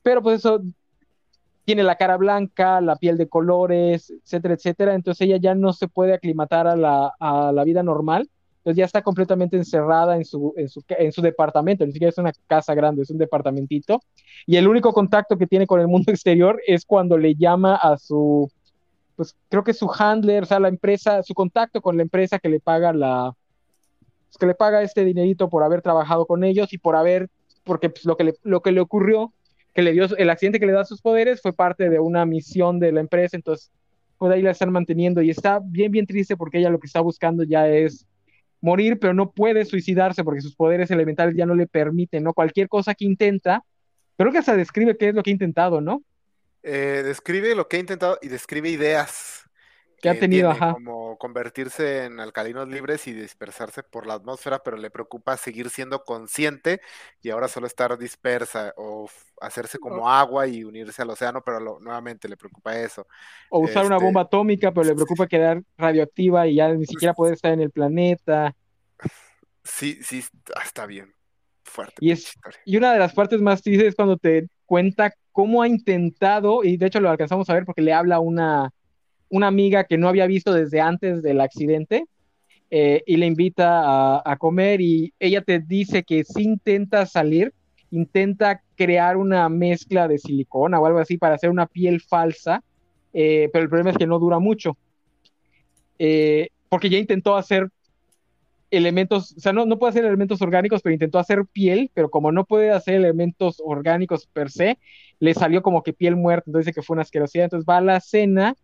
pero 0.04 0.22
pues 0.22 0.42
eso 0.42 0.62
tiene 1.66 1.84
la 1.84 1.96
cara 1.96 2.18
blanca, 2.18 2.82
la 2.82 2.96
piel 2.96 3.18
de 3.18 3.30
colores, 3.30 4.12
etcétera, 4.24 4.56
etcétera. 4.56 4.96
Entonces 4.96 5.28
ella 5.28 5.38
ya 5.38 5.56
no 5.56 5.74
se 5.74 5.88
puede 5.88 6.14
aclimatar 6.14 6.68
a 6.68 6.76
la, 6.76 7.14
a 7.20 7.52
la 7.52 7.64
vida 7.64 7.84
normal. 7.84 8.30
Entonces 8.58 8.78
ya 8.78 8.86
está 8.86 9.02
completamente 9.02 9.58
encerrada 9.58 10.18
en 10.18 10.26
su, 10.26 10.54
en, 10.56 10.70
su, 10.70 10.84
en 10.90 11.12
su 11.12 11.22
departamento. 11.22 11.86
Ni 11.86 11.94
siquiera 11.94 12.10
es 12.10 12.18
una 12.18 12.32
casa 12.48 12.76
grande, 12.76 13.02
es 13.04 13.10
un 13.10 13.18
departamentito. 13.18 14.02
Y 14.46 14.58
el 14.58 14.68
único 14.68 14.94
contacto 14.94 15.38
que 15.38 15.48
tiene 15.48 15.66
con 15.66 15.80
el 15.80 15.88
mundo 15.88 16.12
exterior 16.12 16.62
es 16.68 16.86
cuando 16.86 17.18
le 17.18 17.36
llama 17.36 17.76
a 17.76 17.98
su, 17.98 18.52
pues 19.16 19.36
creo 19.50 19.64
que 19.64 19.74
su 19.74 19.90
handler, 19.98 20.44
o 20.44 20.46
sea, 20.46 20.60
la 20.60 20.68
empresa, 20.68 21.24
su 21.24 21.34
contacto 21.34 21.82
con 21.82 21.98
la 21.98 22.04
empresa 22.04 22.40
que 22.40 22.50
le 22.50 22.60
paga 22.60 22.94
la, 22.94 23.34
pues, 24.28 24.38
que 24.40 24.46
le 24.46 24.56
paga 24.56 24.82
este 24.82 25.06
dinerito 25.06 25.50
por 25.50 25.64
haber 25.64 25.82
trabajado 25.82 26.26
con 26.26 26.44
ellos 26.44 26.72
y 26.74 26.78
por 26.78 26.96
haber, 26.96 27.30
porque 27.64 27.90
pues, 27.90 28.06
lo, 28.06 28.16
que 28.16 28.34
lo 28.44 28.62
que 28.62 28.72
le 28.72 28.82
ocurrió 28.82 29.34
que 29.74 29.82
le 29.82 29.94
dio 29.94 30.06
el 30.18 30.30
accidente 30.30 30.60
que 30.60 30.66
le 30.66 30.74
da 30.74 30.86
sus 30.86 31.02
poderes 31.02 31.42
fue 31.42 31.54
parte 31.54 31.90
de 31.90 32.00
una 32.00 32.26
misión 32.26 32.80
de 32.80 32.92
la 32.92 33.00
empresa, 33.00 33.38
entonces 33.38 33.72
pues 34.18 34.32
ahí 34.34 34.42
la 34.44 34.52
están 34.52 34.72
manteniendo 34.72 35.22
y 35.22 35.32
está 35.32 35.60
bien, 35.64 35.92
bien 35.92 36.06
triste 36.06 36.38
porque 36.38 36.60
ella 36.60 36.70
lo 36.70 36.80
que 36.80 36.86
está 36.86 37.02
buscando 37.02 37.44
ya 37.44 37.68
es 37.68 38.06
morir, 38.62 39.00
pero 39.00 39.14
no 39.16 39.32
puede 39.32 39.66
suicidarse 39.66 40.24
porque 40.24 40.42
sus 40.42 40.56
poderes 40.56 40.92
elementales 40.92 41.36
ya 41.36 41.48
no 41.48 41.56
le 41.56 41.66
permiten, 41.66 42.24
¿no? 42.24 42.34
Cualquier 42.34 42.70
cosa 42.70 42.94
que 42.94 43.06
intenta, 43.06 43.64
creo 44.18 44.32
que 44.32 44.38
hasta 44.38 44.56
describe 44.56 44.96
qué 44.96 45.10
es 45.10 45.16
lo 45.16 45.24
que 45.24 45.32
ha 45.32 45.34
intentado, 45.34 45.82
¿no? 45.82 46.04
Eh, 46.62 47.02
describe 47.04 47.56
lo 47.56 47.68
que 47.68 47.78
ha 47.78 47.80
intentado 47.80 48.20
y 48.22 48.28
describe 48.28 48.70
ideas 48.70 49.50
Que 50.00 50.10
ha 50.10 50.20
tenido, 50.20 50.52
ajá. 50.52 50.74
como 50.74 51.01
convertirse 51.22 52.06
en 52.06 52.20
alcalinos 52.20 52.68
libres 52.68 53.06
y 53.08 53.14
dispersarse 53.14 53.84
por 53.84 54.08
la 54.08 54.16
atmósfera, 54.16 54.64
pero 54.64 54.76
le 54.76 54.90
preocupa 54.90 55.38
seguir 55.38 55.70
siendo 55.70 56.04
consciente 56.04 56.82
y 57.22 57.30
ahora 57.30 57.48
solo 57.48 57.68
estar 57.68 57.96
dispersa 57.96 58.74
o 58.76 59.08
hacerse 59.40 59.78
como 59.78 60.10
agua 60.10 60.48
y 60.48 60.64
unirse 60.64 61.04
al 61.04 61.12
océano, 61.12 61.44
pero 61.44 61.60
lo- 61.60 61.80
nuevamente 61.80 62.28
le 62.28 62.38
preocupa 62.38 62.76
eso. 62.76 63.06
O 63.52 63.60
usar 63.60 63.86
una 63.86 63.98
Este- 63.98 64.06
bomba 64.06 64.22
atómica, 64.22 64.72
pero 64.72 64.84
le 64.90 64.96
preocupa 64.96 65.28
quedar 65.28 65.62
radioactiva 65.78 66.48
y 66.48 66.56
ya 66.56 66.74
ni 66.74 66.88
siquiera 66.88 67.14
poder 67.14 67.36
estar 67.36 67.54
en 67.54 67.62
el 67.62 67.70
planeta. 67.70 68.56
Sí, 69.64 70.00
sí, 70.02 70.24
está 70.66 70.88
bien 70.88 71.14
fuerte. 71.64 71.94
Y 72.00 72.10
es-. 72.10 72.34
Y 72.66 72.78
una 72.78 72.94
de 72.94 72.98
las 73.00 73.14
partes 73.14 73.40
más 73.42 73.62
tristes 73.62 73.90
es 73.90 73.96
cuando 73.96 74.18
te 74.18 74.48
cuenta 74.66 75.14
cómo 75.32 75.62
ha 75.62 75.68
intentado, 75.68 76.64
y 76.64 76.78
de 76.78 76.88
hecho 76.88 77.00
lo 77.00 77.12
alcanzamos 77.12 77.48
a 77.48 77.54
ver 77.54 77.64
porque 77.66 77.84
le 77.84 77.94
habla 77.94 78.20
una, 78.20 78.72
una 79.32 79.48
amiga 79.48 79.86
que 79.86 79.98
no 79.98 80.08
había 80.08 80.28
visto 80.28 80.54
desde 80.54 80.82
antes 80.82 81.24
del 81.24 81.42
accidente, 81.42 82.06
eh, 82.74 83.04
y 83.06 83.18
le 83.18 83.26
invita 83.26 84.22
a, 84.24 84.38
comer 84.38 84.80
y 84.80 85.14
ella 85.20 85.42
te 85.42 85.60
dice 85.60 86.04
que 86.04 86.24
si 86.24 86.44
intenta 86.44 87.06
salir, 87.06 87.54
intenta 87.92 88.62
crear 88.78 89.18
una 89.18 89.50
mezcla 89.50 90.08
de 90.08 90.18
silicona 90.18 90.80
o 90.80 90.86
algo 90.86 91.00
así 91.00 91.18
para 91.18 91.36
hacer 91.36 91.50
una 91.50 91.66
piel 91.66 92.00
falsa, 92.00 92.64
eh, 93.14 93.50
pero 93.52 93.64
el 93.64 93.70
problema 93.70 93.90
es 93.90 93.98
que 93.98 94.08
no 94.08 94.20
dura 94.20 94.40
mucho, 94.40 94.78
Eh, 96.00 96.50
porque 96.70 96.90
ya 96.90 96.98
intentó 96.98 97.36
hacer 97.36 97.70
elementos, 98.72 99.34
o 99.38 99.40
sea, 99.40 99.54
no, 99.54 99.66
no 99.66 99.78
puede 99.78 99.92
hacer 99.92 100.06
elementos 100.06 100.42
orgánicos, 100.42 100.82
pero 100.82 100.94
intentó 100.94 101.20
hacer 101.20 101.46
piel, 101.46 101.92
pero 101.94 102.10
como 102.10 102.32
no 102.32 102.46
puede 102.46 102.72
hacer 102.72 102.96
elementos 102.96 103.62
orgánicos 103.64 104.28
per 104.28 104.50
se, 104.50 104.80
le 105.20 105.34
salió 105.34 105.62
como 105.62 105.84
que 105.84 105.94
piel 105.94 106.16
muerta, 106.16 106.46
entonces 106.48 106.68
dice 106.68 106.76
que 106.76 106.86
fue 106.86 106.96
una 106.96 107.04
asquerosidad, 107.04 107.46
entonces 107.46 107.68
va 107.70 107.78
a 107.78 107.82
la 107.82 108.00
cena 108.00 108.56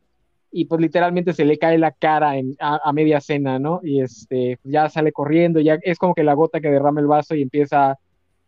y 0.57 0.65
pues 0.65 0.81
literalmente 0.81 1.33
se 1.33 1.45
le 1.45 1.59
cae 1.59 1.77
la 1.77 1.91
cara 1.91 2.35
en, 2.35 2.55
a, 2.59 2.91
media 2.91 3.21
cena, 3.21 3.59
¿no? 3.59 3.79
Y 3.83 4.01
este, 4.01 4.57
ya 4.63 4.89
sale 4.89 5.11
corriendo, 5.11 5.59
ya 5.59 5.77
es 5.83 5.99
como 5.99 6.15
que 6.15 6.23
la 6.23 6.33
gota 6.33 6.59
que 6.59 6.71
derrama 6.71 6.99
el 6.99 7.05
vaso 7.05 7.35
y 7.35 7.43
empieza 7.43 7.99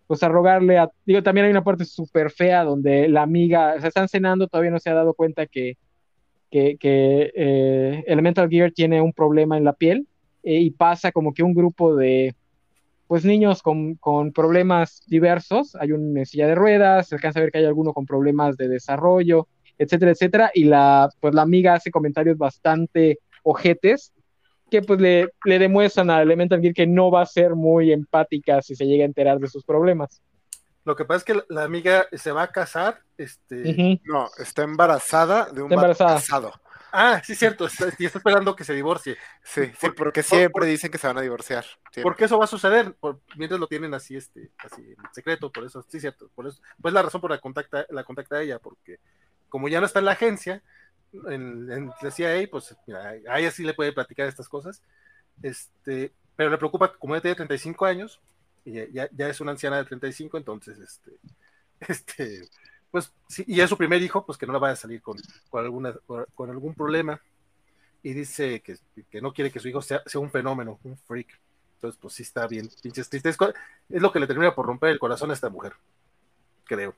pues 0.08 0.24
a 0.24 0.28
rogarle 0.28 0.80
a, 0.80 0.90
digo, 1.06 1.22
también 1.22 1.46
hay 1.46 1.52
una 1.52 1.64
parte 1.64 1.86
súper 1.86 2.32
fea 2.32 2.64
donde 2.64 3.08
la 3.10 3.22
amiga, 3.22 3.76
o 3.78 3.80
sea, 3.80 3.90
están 3.90 4.10
cenando, 4.10 4.48
todavía 4.48 4.72
no 4.72 4.80
se 4.80 4.90
ha 4.90 4.96
dado 4.96 5.14
cuenta 5.14 5.46
que, 5.46 5.78
que, 6.50 6.78
que 6.78 7.32
eh, 7.36 8.04
Elemental 8.08 8.50
Gear 8.50 8.72
tiene 8.72 9.02
un 9.02 9.14
problema 9.14 9.56
en 9.56 9.64
la 9.66 9.74
piel 9.74 10.08
eh, 10.42 10.62
y 10.62 10.72
pasa 10.72 11.12
como 11.12 11.32
que 11.32 11.44
un 11.44 11.54
grupo 11.54 11.96
de, 11.96 12.34
pues 13.06 13.24
niños 13.24 13.62
con, 13.62 13.94
con 13.98 14.32
problemas 14.32 15.04
diversos, 15.06 15.76
hay 15.76 15.92
un 15.92 16.18
en 16.18 16.26
silla 16.26 16.48
de 16.48 16.56
ruedas, 16.56 17.08
se 17.08 17.14
alcanza 17.14 17.38
a 17.38 17.44
ver 17.44 17.52
que 17.52 17.60
hay 17.60 17.66
alguno 17.66 17.94
con 17.94 18.08
problemas 18.08 18.58
de 18.58 18.68
desarrollo, 18.68 19.48
etcétera, 19.80 20.12
etcétera, 20.12 20.52
y 20.54 20.66
la, 20.66 21.10
pues 21.20 21.34
la 21.34 21.42
amiga 21.42 21.74
hace 21.74 21.90
comentarios 21.90 22.38
bastante 22.38 23.18
ojetes 23.42 24.14
que 24.70 24.84
pues 24.84 25.00
le, 25.02 25.30
le 25.46 25.58
demuestran 25.58 26.12
a 26.12 26.22
Elemental 26.22 26.62
Gear 26.62 26.76
que 26.76 26.86
no 26.86 27.10
va 27.10 27.24
a 27.24 27.26
ser 27.26 27.56
muy 27.56 27.92
empática 27.92 28.62
si 28.62 28.76
se 28.76 28.86
llega 28.86 29.04
a 29.04 29.08
enterar 29.08 29.40
de 29.40 29.48
sus 29.48 29.64
problemas. 29.66 30.22
Lo 30.86 30.96
que 30.96 31.06
pasa 31.06 31.18
es 31.18 31.24
que 31.24 31.44
la, 31.54 31.64
amiga 31.64 32.08
se 32.14 32.32
va 32.32 32.44
a 32.44 32.52
casar, 32.52 33.00
este. 33.18 34.00
No, 34.06 34.30
está 34.38 34.64
embarazada 34.64 35.50
de 35.52 35.62
un 35.62 35.72
embarazada. 35.74 36.16
casado. 36.16 36.52
ah, 36.92 37.22
sí, 37.24 37.36
cierto, 37.36 37.66
está, 37.66 37.88
y 38.00 38.06
está 38.06 38.18
esperando 38.20 38.56
que 38.56 38.64
se 38.64 38.74
divorcie. 38.74 39.16
Sí, 39.44 39.66
sí, 39.66 39.72
Por- 39.82 39.96
porque 39.96 40.22
por- 40.22 40.30
siempre 40.30 40.62
por- 40.62 40.66
dicen 40.66 40.90
que 40.92 40.98
se 40.98 41.08
van 41.08 41.18
a 41.18 41.22
divorciar. 41.22 41.64
siempre. 41.92 42.04
Porque 42.04 42.26
eso 42.26 42.38
va 42.40 42.46
a 42.46 42.48
suceder, 42.48 42.94
por- 43.00 43.20
mientras 43.38 43.60
lo 43.60 43.68
tienen 43.68 43.94
así, 43.94 44.16
este, 44.16 44.52
así 44.60 44.82
en 44.82 45.14
secreto, 45.14 45.52
por 45.52 45.66
eso, 45.66 45.84
sí, 45.88 46.00
cierto, 46.00 46.30
por 46.34 46.48
eso, 46.48 46.62
pues 46.82 46.94
la 46.94 47.02
razón 47.04 47.22
por 47.22 47.30
la 47.32 47.40
contacta, 47.40 47.86
la 47.90 48.04
contacta 48.04 48.38
a 48.38 48.42
ella, 48.42 48.58
porque 48.60 48.98
como 49.50 49.68
ya 49.68 49.80
no 49.80 49.86
está 49.86 50.00
en 50.00 50.06
la 50.06 50.12
agencia, 50.12 50.62
en, 51.28 51.92
la 52.02 52.12
CIA, 52.12 52.48
pues 52.50 52.76
mira, 52.86 53.16
a 53.28 53.40
ella 53.40 53.52
sí 53.52 53.64
le 53.64 53.74
puede 53.74 53.92
platicar 53.92 54.28
estas 54.28 54.48
cosas, 54.48 54.82
este, 55.42 56.14
pero 56.36 56.50
le 56.50 56.58
preocupa, 56.58 56.94
como 56.94 57.16
ella 57.16 57.22
tiene 57.22 57.36
35 57.36 57.86
años, 57.86 58.20
y 58.66 58.74
ya, 58.92 59.10
es 59.18 59.42
una 59.42 59.52
anciana 59.52 59.78
de 59.78 59.86
35, 59.86 60.38
entonces, 60.38 60.78
este, 60.80 61.12
este, 61.80 62.50
pues, 62.92 63.12
y 63.46 63.60
es 63.60 63.70
su 63.70 63.78
primer 63.78 64.02
hijo, 64.02 64.26
pues 64.26 64.38
que 64.38 64.46
no 64.46 64.54
la 64.54 64.60
vaya 64.60 64.74
a 64.74 64.78
salir 64.78 65.02
con, 65.02 65.18
con, 65.50 65.64
alguna, 65.64 65.96
con 66.36 66.50
algún 66.50 66.74
problema, 66.74 67.22
y 68.02 68.14
dice 68.14 68.62
que, 68.62 68.78
que, 69.10 69.22
no 69.22 69.34
quiere 69.34 69.52
que 69.52 69.60
su 69.60 69.68
hijo 69.68 69.82
sea, 69.82 70.02
sea 70.06 70.22
un 70.22 70.32
fenómeno, 70.32 70.80
un 70.84 70.98
freak. 70.98 71.40
Entonces, 71.76 72.00
pues 72.02 72.14
sí 72.14 72.24
está 72.24 72.48
bien, 72.48 72.70
pinches 72.82 73.10
tristes. 73.10 73.38
Es 73.90 74.02
lo 74.02 74.12
que 74.12 74.20
le 74.20 74.28
termina 74.28 74.56
por 74.56 74.66
romper 74.66 74.90
el 74.90 75.00
corazón 75.00 75.32
a 75.32 75.34
esta 75.34 75.50
mujer, 75.50 75.74
creo 76.66 76.96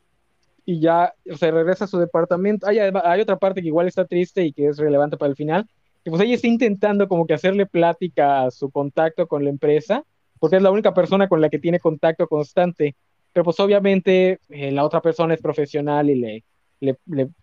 y 0.65 0.79
ya 0.79 1.13
se 1.35 1.51
regresa 1.51 1.85
a 1.85 1.87
su 1.87 1.99
departamento. 1.99 2.67
Hay, 2.67 2.79
hay 2.79 3.21
otra 3.21 3.37
parte 3.37 3.61
que 3.61 3.67
igual 3.67 3.87
está 3.87 4.05
triste 4.05 4.43
y 4.43 4.53
que 4.53 4.67
es 4.67 4.77
relevante 4.77 5.17
para 5.17 5.29
el 5.29 5.35
final, 5.35 5.67
que 6.03 6.09
pues 6.09 6.21
ella 6.21 6.35
está 6.35 6.47
intentando 6.47 7.07
como 7.07 7.25
que 7.25 7.33
hacerle 7.33 7.65
plática 7.65 8.43
a 8.43 8.51
su 8.51 8.69
contacto 8.69 9.27
con 9.27 9.43
la 9.43 9.49
empresa, 9.49 10.03
porque 10.39 10.57
es 10.57 10.61
la 10.61 10.71
única 10.71 10.93
persona 10.93 11.27
con 11.27 11.41
la 11.41 11.49
que 11.49 11.59
tiene 11.59 11.79
contacto 11.79 12.27
constante, 12.27 12.95
pero 13.33 13.43
pues 13.43 13.59
obviamente 13.59 14.39
eh, 14.49 14.71
la 14.71 14.83
otra 14.83 15.01
persona 15.01 15.33
es 15.33 15.41
profesional 15.41 16.09
y 16.09 16.15
le, 16.15 16.43
le, 16.79 16.97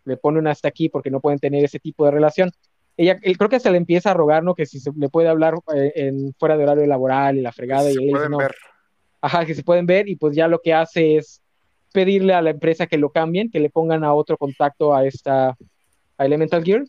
le, 0.04 0.16
pone 0.16 0.38
un 0.38 0.46
hasta 0.48 0.68
aquí 0.68 0.88
porque 0.88 1.10
no 1.10 1.20
pueden 1.20 1.38
tener 1.38 1.64
ese 1.64 1.78
tipo 1.78 2.04
de 2.04 2.10
relación. 2.10 2.50
Ella, 2.96 3.18
él, 3.22 3.38
creo 3.38 3.48
que 3.48 3.60
se 3.60 3.70
le 3.70 3.76
empieza 3.76 4.10
a 4.10 4.14
rogar, 4.14 4.42
¿no? 4.42 4.54
Que 4.54 4.66
si 4.66 4.80
se 4.80 4.90
le 4.96 5.08
puede 5.08 5.28
hablar 5.28 5.54
eh, 5.74 5.92
en, 5.94 6.34
fuera 6.38 6.56
de 6.56 6.64
horario 6.64 6.86
laboral 6.86 7.38
y 7.38 7.42
la 7.42 7.52
fregada. 7.52 7.90
y 7.90 7.94
él 7.94 8.12
dice, 8.12 8.28
no. 8.28 8.38
Ajá, 9.20 9.44
que 9.44 9.54
se 9.54 9.64
pueden 9.64 9.86
ver 9.86 10.08
y 10.08 10.16
pues 10.16 10.36
ya 10.36 10.46
lo 10.46 10.60
que 10.60 10.74
hace 10.74 11.16
es 11.16 11.42
pedirle 11.92 12.34
a 12.34 12.42
la 12.42 12.50
empresa 12.50 12.86
que 12.86 12.98
lo 12.98 13.10
cambien, 13.10 13.50
que 13.50 13.60
le 13.60 13.70
pongan 13.70 14.04
a 14.04 14.14
otro 14.14 14.36
contacto 14.36 14.94
a 14.94 15.06
esta 15.06 15.56
a 16.18 16.26
Elemental 16.26 16.64
Gear. 16.64 16.84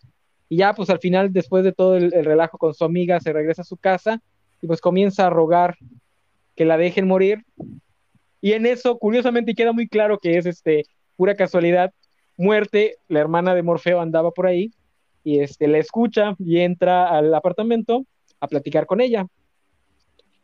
Y 0.50 0.58
ya, 0.58 0.74
pues 0.74 0.90
al 0.90 1.00
final, 1.00 1.32
después 1.32 1.64
de 1.64 1.72
todo 1.72 1.96
el, 1.96 2.12
relajo 2.12 2.58
con 2.58 2.74
su 2.74 2.84
amiga, 2.84 3.20
se 3.20 3.32
regresa 3.32 3.62
a 3.62 3.66
su 3.66 3.78
casa 3.78 4.22
y 4.62 4.68
pues 4.68 4.82
comienza 4.82 5.28
a 5.28 5.30
rogar 5.30 5.78
que 6.56 6.66
la 6.66 6.78
dejen 6.78 7.08
morir. 7.08 7.46
Y 8.42 8.54
en 8.54 8.66
eso, 8.66 8.98
curiosamente, 8.98 9.54
queda 9.54 9.72
muy 9.72 9.88
claro 9.88 10.18
que 10.18 10.38
es 10.38 10.46
este 10.46 10.86
pura 11.16 11.36
casualidad. 11.36 11.94
Muerte, 12.36 12.98
la 13.08 13.20
hermana 13.20 13.54
de 13.54 13.64
Morfeo 13.64 14.02
andaba 14.02 14.32
por 14.32 14.48
ahí 14.48 14.72
y 15.24 15.40
este, 15.40 15.68
la 15.68 15.78
escucha 15.78 16.36
y 16.40 16.60
entra 16.60 17.08
al 17.10 17.34
apartamento 17.34 18.06
a 18.40 18.48
platicar 18.48 18.86
con 18.88 19.02
ella. 19.02 19.28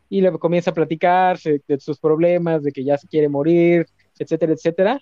Y 0.08 0.22
le 0.22 0.32
comienza 0.34 0.70
a 0.70 0.74
platicar 0.76 1.40
de 1.40 1.80
sus 1.80 1.98
problemas, 2.00 2.62
de 2.62 2.72
que 2.72 2.84
ya 2.84 2.98
se 2.98 3.08
quiere 3.08 3.28
morir, 3.28 3.88
etcétera, 4.20 4.54
etcétera, 4.54 5.02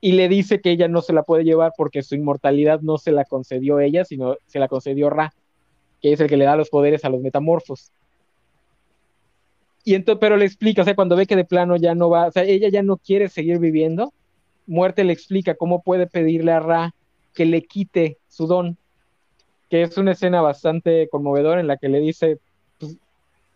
y 0.00 0.12
le 0.12 0.28
dice 0.28 0.60
que 0.60 0.70
ella 0.72 0.88
no 0.88 1.00
se 1.00 1.12
la 1.12 1.22
puede 1.22 1.44
llevar 1.44 1.72
porque 1.76 2.02
su 2.02 2.16
inmortalidad 2.16 2.80
no 2.80 2.98
se 2.98 3.12
la 3.12 3.24
concedió 3.24 3.78
ella, 3.78 4.04
sino 4.04 4.36
se 4.46 4.58
la 4.58 4.66
concedió 4.66 5.10
Ra, 5.10 5.32
que 6.00 6.12
es 6.12 6.20
el 6.20 6.28
que 6.28 6.36
le 6.36 6.44
da 6.44 6.56
los 6.56 6.70
poderes 6.70 7.04
a 7.04 7.08
los 7.08 7.20
metamorfos. 7.20 7.92
Y 9.84 9.94
entonces, 9.94 10.20
pero 10.20 10.36
le 10.36 10.44
explica, 10.44 10.82
o 10.82 10.84
sea, 10.84 10.96
cuando 10.96 11.14
ve 11.14 11.26
que 11.26 11.36
de 11.36 11.44
plano 11.44 11.76
ya 11.76 11.94
no 11.94 12.10
va, 12.10 12.26
o 12.26 12.30
sea, 12.32 12.42
ella 12.42 12.68
ya 12.68 12.82
no 12.82 12.96
quiere 12.96 13.28
seguir 13.28 13.58
viviendo, 13.58 14.12
Muerte 14.66 15.04
le 15.04 15.12
explica 15.12 15.54
cómo 15.54 15.82
puede 15.82 16.08
pedirle 16.08 16.52
a 16.52 16.60
Ra 16.60 16.94
que 17.34 17.46
le 17.46 17.62
quite 17.62 18.18
su 18.28 18.48
don, 18.48 18.76
que 19.70 19.82
es 19.82 19.96
una 19.96 20.12
escena 20.12 20.40
bastante 20.40 21.08
conmovedora 21.08 21.60
en 21.60 21.68
la 21.68 21.76
que 21.76 21.88
le 21.88 22.00
dice, 22.00 22.38
pues, 22.78 22.96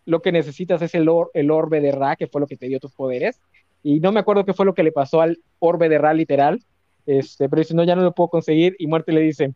lo 0.05 0.21
que 0.21 0.31
necesitas 0.31 0.81
es 0.81 0.95
el, 0.95 1.09
el 1.33 1.51
orbe 1.51 1.81
de 1.81 1.91
Ra, 1.91 2.15
que 2.15 2.27
fue 2.27 2.39
lo 2.39 2.47
que 2.47 2.55
te 2.55 2.67
dio 2.67 2.79
tus 2.79 2.93
poderes, 2.93 3.41
y 3.87 4.01
no 4.01 4.11
me 4.11 4.19
acuerdo 4.19 4.43
qué 4.43 4.53
fue 4.53 4.65
lo 4.65 4.73
que 4.73 4.83
le 4.83 4.91
pasó 4.91 5.21
al 5.21 5.39
orbe 5.59 5.87
de 5.87 5.97
Ra 5.97 6.13
literal, 6.13 6.59
este, 7.05 7.47
pero 7.47 7.61
dice, 7.61 7.73
no, 7.73 7.85
ya 7.85 7.95
no 7.95 8.01
lo 8.01 8.11
puedo 8.11 8.27
conseguir, 8.27 8.75
y 8.79 8.85
Muerte 8.85 9.13
le 9.13 9.21
dice, 9.21 9.53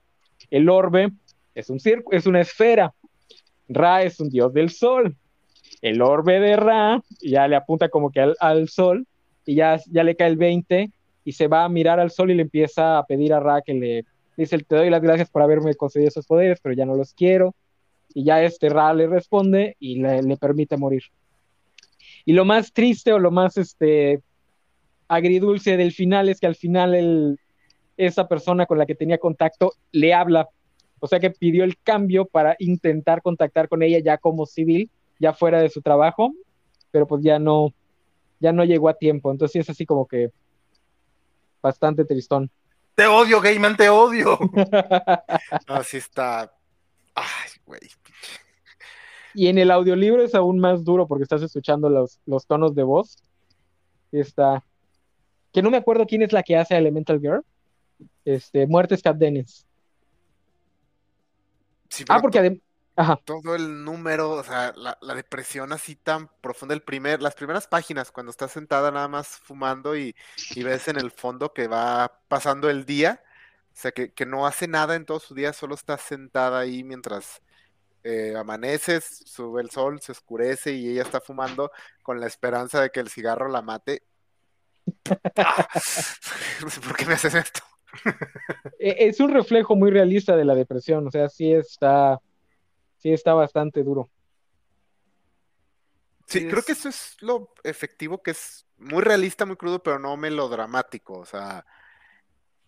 el 0.50 0.70
orbe 0.70 1.12
es 1.54 1.70
un 1.70 1.82
circo, 1.82 2.14
es 2.14 2.26
una 2.26 2.40
esfera, 2.40 2.94
Ra 3.68 4.04
es 4.04 4.22
un 4.22 4.30
dios 4.30 4.54
del 4.54 4.70
sol, 4.70 5.18
el 5.82 6.02
orbe 6.02 6.40
de 6.40 6.56
Ra, 6.56 7.04
ya 7.22 7.46
le 7.50 7.58
apunta 7.58 7.90
como 7.90 8.10
que 8.10 8.22
al, 8.40 8.70
sol, 8.70 9.06
y 9.46 9.56
ya, 9.56 9.82
ya 9.88 10.06
le 10.06 10.16
cae 10.16 10.30
el 10.30 10.38
20, 10.38 10.90
y 11.26 11.32
se 11.34 11.50
va 11.50 11.66
a 11.66 11.70
mirar 11.70 12.00
al 12.00 12.10
sol 12.10 12.32
y 12.32 12.36
le 12.36 12.44
empieza 12.44 13.00
a 13.00 13.06
pedir 13.06 13.34
a 13.34 13.42
Ra 13.42 13.62
que 13.62 13.74
le 13.74 14.06
dice, 14.38 14.58
te 14.60 14.78
doy 14.78 14.90
las 14.90 15.02
gracias 15.02 15.30
por 15.30 15.42
haberme 15.42 15.76
concedido 15.76 16.08
esos 16.08 16.26
poderes, 16.26 16.62
pero 16.64 16.74
ya 16.74 16.86
no 16.86 16.96
los 16.96 17.14
quiero, 17.14 17.54
y 18.14 18.24
ya 18.24 18.42
este 18.42 18.70
Ra 18.70 18.94
le 18.94 19.08
responde 19.08 19.76
y 19.78 19.96
le 19.96 20.38
permite 20.38 20.78
morir. 20.78 21.04
Y 22.26 22.34
lo 22.34 22.46
más 22.46 22.74
triste 22.74 23.14
o 23.14 23.20
lo 23.20 23.32
más 23.32 23.58
este, 23.58 24.22
agridulce 25.08 25.78
del 25.78 25.92
final 25.92 26.30
es 26.30 26.40
que 26.40 26.48
al 26.48 26.56
final 26.56 26.96
el, 26.96 27.40
esa 27.98 28.28
persona 28.28 28.66
con 28.66 28.78
la 28.78 28.86
que 28.86 28.96
tenía 28.96 29.18
contacto 29.18 29.74
le 29.92 30.14
habla. 30.14 30.50
O 31.00 31.08
sea 31.08 31.20
que 31.20 31.32
pidió 31.32 31.64
el 31.64 31.78
cambio 31.78 32.26
para 32.26 32.56
intentar 32.60 33.22
contactar 33.22 33.68
con 33.68 33.82
ella 33.84 34.00
ya 34.00 34.18
como 34.18 34.46
civil, 34.46 34.90
ya 35.20 35.34
fuera 35.34 35.62
de 35.62 35.70
su 35.70 35.82
trabajo, 35.82 36.34
pero 36.92 37.08
pues 37.08 37.24
ya 37.24 37.40
no, 37.40 37.74
ya 38.40 38.52
no 38.52 38.64
llegó 38.64 38.90
a 38.90 38.94
tiempo. 38.94 39.32
Entonces 39.32 39.62
es 39.62 39.70
así 39.70 39.86
como 39.86 40.08
que 40.08 40.32
bastante 41.62 42.06
tristón. 42.06 42.50
Te 42.96 43.08
odio, 43.08 43.42
Gayman, 43.42 43.78
te 43.78 43.90
odio. 43.90 44.38
Así 45.68 45.98
está. 45.98 46.54
Ay, 47.16 47.50
güey. 47.66 47.80
Y 49.34 49.48
en 49.48 49.58
el 49.58 49.72
audiolibro 49.72 50.24
es 50.24 50.36
aún 50.36 50.60
más 50.60 50.84
duro 50.84 51.08
porque 51.08 51.24
estás 51.24 51.42
escuchando 51.42 51.90
los, 51.90 52.20
los 52.26 52.46
tonos 52.46 52.76
de 52.76 52.84
voz. 52.84 53.18
Está. 54.12 54.64
Que 55.54 55.62
no 55.62 55.70
me 55.70 55.78
acuerdo 55.78 56.06
quién 56.06 56.22
es 56.22 56.34
la 56.34 56.44
que 56.44 56.58
hace 56.58 56.78
Elemental 56.78 57.20
Girl. 57.20 57.44
Este, 58.26 58.68
Muertes 58.68 59.02
Cat 59.02 59.18
Dennis. 59.18 59.66
ah, 62.10 62.22
porque 62.22 62.62
todo 63.24 63.56
el 63.56 63.84
número, 63.84 64.32
o 64.32 64.44
sea, 64.44 64.74
la, 64.76 65.16
depresión 65.16 65.74
así 65.74 65.96
tan 65.96 66.30
profunda, 66.42 66.74
el 66.74 66.82
primer, 66.82 67.22
las 67.22 67.36
primeras 67.36 67.68
páginas, 67.68 68.12
cuando 68.12 68.32
estás 68.32 68.52
sentada 68.52 68.92
nada 68.92 69.08
más 69.08 69.28
fumando 69.28 69.96
y, 69.96 70.16
y 70.56 70.64
ves 70.64 70.88
en 70.88 70.98
el 70.98 71.12
fondo 71.12 71.54
que 71.54 71.68
va 71.68 72.20
pasando 72.28 72.70
el 72.70 72.86
día, 72.86 73.24
o 73.74 73.76
sea, 73.76 73.92
que, 73.92 74.12
que, 74.14 74.26
no 74.26 74.46
hace 74.46 74.68
nada 74.68 74.96
en 74.96 75.06
todo 75.06 75.20
su 75.20 75.34
día, 75.34 75.54
solo 75.54 75.76
está 75.76 75.98
sentada 75.98 76.60
ahí 76.60 76.84
mientras 76.84 77.42
eh, 78.04 78.34
amaneces, 78.36 79.24
sube 79.26 79.62
el 79.62 79.70
sol, 79.70 80.02
se 80.02 80.12
oscurece 80.12 80.74
y 80.74 80.90
ella 80.90 81.04
está 81.04 81.22
fumando 81.22 81.72
con 82.02 82.20
la 82.20 82.28
esperanza 82.28 82.82
de 82.82 82.90
que 82.90 83.00
el 83.00 83.10
cigarro 83.10 83.48
la 83.48 83.62
mate. 83.62 84.04
no 84.86 85.20
sé 86.70 86.82
por 86.88 86.96
qué 86.96 87.06
me 87.06 87.14
haces 87.14 87.36
esto. 87.36 87.62
E, 88.80 89.08
es 89.08 89.20
un 89.20 89.32
reflejo 89.32 89.76
muy 89.76 89.92
realista 89.92 90.36
de 90.36 90.46
la 90.46 90.56
depresión, 90.56 91.08
o 91.08 91.12
sea, 91.12 91.30
sí 91.30 91.52
está, 91.52 92.20
sí 92.98 93.12
está 93.12 93.34
bastante 93.34 93.84
duro. 93.84 94.10
Sí, 96.28 96.48
creo 96.48 96.64
que 96.64 96.72
eso 96.72 96.88
es 96.88 97.18
lo 97.20 97.54
efectivo, 97.62 98.24
que 98.24 98.32
es 98.32 98.66
muy 98.78 99.02
realista, 99.02 99.46
muy 99.46 99.58
crudo, 99.58 99.84
pero 99.84 100.00
no 100.00 100.16
melodramático. 100.16 101.20
O 101.20 101.26
sea, 101.26 101.66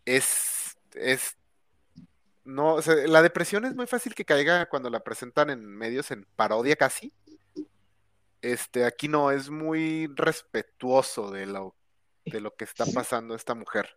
es, 0.04 0.78
es 0.96 1.38
no, 2.46 2.78
la 3.08 3.22
depresión 3.22 3.66
es 3.66 3.76
muy 3.76 3.88
fácil 3.88 4.14
que 4.14 4.26
caiga 4.26 4.68
cuando 4.68 4.90
la 4.90 5.02
presentan 5.02 5.50
en 5.50 5.66
medios 5.66 6.12
en 6.12 6.26
parodia 6.36 6.76
casi. 6.76 7.12
Este, 8.42 8.84
aquí 8.84 9.08
no, 9.08 9.32
es 9.32 9.50
muy 9.50 10.08
respetuoso 10.08 11.32
de 11.32 11.46
lo, 11.46 11.76
de 12.26 12.42
lo 12.42 12.54
que 12.56 12.66
está 12.66 12.86
pasando 12.94 13.36
esta 13.36 13.56
mujer. 13.56 13.90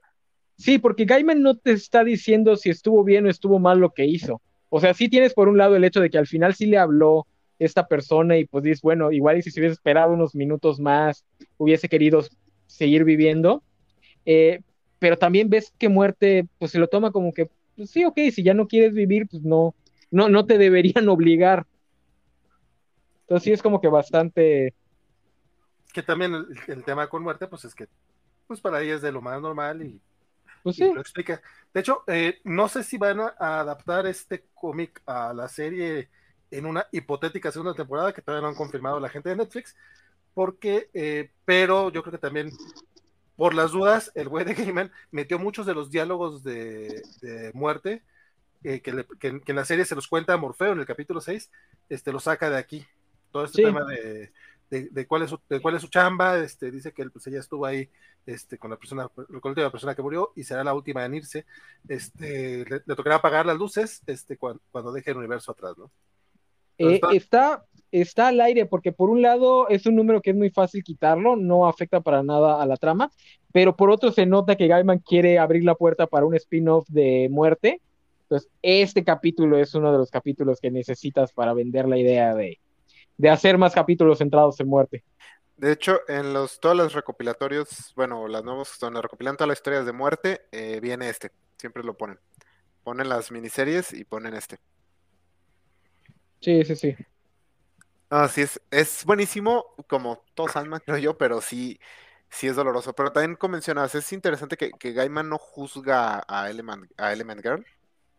Sí, 0.56 0.78
porque 0.78 1.04
Gaiman 1.04 1.42
no 1.42 1.56
te 1.56 1.72
está 1.72 2.04
diciendo 2.04 2.56
si 2.56 2.70
estuvo 2.70 3.04
bien 3.04 3.26
o 3.26 3.30
estuvo 3.30 3.58
mal 3.58 3.78
lo 3.78 3.90
que 3.90 4.06
hizo. 4.06 4.40
O 4.68 4.80
sea, 4.80 4.94
sí 4.94 5.08
tienes 5.08 5.34
por 5.34 5.48
un 5.48 5.58
lado 5.58 5.76
el 5.76 5.84
hecho 5.84 6.00
de 6.00 6.10
que 6.10 6.18
al 6.18 6.26
final 6.26 6.54
sí 6.54 6.66
le 6.66 6.78
habló 6.78 7.26
esta 7.58 7.86
persona 7.88 8.36
y 8.36 8.44
pues 8.44 8.64
dices, 8.64 8.82
bueno, 8.82 9.12
igual 9.12 9.38
y 9.38 9.42
si 9.42 9.50
se 9.50 9.60
hubiese 9.60 9.74
esperado 9.74 10.12
unos 10.12 10.34
minutos 10.34 10.78
más, 10.78 11.24
hubiese 11.58 11.88
querido 11.88 12.24
seguir 12.66 13.04
viviendo. 13.04 13.62
Eh, 14.24 14.60
pero 14.98 15.18
también 15.18 15.50
ves 15.50 15.72
que 15.78 15.88
muerte, 15.88 16.46
pues 16.58 16.70
se 16.70 16.78
lo 16.78 16.88
toma 16.88 17.12
como 17.12 17.32
que 17.32 17.48
pues 17.76 17.90
sí, 17.90 18.04
ok, 18.04 18.18
si 18.32 18.42
ya 18.42 18.54
no 18.54 18.66
quieres 18.66 18.94
vivir, 18.94 19.26
pues 19.28 19.42
no, 19.42 19.74
no, 20.10 20.28
no 20.28 20.46
te 20.46 20.58
deberían 20.58 21.08
obligar. 21.08 21.66
Entonces 23.22 23.44
sí 23.44 23.52
es 23.52 23.62
como 23.62 23.80
que 23.80 23.88
bastante... 23.88 24.74
Que 25.92 26.02
también 26.02 26.34
el, 26.68 26.84
tema 26.84 27.08
con 27.08 27.22
muerte, 27.22 27.46
pues 27.46 27.64
es 27.64 27.74
que, 27.74 27.88
pues 28.46 28.60
para 28.60 28.82
ella 28.82 28.94
es 28.94 29.02
de 29.02 29.12
lo 29.12 29.22
más 29.22 29.40
normal 29.40 29.82
y, 29.82 30.00
pues 30.62 30.76
sí. 30.76 30.92
lo 30.92 31.00
explica. 31.00 31.40
De 31.72 31.80
hecho, 31.80 32.04
eh, 32.06 32.38
no 32.44 32.68
sé 32.68 32.82
si 32.82 32.98
van 32.98 33.20
a 33.20 33.34
adaptar 33.38 34.06
este 34.06 34.44
cómic 34.54 35.02
a 35.06 35.32
la 35.32 35.48
serie 35.48 36.10
en 36.50 36.66
una 36.66 36.86
hipotética 36.92 37.50
segunda 37.50 37.74
temporada 37.74 38.12
que 38.12 38.22
todavía 38.22 38.42
no 38.42 38.48
han 38.48 38.54
confirmado 38.54 39.00
la 39.00 39.08
gente 39.08 39.30
de 39.30 39.36
Netflix, 39.36 39.74
porque, 40.34 40.90
eh, 40.92 41.30
pero 41.44 41.90
yo 41.90 42.02
creo 42.02 42.12
que 42.12 42.18
también 42.18 42.50
por 43.36 43.54
las 43.54 43.72
dudas, 43.72 44.10
el 44.14 44.28
güey 44.28 44.44
de 44.44 44.54
Gaiman 44.54 44.90
metió 45.10 45.38
muchos 45.38 45.66
de 45.66 45.74
los 45.74 45.90
diálogos 45.90 46.42
de, 46.42 47.02
muerte 47.54 48.02
eh, 48.64 48.80
que, 48.80 49.06
en 49.46 49.56
la 49.56 49.64
serie 49.64 49.84
se 49.84 49.94
los 49.94 50.08
cuenta 50.08 50.32
a 50.32 50.36
Morfeo 50.38 50.72
en 50.72 50.80
el 50.80 50.86
capítulo 50.86 51.20
6, 51.20 51.50
este, 51.88 52.12
lo 52.12 52.20
saca 52.20 52.50
de 52.50 52.56
aquí. 52.56 52.86
Todo 53.30 53.44
este 53.44 53.62
tema 53.64 53.84
de, 53.84 54.32
de, 54.70 55.06
cuál 55.06 55.22
es 55.22 55.30
su, 55.30 55.40
de 55.48 55.60
cuál 55.60 55.76
es 55.76 55.82
su 55.82 55.88
chamba, 55.88 56.38
este, 56.38 56.70
dice 56.70 56.92
que 56.92 57.02
él, 57.02 57.10
pues 57.10 57.26
ella 57.26 57.40
estuvo 57.40 57.66
ahí 57.66 57.88
este, 58.24 58.58
con 58.58 58.70
la 58.70 58.76
persona, 58.76 59.08
con 59.08 59.26
la 59.28 59.48
última 59.50 59.70
persona 59.70 59.94
que 59.94 60.02
murió 60.02 60.32
y 60.34 60.44
será 60.44 60.64
la 60.64 60.74
última 60.74 61.04
en 61.04 61.14
irse, 61.14 61.46
este, 61.88 62.64
le, 62.64 62.80
tocará 62.80 63.16
apagar 63.16 63.46
las 63.46 63.58
luces 63.58 64.02
este, 64.06 64.36
cuando, 64.36 64.92
deje 64.92 65.10
el 65.10 65.18
universo 65.18 65.52
atrás, 65.52 65.76
¿no? 65.76 65.90
Eh, 66.78 67.00
está, 67.12 67.64
está 68.00 68.28
al 68.28 68.40
aire 68.40 68.66
porque 68.66 68.92
por 68.92 69.10
un 69.10 69.22
lado 69.22 69.68
es 69.68 69.86
un 69.86 69.96
número 69.96 70.20
que 70.20 70.30
es 70.30 70.36
muy 70.36 70.50
fácil 70.50 70.82
quitarlo, 70.82 71.36
no 71.36 71.66
afecta 71.66 72.00
para 72.00 72.22
nada 72.22 72.62
a 72.62 72.66
la 72.66 72.76
trama, 72.76 73.10
pero 73.52 73.76
por 73.76 73.90
otro 73.90 74.12
se 74.12 74.26
nota 74.26 74.56
que 74.56 74.66
Gaiman 74.66 74.98
quiere 74.98 75.38
abrir 75.38 75.64
la 75.64 75.74
puerta 75.74 76.06
para 76.06 76.26
un 76.26 76.34
spin-off 76.34 76.86
de 76.88 77.28
muerte. 77.30 77.80
Entonces, 78.22 78.50
este 78.62 79.04
capítulo 79.04 79.58
es 79.58 79.74
uno 79.74 79.92
de 79.92 79.98
los 79.98 80.10
capítulos 80.10 80.60
que 80.60 80.70
necesitas 80.70 81.32
para 81.32 81.54
vender 81.54 81.86
la 81.86 81.96
idea 81.96 82.34
de, 82.34 82.58
de 83.16 83.30
hacer 83.30 83.56
más 83.56 83.72
capítulos 83.72 84.18
centrados 84.18 84.58
en 84.60 84.68
muerte. 84.68 85.04
De 85.56 85.72
hecho, 85.72 86.00
en 86.08 86.34
los 86.34 86.60
todos 86.60 86.76
los 86.76 86.92
recopilatorios, 86.92 87.92
bueno, 87.96 88.28
las 88.28 88.44
nuevos 88.44 88.68
son 88.68 88.94
recopilan 88.94 89.36
todas 89.36 89.48
las 89.48 89.58
historias 89.58 89.86
de 89.86 89.92
muerte, 89.92 90.42
eh, 90.52 90.80
viene 90.80 91.08
este, 91.08 91.30
siempre 91.56 91.82
lo 91.82 91.96
ponen. 91.96 92.18
Ponen 92.84 93.08
las 93.08 93.32
miniseries 93.32 93.92
y 93.92 94.04
ponen 94.04 94.34
este. 94.34 94.58
Sí, 96.40 96.62
sí, 96.64 96.76
sí. 96.76 96.94
Ah, 98.10 98.28
sí, 98.28 98.42
es, 98.42 98.60
es 98.70 99.04
buenísimo, 99.04 99.66
como 99.88 100.24
todos 100.34 100.52
Sandman, 100.52 100.80
creo 100.86 100.98
yo, 100.98 101.18
pero 101.18 101.40
sí, 101.40 101.80
sí 102.30 102.46
es 102.48 102.56
doloroso. 102.56 102.94
Pero 102.94 103.12
también 103.12 103.36
como 103.36 103.52
mencionas, 103.52 103.94
es 103.94 104.12
interesante 104.12 104.56
que, 104.56 104.70
que 104.72 104.92
Gaiman 104.92 105.28
no 105.28 105.38
juzga 105.38 106.24
a 106.28 106.50
Element, 106.50 106.90
a 106.98 107.12
Element 107.12 107.42
Girl. 107.42 107.66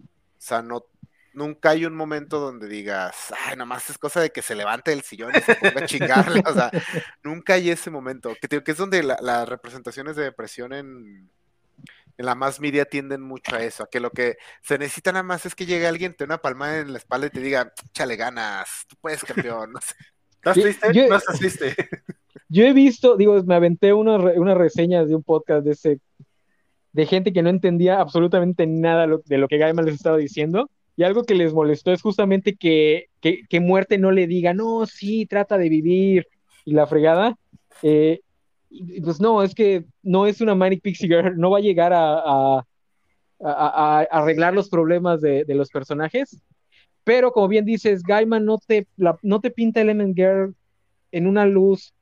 O 0.01 0.05
sea, 0.39 0.61
no, 0.61 0.85
nunca 1.33 1.69
hay 1.69 1.85
un 1.85 1.95
momento 1.95 2.39
donde 2.39 2.67
digas, 2.67 3.33
ay, 3.45 3.55
nomás 3.55 3.89
es 3.89 3.97
cosa 3.97 4.21
de 4.21 4.31
que 4.31 4.41
se 4.41 4.55
levante 4.55 4.91
el 4.91 5.03
sillón 5.03 5.31
y 5.35 5.41
se 5.41 5.55
ponga 5.55 5.81
a 5.83 5.85
chingarle. 5.85 6.43
O 6.45 6.53
sea, 6.53 6.71
nunca 7.23 7.53
hay 7.53 7.69
ese 7.69 7.89
momento. 7.89 8.33
Que, 8.41 8.63
que 8.63 8.71
es 8.71 8.77
donde 8.77 9.03
las 9.03 9.47
representaciones 9.47 10.15
de 10.15 10.23
depresión 10.23 10.73
en, 10.73 11.29
en 12.17 12.25
la 12.25 12.35
más 12.35 12.59
media 12.59 12.85
tienden 12.85 13.21
mucho 13.21 13.55
a 13.55 13.63
eso, 13.63 13.83
a 13.83 13.89
que 13.89 13.99
lo 13.99 14.11
que 14.11 14.37
se 14.61 14.77
necesita 14.77 15.11
nada 15.11 15.23
más 15.23 15.45
es 15.45 15.55
que 15.55 15.65
llegue 15.65 15.87
alguien, 15.87 16.15
te 16.15 16.23
una 16.23 16.39
palmada 16.39 16.79
en 16.79 16.91
la 16.91 16.97
espalda 16.97 17.27
y 17.27 17.29
te 17.29 17.41
diga, 17.41 17.73
chale 17.93 18.15
ganas, 18.15 18.85
tú 18.87 18.95
puedes, 18.99 19.23
campeón. 19.23 19.73
No 19.73 19.81
sé. 19.81 19.95
¿Estás 20.35 20.55
triste? 20.55 20.93
Yo, 20.93 21.07
no 21.07 21.15
estás 21.17 21.39
triste. 21.39 21.75
Yo 22.49 22.63
he 22.65 22.73
visto, 22.73 23.17
digo, 23.17 23.41
me 23.43 23.55
aventé 23.55 23.93
unas 23.93 24.21
una 24.37 24.55
reseñas 24.55 25.09
de 25.09 25.15
un 25.15 25.23
podcast 25.23 25.65
de 25.65 25.71
ese 25.71 25.99
de 26.93 27.05
gente 27.05 27.33
que 27.33 27.43
no 27.43 27.49
entendía 27.49 27.99
absolutamente 27.99 28.65
nada 28.65 29.05
de 29.25 29.37
lo 29.37 29.47
que 29.47 29.57
Gaiman 29.57 29.85
les 29.85 29.95
estaba 29.95 30.17
diciendo 30.17 30.71
y 30.97 31.03
algo 31.03 31.23
que 31.23 31.35
les 31.35 31.53
molestó 31.53 31.93
es 31.93 32.01
justamente 32.01 32.55
que, 32.55 33.09
que, 33.21 33.59
muerte 33.59 33.99
no 33.99 34.11
le 34.11 34.25
diga, 34.25 34.55
no, 34.55 34.87
sí, 34.87 35.27
trata 35.27 35.59
de 35.59 35.69
vivir 35.69 36.27
y 36.65 36.73
la 36.73 36.87
fregada. 36.87 37.37
Eh, 37.83 38.21
pues 39.03 39.19
no, 39.19 39.43
es 39.43 39.55
que 39.55 39.85
no 40.03 40.25
es 40.25 40.41
una 40.41 40.55
Manic 40.55 40.81
Pixie 40.81 41.07
Girl, 41.07 41.37
no 41.37 41.51
va 41.51 41.59
a 41.59 41.61
llegar 41.61 41.91
a, 41.93 42.65
arreglar 43.39 44.53
los 44.53 44.69
problemas 44.69 45.21
de, 45.21 45.45
los 45.49 45.69
personajes. 45.69 46.41
Pero 47.03 47.31
como 47.31 47.47
bien 47.47 47.65
dices, 47.65 48.03
Gaiman 48.03 48.45
no 48.45 48.57
te, 48.57 48.87
no 49.21 49.39
te 49.39 49.51
pinta 49.51 49.81
Element 49.81 50.15
Girl 50.15 50.55
en 51.11 51.27
una 51.27 51.45
luz 51.45 51.93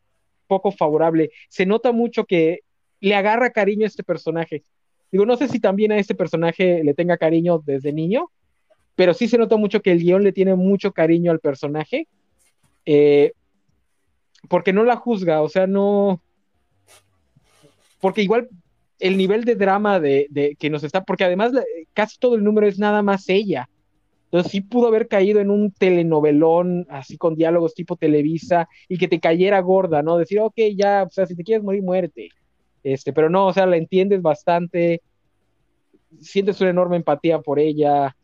poco 0.48 0.72
favorable. 0.72 1.32
Se 1.50 1.66
nota 1.66 1.92
mucho 1.92 2.26
que 2.26 2.62
le 3.00 3.16
agarra 3.16 3.52
cariño 3.52 3.84
a 3.84 3.88
este 3.88 4.04
personaje. 4.04 4.64
Digo, 5.12 5.26
no 5.26 5.38
sé 5.38 5.48
si 5.48 5.60
también 5.60 5.92
a 5.92 5.98
este 5.98 6.16
personaje 6.16 6.84
le 6.84 6.94
tenga 6.94 7.18
cariño 7.18 7.62
desde 7.64 7.94
niño, 7.94 8.32
pero 8.96 9.14
sí 9.14 9.28
se 9.28 9.38
nota 9.38 9.58
mucho 9.58 9.82
que 9.82 9.92
el 9.92 10.00
guion 10.00 10.24
le 10.24 10.32
tiene 10.32 10.56
mucho 10.56 10.92
cariño 10.92 11.32
al 11.32 11.40
personaje, 11.40 12.08
eh, 12.86 13.34
porque 14.50 14.74
no 14.74 14.84
la 14.84 14.96
juzga, 14.96 15.42
o 15.42 15.50
sea, 15.50 15.68
no, 15.68 16.22
porque 18.06 18.22
igual 18.22 18.48
el 19.00 19.18
nivel 19.18 19.46
de 19.46 19.56
drama 19.56 20.00
de, 20.00 20.56
que 20.60 20.70
nos 20.70 20.84
está, 20.84 21.04
porque 21.04 21.24
además 21.24 21.54
casi 21.96 22.20
todo 22.20 22.36
el 22.36 22.44
número 22.44 22.68
es 22.68 22.78
nada 22.78 23.02
más 23.02 23.28
ella. 23.30 23.68
Entonces 24.26 24.52
sí 24.52 24.62
pudo 24.62 24.90
haber 24.90 25.08
caído 25.08 25.40
en 25.40 25.50
un 25.50 25.72
telenovelón 25.72 26.86
así 26.92 27.18
con 27.18 27.34
diálogos 27.34 27.74
tipo 27.74 27.96
Televisa 27.96 28.70
y 28.88 29.00
que 29.00 29.08
te 29.08 29.20
cayera 29.20 29.60
gorda, 29.60 30.04
¿no? 30.04 30.20
Decir, 30.20 30.40
ok, 30.40 30.54
ya, 30.76 31.02
o 31.02 31.10
sea, 31.10 31.26
si 31.26 31.36
te 31.36 31.44
quieres 31.44 31.64
morir, 31.64 31.82
muerte. 31.82 32.30
Este, 32.84 33.12
pero 33.12 33.28
no, 33.28 33.48
o 33.48 33.54
sea, 33.54 33.66
la 33.66 33.78
entiendes 33.78 34.22
bastante, 34.22 35.02
sientes 36.22 36.62
una 36.62 36.70
enorme 36.70 36.98
empatía 36.98 37.40
por 37.40 37.58
ella, 37.58 38.16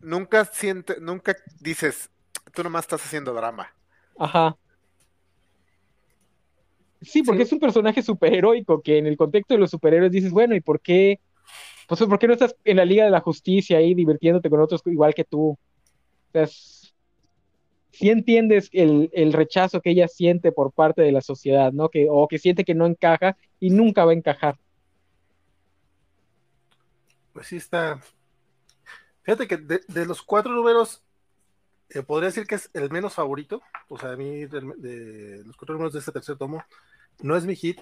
nunca 0.00 0.44
siente, 0.44 1.00
nunca 1.00 1.34
dices, 1.58 2.10
tú 2.52 2.62
nomás 2.62 2.84
estás 2.84 3.02
haciendo 3.02 3.32
drama. 3.32 3.74
Ajá. 4.18 4.58
Sí, 7.00 7.22
porque 7.22 7.42
es 7.42 7.52
un 7.52 7.60
personaje 7.60 8.02
superheroico 8.02 8.82
que 8.82 8.98
en 8.98 9.06
el 9.06 9.16
contexto 9.16 9.54
de 9.54 9.60
los 9.60 9.70
superhéroes 9.70 10.12
dices, 10.12 10.30
bueno, 10.30 10.54
¿y 10.54 10.60
por 10.60 10.80
qué? 10.80 11.20
Pues, 11.88 12.00
¿por 12.02 12.18
qué 12.18 12.26
no 12.26 12.34
estás 12.34 12.54
en 12.64 12.76
la 12.76 12.84
Liga 12.84 13.04
de 13.04 13.10
la 13.10 13.20
Justicia 13.20 13.78
ahí 13.78 13.94
divirtiéndote 13.94 14.50
con 14.50 14.60
otros 14.60 14.82
igual 14.86 15.14
que 15.14 15.24
tú? 15.24 15.50
O 15.50 15.58
sea, 16.32 16.46
sí 16.46 18.10
entiendes 18.10 18.68
el, 18.72 19.10
el, 19.12 19.32
rechazo 19.32 19.80
que 19.80 19.90
ella 19.90 20.08
siente 20.08 20.52
por 20.52 20.72
parte 20.72 21.02
de 21.02 21.12
la 21.12 21.20
sociedad, 21.20 21.72
¿no? 21.72 21.88
Que, 21.88 22.06
o 22.08 22.28
que 22.28 22.38
siente 22.38 22.64
que 22.64 22.74
no 22.74 22.86
encaja 22.86 23.36
y 23.58 23.70
nunca 23.70 24.04
va 24.04 24.12
a 24.12 24.14
encajar. 24.14 24.56
Pues 27.32 27.46
sí 27.46 27.56
está, 27.56 28.00
Fíjate 29.22 29.46
que 29.46 29.56
de, 29.58 30.06
los 30.06 30.22
cuatro 30.22 30.52
números, 30.52 31.02
eh, 31.90 32.02
podría 32.02 32.28
decir 32.28 32.46
que 32.46 32.54
es 32.54 32.70
el 32.72 32.90
menos 32.90 33.14
favorito. 33.14 33.62
O 33.88 33.98
sea, 33.98 34.12
a 34.12 34.16
mí, 34.16 34.46
de, 34.46 35.42
los 35.44 35.56
cuatro 35.56 35.74
números 35.74 35.92
de 35.92 35.98
este 35.98 36.12
tercer 36.12 36.36
tomo, 36.36 36.64
no 37.22 37.36
es 37.36 37.44
mi 37.44 37.56
hit, 37.56 37.80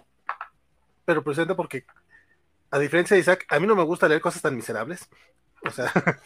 pero 1.05 1.25
presente 1.25 1.55
porque, 1.55 1.85
a 2.71 2.79
diferencia 2.79 3.15
de 3.15 3.21
Isaac, 3.21 3.47
a 3.49 3.59
mí 3.59 3.67
no 3.67 3.77
me 3.77 3.83
gusta 3.83 4.09
leer 4.09 4.21
cosas 4.21 4.43
tan 4.43 4.55
miserables. 4.55 5.09
O 5.65 5.71
sea, 5.71 5.91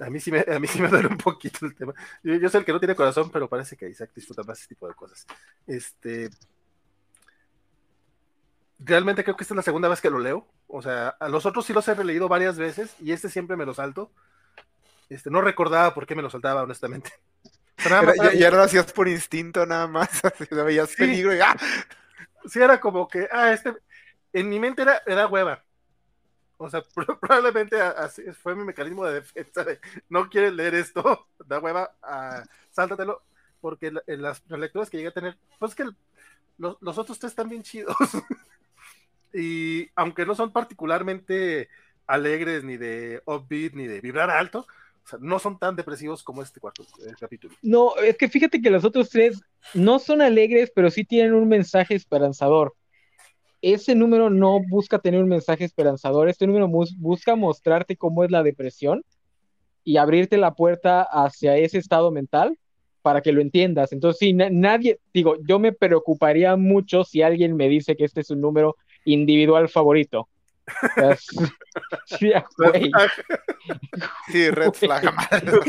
a 0.00 0.10
mí 0.10 0.20
sí 0.20 0.30
me, 0.30 0.40
a 0.40 0.58
mí 0.58 0.66
sí 0.66 0.80
me 0.80 0.88
duele 0.90 1.08
un 1.08 1.18
poquito 1.18 1.66
el 1.66 1.74
tema. 1.74 1.94
Yo, 2.22 2.34
yo, 2.36 2.48
sé 2.48 2.58
el 2.58 2.64
que 2.64 2.72
no 2.72 2.80
tiene 2.80 2.94
corazón, 2.94 3.30
pero 3.30 3.48
parece 3.48 3.76
que 3.76 3.88
Isaac 3.88 4.10
disfruta 4.14 4.42
más 4.42 4.58
ese 4.58 4.68
tipo 4.68 4.88
de 4.88 4.94
cosas. 4.94 5.26
Este. 5.66 6.30
Realmente 8.78 9.24
creo 9.24 9.36
que 9.36 9.42
esta 9.42 9.54
es 9.54 9.56
la 9.56 9.62
segunda 9.62 9.88
vez 9.88 10.00
que 10.00 10.10
lo 10.10 10.20
leo. 10.20 10.46
O 10.68 10.82
sea, 10.82 11.08
a 11.08 11.28
los 11.28 11.46
otros 11.46 11.66
sí 11.66 11.72
los 11.72 11.88
he 11.88 11.94
releído 11.94 12.28
varias 12.28 12.58
veces 12.58 12.94
y 13.00 13.12
este 13.12 13.28
siempre 13.28 13.56
me 13.56 13.66
lo 13.66 13.74
salto. 13.74 14.12
Este, 15.08 15.30
no 15.30 15.40
recordaba 15.40 15.94
por 15.94 16.06
qué 16.06 16.14
me 16.14 16.22
lo 16.22 16.30
saltaba, 16.30 16.62
honestamente. 16.62 17.10
ya, 18.36 18.50
lo 18.50 18.62
hacías 18.62 18.92
por 18.92 19.08
instinto 19.08 19.66
nada 19.66 19.86
más. 19.86 20.08
veías 20.50 20.94
peligro 20.94 21.34
y 21.34 21.40
¡ah! 21.40 21.56
Sí, 22.46 22.60
era 22.60 22.80
como 22.80 23.08
que, 23.08 23.28
ah, 23.30 23.52
este. 23.52 23.74
En 24.32 24.48
mi 24.48 24.60
mente 24.60 24.82
era, 24.82 25.02
era 25.06 25.26
hueva. 25.26 25.64
O 26.58 26.68
sea, 26.68 26.82
probablemente 27.20 27.80
así 27.80 28.22
fue 28.32 28.54
mi 28.54 28.64
mecanismo 28.64 29.06
de 29.06 29.14
defensa 29.14 29.64
de 29.64 29.80
no 30.08 30.28
quieres 30.28 30.52
leer 30.52 30.74
esto, 30.74 31.28
da 31.46 31.60
hueva, 31.60 31.94
ah, 32.02 32.42
sáltatelo, 32.70 33.22
porque 33.60 33.92
en 34.06 34.22
las 34.22 34.42
lecturas 34.50 34.90
que 34.90 34.98
llegué 34.98 35.08
a 35.08 35.12
tener, 35.12 35.38
pues 35.58 35.74
que 35.74 35.84
los, 36.58 36.76
los, 36.80 36.98
otros 36.98 37.18
tres 37.18 37.32
están 37.32 37.48
bien 37.48 37.62
chidos. 37.62 37.96
y 39.32 39.88
aunque 39.94 40.26
no 40.26 40.34
son 40.34 40.52
particularmente 40.52 41.68
alegres, 42.06 42.64
ni 42.64 42.76
de 42.76 43.22
upbeat, 43.24 43.74
ni 43.74 43.86
de 43.86 44.00
vibrar 44.00 44.30
alto, 44.30 44.66
no 45.20 45.38
son 45.38 45.58
tan 45.58 45.76
depresivos 45.76 46.22
como 46.22 46.42
este 46.42 46.60
cuarto 46.60 46.84
capítulo. 47.18 47.54
No, 47.62 47.96
es 47.96 48.16
que 48.16 48.28
fíjate 48.28 48.60
que 48.60 48.70
los 48.70 48.84
otros 48.84 49.10
tres 49.10 49.40
no 49.74 49.98
son 49.98 50.22
alegres, 50.22 50.70
pero 50.74 50.90
sí 50.90 51.04
tienen 51.04 51.34
un 51.34 51.48
mensaje 51.48 51.94
esperanzador. 51.94 52.74
Ese 53.60 53.94
número 53.94 54.30
no 54.30 54.60
busca 54.68 54.98
tener 54.98 55.22
un 55.22 55.28
mensaje 55.28 55.64
esperanzador, 55.64 56.28
este 56.28 56.46
número 56.46 56.68
busca 56.68 57.34
mostrarte 57.34 57.96
cómo 57.96 58.22
es 58.24 58.30
la 58.30 58.42
depresión 58.42 59.04
y 59.82 59.96
abrirte 59.96 60.36
la 60.36 60.54
puerta 60.54 61.02
hacia 61.02 61.56
ese 61.56 61.78
estado 61.78 62.10
mental 62.10 62.58
para 63.02 63.22
que 63.22 63.32
lo 63.32 63.40
entiendas. 63.40 63.92
Entonces, 63.92 64.18
sí, 64.18 64.32
nadie, 64.34 65.00
digo, 65.14 65.36
yo 65.48 65.58
me 65.58 65.72
preocuparía 65.72 66.56
mucho 66.56 67.04
si 67.04 67.22
alguien 67.22 67.56
me 67.56 67.68
dice 67.68 67.96
que 67.96 68.04
este 68.04 68.20
es 68.20 68.30
un 68.30 68.40
número 68.40 68.76
individual 69.04 69.68
favorito. 69.68 70.28
Sí, 72.06 72.32
sí, 74.32 74.50
red 74.50 74.72
flag. 74.72 75.14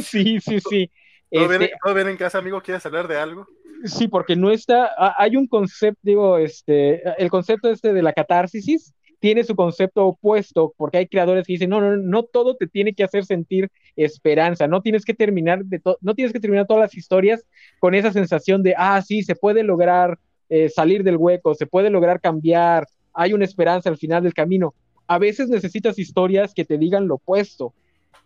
Sí, 0.01 0.39
sí, 0.39 0.59
sí. 0.59 0.91
¿Todo, 1.31 1.53
este, 1.53 1.93
bien, 1.93 2.07
en 2.07 2.17
casa, 2.17 2.39
amigo? 2.39 2.61
¿Quieres 2.61 2.85
hablar 2.85 3.07
de 3.07 3.17
algo? 3.17 3.47
Sí, 3.85 4.07
porque 4.07 4.35
no 4.35 4.51
está, 4.51 4.91
hay 5.17 5.35
un 5.35 5.47
concepto, 5.47 5.99
digo, 6.03 6.38
este, 6.38 7.01
el 7.21 7.30
concepto 7.30 7.69
este 7.69 7.93
de 7.93 8.01
la 8.01 8.13
catarsis 8.13 8.93
tiene 9.19 9.43
su 9.43 9.55
concepto 9.55 10.07
opuesto, 10.07 10.73
porque 10.77 10.97
hay 10.97 11.07
creadores 11.07 11.45
que 11.45 11.53
dicen, 11.53 11.69
no, 11.69 11.81
no, 11.81 11.97
no 11.97 12.23
todo 12.23 12.55
te 12.55 12.67
tiene 12.67 12.93
que 12.93 13.03
hacer 13.03 13.26
sentir 13.26 13.69
esperanza, 13.95 14.67
no 14.67 14.81
tienes 14.81 15.05
que 15.05 15.13
terminar 15.13 15.65
de 15.65 15.81
no 16.01 16.15
tienes 16.15 16.34
que 16.34 16.39
terminar 16.39 16.67
todas 16.67 16.81
las 16.81 16.95
historias 16.95 17.45
con 17.80 17.95
esa 17.95 18.11
sensación 18.11 18.63
de, 18.63 18.76
ah, 18.77 19.01
sí, 19.01 19.23
se 19.23 19.35
puede 19.35 19.63
lograr 19.63 20.17
eh, 20.49 20.69
salir 20.69 21.03
del 21.03 21.17
hueco, 21.17 21.53
se 21.53 21.67
puede 21.67 21.89
lograr 21.89 22.21
cambiar, 22.21 22.88
hay 23.13 23.34
una 23.34 23.45
esperanza 23.45 23.89
al 23.89 23.97
final 23.97 24.23
del 24.23 24.34
camino. 24.34 24.73
A 25.10 25.18
veces 25.18 25.49
necesitas 25.49 25.98
historias 25.98 26.53
que 26.53 26.65
te 26.65 26.77
digan 26.77 27.07
lo 27.07 27.15
opuesto, 27.15 27.73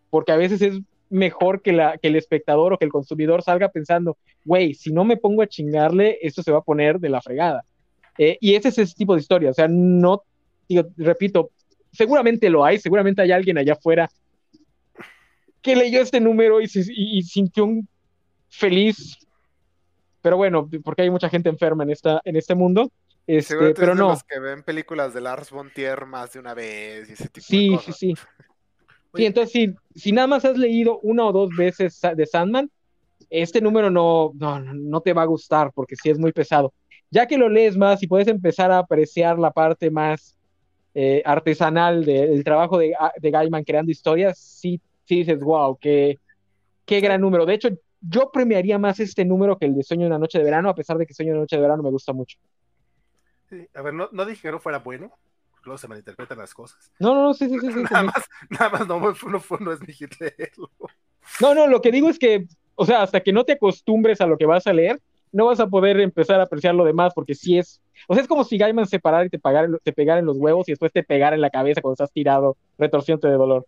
porque 0.10 0.34
a 0.34 0.36
veces 0.36 0.62
es 0.62 0.82
mejor 1.10 1.62
que, 1.62 1.72
el 2.02 2.16
espectador 2.18 2.74
o 2.74 2.78
que 2.78 2.84
el 2.84 2.92
consumidor 2.92 3.42
salga 3.42 3.70
pensando, 3.70 4.18
güey, 4.44 4.74
si 4.74 4.92
no 4.92 5.06
me 5.06 5.16
pongo 5.16 5.42
a 5.42 5.48
chingarle, 5.48 6.18
esto 6.22 6.44
se 6.44 6.52
va 6.52 6.58
a 6.58 6.64
poner 6.64 7.00
de 7.00 7.08
la 7.08 7.22
fregada. 7.22 7.64
Eh, 8.18 8.38
y 8.42 8.56
ese 8.56 8.68
es 8.68 8.78
ese 8.80 8.96
tipo 8.96 9.16
de 9.16 9.22
historia, 9.22 9.52
o 9.52 9.54
sea, 9.54 9.70
no, 9.70 10.24
digo, 10.68 10.84
repito, 10.98 11.52
seguramente 11.94 12.50
lo 12.50 12.66
hay, 12.66 12.80
seguramente 12.80 13.22
hay 13.22 13.32
alguien 13.32 13.58
allá 13.58 13.74
afuera 13.74 14.12
que 15.62 15.78
leyó 15.78 16.02
este 16.02 16.20
número 16.20 16.60
y, 16.60 16.66
y 16.66 17.24
sintió 17.24 17.64
un 17.64 17.88
feliz, 18.50 19.18
pero 20.22 20.36
bueno, 20.36 20.70
porque 20.84 21.04
hay 21.04 21.10
mucha 21.10 21.30
gente 21.30 21.48
enferma 21.48 21.84
en, 21.84 21.92
esta, 21.92 22.22
en 22.26 22.36
este 22.36 22.56
mundo. 22.56 22.92
Este, 23.26 23.74
pero 23.74 23.96
no. 23.96 24.10
Los 24.10 24.24
que 24.24 24.40
ven 24.40 24.64
películas 24.64 25.14
de 25.14 25.22
Lars 25.22 25.50
von 25.50 25.72
Trier 25.72 26.06
más 26.06 26.34
de 26.34 26.40
una 26.40 26.54
vez 26.54 27.10
y 27.10 27.14
ese 27.14 27.30
tipo 27.30 27.46
sí, 27.46 27.70
de 27.70 27.76
cosas. 27.76 27.98
Sí, 27.98 28.16
sí, 28.16 28.22
sí. 29.16 29.26
entonces 29.26 29.52
si, 29.52 29.76
si 29.96 30.12
nada 30.12 30.28
más 30.28 30.44
has 30.46 30.58
leído 30.58 31.00
una 31.00 31.26
o 31.26 31.32
dos 31.32 31.50
veces 31.56 32.00
de 32.16 32.26
Sandman, 32.26 32.70
este 33.30 33.62
número 33.62 33.90
no, 33.90 34.32
no, 34.36 34.60
no 34.60 35.02
te 35.02 35.14
va 35.14 35.24
a 35.24 35.26
gustar 35.26 35.72
porque 35.74 35.96
sí 35.96 36.10
es 36.10 36.20
muy 36.20 36.32
pesado. 36.32 36.74
Ya 37.10 37.28
que 37.28 37.38
lo 37.38 37.48
lees 37.48 37.78
más 37.78 38.02
y 38.04 38.08
puedes 38.08 38.28
empezar 38.28 38.72
a 38.72 38.80
apreciar 38.80 39.40
la 39.40 39.52
parte 39.52 39.90
más 39.90 40.36
eh, 40.96 41.22
artesanal 41.26 42.06
del 42.06 42.44
trabajo 42.44 42.78
de, 42.78 42.94
de 43.20 43.32
Gaiman 43.32 43.64
creando 43.64 43.92
historias, 43.92 44.38
sí, 44.38 44.80
sí 45.06 45.18
dices, 45.18 45.40
wow, 45.40 45.78
qué, 45.80 46.20
qué 46.86 47.00
gran 47.00 47.22
número. 47.22 47.46
De 47.46 47.56
hecho, 47.56 47.70
yo 48.02 48.32
premiaría 48.32 48.78
más 48.78 49.00
este 49.00 49.26
número 49.26 49.58
que 49.58 49.66
el 49.66 49.76
de 49.76 49.84
Sueño 49.84 50.04
de 50.04 50.08
una 50.08 50.20
noche 50.20 50.38
de 50.38 50.44
verano, 50.44 50.70
a 50.70 50.76
pesar 50.76 50.98
de 50.98 51.06
que 51.06 51.14
Sueño 51.14 51.32
de 51.32 51.38
una 51.38 51.44
noche 51.44 51.56
de 51.56 51.62
verano 51.62 51.84
me 51.84 51.90
gusta 51.90 52.14
mucho. 52.14 52.38
A 53.74 53.82
ver, 53.82 53.94
no, 53.94 54.10
no 54.12 54.26
dije 54.26 54.44
que 54.44 54.52
no 54.52 54.60
fuera 54.60 54.80
bueno, 54.80 55.12
luego 55.64 55.78
se 55.78 55.88
malinterpretan 55.88 56.38
las 56.38 56.54
cosas. 56.54 56.92
No, 57.00 57.14
no, 57.14 57.24
no, 57.24 57.34
sí, 57.34 57.50
sí, 57.50 57.60
sí. 57.60 57.68
nada, 57.92 58.04
Más, 58.04 58.30
nada 58.50 58.70
más 58.70 58.88
no, 58.88 59.00
no, 59.00 59.42
no 59.60 59.72
es 59.72 59.82
mi 59.82 59.94
hit 59.94 60.14
leerlo. 60.20 60.70
No, 61.42 61.56
no, 61.56 61.68
lo 61.68 61.82
que 61.82 61.92
digo 61.92 62.10
es 62.10 62.20
que, 62.20 62.48
o 62.76 62.86
sea, 62.86 63.02
hasta 63.02 63.22
que 63.22 63.34
no 63.34 63.44
te 63.44 63.54
acostumbres 63.54 64.22
a 64.22 64.28
lo 64.28 64.38
que 64.38 64.46
vas 64.46 64.68
a 64.68 64.74
leer, 64.74 65.02
no 65.32 65.48
vas 65.48 65.60
a 65.60 65.68
poder 65.68 66.00
empezar 66.00 66.40
a 66.40 66.44
apreciar 66.44 66.76
lo 66.76 66.86
demás, 66.86 67.14
porque 67.16 67.34
si 67.34 67.58
es, 67.58 67.82
o 68.08 68.14
sea, 68.14 68.22
es 68.22 68.28
como 68.28 68.44
si 68.44 68.58
Gaiman 68.58 68.86
se 68.86 69.00
parara 69.00 69.26
y 69.26 69.30
te, 69.30 69.40
pegara, 69.40 69.68
te 69.84 69.92
pegara 69.92 70.20
en 70.20 70.26
los 70.26 70.38
huevos 70.38 70.68
y 70.68 70.74
después 70.74 70.92
te 70.92 71.04
pegara 71.04 71.36
en 71.36 71.42
la 71.42 71.50
cabeza 71.50 71.82
cuando 71.82 71.94
estás 71.94 72.12
tirado, 72.12 72.56
retorciente 72.78 73.28
de 73.28 73.34
dolor. 73.34 73.66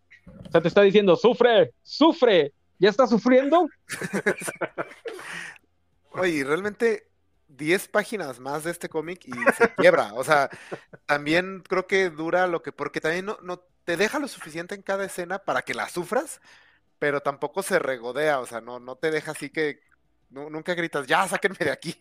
O 0.48 0.52
sea, 0.52 0.62
te 0.62 0.68
está 0.68 0.82
diciendo, 0.82 1.16
sufre, 1.16 1.72
sufre, 1.82 2.54
¿ya 2.78 2.90
estás 2.90 3.10
sufriendo? 3.10 3.68
Oye, 6.12 6.44
realmente 6.44 7.08
10 7.48 7.88
páginas 7.90 8.40
más 8.40 8.64
de 8.64 8.72
este 8.72 8.90
cómic 8.90 9.26
y 9.26 9.32
se 9.58 9.74
quiebra. 9.76 10.14
O 10.14 10.24
sea, 10.24 10.50
también 11.06 11.64
creo 11.68 11.88
que 11.88 12.10
dura 12.10 12.48
lo 12.48 12.62
que, 12.62 12.72
porque 12.72 13.02
también 13.02 13.26
no, 13.26 13.38
no 13.42 13.60
te 13.84 13.98
deja 13.98 14.20
lo 14.20 14.28
suficiente 14.28 14.76
en 14.76 14.82
cada 14.82 15.06
escena 15.06 15.40
para 15.40 15.62
que 15.62 15.74
la 15.74 15.88
sufras, 15.90 16.42
pero 17.00 17.22
tampoco 17.22 17.64
se 17.64 17.80
regodea, 17.80 18.40
o 18.40 18.46
sea, 18.46 18.62
no, 18.62 18.80
no 18.80 18.96
te 18.96 19.12
deja 19.12 19.32
así 19.32 19.50
que 19.50 19.80
nunca 20.30 20.74
gritas, 20.74 21.08
ya, 21.08 21.28
sáquenme 21.28 21.58
de 21.60 21.72
aquí. 21.72 21.96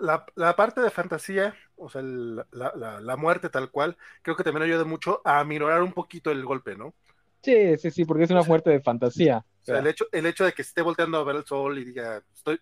La, 0.00 0.24
la, 0.34 0.56
parte 0.56 0.80
de 0.80 0.90
fantasía, 0.90 1.54
o 1.76 1.88
sea, 1.88 2.02
la, 2.02 3.00
la, 3.00 3.16
muerte 3.16 3.48
tal 3.48 3.70
cual, 3.70 3.96
creo 4.22 4.36
que 4.36 4.44
también 4.44 4.64
ayuda 4.64 4.84
mucho 4.84 5.20
a 5.24 5.42
minorar 5.44 5.82
un 5.82 5.92
poquito 5.92 6.30
el 6.30 6.44
golpe, 6.44 6.76
¿no? 6.76 6.94
Sí, 7.42 7.76
sí, 7.76 7.90
sí, 7.90 8.04
porque 8.04 8.24
es 8.24 8.30
una 8.30 8.42
muerte 8.42 8.70
de 8.70 8.80
fantasía. 8.80 9.38
O 9.62 9.64
sea, 9.64 9.78
el, 9.78 9.86
hecho, 9.86 10.06
el 10.12 10.26
hecho 10.26 10.44
de 10.44 10.52
que 10.52 10.62
esté 10.62 10.82
volteando 10.82 11.18
a 11.18 11.24
ver 11.24 11.36
el 11.36 11.44
sol 11.44 11.78
y 11.78 11.84
diga, 11.84 12.22
estoy, 12.34 12.60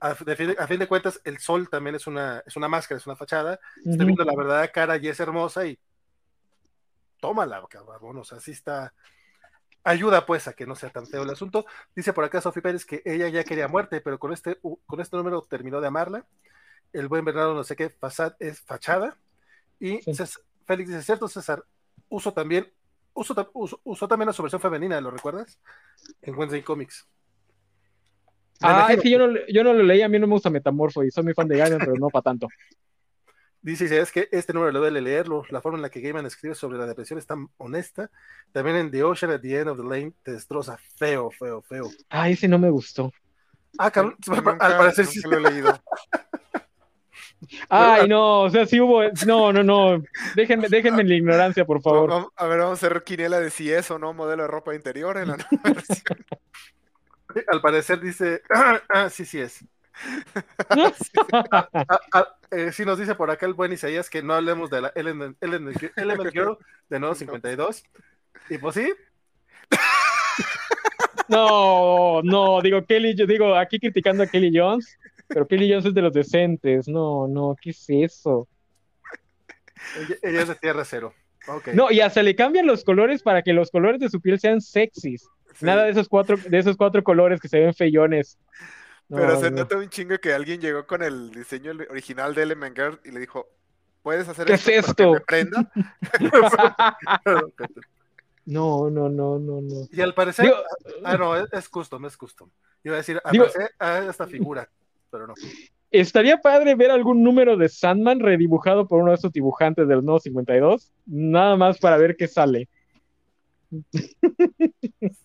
a, 0.00 0.14
fin, 0.14 0.78
de 0.78 0.88
cuentas, 0.88 1.20
el 1.24 1.38
sol 1.38 1.68
también 1.68 1.96
es 1.96 2.06
una, 2.06 2.42
es 2.46 2.56
una 2.56 2.68
máscara, 2.68 2.98
es 2.98 3.06
una 3.06 3.16
fachada. 3.16 3.58
Estoy 3.84 4.06
viendo 4.06 4.24
la 4.24 4.36
verdadera 4.36 4.70
cara 4.70 4.96
y 4.96 5.08
es 5.08 5.18
hermosa 5.20 5.66
y 5.66 5.78
tómala, 7.20 7.62
cabrón. 7.68 8.18
O 8.18 8.24
sea, 8.24 8.38
así 8.38 8.52
está. 8.52 8.94
Ayuda 9.82 10.26
pues 10.26 10.46
a 10.46 10.52
que 10.52 10.66
no 10.66 10.74
sea 10.74 10.90
tan 10.90 11.06
feo 11.06 11.22
el 11.22 11.30
asunto. 11.30 11.66
Dice 11.94 12.12
por 12.12 12.24
acá 12.24 12.40
Sofía 12.40 12.62
Pérez 12.62 12.84
que 12.84 13.02
ella 13.04 13.28
ya 13.28 13.44
quería 13.44 13.68
muerte, 13.68 14.00
pero 14.00 14.18
con 14.18 14.32
este, 14.32 14.58
con 14.60 15.00
este 15.00 15.16
número 15.16 15.42
terminó 15.42 15.80
de 15.80 15.88
amarla. 15.88 16.26
El 16.92 17.08
buen 17.08 17.24
Bernardo 17.24 17.54
no 17.54 17.64
sé 17.64 17.76
qué, 17.76 17.88
fasad 17.88 18.34
es 18.38 18.60
fachada. 18.60 19.16
Y 19.78 20.00
Félix 20.66 20.90
dice, 20.90 21.02
cierto 21.02 21.28
César, 21.28 21.64
uso 22.08 22.32
también, 22.32 22.70
uso, 23.14 23.50
uso, 23.84 24.08
también 24.08 24.26
la 24.26 24.32
su 24.32 24.42
versión 24.42 24.60
femenina, 24.60 25.00
¿lo 25.00 25.10
recuerdas? 25.10 25.58
En 26.20 26.34
Wednesday 26.34 26.62
Comics. 26.62 27.08
Ah, 28.62 28.92
es 28.92 29.00
que 29.00 29.10
yo 29.10 29.18
no, 29.18 29.38
yo 29.48 29.64
no 29.64 29.72
lo 29.72 29.82
leí, 29.82 30.02
a 30.02 30.08
mí 30.08 30.18
no 30.18 30.26
me 30.26 30.34
gusta 30.34 30.50
Metamorfo 30.50 31.02
y 31.02 31.10
soy 31.10 31.24
muy 31.24 31.34
fan 31.34 31.48
de 31.48 31.56
Gaiman, 31.56 31.78
pero 31.78 31.94
no 31.94 32.08
para 32.08 32.22
tanto. 32.22 32.48
Dice, 33.62 34.00
es 34.00 34.10
que 34.10 34.26
este 34.32 34.54
número 34.54 34.72
le 34.72 34.78
duele 34.78 35.02
leerlo, 35.02 35.44
la 35.50 35.60
forma 35.60 35.76
en 35.76 35.82
la 35.82 35.90
que 35.90 36.00
Gaiman 36.00 36.24
escribe 36.24 36.54
sobre 36.54 36.78
la 36.78 36.86
depresión 36.86 37.18
es 37.18 37.26
tan 37.26 37.48
honesta. 37.58 38.10
También 38.52 38.76
en 38.76 38.90
The 38.90 39.02
Ocean 39.02 39.32
at 39.32 39.40
the 39.42 39.58
End 39.58 39.68
of 39.68 39.76
the 39.76 39.84
Lane 39.84 40.14
te 40.22 40.32
destroza 40.32 40.78
feo, 40.96 41.30
feo, 41.30 41.60
feo. 41.60 41.90
Ah, 42.08 42.30
ese 42.30 42.48
no 42.48 42.58
me 42.58 42.70
gustó. 42.70 43.12
Ah, 43.78 43.90
cabrón, 43.90 44.16
al 44.60 44.76
parecer 44.78 45.06
sí 45.06 45.20
lo 45.28 45.36
he 45.36 45.52
leído. 45.52 45.78
Ay, 47.68 48.08
no, 48.08 48.42
o 48.42 48.50
sea, 48.50 48.66
sí 48.66 48.80
hubo. 48.80 49.02
No, 49.26 49.52
no, 49.52 49.62
no. 49.62 50.02
Déjenme, 50.34 50.68
déjenme 50.68 51.02
en 51.02 51.08
la 51.08 51.14
ignorancia, 51.14 51.64
por 51.64 51.80
favor. 51.80 52.30
A 52.36 52.46
ver, 52.46 52.58
vamos 52.58 52.82
a 52.82 52.86
hacer 52.86 53.02
quinela 53.02 53.40
de 53.40 53.50
si 53.50 53.70
es 53.70 53.90
o 53.90 53.98
no 53.98 54.12
modelo 54.12 54.42
de 54.42 54.48
ropa 54.48 54.74
interior 54.74 55.16
en 55.16 55.28
la 55.28 55.36
nueva 55.36 55.62
versión. 55.74 56.24
Al 57.48 57.60
parecer 57.60 58.00
dice, 58.00 58.42
ah, 58.88 59.08
sí, 59.10 59.24
sí 59.24 59.40
es. 59.40 59.60
sí, 62.72 62.82
eh, 62.82 62.86
nos 62.86 62.98
dice 62.98 63.14
por 63.14 63.30
acá 63.30 63.44
el 63.46 63.54
buen 63.54 63.72
Isaías 63.72 64.08
que 64.08 64.22
no 64.22 64.34
hablemos 64.34 64.70
de 64.70 64.80
la 64.80 64.92
Element, 64.94 65.36
Girl 66.32 66.58
de 66.88 66.98
nuevo 66.98 67.14
52. 67.14 67.84
Y 68.48 68.58
pues 68.58 68.74
sí. 68.74 68.92
No, 71.28 72.22
no, 72.24 72.60
digo 72.60 72.84
Kelly, 72.84 73.14
yo 73.14 73.24
digo 73.24 73.54
aquí 73.54 73.78
criticando 73.78 74.24
a 74.24 74.26
Kelly 74.26 74.50
Jones, 74.52 74.98
pero 75.28 75.46
Kelly 75.46 75.70
Jones 75.70 75.86
es 75.86 75.94
de 75.94 76.02
los 76.02 76.12
decentes. 76.12 76.88
No, 76.88 77.28
no, 77.28 77.54
¿qué 77.60 77.70
es 77.70 77.84
eso? 77.88 78.48
Ella, 80.22 80.42
es 80.42 80.48
de 80.48 80.54
tierra 80.56 80.84
cero. 80.84 81.14
No, 81.72 81.92
y 81.92 82.00
hasta 82.00 82.24
le 82.24 82.34
cambian 82.34 82.66
los 82.66 82.82
colores 82.82 83.22
para 83.22 83.42
que 83.42 83.52
los 83.52 83.70
colores 83.70 84.00
de 84.00 84.08
su 84.08 84.20
piel 84.20 84.40
sean 84.40 84.60
sexys. 84.60 85.24
Nada 85.60 85.84
de 85.84 85.90
esos 85.90 86.08
cuatro, 86.08 86.36
de 86.36 86.58
esos 86.58 86.76
cuatro 86.76 87.02
colores 87.02 87.40
que 87.40 87.48
se 87.48 87.60
ven 87.60 87.74
feyones. 87.74 88.38
Pero 89.08 89.40
se 89.40 89.50
nota 89.50 89.76
un 89.76 89.88
chingo 89.88 90.18
que 90.18 90.32
alguien 90.32 90.60
llegó 90.60 90.86
con 90.86 91.02
el 91.02 91.32
diseño 91.32 91.72
original 91.90 92.34
de 92.34 92.42
Element 92.42 92.76
Girl 92.76 93.00
y 93.04 93.10
le 93.10 93.20
dijo, 93.20 93.48
¿puedes 94.02 94.28
hacer 94.28 94.46
¿Qué 94.46 94.54
esto 94.54 94.70
es 94.70 94.88
esto? 94.88 95.12
me 95.14 95.20
prenda? 95.20 95.70
no, 98.46 98.88
no, 98.88 99.08
no, 99.08 99.38
no, 99.38 99.60
no. 99.60 99.88
Y 99.90 100.00
al 100.00 100.14
parecer, 100.14 100.52
ah, 101.04 101.16
no, 101.16 101.36
es, 101.36 101.68
custom, 101.68 102.06
es 102.06 102.16
custom. 102.16 102.48
Iba 102.84 102.94
a 102.94 102.98
decir, 102.98 103.20
al 103.24 103.36
parecer, 103.36 103.70
ah, 103.80 104.06
esta 104.08 104.26
figura, 104.26 104.68
pero 105.10 105.26
no. 105.26 105.34
Estaría 105.90 106.40
padre 106.40 106.76
ver 106.76 106.92
algún 106.92 107.24
número 107.24 107.56
de 107.56 107.68
Sandman 107.68 108.20
redibujado 108.20 108.86
por 108.86 109.00
uno 109.00 109.10
de 109.10 109.16
esos 109.16 109.32
dibujantes 109.32 109.88
del 109.88 110.04
nuevo 110.04 110.20
52, 110.20 110.92
nada 111.06 111.56
más 111.56 111.78
para 111.78 111.96
ver 111.96 112.16
qué 112.16 112.28
sale. 112.28 112.68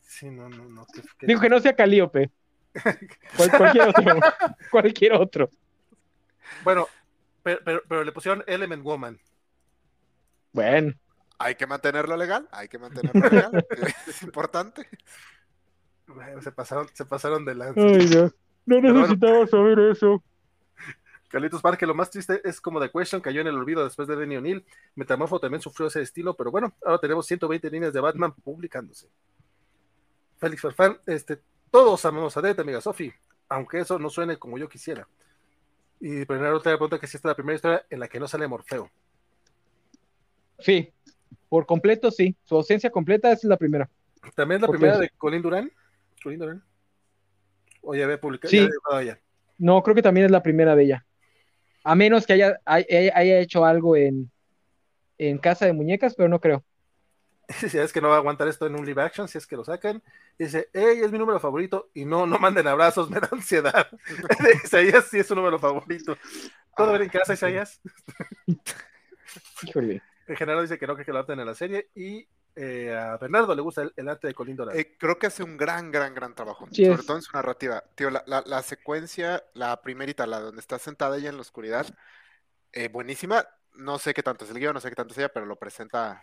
Sí, 0.08 0.30
no, 0.30 0.50
no, 0.50 0.70
no. 0.70 0.86
Digo 1.22 1.42
que 1.42 1.50
no 1.50 1.60
sea 1.60 1.76
Calíope. 1.76 2.32
cualquier 3.38 3.90
otro. 3.90 4.20
cualquier 4.72 5.14
otro. 5.14 5.50
Bueno, 6.64 6.88
pero, 7.44 7.82
pero, 7.88 8.04
le 8.04 8.12
pusieron 8.12 8.44
Element 8.48 8.84
Woman. 8.84 9.20
Bueno. 10.52 10.94
Hay 11.38 11.56
que 11.56 11.68
mantenerlo 11.68 12.16
legal, 12.16 12.48
hay 12.52 12.70
que 12.70 12.80
mantenerlo 12.80 13.30
legal. 13.30 13.66
es 14.08 14.24
importante. 14.24 14.88
se 16.42 16.52
pasaron, 16.52 16.88
se 16.94 17.06
pasaron 17.06 17.44
de 17.44 17.56
lanza. 17.56 17.82
no. 17.82 18.32
no 18.66 18.94
necesitaba 18.94 19.48
saber 19.48 19.80
eso. 19.80 20.24
Carlitos 21.28 21.62
Parque, 21.62 21.86
lo 21.86 21.96
más 21.96 22.10
triste 22.10 22.42
es 22.44 22.62
como 22.62 22.80
The 22.80 22.92
Question 22.92 23.22
cayó 23.22 23.42
en 23.42 23.48
el 23.48 23.56
olvido 23.56 23.84
después 23.84 24.08
de 24.08 24.16
Denny 24.16 24.38
O'Neill. 24.38 24.66
Metamorfo 24.96 25.40
también 25.40 25.62
sufrió 25.62 25.88
ese 25.88 26.02
estilo, 26.02 26.36
pero 26.36 26.52
bueno, 26.52 26.74
ahora 26.84 27.00
tenemos 27.00 27.26
120 27.26 27.70
líneas 27.70 27.94
de 27.94 28.00
Batman 28.00 28.34
publicándose. 28.34 29.10
Félix 30.38 30.62
Farfán, 30.62 30.98
este, 31.06 31.40
todos 31.72 32.06
amamos 32.06 32.38
a 32.38 32.42
Dead, 32.42 32.60
amiga 32.60 32.80
Sofi, 32.80 33.12
aunque 33.50 33.80
eso 33.80 33.98
no 34.00 34.10
suene 34.10 34.38
como 34.38 34.58
yo 34.58 34.70
quisiera. 34.70 35.08
Y 36.00 36.26
primero 36.26 36.58
otra 36.58 36.74
pregunta 36.74 37.00
que 37.00 37.08
si 37.08 37.18
esta 37.18 37.30
es 37.30 37.32
la 37.32 37.36
primera 37.36 37.56
historia 37.56 37.86
en 37.90 38.00
la 38.00 38.08
que 38.08 38.20
no 38.20 38.28
sale 38.28 38.48
Morfeo. 38.48 38.90
Sí, 40.60 40.94
por 41.50 41.66
completo 41.66 42.12
sí. 42.12 42.36
Su 42.44 42.56
ausencia 42.56 42.90
completa 42.90 43.32
es 43.32 43.44
la 43.44 43.58
primera. 43.58 43.90
¿También 44.36 44.58
es 44.58 44.62
la 44.64 44.68
primera 44.68 44.98
de 44.98 45.10
Colin 45.18 45.42
Durán? 45.42 45.72
¿Colin 46.24 46.40
Durán? 46.40 46.64
¿O 47.82 47.96
ya 47.96 48.06
había 48.06 48.20
publicado? 48.20 48.50
Sí. 48.50 48.68
No, 49.58 49.82
creo 49.84 49.96
que 49.96 50.02
también 50.02 50.26
es 50.26 50.32
la 50.32 50.44
primera 50.44 50.76
de 50.76 50.84
ella. 50.84 51.06
A 51.86 51.96
menos 51.96 52.26
que 52.26 52.34
haya, 52.34 52.60
haya 52.66 53.40
hecho 53.40 53.64
algo 53.64 53.96
en, 53.96 54.32
en 55.20 55.38
Casa 55.38 55.66
de 55.66 55.74
Muñecas, 55.74 56.16
pero 56.16 56.28
no 56.28 56.42
creo. 56.42 56.64
Si 57.70 57.78
es 57.78 57.94
que 57.94 58.02
no 58.02 58.10
va 58.10 58.16
a 58.16 58.18
aguantar 58.18 58.48
esto 58.48 58.66
en 58.66 58.76
un 58.76 58.86
live 58.86 59.04
action, 59.04 59.28
si 59.28 59.38
es 59.38 59.46
que 59.46 59.56
lo 59.56 59.64
sacan. 59.64 60.02
Dice, 60.38 60.68
hey, 60.74 61.00
es 61.04 61.12
mi 61.12 61.20
número 61.20 61.40
favorito. 61.40 61.90
Y 61.94 62.04
no, 62.04 62.26
no 62.26 62.40
manden 62.40 62.68
abrazos, 62.68 63.08
me 63.12 63.20
da 63.20 63.30
ansiedad. 63.32 63.88
Isaías 64.64 65.06
sí 65.06 65.20
es 65.20 65.28
su 65.28 65.36
número 65.36 65.60
favorito. 65.60 66.18
¿Todo 66.76 66.90
bien 66.90 67.04
en 67.04 67.10
casa, 67.10 67.34
Isaías? 67.34 67.80
Híjole. 69.62 70.02
En 70.28 70.36
general 70.36 70.64
dice 70.64 70.80
que 70.80 70.88
no, 70.88 70.96
que 70.96 71.04
lo 71.06 71.20
adapten 71.20 71.40
en 71.40 71.46
la 71.46 71.54
serie. 71.54 71.90
Y 71.94 72.28
eh, 72.56 72.96
a 72.96 73.18
Bernardo 73.18 73.54
le 73.54 73.62
gusta 73.62 73.90
el, 73.96 74.10
arte 74.10 74.28
de 74.28 74.34
Colín 74.34 74.56
Dorado. 74.56 74.78
Eh, 74.78 74.96
creo 74.98 75.18
que 75.18 75.28
hace 75.28 75.44
un 75.44 75.58
gran, 75.58 75.92
gran, 75.92 76.14
gran 76.14 76.34
trabajo. 76.36 76.68
sobre 76.72 77.04
todo 77.04 77.18
en 77.18 77.24
su 77.24 77.32
narrativa. 77.34 77.84
Tío, 77.96 78.10
la, 78.10 78.24
la, 78.26 78.62
secuencia, 78.62 79.44
la 79.54 79.82
primerita, 79.82 80.26
la 80.26 80.40
donde 80.40 80.62
está 80.62 80.80
sentada 80.80 81.18
ella 81.18 81.30
en 81.30 81.36
la 81.36 81.42
oscuridad, 81.42 81.88
eh, 82.72 82.88
buenísima. 82.88 83.48
No 83.74 84.00
sé 84.00 84.14
qué 84.14 84.24
tanto 84.24 84.46
es 84.46 84.52
el 84.52 84.60
guion, 84.60 84.74
no 84.74 84.80
sé 84.80 84.90
qué 84.90 84.96
tanto 84.96 85.14
es 85.14 85.18
ella, 85.18 85.30
pero 85.34 85.46
lo 85.46 85.58
presenta 85.58 86.22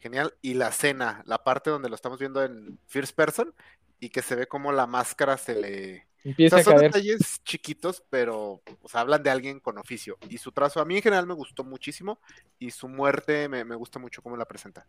genial. 0.00 0.34
Y 0.42 0.54
la 0.54 0.72
cena, 0.72 1.22
la 1.26 1.44
parte 1.44 1.70
donde 1.70 1.88
lo 1.88 1.94
estamos 1.94 2.18
viendo 2.18 2.42
en 2.42 2.78
First 2.86 3.14
Person 3.14 3.54
y 4.00 4.10
que 4.10 4.22
se 4.22 4.34
ve 4.34 4.46
como 4.46 4.72
la 4.72 4.86
máscara 4.86 5.36
se 5.36 5.54
le 5.54 6.08
Empieza 6.24 6.62
son 6.62 6.76
detalles 6.78 7.42
chiquitos, 7.44 8.02
pero 8.10 8.60
hablan 8.92 9.22
de 9.22 9.30
alguien 9.30 9.60
con 9.60 9.78
oficio. 9.78 10.18
Y 10.28 10.38
su 10.38 10.52
trazo 10.52 10.80
a 10.80 10.84
mí 10.84 10.96
en 10.96 11.02
general 11.02 11.26
me 11.26 11.34
gustó 11.34 11.64
muchísimo 11.64 12.20
y 12.58 12.70
su 12.70 12.88
muerte 12.88 13.48
me, 13.48 13.62
gusta 13.76 13.98
mucho 13.98 14.22
cómo 14.22 14.36
la 14.36 14.44
presenta. 14.44 14.86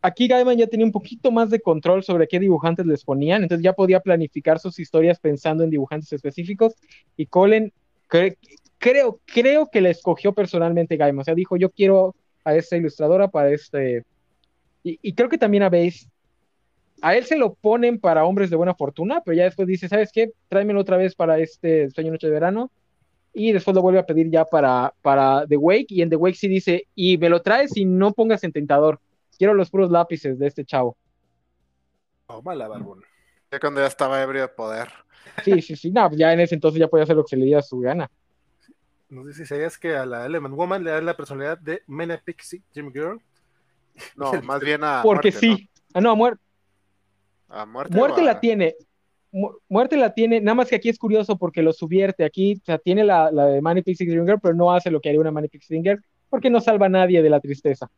Aquí 0.00 0.28
Gaiman 0.28 0.56
ya 0.56 0.66
tenía 0.66 0.86
un 0.86 0.92
poquito 0.92 1.30
más 1.30 1.50
de 1.50 1.60
control 1.60 2.04
sobre 2.04 2.28
qué 2.28 2.38
dibujantes 2.38 2.86
les 2.86 3.04
ponían, 3.04 3.42
entonces 3.42 3.64
ya 3.64 3.72
podía 3.72 4.00
planificar 4.00 4.60
sus 4.60 4.78
historias 4.78 5.18
pensando 5.18 5.64
en 5.64 5.70
dibujantes 5.70 6.12
específicos. 6.12 6.74
Y 7.16 7.26
Colin, 7.26 7.72
creo, 8.06 9.20
creo 9.24 9.66
que 9.70 9.80
la 9.80 9.90
escogió 9.90 10.32
personalmente 10.32 10.96
Gaiman. 10.96 11.22
O 11.22 11.24
sea, 11.24 11.34
dijo, 11.34 11.56
yo 11.56 11.70
quiero 11.70 12.14
a 12.44 12.54
esta 12.54 12.76
ilustradora 12.76 13.28
para 13.28 13.50
este... 13.50 14.04
Y, 14.84 14.98
y 15.02 15.12
creo 15.14 15.28
que 15.28 15.38
también 15.38 15.64
a 15.64 15.68
Base 15.68 16.06
a 17.02 17.16
él 17.16 17.24
se 17.24 17.36
lo 17.36 17.54
ponen 17.54 17.98
para 17.98 18.24
hombres 18.24 18.50
de 18.50 18.56
buena 18.56 18.74
fortuna, 18.74 19.22
pero 19.24 19.36
ya 19.36 19.44
después 19.44 19.68
dice, 19.68 19.88
¿sabes 19.88 20.10
qué? 20.12 20.32
Tráemelo 20.48 20.80
otra 20.80 20.96
vez 20.96 21.14
para 21.14 21.38
este 21.38 21.90
sueño 21.90 22.12
noche 22.12 22.26
de 22.26 22.32
verano. 22.32 22.70
Y 23.32 23.52
después 23.52 23.74
lo 23.74 23.82
vuelve 23.82 24.00
a 24.00 24.06
pedir 24.06 24.30
ya 24.30 24.44
para, 24.44 24.92
para 25.02 25.46
The 25.46 25.56
Wake. 25.56 25.86
Y 25.90 26.02
en 26.02 26.10
The 26.10 26.16
Wake 26.16 26.36
sí 26.36 26.48
dice, 26.48 26.86
y 26.94 27.18
me 27.18 27.28
lo 27.28 27.42
traes 27.42 27.76
y 27.76 27.84
no 27.84 28.12
pongas 28.12 28.42
en 28.42 28.52
tentador. 28.52 29.00
Quiero 29.38 29.54
los 29.54 29.70
puros 29.70 29.90
lápices 29.90 30.38
de 30.38 30.46
este 30.46 30.64
chavo. 30.64 30.96
Oh, 32.26 32.42
mala 32.42 32.68
barbón. 32.68 33.02
Ya 33.50 33.58
cuando 33.58 33.80
ya 33.80 33.86
estaba 33.86 34.20
ebrio 34.20 34.42
de 34.42 34.48
poder. 34.48 34.88
Sí, 35.44 35.62
sí, 35.62 35.76
sí. 35.76 35.90
No, 35.90 36.10
ya 36.12 36.32
en 36.32 36.40
ese 36.40 36.56
entonces 36.56 36.78
ya 36.78 36.88
podía 36.88 37.04
hacer 37.04 37.16
lo 37.16 37.24
que 37.24 37.30
se 37.30 37.36
le 37.36 37.46
diera 37.46 37.60
a 37.60 37.62
su 37.62 37.78
gana. 37.78 38.10
Nos 39.08 39.26
dice 39.26 39.64
es 39.64 39.78
que 39.78 39.96
a 39.96 40.04
la 40.04 40.26
Element 40.26 40.54
Woman 40.54 40.84
le 40.84 40.90
da 40.90 41.00
la 41.00 41.16
personalidad 41.16 41.58
de 41.58 41.82
Mena 41.86 42.20
Pixie 42.22 42.62
Jim 42.72 42.92
Girl. 42.92 43.22
No, 44.16 44.32
más 44.42 44.60
bien 44.60 44.84
a. 44.84 45.00
Porque 45.02 45.32
sí. 45.32 45.70
Ah, 45.94 46.00
no, 46.00 46.10
a 46.10 46.14
muerte 46.14 46.42
muerte. 47.96 48.22
la 48.22 48.40
tiene. 48.40 48.76
muerte 49.68 49.96
la 49.96 50.12
tiene, 50.12 50.40
nada 50.40 50.54
más 50.54 50.68
que 50.68 50.76
aquí 50.76 50.88
es 50.88 50.98
curioso 50.98 51.38
porque 51.38 51.62
lo 51.62 51.72
subierte. 51.72 52.24
Aquí 52.24 52.58
o 52.60 52.64
sea, 52.64 52.78
tiene 52.78 53.04
la, 53.04 53.30
la 53.30 53.46
de 53.46 53.62
Manny 53.62 53.82
Pixie 53.82 54.06
Dream 54.06 54.38
pero 54.40 54.54
no 54.54 54.72
hace 54.72 54.90
lo 54.90 55.00
que 55.00 55.08
haría 55.08 55.20
una 55.20 55.30
Manny 55.30 55.48
Pixie 55.48 55.80
Dream 55.80 56.02
porque 56.28 56.50
no 56.50 56.60
salva 56.60 56.86
a 56.86 56.90
nadie 56.90 57.22
de 57.22 57.30
la 57.30 57.40
tristeza. 57.40 57.90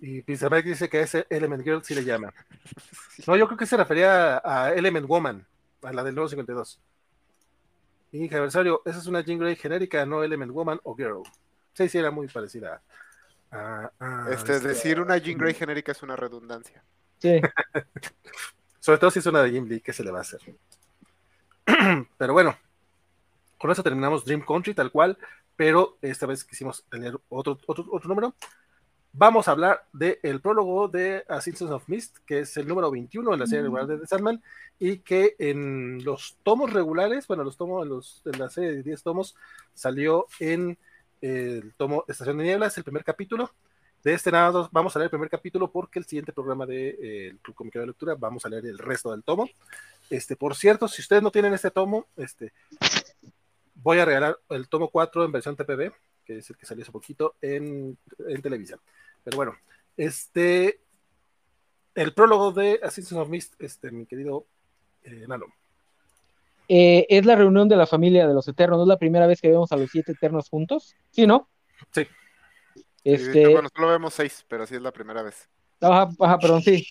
Y 0.00 0.22
Pizarro 0.22 0.60
dice 0.62 0.88
que 0.88 1.00
ese 1.00 1.26
Element 1.30 1.62
Girl 1.62 1.82
sí 1.82 1.94
le 1.94 2.04
llama. 2.04 2.32
No, 3.26 3.36
yo 3.36 3.46
creo 3.46 3.56
que 3.56 3.66
se 3.66 3.76
refería 3.76 4.42
a, 4.44 4.74
Element 4.74 5.06
Woman, 5.06 5.46
a 5.82 5.92
la 5.92 6.02
del 6.02 6.14
nuevo 6.14 6.28
52. 6.28 6.80
Y 8.12 8.26
adversario, 8.34 8.82
esa 8.84 8.98
es 8.98 9.06
una 9.06 9.20
Jean 9.20 9.38
Grey 9.38 9.56
genérica, 9.56 10.04
no 10.04 10.22
Element 10.22 10.52
Woman 10.52 10.80
o 10.82 10.96
Girl. 10.96 11.22
Sí, 11.72 11.88
sí, 11.88 11.98
era 11.98 12.10
muy 12.10 12.26
parecida. 12.28 12.82
este, 14.30 14.56
este, 14.56 14.68
decir 14.68 15.00
una 15.00 15.16
Jean 15.18 15.38
Grey 15.38 15.54
genérica 15.54 15.92
es 15.92 16.02
una 16.02 16.16
redundancia. 16.16 16.82
Sobre 18.80 18.98
todo 18.98 19.10
si 19.10 19.18
es 19.20 19.26
una 19.26 19.42
de 19.42 19.50
Jim 19.50 19.66
Lee, 19.66 19.80
¿qué 19.80 19.92
se 19.92 20.04
le 20.04 20.10
va 20.10 20.18
a 20.18 20.22
hacer? 20.22 20.40
pero 22.18 22.32
bueno, 22.32 22.56
con 23.58 23.70
eso 23.70 23.82
terminamos 23.82 24.24
Dream 24.24 24.44
Country 24.44 24.74
tal 24.74 24.90
cual, 24.90 25.16
pero 25.56 25.96
esta 26.02 26.26
vez 26.26 26.44
quisimos 26.44 26.84
tener 26.90 27.18
otro, 27.30 27.58
otro, 27.66 27.86
otro 27.90 28.08
número. 28.08 28.34
Vamos 29.16 29.46
a 29.46 29.52
hablar 29.52 29.86
del 29.92 30.40
prólogo 30.40 30.88
de 30.88 31.24
Ascensions 31.28 31.70
of 31.70 31.88
Mist, 31.88 32.18
que 32.26 32.40
es 32.40 32.56
el 32.56 32.66
número 32.66 32.90
21 32.90 33.32
en 33.32 33.38
la 33.38 33.46
serie 33.46 33.62
regular 33.62 33.86
de 33.86 33.96
The 33.98 34.08
Sandman, 34.08 34.42
y 34.80 34.98
que 34.98 35.36
en 35.38 36.02
los 36.04 36.36
tomos 36.42 36.72
regulares, 36.72 37.28
bueno, 37.28 37.44
los 37.44 37.56
tomos, 37.56 37.86
los, 37.86 38.22
en 38.24 38.40
la 38.40 38.50
serie 38.50 38.72
de 38.72 38.82
10 38.82 39.04
tomos, 39.04 39.36
salió 39.72 40.26
en 40.40 40.76
el 41.20 41.74
tomo 41.76 42.04
Estación 42.08 42.38
de 42.38 42.44
Nieblas, 42.44 42.76
el 42.76 42.82
primer 42.82 43.04
capítulo, 43.04 43.52
de 44.02 44.14
este 44.14 44.32
nada 44.32 44.68
vamos 44.72 44.94
a 44.94 44.98
leer 44.98 45.06
el 45.06 45.10
primer 45.10 45.30
capítulo 45.30 45.70
porque 45.70 45.98
el 45.98 46.04
siguiente 46.04 46.32
programa 46.32 46.66
del 46.66 46.98
de, 46.98 47.28
eh, 47.28 47.36
Club 47.40 47.54
Cómico 47.54 47.78
de 47.78 47.86
Lectura 47.86 48.16
vamos 48.18 48.44
a 48.44 48.48
leer 48.48 48.66
el 48.66 48.78
resto 48.78 49.12
del 49.12 49.22
tomo. 49.22 49.48
Este, 50.10 50.34
por 50.34 50.56
cierto, 50.56 50.88
si 50.88 51.00
ustedes 51.00 51.22
no 51.22 51.30
tienen 51.30 51.54
este 51.54 51.70
tomo, 51.70 52.08
este, 52.16 52.52
voy 53.76 54.00
a 54.00 54.04
regalar 54.04 54.38
el 54.50 54.68
tomo 54.68 54.90
4 54.90 55.24
en 55.24 55.32
versión 55.32 55.56
TPB, 55.56 55.92
que 56.24 56.38
es 56.38 56.50
el 56.50 56.56
que 56.56 56.66
salió 56.66 56.82
hace 56.82 56.92
poquito 56.92 57.36
en, 57.40 57.96
televisión. 58.42 58.80
Pero 59.24 59.36
bueno, 59.36 59.56
este, 59.96 60.80
el 61.94 62.12
prólogo 62.14 62.52
de 62.52 62.80
Assassin's 62.82 63.12
of 63.12 63.28
Mist, 63.28 63.54
este, 63.60 63.90
mi 63.90 64.06
querido 64.06 64.46
eh, 65.02 65.24
Nano. 65.26 65.46
Eh, 66.68 67.06
es 67.08 67.26
la 67.26 67.36
reunión 67.36 67.68
de 67.68 67.76
la 67.76 67.86
familia 67.86 68.26
de 68.26 68.34
los 68.34 68.48
Eternos, 68.48 68.78
¿no 68.78 68.84
es 68.84 68.88
la 68.88 68.98
primera 68.98 69.26
vez 69.26 69.40
que 69.40 69.50
vemos 69.50 69.72
a 69.72 69.76
los 69.76 69.90
siete 69.90 70.12
Eternos 70.12 70.48
juntos? 70.48 70.94
¿Sí, 71.10 71.26
no? 71.26 71.48
Sí. 71.92 72.06
Este, 73.02 73.48
bueno, 73.48 73.68
solo 73.74 73.88
vemos 73.88 74.14
seis, 74.14 74.44
pero 74.48 74.66
sí 74.66 74.76
es 74.76 74.82
la 74.82 74.92
primera 74.92 75.22
vez. 75.22 75.48
Ajá, 75.80 76.38
perdón, 76.38 76.62
sí. 76.62 76.86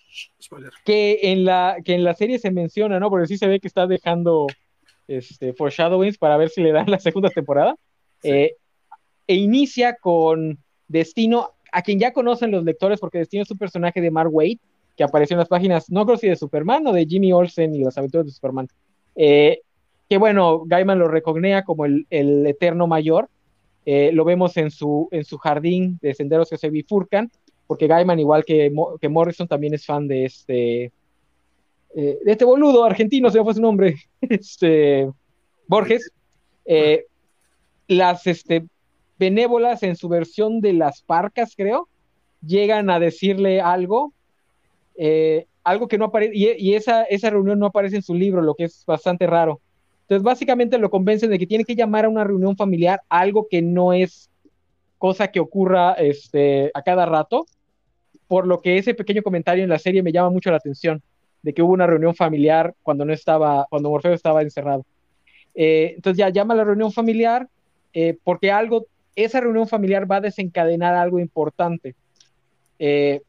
Que 0.86 1.20
en 1.24 1.46
la, 1.46 1.78
que 1.84 1.96
en 1.96 2.04
la 2.04 2.14
serie 2.14 2.38
se 2.38 2.52
menciona, 2.52 3.00
¿no? 3.00 3.10
Porque 3.10 3.28
sí 3.28 3.38
se 3.38 3.48
ve 3.48 3.60
que 3.60 3.68
está 3.68 3.88
dejando 3.88 4.46
este, 5.08 5.54
foreshadowings 5.54 6.20
para 6.20 6.38
ver 6.38 6.50
si 6.50 6.62
le 6.62 6.72
dan 6.72 6.90
la 6.90 7.00
segunda 7.00 7.30
temporada. 7.30 7.76
Eh, 8.22 8.56
e 9.26 9.36
inicia 9.36 9.96
con 9.96 10.60
Destino, 10.88 11.54
a 11.74 11.82
quien 11.82 12.00
ya 12.00 12.14
conocen 12.14 12.52
los 12.52 12.64
lectores, 12.64 13.00
porque 13.00 13.18
Destino 13.18 13.44
es 13.44 13.52
un 13.52 13.58
personaje 13.58 14.00
de 14.00 14.12
Mark 14.12 14.30
Waid, 14.32 14.60
que 14.96 15.04
apareció 15.04 15.34
en 15.34 15.40
las 15.40 15.48
páginas, 15.48 15.90
no 15.90 16.06
creo 16.06 16.18
si 16.18 16.30
de 16.30 16.36
Superman 16.36 16.86
o 16.86 16.94
de 16.94 17.06
Jimmy 17.06 17.34
Olsen 17.34 17.74
y 17.74 17.84
las 17.84 17.98
aventuras 17.98 18.28
de 18.28 18.32
Superman. 18.32 18.68
Eh, 19.16 19.62
que 20.08 20.18
bueno, 20.20 20.64
Gaiman 20.66 21.00
lo 21.00 21.08
recognea 21.08 21.64
como 21.64 21.86
el, 21.86 22.06
el 22.12 22.46
eterno 22.46 22.86
mayor, 22.86 23.28
eh, 23.88 24.12
lo 24.14 24.24
vemos 24.24 24.56
en 24.58 24.70
su, 24.70 25.10
en 25.12 25.26
su 25.26 25.40
jardín 25.40 25.98
de 26.00 26.14
senderos 26.14 26.52
que 26.52 26.58
se 26.58 26.70
bifurcan, 26.70 27.32
porque 27.66 27.88
Gaiman, 27.88 28.20
igual 28.20 28.46
que, 28.46 28.72
que 29.02 29.10
Morrison, 29.10 29.48
también 29.48 29.74
es 29.74 29.84
fan 29.84 30.08
de 30.08 30.26
este, 30.26 30.84
eh, 31.96 32.20
de 32.24 32.32
este 32.32 32.46
boludo 32.46 32.84
argentino, 32.84 33.32
se 33.32 33.40
me 33.40 33.46
fue 33.46 33.56
su 33.56 33.62
nombre, 33.62 33.96
este, 34.22 35.10
Borges. 35.68 36.12
Las 37.88 38.26
este, 38.28 38.66
benévolas 39.18 39.84
en 39.84 39.96
su 39.96 40.10
versión 40.10 40.62
de 40.62 40.74
las 40.74 41.02
parcas, 41.02 41.54
creo, 41.56 41.88
llegan 42.46 42.90
a 42.90 43.00
decirle 43.00 43.62
algo, 43.62 44.14
algo 45.64 45.88
que 45.88 45.98
no 45.98 46.06
aparece, 46.06 46.36
y, 46.36 46.52
y, 46.58 46.76
esa, 46.76 47.04
esa 47.04 47.30
reunión 47.30 47.60
no 47.60 47.68
aparece 47.68 47.96
en 47.96 48.04
su 48.04 48.14
libro, 48.14 48.42
lo 48.42 48.56
que 48.56 48.66
es 48.66 48.84
bastante 48.86 49.28
raro. 49.28 49.62
Entonces, 50.02 50.24
básicamente 50.24 50.78
lo 50.78 50.90
convencen 50.90 51.30
de 51.30 51.40
que 51.40 51.48
tiene 51.48 51.64
que 51.64 51.76
llamar 51.76 52.06
a 52.06 52.10
una 52.10 52.24
reunión 52.24 52.58
familiar, 52.58 53.02
algo 53.10 53.48
que 53.50 53.62
no 53.62 53.94
es 53.94 54.30
cosa 54.98 55.30
que 55.30 55.40
ocurra 55.40 55.94
este, 55.94 56.72
a 56.74 56.82
cada 56.82 57.06
rato, 57.06 57.46
por 58.28 58.48
lo 58.48 58.62
que 58.62 58.78
ese 58.78 58.94
pequeño 58.94 59.22
comentario 59.22 59.64
en 59.64 59.70
la 59.70 59.80
serie 59.80 60.04
me 60.04 60.12
llama 60.12 60.30
mucho 60.30 60.50
la 60.52 60.58
atención, 60.58 61.02
de 61.42 61.54
que 61.54 61.62
hubo 61.62 61.74
una 61.74 61.88
reunión 61.88 62.16
familiar 62.16 62.74
cuando 62.84 63.06
no 63.06 63.14
estaba, 63.14 63.66
cuando 63.70 63.90
Morfeo 63.90 64.14
estaba 64.14 64.42
encerrado. 64.42 64.86
Eh, 65.56 65.94
entonces 65.96 66.18
ya 66.18 66.30
llama 66.30 66.54
a 66.54 66.58
la 66.58 66.64
reunión 66.64 66.92
familiar, 66.92 67.48
eh, 67.94 68.18
porque 68.24 68.52
algo, 68.52 68.88
esa 69.16 69.40
reunión 69.40 69.68
familiar 69.68 70.10
va 70.10 70.18
a 70.18 70.22
desencadenar 70.22 70.96
algo 70.96 71.20
importante. 71.20 71.96
Eh, 72.80 73.22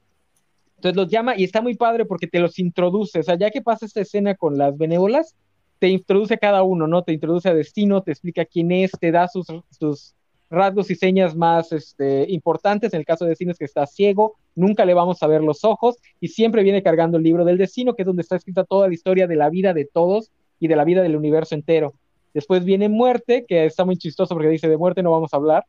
entonces 0.76 0.96
los 0.96 1.08
llama 1.08 1.36
y 1.36 1.44
está 1.44 1.62
muy 1.62 1.74
padre 1.76 2.04
porque 2.04 2.26
te 2.26 2.40
los 2.40 2.58
introduce, 2.58 3.18
o 3.18 3.22
sea, 3.22 3.38
ya 3.38 3.50
que 3.50 3.62
pasa 3.62 3.86
esta 3.86 4.00
escena 4.00 4.34
con 4.34 4.58
las 4.58 4.76
benévolas, 4.76 5.34
te 5.78 5.88
introduce 5.88 6.34
a 6.34 6.38
cada 6.38 6.62
uno, 6.62 6.86
¿no? 6.86 7.02
Te 7.02 7.12
introduce 7.12 7.48
a 7.48 7.54
Destino, 7.54 8.02
te 8.02 8.10
explica 8.12 8.44
quién 8.44 8.72
es, 8.72 8.92
te 8.92 9.10
da 9.10 9.28
sus, 9.28 9.46
sus 9.70 10.14
rasgos 10.50 10.90
y 10.90 10.94
señas 10.94 11.34
más 11.34 11.72
este, 11.72 12.26
importantes. 12.30 12.92
En 12.94 13.00
el 13.00 13.06
caso 13.06 13.24
de 13.24 13.30
Destino 13.30 13.52
es 13.52 13.58
que 13.58 13.64
está 13.64 13.86
ciego, 13.86 14.36
nunca 14.54 14.84
le 14.84 14.94
vamos 14.94 15.22
a 15.22 15.26
ver 15.26 15.42
los 15.42 15.64
ojos 15.64 15.96
y 16.20 16.28
siempre 16.28 16.62
viene 16.62 16.82
cargando 16.82 17.18
el 17.18 17.24
libro 17.24 17.44
del 17.44 17.58
Destino, 17.58 17.94
que 17.94 18.02
es 18.02 18.06
donde 18.06 18.22
está 18.22 18.36
escrita 18.36 18.64
toda 18.64 18.88
la 18.88 18.94
historia 18.94 19.26
de 19.26 19.36
la 19.36 19.50
vida 19.50 19.74
de 19.74 19.84
todos 19.84 20.30
y 20.60 20.68
de 20.68 20.76
la 20.76 20.84
vida 20.84 21.02
del 21.02 21.16
universo 21.16 21.54
entero. 21.54 21.94
Después 22.32 22.64
viene 22.64 22.88
Muerte, 22.88 23.44
que 23.46 23.64
está 23.64 23.84
muy 23.84 23.96
chistoso 23.96 24.34
porque 24.34 24.48
dice 24.48 24.68
de 24.68 24.76
muerte 24.76 25.02
no 25.02 25.12
vamos 25.12 25.32
a 25.32 25.36
hablar. 25.36 25.64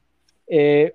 Eh, 0.48 0.94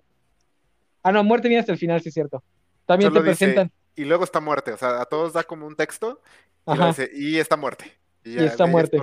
ah, 1.03 1.13
no, 1.13 1.25
Muerte 1.25 1.49
viene 1.49 1.61
hasta 1.61 1.73
el 1.73 1.79
final, 1.79 2.01
sí 2.01 2.09
es 2.09 2.15
cierto. 2.15 2.43
También 2.87 3.13
te 3.13 3.21
presentan. 3.21 3.71
Y 3.97 4.05
luego 4.05 4.25
está 4.25 4.41
Muerte, 4.41 4.73
o 4.73 4.77
sea, 4.77 5.01
a 5.01 5.05
todos 5.05 5.33
da 5.33 5.43
como 5.43 5.67
un 5.67 5.77
texto 5.77 6.21
y, 6.67 6.87
dice, 6.87 7.11
y 7.15 7.37
está 7.37 7.57
Muerte. 7.57 8.01
Y, 8.25 8.39
está 8.39 8.67
muerte. 8.67 9.01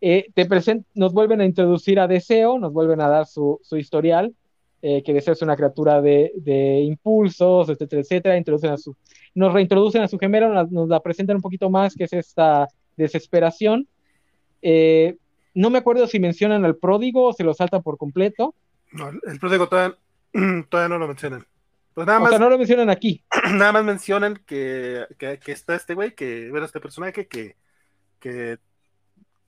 Eh, 0.00 0.26
te 0.34 0.48
nos 0.94 1.12
vuelven 1.12 1.40
a 1.40 1.44
introducir 1.44 2.00
a 2.00 2.08
Deseo, 2.08 2.58
nos 2.58 2.72
vuelven 2.72 3.00
a 3.00 3.08
dar 3.08 3.26
su, 3.26 3.60
historial, 3.72 4.34
eh, 4.82 5.02
que 5.02 5.14
Deseo 5.14 5.32
es 5.32 5.42
una 5.42 5.56
criatura 5.56 6.02
de, 6.02 6.80
impulsos, 6.84 7.68
etcétera, 7.68 8.02
etcétera. 8.02 8.36
Introducen 8.36 8.70
a 8.70 8.78
su, 8.78 8.96
nos 9.34 9.52
reintroducen 9.52 10.02
a 10.02 10.08
su 10.08 10.18
gemelo, 10.18 10.66
nos, 10.66 10.88
la 10.88 11.00
presentan 11.00 11.36
un 11.36 11.42
poquito 11.42 11.70
más, 11.70 11.94
que 11.94 12.04
es 12.04 12.12
esta 12.12 12.68
desesperación. 12.96 13.86
Eh, 14.60 15.16
no 15.54 15.70
me 15.70 15.78
acuerdo 15.78 16.06
si 16.06 16.18
mencionan 16.18 16.64
al 16.64 16.76
pródigo 16.76 17.28
o 17.28 17.32
se 17.32 17.44
lo 17.44 17.54
saltan 17.54 17.82
por 17.82 17.96
completo. 17.96 18.54
No, 18.92 19.10
el 19.10 19.38
pródigo 19.40 19.68
todavía, 19.68 19.96
todavía 20.68 20.88
no 20.88 20.98
lo 20.98 21.08
mencionan. 21.08 21.44
Pues 21.94 22.06
nada 22.06 22.18
O 22.18 22.22
más, 22.22 22.30
sea, 22.30 22.38
no 22.38 22.48
lo 22.50 22.58
mencionan 22.58 22.90
aquí. 22.90 23.22
nada 23.52 23.72
más 23.72 23.84
mencionan 23.84 24.42
que, 24.46 25.06
que, 25.18 25.38
que 25.38 25.52
está 25.52 25.74
este 25.74 25.94
güey, 25.94 26.14
que, 26.14 26.48
bueno, 26.50 26.66
este 26.66 26.80
personaje 26.80 27.26
que, 27.28 27.56
que, 28.18 28.58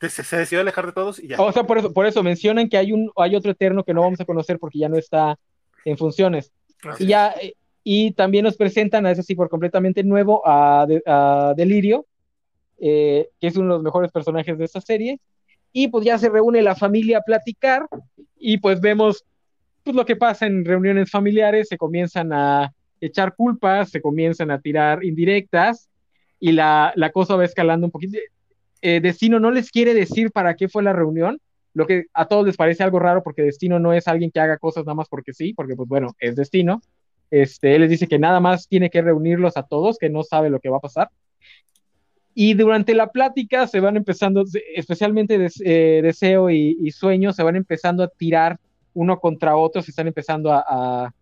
se, 0.00 0.22
se 0.24 0.36
decidió 0.36 0.60
alejar 0.60 0.86
de 0.86 0.92
todos 0.92 1.18
y 1.18 1.28
ya. 1.28 1.40
O 1.40 1.50
sea, 1.52 1.64
por 1.64 1.78
eso, 1.78 1.92
por 1.92 2.06
eso 2.06 2.22
mencionan 2.22 2.68
que 2.68 2.76
hay 2.76 2.92
un, 2.92 3.10
hay 3.16 3.34
otro 3.36 3.52
eterno 3.52 3.84
que 3.84 3.94
no 3.94 4.02
vamos 4.02 4.20
a 4.20 4.24
conocer 4.26 4.58
porque 4.58 4.78
ya 4.78 4.88
no 4.88 4.98
está 4.98 5.38
en 5.84 5.96
funciones. 5.96 6.52
Así 6.82 7.04
Y 7.04 7.06
ya, 7.08 7.34
eh, 7.40 7.54
y 7.82 8.12
también 8.12 8.44
nos 8.44 8.56
presentan 8.56 9.06
a 9.06 9.10
ese 9.10 9.22
sí 9.22 9.34
por 9.34 9.48
completamente 9.48 10.02
nuevo, 10.02 10.42
a, 10.46 10.84
De- 10.86 11.02
a 11.06 11.54
Delirio, 11.56 12.06
eh, 12.78 13.28
que 13.40 13.46
es 13.46 13.56
uno 13.56 13.68
de 13.68 13.74
los 13.74 13.82
mejores 13.82 14.10
personajes 14.12 14.58
de 14.58 14.64
esta 14.64 14.80
serie. 14.80 15.20
Y 15.72 15.88
pues 15.88 16.04
ya 16.04 16.18
se 16.18 16.28
reúne 16.28 16.62
la 16.62 16.76
familia 16.76 17.18
a 17.18 17.22
platicar 17.22 17.86
y 18.38 18.58
pues 18.58 18.80
vemos 18.80 19.24
pues 19.85 19.94
lo 19.94 20.06
que 20.06 20.16
pasa 20.16 20.47
en 20.47 20.65
reuniones 20.65 21.11
familiares, 21.11 21.69
se 21.69 21.77
comienzan 21.77 22.32
a 22.32 22.73
echar 23.01 23.35
culpas, 23.36 23.90
se 23.90 24.01
comienzan 24.01 24.51
a 24.51 24.61
tirar 24.61 25.05
indirectas 25.05 25.90
y 26.40 26.52
la, 26.52 26.93
la 26.97 27.11
cosa 27.11 27.36
va 27.36 27.44
escalando 27.44 27.86
un 27.86 27.90
poquito. 27.90 28.19
Eh, 28.81 29.01
Destino 29.01 29.39
no 29.39 29.51
les 29.51 29.70
quiere 29.70 29.94
decir 29.94 30.31
para 30.31 30.56
qué 30.56 30.69
fue 30.69 30.82
la 30.82 30.93
reunión, 30.93 31.39
lo 31.74 31.86
que 31.86 32.06
a 32.15 32.27
todos 32.27 32.47
les 32.47 32.56
parece 32.56 32.82
algo 32.82 32.98
raro 32.98 33.23
porque 33.23 33.43
Destino 33.43 33.78
no 33.78 33.93
es 33.93 34.09
alguien 34.09 34.31
que 34.31 34.40
haga 34.40 34.59
cosas 34.59 34.85
nada 34.85 34.94
más 34.94 35.09
porque 35.09 35.35
sí, 35.35 35.52
porque 35.52 35.77
pues 35.77 35.89
bueno, 35.89 36.15
es 36.19 36.36
Destino. 36.36 36.81
Este, 37.31 37.74
él 37.74 37.82
les 37.82 37.90
dice 37.90 38.06
que 38.06 38.19
nada 38.19 38.40
más 38.40 38.69
tiene 38.69 38.90
que 38.90 39.02
reunirlos 39.02 39.56
a 39.56 39.65
todos, 39.65 39.98
que 39.98 40.09
no 40.09 40.23
sabe 40.23 40.51
lo 40.51 40.61
que 40.61 40.69
va 40.69 40.78
a 40.78 40.81
pasar. 40.81 41.09
Y 42.35 42.55
durante 42.55 42.94
la 42.94 43.11
plática 43.11 43.66
se 43.66 43.81
van 43.81 43.97
empezando, 43.97 44.44
especialmente 44.74 45.48
eh, 45.65 46.01
Deseo 46.02 46.51
y, 46.51 46.77
y 46.81 46.90
Sueño, 46.90 47.32
se 47.32 47.43
van 47.43 47.56
empezando 47.56 48.02
a 48.02 48.09
tirar 48.09 48.59
uno 48.94 49.20
contra 49.20 49.56
otro, 49.56 49.82
se 49.82 49.90
están 49.90 50.06
empezando 50.06 50.52
a, 50.52 51.12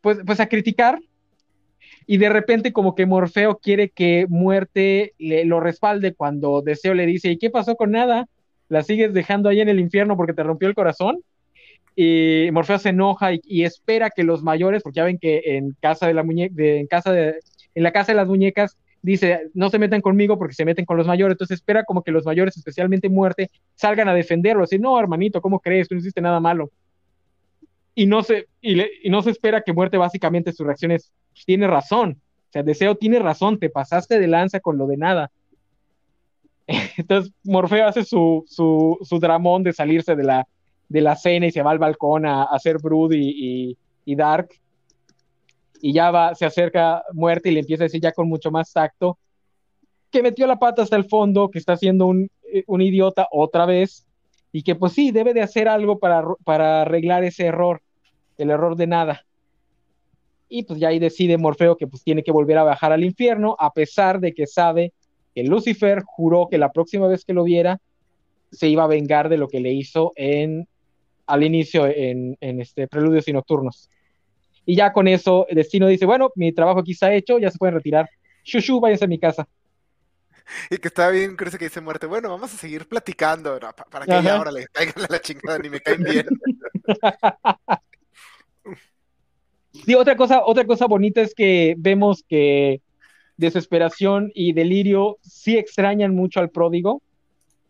pues, 0.00 0.18
pues 0.24 0.40
a 0.40 0.48
criticar. 0.48 1.00
Y 2.06 2.16
de 2.16 2.28
repente 2.28 2.72
como 2.72 2.94
que 2.94 3.06
Morfeo 3.06 3.58
quiere 3.58 3.90
que 3.90 4.26
Muerte 4.28 5.14
le, 5.18 5.44
lo 5.44 5.60
respalde 5.60 6.14
cuando 6.14 6.62
Deseo 6.62 6.94
le 6.94 7.04
dice, 7.06 7.30
¿y 7.30 7.38
qué 7.38 7.50
pasó 7.50 7.76
con 7.76 7.90
nada? 7.90 8.26
¿La 8.68 8.82
sigues 8.82 9.12
dejando 9.12 9.48
ahí 9.48 9.60
en 9.60 9.68
el 9.68 9.80
infierno 9.80 10.16
porque 10.16 10.32
te 10.32 10.42
rompió 10.42 10.68
el 10.68 10.74
corazón? 10.74 11.18
Y 11.96 12.48
Morfeo 12.52 12.78
se 12.78 12.90
enoja 12.90 13.30
y, 13.32 13.64
espera 13.64 14.10
que 14.10 14.22
los 14.22 14.42
mayores, 14.42 14.82
porque 14.82 14.96
ya 14.96 15.04
ven 15.04 15.18
que 15.18 15.42
en 15.44 15.76
casa 15.80 16.06
de 16.06 16.14
la 16.14 16.22
muñeca, 16.22 16.54
en 16.56 16.86
casa 16.86 17.12
en 17.14 17.82
la 17.82 17.92
casa 17.92 18.12
de 18.12 18.16
las 18.16 18.28
muñecas, 18.28 18.78
dice, 19.02 19.48
no 19.54 19.70
se 19.70 19.78
metan 19.78 20.00
conmigo 20.00 20.38
porque 20.38 20.54
se 20.54 20.64
meten 20.64 20.84
con 20.84 20.96
los 20.96 21.06
mayores, 21.06 21.34
entonces 21.34 21.56
espera 21.56 21.84
como 21.84 22.02
que 22.02 22.10
los 22.10 22.24
mayores, 22.24 22.56
especialmente 22.56 23.08
muerte, 23.08 23.50
salgan 23.74 24.08
a 24.08 24.14
defenderlo, 24.14 24.64
así, 24.64 24.78
no, 24.78 24.98
hermanito, 24.98 25.40
¿cómo 25.40 25.60
crees? 25.60 25.90
No 25.90 25.98
hiciste 25.98 26.20
nada 26.20 26.40
malo. 26.40 26.70
Y 27.94 28.06
no 28.06 28.22
se, 28.22 28.46
y, 28.60 28.76
no 29.08 29.22
se 29.22 29.30
espera 29.30 29.62
que 29.62 29.72
muerte 29.72 29.96
básicamente 29.96 30.52
su 30.52 30.64
reacción 30.64 30.92
es, 30.92 31.12
"Pues, 31.32 31.44
tiene 31.44 31.66
razón, 31.66 32.20
o 32.48 32.52
sea, 32.52 32.62
Deseo 32.62 32.96
tiene 32.96 33.18
razón, 33.18 33.58
te 33.58 33.68
pasaste 33.68 34.18
de 34.18 34.26
lanza 34.26 34.60
con 34.60 34.78
lo 34.78 34.86
de 34.86 34.96
nada. 34.96 35.30
Entonces 36.96 37.32
Morfeo 37.44 37.86
hace 37.86 38.04
su, 38.04 38.44
su, 38.46 38.98
su 39.02 39.18
dramón 39.18 39.62
de 39.62 39.72
salirse 39.72 40.16
de 40.16 40.24
la, 40.24 40.46
de 40.88 41.00
la 41.00 41.16
cena 41.16 41.46
y 41.46 41.50
se 41.50 41.62
va 41.62 41.72
al 41.72 41.78
balcón 41.78 42.24
a, 42.24 42.44
hacer 42.44 42.78
Brood 42.78 43.12
y, 43.12 43.76
y 44.04 44.14
Dark. 44.16 44.48
Y 45.80 45.92
ya 45.92 46.10
va, 46.10 46.34
se 46.34 46.44
acerca 46.44 47.04
muerte 47.12 47.50
y 47.50 47.52
le 47.52 47.60
empieza 47.60 47.84
a 47.84 47.86
decir 47.86 48.00
ya 48.00 48.12
con 48.12 48.28
mucho 48.28 48.50
más 48.50 48.72
tacto 48.72 49.18
que 50.10 50.22
metió 50.22 50.46
la 50.46 50.58
pata 50.58 50.82
hasta 50.82 50.96
el 50.96 51.04
fondo, 51.04 51.50
que 51.50 51.58
está 51.58 51.76
siendo 51.76 52.06
un, 52.06 52.30
eh, 52.52 52.64
un 52.66 52.80
idiota 52.80 53.28
otra 53.30 53.66
vez 53.66 54.06
y 54.52 54.62
que 54.62 54.74
pues 54.74 54.92
sí, 54.92 55.10
debe 55.10 55.34
de 55.34 55.42
hacer 55.42 55.68
algo 55.68 55.98
para, 55.98 56.24
para 56.44 56.82
arreglar 56.82 57.24
ese 57.24 57.46
error, 57.46 57.82
el 58.38 58.50
error 58.50 58.76
de 58.76 58.86
nada. 58.86 59.24
Y 60.48 60.62
pues 60.62 60.80
ya 60.80 60.88
ahí 60.88 60.98
decide 60.98 61.36
Morfeo 61.36 61.76
que 61.76 61.86
pues 61.86 62.02
tiene 62.02 62.22
que 62.22 62.32
volver 62.32 62.56
a 62.56 62.64
bajar 62.64 62.92
al 62.92 63.04
infierno, 63.04 63.56
a 63.58 63.72
pesar 63.72 64.20
de 64.20 64.32
que 64.32 64.46
sabe 64.46 64.92
que 65.34 65.44
Lucifer 65.44 66.02
juró 66.06 66.48
que 66.50 66.56
la 66.56 66.72
próxima 66.72 67.06
vez 67.06 67.24
que 67.24 67.34
lo 67.34 67.44
viera 67.44 67.80
se 68.50 68.68
iba 68.68 68.84
a 68.84 68.88
vengar 68.88 69.28
de 69.28 69.36
lo 69.36 69.48
que 69.48 69.60
le 69.60 69.72
hizo 69.72 70.12
en 70.16 70.66
al 71.26 71.44
inicio 71.44 71.86
en, 71.86 72.38
en 72.40 72.62
este 72.62 72.88
Preludios 72.88 73.28
y 73.28 73.34
Nocturnos. 73.34 73.90
Y 74.70 74.76
ya 74.76 74.92
con 74.92 75.08
eso, 75.08 75.46
Destino 75.50 75.86
dice, 75.86 76.04
bueno, 76.04 76.30
mi 76.34 76.52
trabajo 76.52 76.80
aquí 76.80 76.92
está 76.92 77.10
hecho, 77.14 77.38
ya 77.38 77.50
se 77.50 77.56
pueden 77.56 77.74
retirar. 77.76 78.06
Shushu, 78.44 78.80
váyanse 78.80 79.06
a 79.06 79.08
mi 79.08 79.18
casa. 79.18 79.48
Y 80.68 80.76
que 80.76 80.88
está 80.88 81.08
bien, 81.08 81.36
creo 81.36 81.50
que 81.52 81.64
dice 81.64 81.80
muerte. 81.80 82.06
Bueno, 82.06 82.28
vamos 82.28 82.52
a 82.52 82.58
seguir 82.58 82.86
platicando. 82.86 83.54
¿no? 83.58 83.72
Pa- 83.72 83.86
Para 83.90 84.04
que 84.04 84.12
Ajá. 84.12 84.22
ya 84.22 84.36
ahora 84.36 84.52
le 84.52 84.66
caigan 84.66 85.04
a 85.04 85.06
la 85.10 85.20
chingada, 85.22 85.58
ni 85.58 85.70
me 85.70 85.80
caen 85.80 86.02
bien. 86.04 86.26
Sí, 89.72 89.94
otra 89.94 90.16
cosa, 90.16 90.44
otra 90.44 90.64
cosa 90.66 90.86
bonita 90.86 91.20
es 91.20 91.34
que 91.34 91.74
vemos 91.78 92.24
que 92.28 92.82
Desesperación 93.36 94.30
y 94.34 94.52
Delirio 94.52 95.18
sí 95.22 95.56
extrañan 95.56 96.14
mucho 96.14 96.40
al 96.40 96.50
pródigo. 96.50 97.00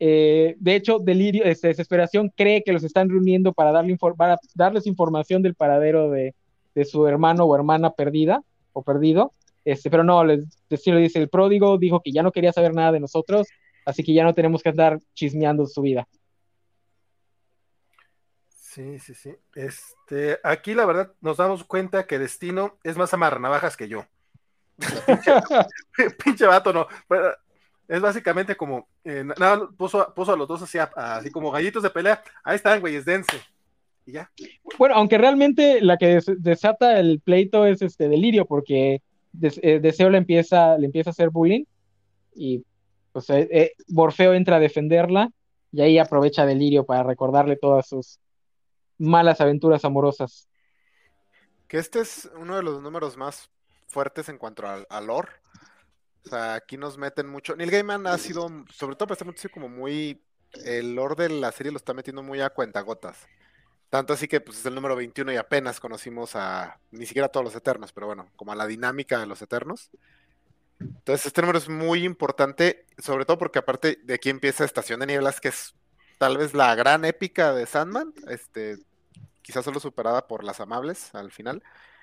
Eh, 0.00 0.56
de 0.58 0.74
hecho, 0.74 0.98
Delirio, 1.00 1.44
este, 1.44 1.68
Desesperación 1.68 2.32
cree 2.34 2.62
que 2.64 2.72
los 2.72 2.82
están 2.84 3.08
reuniendo 3.10 3.52
para, 3.52 3.72
darle 3.72 3.94
infor- 3.96 4.16
para 4.16 4.38
darles 4.54 4.86
información 4.86 5.42
del 5.42 5.54
paradero 5.54 6.10
de, 6.10 6.34
de 6.78 6.84
su 6.84 7.06
hermano 7.06 7.44
o 7.44 7.54
hermana 7.56 7.90
perdida 7.90 8.42
o 8.72 8.82
perdido. 8.82 9.32
Este, 9.64 9.90
pero 9.90 10.04
no, 10.04 10.24
les, 10.24 10.44
dice, 10.70 11.18
el 11.18 11.28
pródigo 11.28 11.76
dijo 11.76 12.00
que 12.02 12.12
ya 12.12 12.22
no 12.22 12.32
quería 12.32 12.52
saber 12.52 12.72
nada 12.72 12.92
de 12.92 13.00
nosotros, 13.00 13.48
así 13.84 14.02
que 14.02 14.14
ya 14.14 14.24
no 14.24 14.32
tenemos 14.34 14.62
que 14.62 14.70
andar 14.70 14.98
chismeando 15.14 15.66
su 15.66 15.82
vida. 15.82 16.06
Sí, 18.48 18.98
sí, 19.00 19.14
sí. 19.14 19.34
Este, 19.54 20.38
aquí 20.44 20.74
la 20.74 20.86
verdad 20.86 21.12
nos 21.20 21.36
damos 21.36 21.64
cuenta 21.64 22.06
que 22.06 22.18
Destino 22.18 22.78
es 22.84 22.96
más 22.96 23.12
amarranavajas 23.12 23.76
que 23.76 23.88
yo. 23.88 24.06
pinche, 26.24 26.46
vato, 26.46 26.72
no. 26.72 26.86
Pero 27.08 27.34
Es 27.88 28.00
básicamente 28.00 28.54
como, 28.56 28.86
eh, 29.02 29.24
nada, 29.24 29.68
puso, 29.76 30.12
puso 30.14 30.32
a 30.32 30.36
los 30.36 30.46
dos 30.46 30.62
así, 30.62 30.78
a- 30.78 30.92
así 30.94 31.30
como 31.30 31.50
gallitos 31.50 31.82
de 31.82 31.90
pelea. 31.90 32.22
Ahí 32.44 32.56
están, 32.56 32.80
güeyes, 32.80 33.04
dense. 33.04 33.40
Y 34.08 34.12
ya. 34.12 34.30
Bueno, 34.78 34.94
aunque 34.94 35.18
realmente 35.18 35.82
la 35.82 35.98
que 35.98 36.06
des- 36.06 36.32
desata 36.38 36.98
el 36.98 37.20
pleito 37.20 37.66
es 37.66 37.82
este 37.82 38.08
Delirio, 38.08 38.46
porque 38.46 39.02
Des- 39.32 39.60
eh, 39.62 39.80
Deseo 39.80 40.08
le 40.08 40.16
empieza, 40.16 40.78
le 40.78 40.86
empieza 40.86 41.10
a 41.10 41.12
hacer 41.12 41.28
bullying 41.28 41.64
y 42.34 42.64
pues 43.12 43.28
eh, 43.28 43.46
eh, 43.52 43.72
Morfeo 43.88 44.32
entra 44.32 44.56
a 44.56 44.60
defenderla 44.60 45.30
y 45.72 45.82
ahí 45.82 45.98
aprovecha 45.98 46.46
Delirio 46.46 46.86
para 46.86 47.02
recordarle 47.02 47.56
todas 47.56 47.86
sus 47.86 48.18
malas 48.96 49.42
aventuras 49.42 49.84
amorosas. 49.84 50.48
Que 51.66 51.76
este 51.76 52.00
es 52.00 52.30
uno 52.34 52.56
de 52.56 52.62
los 52.62 52.80
números 52.80 53.18
más 53.18 53.50
fuertes 53.88 54.30
en 54.30 54.38
cuanto 54.38 54.66
al, 54.66 54.86
lore. 55.06 55.28
O 56.24 56.30
sea, 56.30 56.54
aquí 56.54 56.78
nos 56.78 56.96
meten 56.96 57.28
mucho. 57.28 57.54
Neil 57.56 57.70
Gaiman 57.70 58.06
ha 58.06 58.16
sido, 58.16 58.48
sobre 58.72 58.96
todo 58.96 59.08
para 59.08 59.12
este 59.16 59.24
como 59.50 59.68
muy. 59.68 60.22
El 60.64 60.94
lore 60.94 61.14
de 61.24 61.28
la 61.28 61.52
serie 61.52 61.72
lo 61.72 61.76
está 61.76 61.92
metiendo 61.92 62.22
muy 62.22 62.40
a 62.40 62.48
cuentagotas. 62.48 63.26
Tanto 63.90 64.12
así 64.12 64.28
que 64.28 64.40
pues 64.40 64.58
es 64.58 64.66
el 64.66 64.74
número 64.74 64.96
21 64.96 65.32
y 65.32 65.36
apenas 65.36 65.80
conocimos 65.80 66.36
a. 66.36 66.78
Ni 66.90 67.06
siquiera 67.06 67.26
a 67.26 67.30
todos 67.30 67.44
los 67.44 67.54
Eternos, 67.54 67.92
pero 67.92 68.06
bueno, 68.06 68.28
como 68.36 68.52
a 68.52 68.56
la 68.56 68.66
dinámica 68.66 69.18
de 69.18 69.26
los 69.26 69.40
Eternos. 69.40 69.90
Entonces, 70.80 71.26
este 71.26 71.40
número 71.40 71.58
es 71.58 71.68
muy 71.68 72.04
importante, 72.04 72.86
sobre 72.98 73.24
todo 73.24 73.38
porque 73.38 73.58
aparte 73.58 73.98
de 74.04 74.14
aquí 74.14 74.30
empieza 74.30 74.64
Estación 74.64 75.00
de 75.00 75.06
Nieblas, 75.06 75.40
que 75.40 75.48
es 75.48 75.74
tal 76.18 76.36
vez 76.36 76.54
la 76.54 76.74
gran 76.74 77.04
épica 77.04 77.52
de 77.52 77.66
Sandman. 77.66 78.12
Este, 78.28 78.78
quizás 79.42 79.64
solo 79.64 79.80
superada 79.80 80.26
por 80.26 80.44
Las 80.44 80.60
Amables 80.60 81.14
al 81.14 81.32
final. 81.32 81.62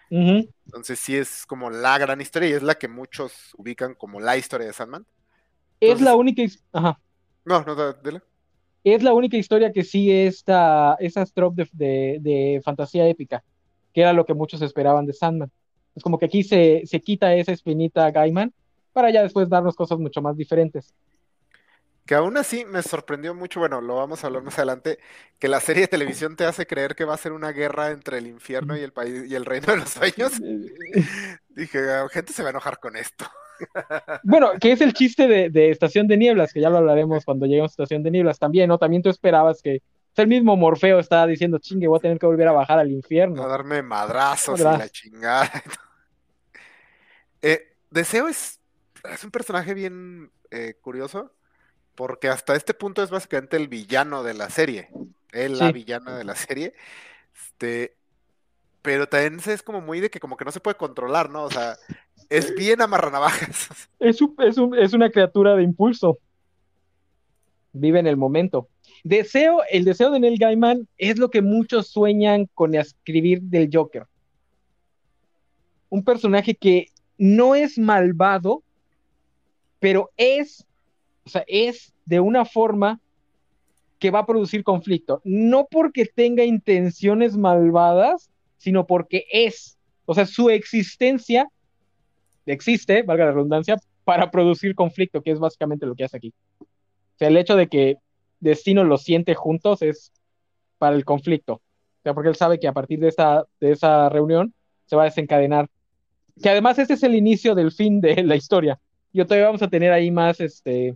Entonces 0.10 1.00
sí 1.00 1.16
es 1.16 1.46
como 1.46 1.70
la 1.70 1.98
gran 1.98 2.22
historia 2.22 2.50
y 2.50 2.54
es 2.54 2.64
la 2.64 2.76
que 2.76 2.88
muchos 2.88 3.54
ubican 3.58 3.96
como 3.96 4.20
la 4.20 4.38
historia 4.38 4.68
de 4.68 4.74
Sandman. 4.74 5.06
Es 5.80 6.02
la 6.02 6.16
única, 6.16 6.44
ajá, 6.72 7.00
No, 7.44 7.64
no, 7.64 7.94
dile. 7.94 8.22
Es 8.94 9.04
la 9.04 9.14
única 9.14 9.36
historia 9.38 9.72
que 9.72 9.84
sigue 9.84 10.28
esta, 10.28 10.96
esas 11.00 11.34
tropes 11.34 11.70
de, 11.74 12.20
de, 12.22 12.32
de 12.56 12.62
fantasía 12.64 13.08
épica, 13.08 13.44
que 13.94 14.02
era 14.02 14.14
lo 14.14 14.26
que 14.26 14.34
muchos 14.34 14.62
esperaban 14.62 15.06
de 15.06 15.14
Sandman. 15.14 15.52
Es 15.96 16.04
como 16.04 16.20
que 16.20 16.26
aquí 16.26 16.44
se, 16.44 16.84
se 16.86 17.02
quita 17.02 17.34
esa 17.34 17.52
espinita 17.52 18.06
a 18.06 18.12
Gaiman 18.12 18.54
para 18.94 19.10
ya 19.12 19.24
después 19.24 19.50
darnos 19.50 19.76
cosas 19.76 20.00
mucho 20.00 20.22
más 20.22 20.38
diferentes. 20.38 20.94
Que 22.06 22.14
aún 22.14 22.38
así 22.38 22.66
me 22.66 22.84
sorprendió 22.84 23.34
mucho, 23.34 23.60
bueno, 23.60 23.82
lo 23.82 23.96
vamos 23.96 24.24
a 24.24 24.28
hablar 24.28 24.44
más 24.44 24.58
adelante, 24.60 25.00
que 25.40 25.48
la 25.48 25.60
serie 25.60 25.82
de 25.82 25.88
televisión 25.88 26.36
te 26.36 26.46
hace 26.46 26.68
creer 26.68 26.96
que 26.96 27.04
va 27.04 27.16
a 27.16 27.18
ser 27.18 27.32
una 27.32 27.52
guerra 27.52 27.90
entre 27.90 28.20
el 28.20 28.28
infierno 28.28 28.78
y 28.78 28.82
el 28.82 28.94
país 28.94 29.24
y 29.28 29.34
el 29.34 29.44
reino 29.46 29.68
de 29.74 29.78
los 29.78 29.90
sueños. 29.90 30.34
Dije, 31.50 31.80
"Ah, 31.92 32.08
gente 32.12 32.32
se 32.32 32.44
va 32.44 32.50
a 32.50 32.52
enojar 32.52 32.80
con 32.80 32.96
esto. 32.96 33.26
Bueno, 34.24 34.52
que 34.60 34.72
es 34.72 34.82
el 34.82 34.94
chiste 34.94 35.28
de, 35.28 35.50
de 35.50 35.70
Estación 35.72 36.08
de 36.08 36.18
Nieblas, 36.18 36.52
que 36.54 36.62
ya 36.62 36.70
lo 36.70 36.78
hablaremos 36.78 37.26
cuando 37.26 37.46
lleguemos 37.46 37.72
a 37.72 37.74
Estación 37.74 38.04
de 38.04 38.12
Nieblas 38.12 38.40
también, 38.40 38.68
¿no? 38.68 38.78
También 38.78 39.02
tú 39.02 39.10
esperabas 39.10 39.62
que 39.62 39.82
el 40.18 40.28
mismo 40.28 40.56
Morfeo 40.56 41.00
estaba 41.00 41.28
diciendo, 41.28 41.58
chingue, 41.60 41.88
voy 41.88 41.98
a 41.98 42.02
tener 42.02 42.20
que 42.20 42.26
volver 42.26 42.48
a 42.48 42.54
bajar 42.54 42.80
al 42.80 42.88
A 42.88 42.92
infierno. 42.92 43.48
darme 43.48 43.82
madrazos 43.82 44.60
y 44.60 44.64
la 44.64 44.90
chingada. 44.90 45.52
Eh, 47.42 47.76
Deseo 47.92 48.28
es, 48.28 48.60
es 49.12 49.24
un 49.24 49.32
personaje 49.32 49.74
bien 49.74 50.32
eh, 50.52 50.76
curioso, 50.82 51.32
porque 51.96 52.28
hasta 52.28 52.56
este 52.56 52.74
punto 52.74 53.04
es 53.04 53.10
básicamente 53.12 53.58
el 53.58 53.68
villano 53.68 54.24
de 54.24 54.34
la 54.34 54.50
serie. 54.50 54.90
Él, 55.32 55.60
la 55.60 55.68
Sí. 55.68 55.74
villana 55.74 56.18
de 56.18 56.24
la 56.24 56.36
serie. 56.36 56.74
Este, 57.36 57.96
pero 58.82 59.08
también 59.08 59.40
es 59.46 59.62
como 59.64 59.82
muy 59.82 60.00
de 60.00 60.10
que 60.10 60.20
como 60.20 60.38
que 60.38 60.46
no 60.46 60.52
se 60.52 60.60
puede 60.60 60.78
controlar, 60.78 61.30
¿no? 61.30 61.44
O 61.44 61.52
sea, 61.52 61.78
es 62.30 62.56
bien 62.56 62.82
amarranavajas. 62.82 63.70
Es, 64.00 64.20
es, 64.78 64.94
una 64.94 65.10
criatura 65.10 65.56
de 65.56 65.64
impulso. 65.64 66.20
Vive 67.74 68.00
en 68.00 68.08
el 68.08 68.18
momento. 68.18 68.70
Deseo, 69.04 69.62
el 69.70 69.84
deseo 69.84 70.12
de 70.12 70.20
Neil 70.20 70.40
Gaiman 70.40 70.88
es 70.98 71.18
lo 71.18 71.30
que 71.30 71.42
muchos 71.42 71.88
sueñan 71.88 72.48
con 72.54 72.76
escribir 72.76 73.42
del 73.42 73.70
Joker. 73.72 74.06
Un 75.90 76.04
personaje 76.04 76.56
que 76.56 76.88
no 77.18 77.56
es 77.56 77.78
malvado, 77.78 78.64
pero 79.80 80.10
es, 80.18 80.66
o 81.26 81.30
sea, 81.30 81.44
es 81.48 81.94
de 82.06 82.20
una 82.20 82.46
forma 82.46 83.00
que 84.00 84.12
va 84.12 84.20
a 84.20 84.26
producir 84.26 84.64
conflicto. 84.64 85.22
No 85.24 85.68
porque 85.70 86.06
tenga 86.06 86.44
intenciones 86.44 87.38
malvadas, 87.38 88.30
sino 88.58 88.88
porque 88.88 89.26
es, 89.32 89.78
o 90.06 90.14
sea, 90.14 90.26
su 90.26 90.50
existencia 90.50 91.50
existe, 92.46 93.04
valga 93.04 93.26
la 93.26 93.32
redundancia, 93.32 93.78
para 94.04 94.30
producir 94.32 94.76
conflicto, 94.76 95.22
que 95.22 95.32
es 95.32 95.40
básicamente 95.40 95.86
lo 95.86 95.96
que 95.96 96.04
hace 96.04 96.18
aquí. 96.18 96.34
O 96.60 97.18
sea, 97.18 97.28
el 97.28 97.38
hecho 97.38 97.56
de 97.56 97.68
que 97.68 97.98
Destino 98.40 98.84
lo 98.84 98.98
siente 98.98 99.34
juntos 99.34 99.82
es 99.82 100.12
para 100.78 100.96
el 100.96 101.06
conflicto. 101.06 101.54
O 101.54 101.62
sea, 102.04 102.14
porque 102.14 102.30
él 102.30 102.36
sabe 102.36 102.60
que 102.60 102.68
a 102.68 102.74
partir 102.74 103.00
de 103.00 103.08
esa, 103.08 103.46
de 103.60 103.72
esa 103.72 104.10
reunión 104.10 104.54
se 104.86 104.96
va 104.96 105.04
a 105.04 105.06
desencadenar. 105.06 105.70
Que 106.42 106.50
además 106.50 106.78
este 106.78 106.94
es 106.94 107.04
el 107.04 107.16
inicio 107.16 107.56
del 107.56 107.72
fin 107.72 108.02
de 108.02 108.24
la 108.24 108.36
historia. 108.36 108.80
Y 109.12 109.24
todavía 109.24 109.48
vamos 109.48 109.62
a 109.62 109.70
tener 109.70 109.92
ahí 109.92 110.12
más, 110.12 110.40
este, 110.42 110.96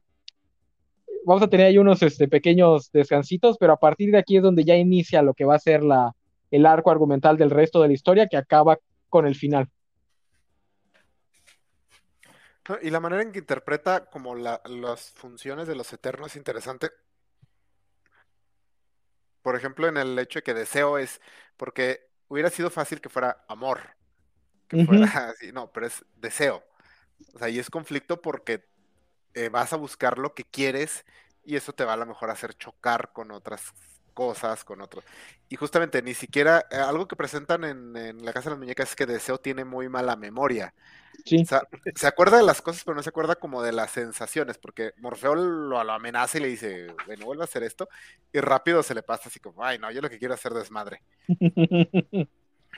vamos 1.25 1.41
a 1.41 1.47
tener 1.47 1.67
ahí 1.67 1.77
unos 1.77 2.03
este, 2.03 2.27
pequeños 2.27 2.91
descansitos, 2.91 3.57
pero 3.57 3.73
a 3.73 3.77
partir 3.77 4.11
de 4.11 4.17
aquí 4.17 4.37
es 4.37 4.43
donde 4.43 4.65
ya 4.65 4.75
inicia 4.75 5.21
lo 5.21 5.33
que 5.33 5.45
va 5.45 5.55
a 5.55 5.59
ser 5.59 5.83
la, 5.83 6.13
el 6.51 6.65
arco 6.65 6.91
argumental 6.91 7.37
del 7.37 7.49
resto 7.49 7.81
de 7.81 7.87
la 7.87 7.93
historia 7.93 8.27
que 8.27 8.37
acaba 8.37 8.77
con 9.07 9.25
el 9.25 9.35
final. 9.35 9.69
Y 12.81 12.89
la 12.89 12.99
manera 12.99 13.23
en 13.23 13.31
que 13.31 13.39
interpreta 13.39 14.05
como 14.05 14.35
las 14.35 15.11
funciones 15.15 15.67
de 15.67 15.75
los 15.75 15.91
eternos 15.93 16.31
es 16.31 16.35
interesante. 16.35 16.91
Por 19.41 19.55
ejemplo, 19.55 19.87
en 19.87 19.97
el 19.97 20.17
hecho 20.19 20.39
de 20.39 20.43
que 20.43 20.53
deseo 20.53 20.97
es, 20.97 21.21
porque 21.57 22.09
hubiera 22.27 22.49
sido 22.49 22.69
fácil 22.69 23.01
que 23.01 23.09
fuera 23.09 23.43
amor, 23.47 23.81
que 24.67 24.85
fuera 24.85 25.05
así, 25.29 25.51
no, 25.51 25.71
pero 25.71 25.87
es 25.87 26.05
deseo. 26.15 26.63
O 27.33 27.39
sea, 27.39 27.49
y 27.49 27.59
es 27.59 27.69
conflicto 27.69 28.21
porque 28.21 28.67
eh, 29.33 29.49
vas 29.49 29.73
a 29.73 29.77
buscar 29.77 30.17
lo 30.17 30.33
que 30.33 30.43
quieres 30.43 31.05
y 31.43 31.55
eso 31.55 31.73
te 31.73 31.85
va 31.85 31.93
a 31.93 31.97
lo 31.97 32.05
mejor 32.05 32.29
a 32.29 32.33
hacer 32.33 32.53
chocar 32.53 33.11
con 33.13 33.31
otras 33.31 33.73
cosas, 34.19 34.65
con 34.65 34.81
otros. 34.81 35.05
Y 35.47 35.55
justamente 35.55 36.01
ni 36.01 36.13
siquiera, 36.13 36.65
eh, 36.69 36.75
algo 36.75 37.07
que 37.07 37.15
presentan 37.15 37.63
en, 37.63 38.25
la 38.25 38.33
Casa 38.33 38.49
de 38.49 38.55
las 38.55 38.59
Muñecas 38.59 38.89
es 38.89 38.95
que 38.97 39.05
Deseo 39.05 39.37
tiene 39.37 39.63
muy 39.63 39.87
mala 39.87 40.17
memoria. 40.17 40.73
Sí. 41.23 41.41
O 41.41 41.45
sea, 41.45 41.61
se 41.95 42.05
acuerda 42.05 42.35
de 42.35 42.43
las 42.43 42.61
cosas, 42.61 42.83
pero 42.83 42.95
no 42.95 43.01
se 43.01 43.11
acuerda 43.11 43.35
como 43.35 43.63
de 43.63 43.71
las 43.71 43.91
sensaciones, 43.91 44.57
porque 44.57 44.91
Morfeo 44.97 45.35
lo, 45.35 45.79
amenaza 45.79 46.37
y 46.37 46.41
le 46.41 46.47
dice, 46.49 46.87
bueno, 47.05 47.27
vuelve 47.27 47.43
a 47.43 47.45
hacer 47.45 47.63
esto, 47.63 47.87
y 48.33 48.41
rápido 48.41 48.83
se 48.83 48.93
le 48.93 49.03
pasa 49.03 49.29
así 49.29 49.39
como, 49.39 49.63
ay, 49.63 49.79
no, 49.79 49.89
yo 49.89 50.01
lo 50.01 50.09
que 50.09 50.19
quiero 50.19 50.33
es 50.33 50.41
hacer 50.41 50.53
desmadre. 50.53 51.01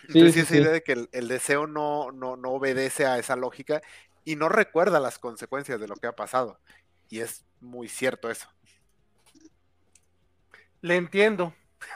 Entonces, 0.08 0.34
sí, 0.34 0.40
esa 0.42 0.58
idea 0.58 0.72
de 0.72 0.84
que 0.84 1.08
el, 1.12 1.28
deseo 1.28 1.66
no, 1.66 2.12
no, 2.12 2.38
no 2.38 2.52
obedece 2.52 3.08
a 3.08 3.18
esa 3.18 3.36
lógica 3.36 3.82
y 4.26 4.36
no 4.36 4.48
recuerda 4.48 5.00
las 5.00 5.18
consecuencias 5.18 5.80
de 5.80 5.88
lo 5.88 5.96
que 5.96 6.06
ha 6.06 6.16
pasado. 6.16 6.60
Y 7.10 7.22
es 7.22 7.46
muy 7.60 7.88
cierto 7.88 8.30
eso 8.30 8.48
le 10.82 10.96
entiendo. 10.96 11.54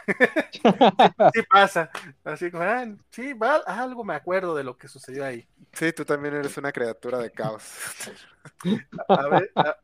sí, 1.34 1.41
pasa. 1.49 1.90
Así 2.24 2.52
como, 2.52 2.64
ah, 2.64 2.86
sí, 3.12 3.34
algo 3.68 4.03
me 4.03 4.16
acuerdo 4.16 4.56
de 4.56 4.64
lo 4.64 4.78
que 4.78 4.88
sucedió 4.88 5.26
ahí. 5.26 5.48
Sí, 5.74 5.91
tú 5.94 6.06
también 6.06 6.36
eres 6.36 6.57
una 6.57 6.72
criatura 6.72 7.20
de 7.20 7.32
caos. 7.32 7.64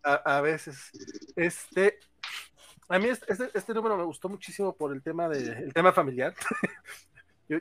a, 0.03 0.41
veces. 0.41 0.91
Este, 1.35 1.99
a 2.87 2.99
mí 2.99 3.09
este, 3.09 3.49
este, 3.53 3.73
número 3.73 3.97
me 3.97 4.03
gustó 4.03 4.29
muchísimo 4.29 4.75
por 4.75 4.93
el 4.93 5.01
tema 5.01 5.27
de, 5.29 5.51
el 5.63 5.73
tema 5.73 5.91
familiar. 5.91 6.33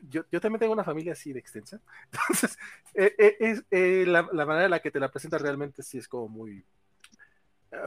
Yo, 0.08 0.22
yo, 0.30 0.40
también 0.40 0.60
tengo 0.60 0.72
una 0.72 0.84
familia 0.84 1.14
así 1.14 1.32
de 1.32 1.40
extensa. 1.40 1.80
Entonces, 2.12 2.56
eh, 2.94 3.12
eh, 3.18 3.36
es, 3.40 3.64
eh, 3.72 4.04
la, 4.06 4.24
la, 4.32 4.46
manera 4.46 4.66
en 4.66 4.70
la 4.70 4.78
que 4.78 4.92
te 4.92 5.00
la 5.00 5.10
presenta 5.10 5.36
realmente 5.36 5.82
sí 5.82 5.98
es 5.98 6.06
como 6.06 6.28
muy, 6.28 6.64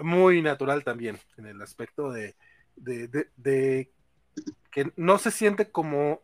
muy 0.02 0.42
natural 0.42 0.84
también, 0.84 1.18
en 1.38 1.46
el 1.46 1.62
aspecto 1.62 2.12
de, 2.12 2.36
de, 2.76 3.92
que 4.72 4.92
no 4.96 5.18
se 5.18 5.32
siente 5.32 5.70
como 5.70 6.22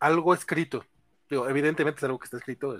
algo 0.00 0.34
escrito. 0.34 0.84
evidentemente 1.30 1.98
es 1.98 2.04
algo 2.04 2.18
que 2.18 2.24
está 2.26 2.36
escrito 2.38 2.76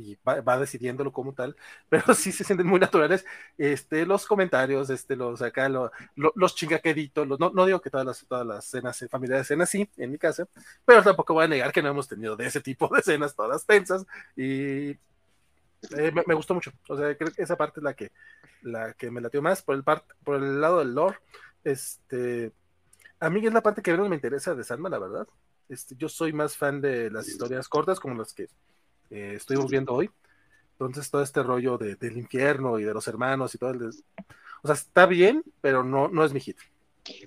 y 0.00 0.16
va, 0.26 0.58
decidiéndolo 0.58 1.12
como 1.12 1.34
tal, 1.34 1.56
pero 1.88 2.14
sí 2.14 2.32
se 2.32 2.44
sienten 2.44 2.66
muy 2.66 2.80
naturales 2.80 3.24
este, 3.58 4.06
los 4.06 4.26
comentarios, 4.26 4.90
este, 4.90 5.16
los 5.16 5.42
acá, 5.42 5.68
los 5.68 6.54
chingaqueditos, 6.54 7.26
no, 7.26 7.36
no, 7.38 7.66
digo 7.66 7.80
que 7.80 7.90
todas 7.90 8.06
las, 8.06 8.26
todas 8.26 8.46
las 8.46 8.64
cenas 8.64 9.04
familiares 9.10 9.46
sean 9.46 9.60
así 9.60 9.88
en 9.96 10.10
mi 10.10 10.18
casa, 10.18 10.48
pero 10.84 11.02
tampoco 11.02 11.34
voy 11.34 11.44
a 11.44 11.48
negar 11.48 11.72
que 11.72 11.82
no 11.82 11.90
hemos 11.90 12.08
tenido 12.08 12.36
de 12.36 12.46
ese 12.46 12.60
tipo 12.60 12.88
de 12.94 13.00
escenas 13.00 13.34
todas 13.34 13.66
tensas 13.66 14.06
y 14.36 14.96
eh, 15.96 16.12
me, 16.26 16.34
gustó 16.34 16.54
mucho. 16.54 16.72
O 16.88 16.96
sea, 16.96 17.16
creo 17.16 17.32
que 17.32 17.42
esa 17.42 17.56
parte 17.56 17.80
es 17.80 17.84
la 17.84 17.94
que, 17.94 18.12
la 18.62 18.92
que 18.94 19.10
me 19.10 19.20
latió 19.20 19.40
más 19.42 19.62
por 19.62 19.74
el, 19.76 19.82
por 19.82 20.36
el 20.36 20.60
lado 20.60 20.80
del 20.80 20.94
lore. 20.94 21.18
Este, 21.64 22.52
a 23.18 23.30
mí 23.30 23.44
es 23.44 23.52
la 23.52 23.62
parte 23.62 23.82
que 23.82 23.92
menos 23.92 24.08
me 24.08 24.16
interesa 24.16 24.54
de 24.54 24.64
Sandman, 24.64 24.92
la 24.92 24.98
verdad. 24.98 25.28
Este, 25.68 25.94
yo 25.96 26.08
soy 26.08 26.32
más 26.32 26.56
fan 26.56 26.80
de 26.80 27.10
las 27.10 27.28
historias 27.28 27.68
cortas 27.68 28.00
como 28.00 28.14
las 28.16 28.32
que 28.32 28.48
eh, 29.10 29.34
estoy 29.36 29.56
viendo 29.68 29.94
hoy. 29.94 30.10
Entonces, 30.72 31.10
todo 31.10 31.22
este 31.22 31.42
rollo 31.42 31.76
de, 31.76 31.96
del 31.96 32.16
infierno 32.16 32.78
y 32.78 32.84
de 32.84 32.94
los 32.94 33.06
hermanos 33.06 33.54
y 33.54 33.58
todo 33.58 33.70
el. 33.70 33.90
O 34.62 34.66
sea, 34.66 34.74
está 34.74 35.06
bien, 35.06 35.44
pero 35.60 35.84
no, 35.84 36.08
no 36.08 36.24
es 36.24 36.32
mi 36.32 36.40
hit. 36.40 36.56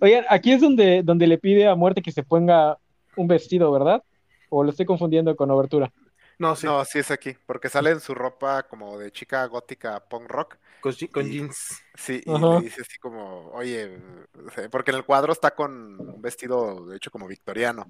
Oigan, 0.01 0.26
aquí 0.30 0.51
es 0.51 0.61
donde, 0.61 1.03
donde 1.03 1.27
le 1.27 1.38
pide 1.38 1.68
a 1.68 1.76
muerte 1.76 2.01
que 2.01 2.11
se 2.11 2.23
ponga 2.23 2.77
un 3.15 3.27
vestido, 3.27 3.72
¿verdad? 3.72 4.03
¿O 4.49 4.64
lo 4.64 4.72
estoy 4.72 4.85
confundiendo 4.85 5.35
con 5.35 5.51
obertura? 5.51 5.91
No, 6.39 6.55
sí. 6.55 6.65
No, 6.65 6.84
sí 6.85 6.99
es 6.99 7.11
aquí, 7.11 7.35
porque 7.45 7.69
sale 7.69 7.91
en 7.91 7.99
su 7.99 8.14
ropa 8.14 8.64
como 8.64 8.97
de 8.97 9.11
chica 9.11 9.45
gótica 9.45 10.03
punk 10.03 10.30
rock. 10.30 10.57
Con, 10.81 11.30
jeans. 11.30 11.81
Sí, 11.95 12.22
y 12.26 12.30
le 12.30 12.61
dice 12.61 12.81
así 12.81 12.97
como, 12.99 13.49
oye, 13.51 14.01
porque 14.69 14.91
en 14.91 14.97
el 14.97 15.05
cuadro 15.05 15.31
está 15.31 15.55
con 15.55 15.97
un 15.99 16.22
vestido, 16.22 16.85
de 16.88 16.97
hecho, 16.97 17.10
como 17.10 17.26
victoriano. 17.26 17.88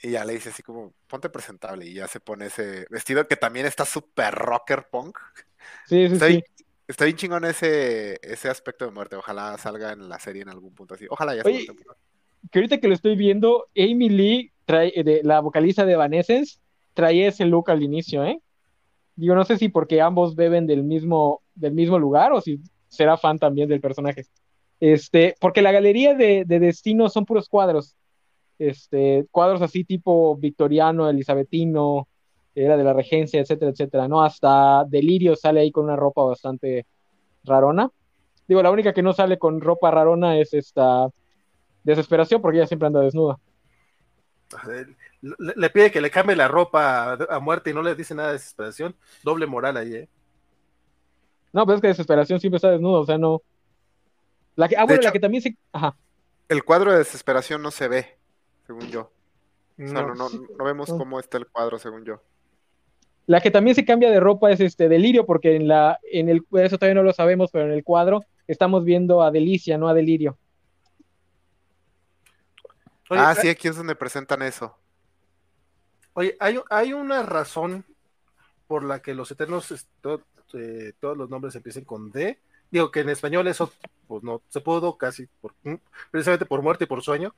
Y 0.00 0.10
ya 0.10 0.24
le 0.24 0.32
dice 0.32 0.48
así 0.48 0.64
como, 0.64 0.92
ponte 1.06 1.28
presentable. 1.28 1.86
Y 1.86 1.94
ya 1.94 2.08
se 2.08 2.18
pone 2.18 2.46
ese 2.46 2.86
vestido 2.90 3.26
que 3.28 3.36
también 3.36 3.66
está 3.66 3.84
súper 3.84 4.34
rocker 4.34 4.88
punk. 4.90 5.16
Sí, 5.86 6.08
sí, 6.08 6.14
está 6.14 6.26
sí. 6.26 6.32
Bien, 6.32 6.44
está 6.88 7.04
bien 7.04 7.16
chingón 7.16 7.44
ese, 7.44 8.18
ese 8.20 8.48
aspecto 8.48 8.84
de 8.84 8.90
muerte. 8.90 9.14
Ojalá 9.14 9.56
salga 9.58 9.92
en 9.92 10.08
la 10.08 10.18
serie 10.18 10.42
en 10.42 10.48
algún 10.48 10.74
punto 10.74 10.94
así. 10.94 11.06
Ojalá 11.08 11.36
ya 11.36 11.42
Oye, 11.44 11.66
Que 12.50 12.58
ahorita 12.58 12.78
que 12.78 12.88
lo 12.88 12.94
estoy 12.94 13.14
viendo, 13.14 13.68
Amy 13.76 14.08
Lee, 14.08 14.52
trae, 14.64 14.92
de, 15.04 15.20
la 15.22 15.38
vocalista 15.38 15.84
de 15.86 15.92
Evanescence, 15.92 16.58
traía 16.94 17.28
ese 17.28 17.44
look 17.44 17.70
al 17.70 17.82
inicio, 17.82 18.24
¿eh? 18.24 18.40
Digo, 19.16 19.34
no 19.34 19.44
sé 19.44 19.58
si 19.58 19.68
porque 19.68 20.00
ambos 20.00 20.34
beben 20.34 20.66
del 20.66 20.82
mismo, 20.82 21.42
del 21.54 21.72
mismo 21.72 21.98
lugar 21.98 22.32
o 22.32 22.40
si 22.40 22.60
será 22.88 23.16
fan 23.16 23.38
también 23.38 23.68
del 23.68 23.80
personaje. 23.80 24.26
Este, 24.80 25.34
porque 25.40 25.62
la 25.62 25.72
galería 25.72 26.14
de, 26.14 26.44
Destino 26.46 27.08
son 27.08 27.24
puros 27.24 27.48
cuadros. 27.48 27.94
Este, 28.58 29.26
cuadros 29.30 29.60
así 29.62 29.84
tipo 29.84 30.36
victoriano, 30.36 31.08
elizabetino, 31.08 32.08
era 32.54 32.76
de 32.76 32.84
la 32.84 32.92
regencia, 32.92 33.40
etcétera, 33.40 33.70
etcétera, 33.70 34.08
¿no? 34.08 34.22
Hasta 34.22 34.84
Delirio 34.88 35.36
sale 35.36 35.60
ahí 35.60 35.70
con 35.70 35.84
una 35.84 35.96
ropa 35.96 36.22
bastante 36.22 36.86
rarona. 37.44 37.90
Digo, 38.46 38.62
la 38.62 38.70
única 38.70 38.92
que 38.92 39.02
no 39.02 39.12
sale 39.12 39.38
con 39.38 39.60
ropa 39.60 39.90
rarona 39.90 40.38
es 40.38 40.52
esta 40.52 41.08
desesperación, 41.84 42.40
porque 42.42 42.58
ella 42.58 42.66
siempre 42.66 42.86
anda 42.86 43.00
desnuda 43.00 43.38
le, 45.22 45.70
pide 45.70 45.90
que 45.90 46.00
le 46.00 46.10
cambie 46.10 46.36
la 46.36 46.48
ropa 46.48 47.12
a, 47.12 47.38
muerte 47.38 47.70
y 47.70 47.74
no 47.74 47.82
le 47.82 47.94
dice 47.94 48.14
nada 48.14 48.28
de 48.28 48.34
desesperación. 48.34 48.96
Doble 49.22 49.46
moral 49.46 49.76
ahí, 49.76 49.94
¿eh? 49.94 50.08
No, 51.52 51.64
pero 51.64 51.76
es 51.76 51.82
que 51.82 51.88
desesperación 51.88 52.40
siempre 52.40 52.56
está 52.56 52.70
desnudo, 52.70 53.00
o 53.00 53.06
sea, 53.06 53.18
no. 53.18 53.42
La 54.56 54.68
que, 54.68 54.76
ah, 54.76 54.84
bueno, 54.84 55.02
la 55.02 55.12
que 55.12 55.20
también 55.20 55.42
se. 55.42 55.56
Ajá. 55.72 55.96
El 56.48 56.64
cuadro 56.64 56.92
de 56.92 56.98
desesperación 56.98 57.62
no 57.62 57.70
se 57.70 57.88
ve, 57.88 58.18
según 58.66 58.88
yo. 58.88 59.12
O 59.78 59.86
sea, 59.86 60.02
no, 60.02 60.14
no, 60.14 60.28
no 60.28 60.64
vemos 60.64 60.88
cómo 60.90 61.18
está 61.20 61.38
el 61.38 61.46
cuadro, 61.46 61.78
según 61.78 62.04
yo. 62.04 62.22
La 63.26 63.40
que 63.40 63.50
también 63.50 63.76
se 63.76 63.84
cambia 63.84 64.10
de 64.10 64.20
ropa 64.20 64.50
es 64.50 64.60
este 64.60 64.88
Delirio, 64.88 65.24
porque 65.24 65.54
en 65.56 65.68
la, 65.68 65.98
en 66.10 66.28
el, 66.28 66.44
eso 66.52 66.78
todavía 66.78 67.00
no 67.00 67.04
lo 67.04 67.12
sabemos, 67.12 67.50
pero 67.52 67.66
en 67.66 67.72
el 67.72 67.84
cuadro 67.84 68.24
estamos 68.48 68.84
viendo 68.84 69.22
a 69.22 69.30
Delicia, 69.30 69.78
no 69.78 69.88
a 69.88 69.94
Delirio. 69.94 70.36
ah, 73.10 73.34
sí, 73.34 73.48
aquí 73.48 73.68
es 73.68 73.76
donde 73.76 73.94
presentan 73.94 74.42
eso. 74.42 74.76
Oye, 76.14 76.36
hay, 76.40 76.58
hay 76.70 76.92
una 76.92 77.22
razón 77.22 77.84
por 78.66 78.84
la 78.84 79.00
que 79.00 79.14
los 79.14 79.30
Eternos, 79.30 79.70
eh, 80.54 80.92
todos 81.00 81.16
los 81.16 81.30
nombres 81.30 81.54
empiecen 81.54 81.84
con 81.84 82.10
D. 82.10 82.38
Digo 82.70 82.90
que 82.90 83.00
en 83.00 83.10
español 83.10 83.46
eso 83.48 83.72
pues 84.06 84.22
no 84.22 84.42
se 84.48 84.60
pudo 84.60 84.96
casi 84.96 85.26
por, 85.40 85.54
mm, 85.62 85.74
precisamente 86.10 86.46
por 86.46 86.62
muerte 86.62 86.84
y 86.84 86.86
por 86.86 87.02
sueño, 87.02 87.34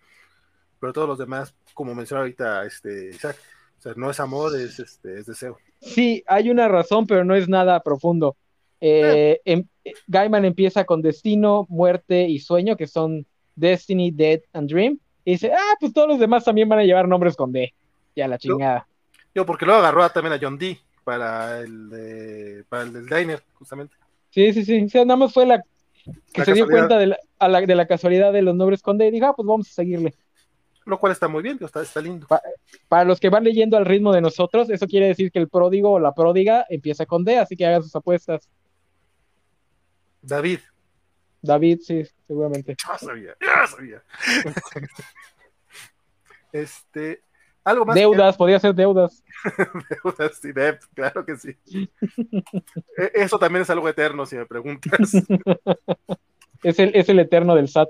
pero 0.80 0.92
todos 0.92 1.09
los 1.09 1.18
demás, 1.18 1.55
como 1.72 1.94
mencionó 1.94 2.22
ahorita 2.22 2.64
este 2.64 3.10
Isaac, 3.10 3.36
O 3.78 3.82
sea, 3.82 3.92
no 3.96 4.10
es 4.10 4.18
amor, 4.18 4.56
es, 4.56 4.78
este, 4.78 5.18
es 5.18 5.26
deseo. 5.26 5.59
Sí, 5.80 6.24
hay 6.26 6.51
una 6.51 6.68
razón, 6.68 7.06
pero 7.06 7.24
no 7.24 7.34
es 7.34 7.48
nada 7.48 7.80
profundo. 7.82 8.36
Eh, 8.80 9.40
em- 9.44 9.66
eh, 9.84 9.92
Gaiman 10.06 10.44
empieza 10.44 10.84
con 10.84 11.02
destino, 11.02 11.66
muerte 11.68 12.22
y 12.28 12.38
sueño, 12.38 12.76
que 12.76 12.86
son 12.86 13.26
Destiny, 13.55 14.10
Dead 14.10 14.40
and 14.52 14.70
Dream. 14.70 14.98
Y 15.24 15.32
dice, 15.32 15.52
ah, 15.52 15.76
pues 15.80 15.92
todos 15.92 16.09
los 16.09 16.18
demás 16.18 16.44
también 16.44 16.68
van 16.68 16.78
a 16.78 16.84
llevar 16.84 17.09
nombres 17.09 17.36
con 17.36 17.52
D. 17.52 17.74
Ya 18.16 18.28
la 18.28 18.39
chingada. 18.39 18.86
Yo, 19.35 19.45
porque 19.45 19.65
luego 19.66 19.81
agarró 19.81 20.03
a- 20.05 20.12
también 20.12 20.32
a 20.35 20.39
John 20.41 20.57
Dee 20.59 20.78
para 21.03 21.61
el, 21.61 21.89
de, 21.91 22.65
para 22.69 22.85
el 22.85 22.93
del 22.93 23.07
Diner, 23.07 23.43
justamente. 23.55 23.95
Sí, 24.31 24.53
sí, 24.53 24.65
sí. 24.65 24.85
O 24.85 24.89
sea, 24.89 25.05
nada 25.05 25.16
más 25.16 25.32
fue 25.32 25.47
la 25.47 25.62
que 26.32 26.41
La 26.41 26.45
se 26.45 26.53
dio 26.53 26.66
cuenta 26.69 26.99
de 26.99 27.07
la, 27.09 27.19
a 27.39 27.49
la- 27.49 27.61
de 27.62 27.74
la 27.74 27.86
casualidad 27.86 28.32
de 28.32 28.43
los 28.43 28.55
nombres 28.55 28.82
con 28.82 28.97
D. 28.99 29.07
Y 29.09 29.11
dijo, 29.11 29.27
ah, 29.27 29.35
pues 29.35 29.47
vamos 29.47 29.69
a 29.70 29.73
seguirle. 29.73 30.15
Lo 30.86 30.99
cual 31.01 31.12
está 31.12 31.28
muy 31.28 31.43
bien, 31.43 31.59
está, 31.62 31.81
está 31.82 32.01
lindo. 32.01 32.27
Para 32.89 33.05
los 33.05 33.19
que 33.19 33.31
van 33.31 33.43
leyendo 33.45 33.77
al 33.78 33.86
ritmo 33.86 34.12
de 34.12 34.20
nosotros, 34.20 34.69
eso 34.69 34.86
quiere 34.86 35.07
decir 35.07 35.32
que 35.32 35.39
el 35.39 35.49
pródigo 35.49 35.93
o 35.93 35.99
la 35.99 36.12
pródiga 36.12 36.66
empieza 36.69 37.07
con 37.07 37.24
D, 37.24 37.39
así 37.39 37.57
que 37.57 37.65
hagan 37.66 37.82
sus 37.82 37.97
apuestas. 37.97 38.49
David, 40.20 40.61
David, 41.41 41.81
sí, 41.82 42.03
seguramente. 42.27 42.77
ya 42.86 42.99
sabía, 42.99 43.35
ya 43.41 43.66
sabía. 43.66 44.03
este, 46.53 47.23
algo 47.65 47.85
más. 47.86 47.95
Deudas, 47.95 48.36
podría 48.36 48.61
ser 48.61 48.74
deudas. 48.74 49.23
Deudas 50.05 50.45
y 50.45 50.53
debt, 50.53 50.82
claro 50.95 51.24
que 51.24 51.36
sí. 51.36 51.57
E- 52.97 53.12
Eso 53.15 53.39
también 53.39 53.62
es 53.62 53.70
algo 53.70 53.89
eterno, 53.89 54.27
si 54.27 54.36
me 54.36 54.47
preguntas. 54.47 54.99
Es 56.62 56.78
el, 56.78 56.95
es 56.95 57.07
el 57.11 57.19
eterno 57.19 57.55
del 57.55 57.69
SAT. 57.69 57.89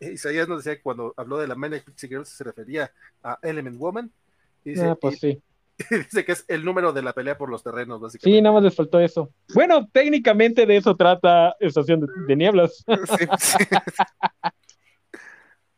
Isaías 0.00 0.46
nos 0.46 0.58
decía 0.58 0.76
que 0.76 0.82
cuando 0.82 1.12
habló 1.16 1.38
de 1.38 1.48
la 1.48 1.56
Maniac 1.56 1.82
Pixie 1.84 2.08
Girls 2.08 2.28
se 2.28 2.44
refería 2.44 2.92
a 3.24 3.36
Element 3.42 3.78
Woman. 3.78 4.12
Y 4.64 4.70
dice, 4.70 4.86
Ah, 4.86 4.94
pues 4.94 5.18
sí. 5.18 5.42
y 5.90 5.94
dice 5.96 6.24
que 6.24 6.30
es 6.30 6.44
el 6.46 6.64
número 6.64 6.92
de 6.92 7.02
la 7.02 7.12
pelea 7.12 7.36
por 7.36 7.50
los 7.50 7.64
terrenos, 7.64 8.00
básicamente. 8.00 8.36
Sí, 8.38 8.40
nada 8.42 8.54
más 8.54 8.62
les 8.62 8.76
faltó 8.76 9.00
eso. 9.00 9.30
Bueno, 9.54 9.88
técnicamente 9.92 10.66
de 10.66 10.76
eso 10.76 10.94
trata 10.94 11.56
Estación 11.58 11.98
de, 12.02 12.06
de 12.28 12.36
Nieblas. 12.36 12.84
Sí, 12.86 13.24
sí. 13.38 13.64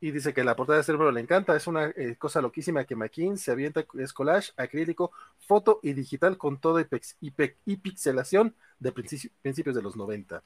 Y 0.03 0.11
dice 0.11 0.35
que 0.35 0.43
la 0.43 0.57
portada 0.57 0.83
de 0.83 0.93
número 0.93 1.13
le 1.13 1.21
encanta. 1.21 1.55
Es 1.55 1.69
una 1.69 1.87
eh, 1.87 2.17
cosa 2.19 2.43
loquísima 2.43 2.85
que 2.85 2.97
McKean 2.97 3.39
se 3.39 3.53
avienta. 3.53 3.87
Es 4.01 4.13
collage, 4.13 4.51
acrílico, 4.57 5.13
foto 5.39 5.79
y 5.81 5.93
digital 5.93 6.37
con 6.37 6.61
todo 6.61 6.81
y, 6.81 6.87
y 7.21 7.33
y 7.67 7.77
pixelación 7.77 8.53
de 8.81 8.93
principi- 8.93 9.31
principios 9.41 9.77
de 9.77 9.83
los 9.83 9.95
90. 9.95 10.43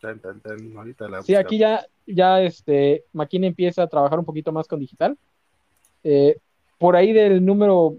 Tan, 0.00 0.20
tan, 0.20 0.40
tan, 0.40 0.76
ahorita 0.76 1.08
la 1.08 1.22
Sí, 1.24 1.34
aquí 1.34 1.58
ya, 1.58 1.84
ya 2.06 2.40
este, 2.40 3.02
Maquina 3.12 3.48
empieza 3.48 3.82
a 3.82 3.88
trabajar 3.88 4.20
un 4.20 4.24
poquito 4.24 4.52
más 4.52 4.68
con 4.68 4.78
digital. 4.78 5.18
Eh, 6.04 6.36
por 6.78 6.94
ahí 6.94 7.12
del 7.12 7.44
número 7.44 7.96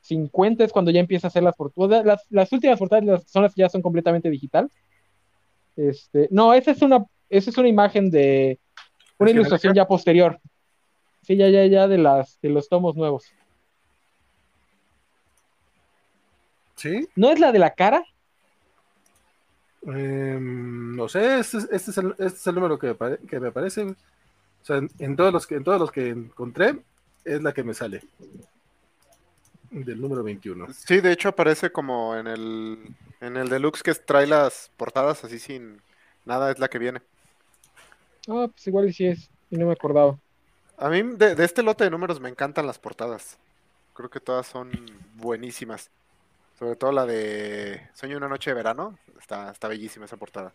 50 0.00 0.64
es 0.64 0.72
cuando 0.72 0.90
ya 0.90 1.00
empieza 1.00 1.26
a 1.26 1.28
hacer 1.28 1.42
las 1.42 1.54
portadas. 1.54 2.06
Las, 2.06 2.26
las 2.30 2.50
últimas 2.52 2.78
portadas 2.78 3.22
son 3.30 3.42
las 3.42 3.54
que 3.54 3.60
ya 3.60 3.68
son 3.68 3.82
completamente 3.82 4.30
digital. 4.30 4.70
Este, 5.76 6.26
no, 6.30 6.54
esa 6.54 6.70
es 6.70 6.80
una, 6.80 7.04
esa 7.28 7.50
es 7.50 7.58
una 7.58 7.68
imagen 7.68 8.10
de 8.10 8.58
una 9.18 9.30
¿Es 9.30 9.34
ilustración 9.36 9.74
ya 9.74 9.86
posterior. 9.86 10.40
Sí, 11.22 11.36
ya, 11.36 11.48
ya, 11.48 11.64
ya 11.66 11.88
de 11.88 11.98
las, 11.98 12.38
de 12.40 12.50
los 12.50 12.68
tomos 12.68 12.96
nuevos. 12.96 13.32
Sí, 16.76 17.08
¿No 17.16 17.30
es 17.30 17.40
la 17.40 17.52
de 17.52 17.58
la 17.58 17.72
cara? 17.74 18.04
Em, 19.86 20.96
no 20.96 21.08
sé, 21.08 21.38
este, 21.40 21.58
es- 21.58 21.68
este 21.70 21.90
es 21.90 21.98
el, 21.98 22.10
este 22.12 22.26
es 22.26 22.46
el 22.46 22.54
número 22.54 22.78
que 22.78 22.88
me, 22.88 22.94
pare- 22.94 23.18
que 23.28 23.38
me 23.40 23.48
aparece. 23.48 23.82
O 23.84 23.94
sea, 24.64 24.76
en, 24.76 24.90
en 24.98 25.16
todos 25.16 25.32
los 25.32 25.46
que, 25.46 25.56
en 25.56 25.64
todos 25.64 25.80
los 25.80 25.90
que 25.92 26.08
encontré, 26.08 26.78
es 27.24 27.42
la 27.42 27.52
que 27.52 27.62
me 27.62 27.74
sale. 27.74 28.02
Del 29.70 30.00
número 30.00 30.22
21. 30.22 30.72
Sí, 30.72 31.00
de 31.00 31.12
hecho 31.12 31.28
aparece 31.30 31.70
como 31.70 32.14
en 32.16 32.26
el, 32.26 32.78
en 33.20 33.36
el 33.36 33.48
deluxe 33.48 33.82
que 33.82 33.94
trae 33.94 34.26
las 34.26 34.70
portadas 34.76 35.24
así 35.24 35.38
sin 35.38 35.80
nada, 36.24 36.50
es 36.50 36.58
la 36.58 36.68
que 36.68 36.78
viene. 36.78 37.00
Ah, 38.28 38.48
pues 38.50 38.66
igual 38.66 38.88
y 38.88 38.92
sí 38.92 39.06
es, 39.06 39.30
y 39.50 39.56
no 39.56 39.66
me 39.66 39.72
acordaba. 39.72 40.18
A 40.76 40.88
mí 40.88 41.02
de, 41.02 41.34
de 41.34 41.44
este 41.44 41.62
lote 41.62 41.84
de 41.84 41.90
números 41.90 42.20
me 42.20 42.28
encantan 42.28 42.66
las 42.66 42.78
portadas. 42.78 43.38
Creo 43.92 44.10
que 44.10 44.20
todas 44.20 44.46
son 44.46 44.72
buenísimas. 45.14 45.90
Sobre 46.58 46.76
todo 46.76 46.92
la 46.92 47.06
de 47.06 47.88
Sueño 47.94 48.16
una 48.16 48.28
noche 48.28 48.50
de 48.50 48.54
verano. 48.54 48.98
Está, 49.20 49.50
está 49.50 49.68
bellísima 49.68 50.04
esa 50.04 50.16
portada. 50.16 50.52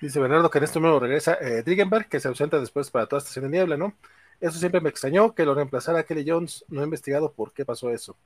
Dice 0.00 0.18
Bernardo 0.18 0.50
que 0.50 0.58
en 0.58 0.64
este 0.64 0.78
número 0.80 0.98
regresa 0.98 1.34
eh, 1.40 1.62
Drigenberg, 1.62 2.08
que 2.08 2.20
se 2.20 2.28
ausenta 2.28 2.58
después 2.58 2.90
para 2.90 3.06
toda 3.06 3.18
estación 3.18 3.44
de 3.44 3.50
niebla, 3.50 3.76
¿no? 3.76 3.94
Eso 4.40 4.58
siempre 4.58 4.80
me 4.80 4.88
extrañó, 4.88 5.34
que 5.34 5.44
lo 5.44 5.54
reemplazara 5.54 6.04
Kelly 6.04 6.24
Jones. 6.26 6.64
No 6.68 6.80
he 6.80 6.84
investigado 6.84 7.32
por 7.32 7.52
qué 7.52 7.66
pasó 7.66 7.90
eso. 7.90 8.16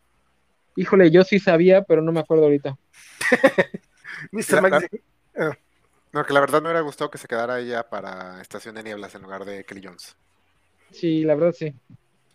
Híjole, 0.76 1.10
yo 1.10 1.24
sí 1.24 1.40
sabía, 1.40 1.82
pero 1.82 2.02
no 2.02 2.12
me 2.12 2.20
acuerdo 2.20 2.44
ahorita. 2.44 2.76
Mr. 4.30 4.70
La- 4.70 4.78
dice, 4.78 5.02
No, 6.14 6.24
que 6.24 6.32
la 6.32 6.38
verdad 6.40 6.62
me 6.62 6.68
hubiera 6.68 6.80
gustado 6.80 7.10
que 7.10 7.18
se 7.18 7.26
quedara 7.26 7.58
ella 7.58 7.88
para 7.88 8.40
Estación 8.40 8.76
de 8.76 8.84
Nieblas 8.84 9.14
en 9.16 9.22
lugar 9.22 9.44
de 9.44 9.64
Kelly 9.64 9.82
Jones. 9.84 10.16
Sí, 10.92 11.24
la 11.24 11.34
verdad 11.34 11.52
sí. 11.52 11.74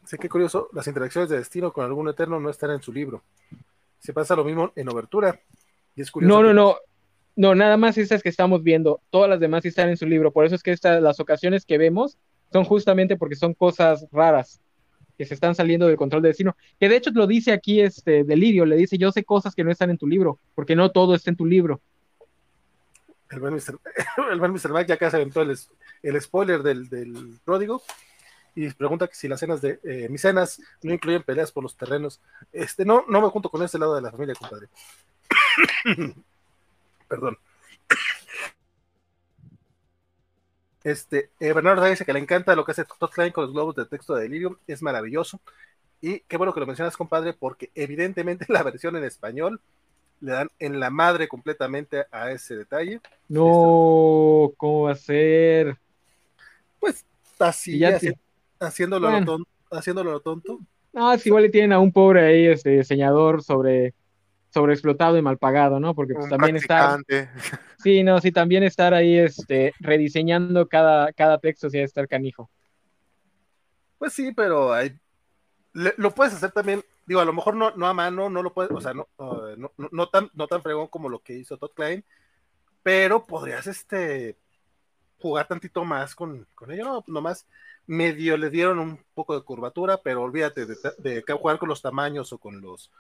Sí, 0.06 0.18
qué 0.20 0.28
curioso, 0.28 0.68
las 0.74 0.86
interacciones 0.88 1.30
de 1.30 1.38
destino 1.38 1.72
con 1.72 1.86
algún 1.86 2.10
eterno 2.10 2.42
no 2.42 2.50
están 2.50 2.72
en 2.72 2.82
su 2.82 2.92
libro. 2.92 3.24
Se 4.00 4.12
pasa 4.12 4.36
lo 4.36 4.44
mismo 4.44 4.74
en 4.76 4.90
Obertura. 4.90 5.40
Y 5.96 6.02
es 6.02 6.12
curioso 6.12 6.36
No, 6.36 6.42
no, 6.44 6.50
que- 6.50 6.54
no. 6.56 6.76
No, 7.38 7.56
nada 7.56 7.78
más 7.78 7.98
estas 7.98 8.22
que 8.22 8.28
estamos 8.28 8.64
viendo. 8.64 9.00
Todas 9.12 9.30
las 9.30 9.40
demás 9.40 9.62
sí 9.62 9.70
están 9.70 9.88
en 9.88 9.96
su 9.96 10.06
libro. 10.06 10.32
Por 10.34 10.46
eso 10.46 10.56
es 10.56 10.64
que 10.64 10.72
estas, 10.72 11.02
las 11.02 11.22
ocasiones 11.22 11.66
que 11.66 11.78
vemos 11.78 12.18
son 12.52 12.66
justamente 12.66 13.16
porque 13.16 13.36
son 13.38 13.54
cosas 13.54 14.06
raras 14.12 14.60
que 15.18 15.26
se 15.26 15.36
están 15.36 15.56
saliendo 15.56 15.88
del 15.88 15.96
control 15.96 16.22
de 16.22 16.30
destino. 16.30 16.58
Que 16.78 16.90
de 16.90 16.98
hecho 16.98 17.12
lo 17.14 17.28
dice 17.28 17.54
aquí 17.54 17.80
este 17.80 18.26
Delirio, 18.26 18.66
le 18.66 18.76
dice, 18.76 18.98
yo 18.98 19.14
sé 19.14 19.24
cosas 19.24 19.56
que 19.56 19.64
no 19.64 19.72
están 19.72 19.90
en 19.90 19.98
tu 19.98 20.06
libro, 20.06 20.38
porque 20.54 20.76
no 20.76 20.92
todo 20.92 21.16
está 21.16 21.30
en 21.30 21.38
tu 21.38 21.46
libro. 21.46 21.80
El 23.30 23.40
buen 23.40 23.54
Mr. 23.54 23.80
el 24.32 24.40
buen 24.40 24.52
Mr. 24.52 24.74
Mike 24.74 24.88
ya 24.88 24.98
casi 24.98 25.16
aventó 25.16 25.42
el, 25.42 25.58
el 26.04 26.22
spoiler 26.22 26.64
del, 26.64 26.90
del 26.90 27.40
pródigo 27.44 27.82
y 28.56 28.70
pregunta 28.72 29.10
si 29.12 29.28
las 29.28 29.40
cenas 29.40 29.62
de 29.62 29.80
eh, 29.84 30.08
mis 30.10 30.22
cenas 30.22 30.60
no 30.82 30.94
incluyen 30.94 31.24
peleas 31.24 31.52
por 31.52 31.64
los 31.64 31.78
terrenos. 31.78 32.20
Este, 32.52 32.86
no, 32.86 33.06
no 33.08 33.22
me 33.22 33.30
junto 33.30 33.50
con 33.50 33.64
ese 33.64 33.80
lado 33.80 33.96
de 33.96 34.02
la 34.02 34.12
familia, 34.12 34.36
compadre. 34.36 34.68
Perdón. 37.08 37.38
Este, 40.84 41.30
eh, 41.40 41.54
Bernardo 41.54 41.86
dice 41.86 42.06
que 42.06 42.14
le 42.14 42.20
encanta 42.20 42.56
lo 42.56 42.66
que 42.66 42.72
hace 42.72 42.86
Todd 42.86 43.12
Klein 43.12 43.32
con 43.32 43.44
los 43.46 43.54
globos 43.54 43.76
de 43.76 43.86
texto 43.86 44.16
de 44.16 44.24
Delirium, 44.24 44.58
es 44.68 44.82
maravilloso. 44.82 45.40
Y 46.02 46.22
qué 46.22 46.38
bueno 46.38 46.54
que 46.54 46.60
lo 46.62 46.66
mencionas, 46.66 46.98
compadre, 46.98 47.34
porque 47.34 47.72
evidentemente 47.76 48.46
la 48.50 48.64
versión 48.64 48.96
en 48.96 49.04
español 49.04 49.62
le 50.22 50.32
dan 50.32 50.50
en 50.60 50.80
la 50.80 50.90
madre 50.90 51.28
completamente 51.28 52.06
a 52.12 52.32
ese 52.32 52.56
detalle. 52.56 53.02
No, 53.28 54.52
¿cómo 54.58 54.84
va 54.84 54.92
a 54.92 54.96
ser? 54.96 55.78
Pues 56.80 57.06
así, 57.40 57.78
ya 57.80 57.98
haci- 57.98 58.18
haciéndolo, 58.60 59.08
a 59.08 59.12
lo 59.12 59.16
Bueno. 59.18 59.32
ton- 59.38 59.48
haciéndolo 59.72 60.10
a 60.10 60.14
lo 60.14 60.20
tonto. 60.22 60.60
Ah, 60.94 61.18
sí, 61.18 61.30
igual 61.30 61.44
le 61.44 61.50
tienen 61.50 61.72
a 61.74 61.80
un 61.80 61.92
pobre 61.92 62.26
ahí, 62.26 62.46
este 62.48 62.72
diseñador 62.72 63.44
sobre 63.44 63.94
sobreexplotado 64.52 65.16
y 65.16 65.22
mal 65.22 65.38
pagado, 65.38 65.80
¿no? 65.80 65.94
Porque 65.94 66.14
pues 66.16 66.24
Un 66.24 66.30
también 66.32 66.56
está, 66.56 66.98
practicante. 66.98 67.30
sí, 67.78 68.02
no, 68.04 68.20
sí, 68.20 68.32
también 68.32 68.64
estar 68.64 68.96
ahí, 68.96 69.16
este, 69.16 69.74
rediseñando 69.80 70.68
cada, 70.68 71.14
cada 71.14 71.38
texto, 71.38 71.70
sí, 71.70 71.78
debe 71.78 71.86
estar 71.86 72.08
canijo. 72.08 72.50
Pues 74.00 74.14
sí, 74.14 74.32
pero 74.32 74.74
hay- 74.74 74.98
le- 75.74 75.94
lo 75.98 76.10
puedes 76.16 76.34
hacer 76.34 76.52
también, 76.52 76.84
digo, 77.10 77.22
a 77.22 77.26
lo 77.26 77.34
mejor 77.34 77.56
no, 77.56 77.72
no 77.72 77.88
a 77.88 77.94
mano, 77.94 78.30
no 78.30 78.44
lo 78.44 78.54
puedes, 78.54 78.72
o 78.72 78.80
sea, 78.80 78.94
no, 78.94 79.08
uh, 79.18 79.56
no, 79.58 79.72
no- 79.78 80.10
tan, 80.10 80.30
no 80.36 80.48
tan 80.48 80.62
fregón 80.62 80.88
como 80.90 81.10
lo 81.10 81.20
que 81.20 81.34
hizo 81.34 81.58
Todd 81.58 81.72
Klein, 81.74 82.06
pero 82.84 83.26
podrías 83.26 83.66
este 83.66 84.38
jugar 85.18 85.48
tantito 85.48 85.84
más 85.84 86.14
con, 86.14 86.46
con 86.54 86.72
ello, 86.72 86.86
no, 86.86 87.04
nomás 87.08 87.48
medio 87.88 88.38
le 88.38 88.52
dieron 88.52 88.78
un 88.78 89.04
poco 89.16 89.34
de 89.36 89.44
curvatura, 89.44 89.98
pero 90.04 90.22
olvídate 90.22 90.68
de, 90.68 90.76
de 91.00 91.24
jugar 91.34 91.58
con 91.58 91.68
los 91.68 91.82
tamaños 91.82 92.32
o 92.32 92.38
con 92.38 92.62
los 92.62 92.92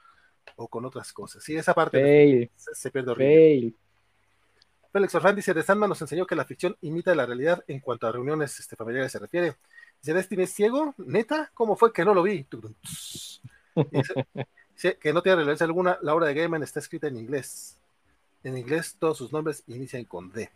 o 0.55 0.67
con 0.67 0.85
otras 0.85 1.13
cosas. 1.13 1.43
Sí, 1.43 1.55
esa 1.55 1.75
parte 1.75 2.01
Fail, 2.01 2.49
se, 2.55 2.73
se 2.73 2.89
pierde 2.89 3.11
horrible. 3.11 3.35
fail. 3.35 3.77
Félix 4.91 5.13
Orfán 5.13 5.35
dice, 5.35 5.53
de 5.53 5.61
Sandman 5.61 5.89
nos 5.89 6.01
enseñó 6.01 6.25
que 6.25 6.35
la 6.35 6.45
ficción 6.45 6.75
imita 6.81 7.13
la 7.13 7.27
realidad 7.27 7.63
en 7.67 7.79
cuanto 7.79 8.07
a 8.07 8.11
reuniones 8.11 8.59
este, 8.59 8.75
familiares 8.75 9.11
se 9.11 9.19
refiere. 9.19 9.55
Dice, 10.01 10.15
Destiny 10.15 10.43
es 10.43 10.53
ciego, 10.53 10.95
neta, 10.97 11.51
¿cómo 11.53 11.75
fue 11.75 11.93
que 11.93 12.03
no 12.03 12.15
lo 12.15 12.23
vi? 12.23 12.47
Dice, 14.73 14.97
que 14.97 15.13
no 15.13 15.21
tiene 15.21 15.37
relevancia 15.37 15.65
alguna, 15.65 15.97
la 16.01 16.15
obra 16.15 16.27
de 16.27 16.33
Gaiman 16.33 16.63
está 16.63 16.79
escrita 16.79 17.07
en 17.07 17.17
inglés. 17.17 17.77
En 18.43 18.57
inglés 18.57 18.95
todos 18.97 19.17
sus 19.17 19.33
nombres 19.33 19.63
inician 19.67 20.05
con 20.05 20.31
D. 20.31 20.49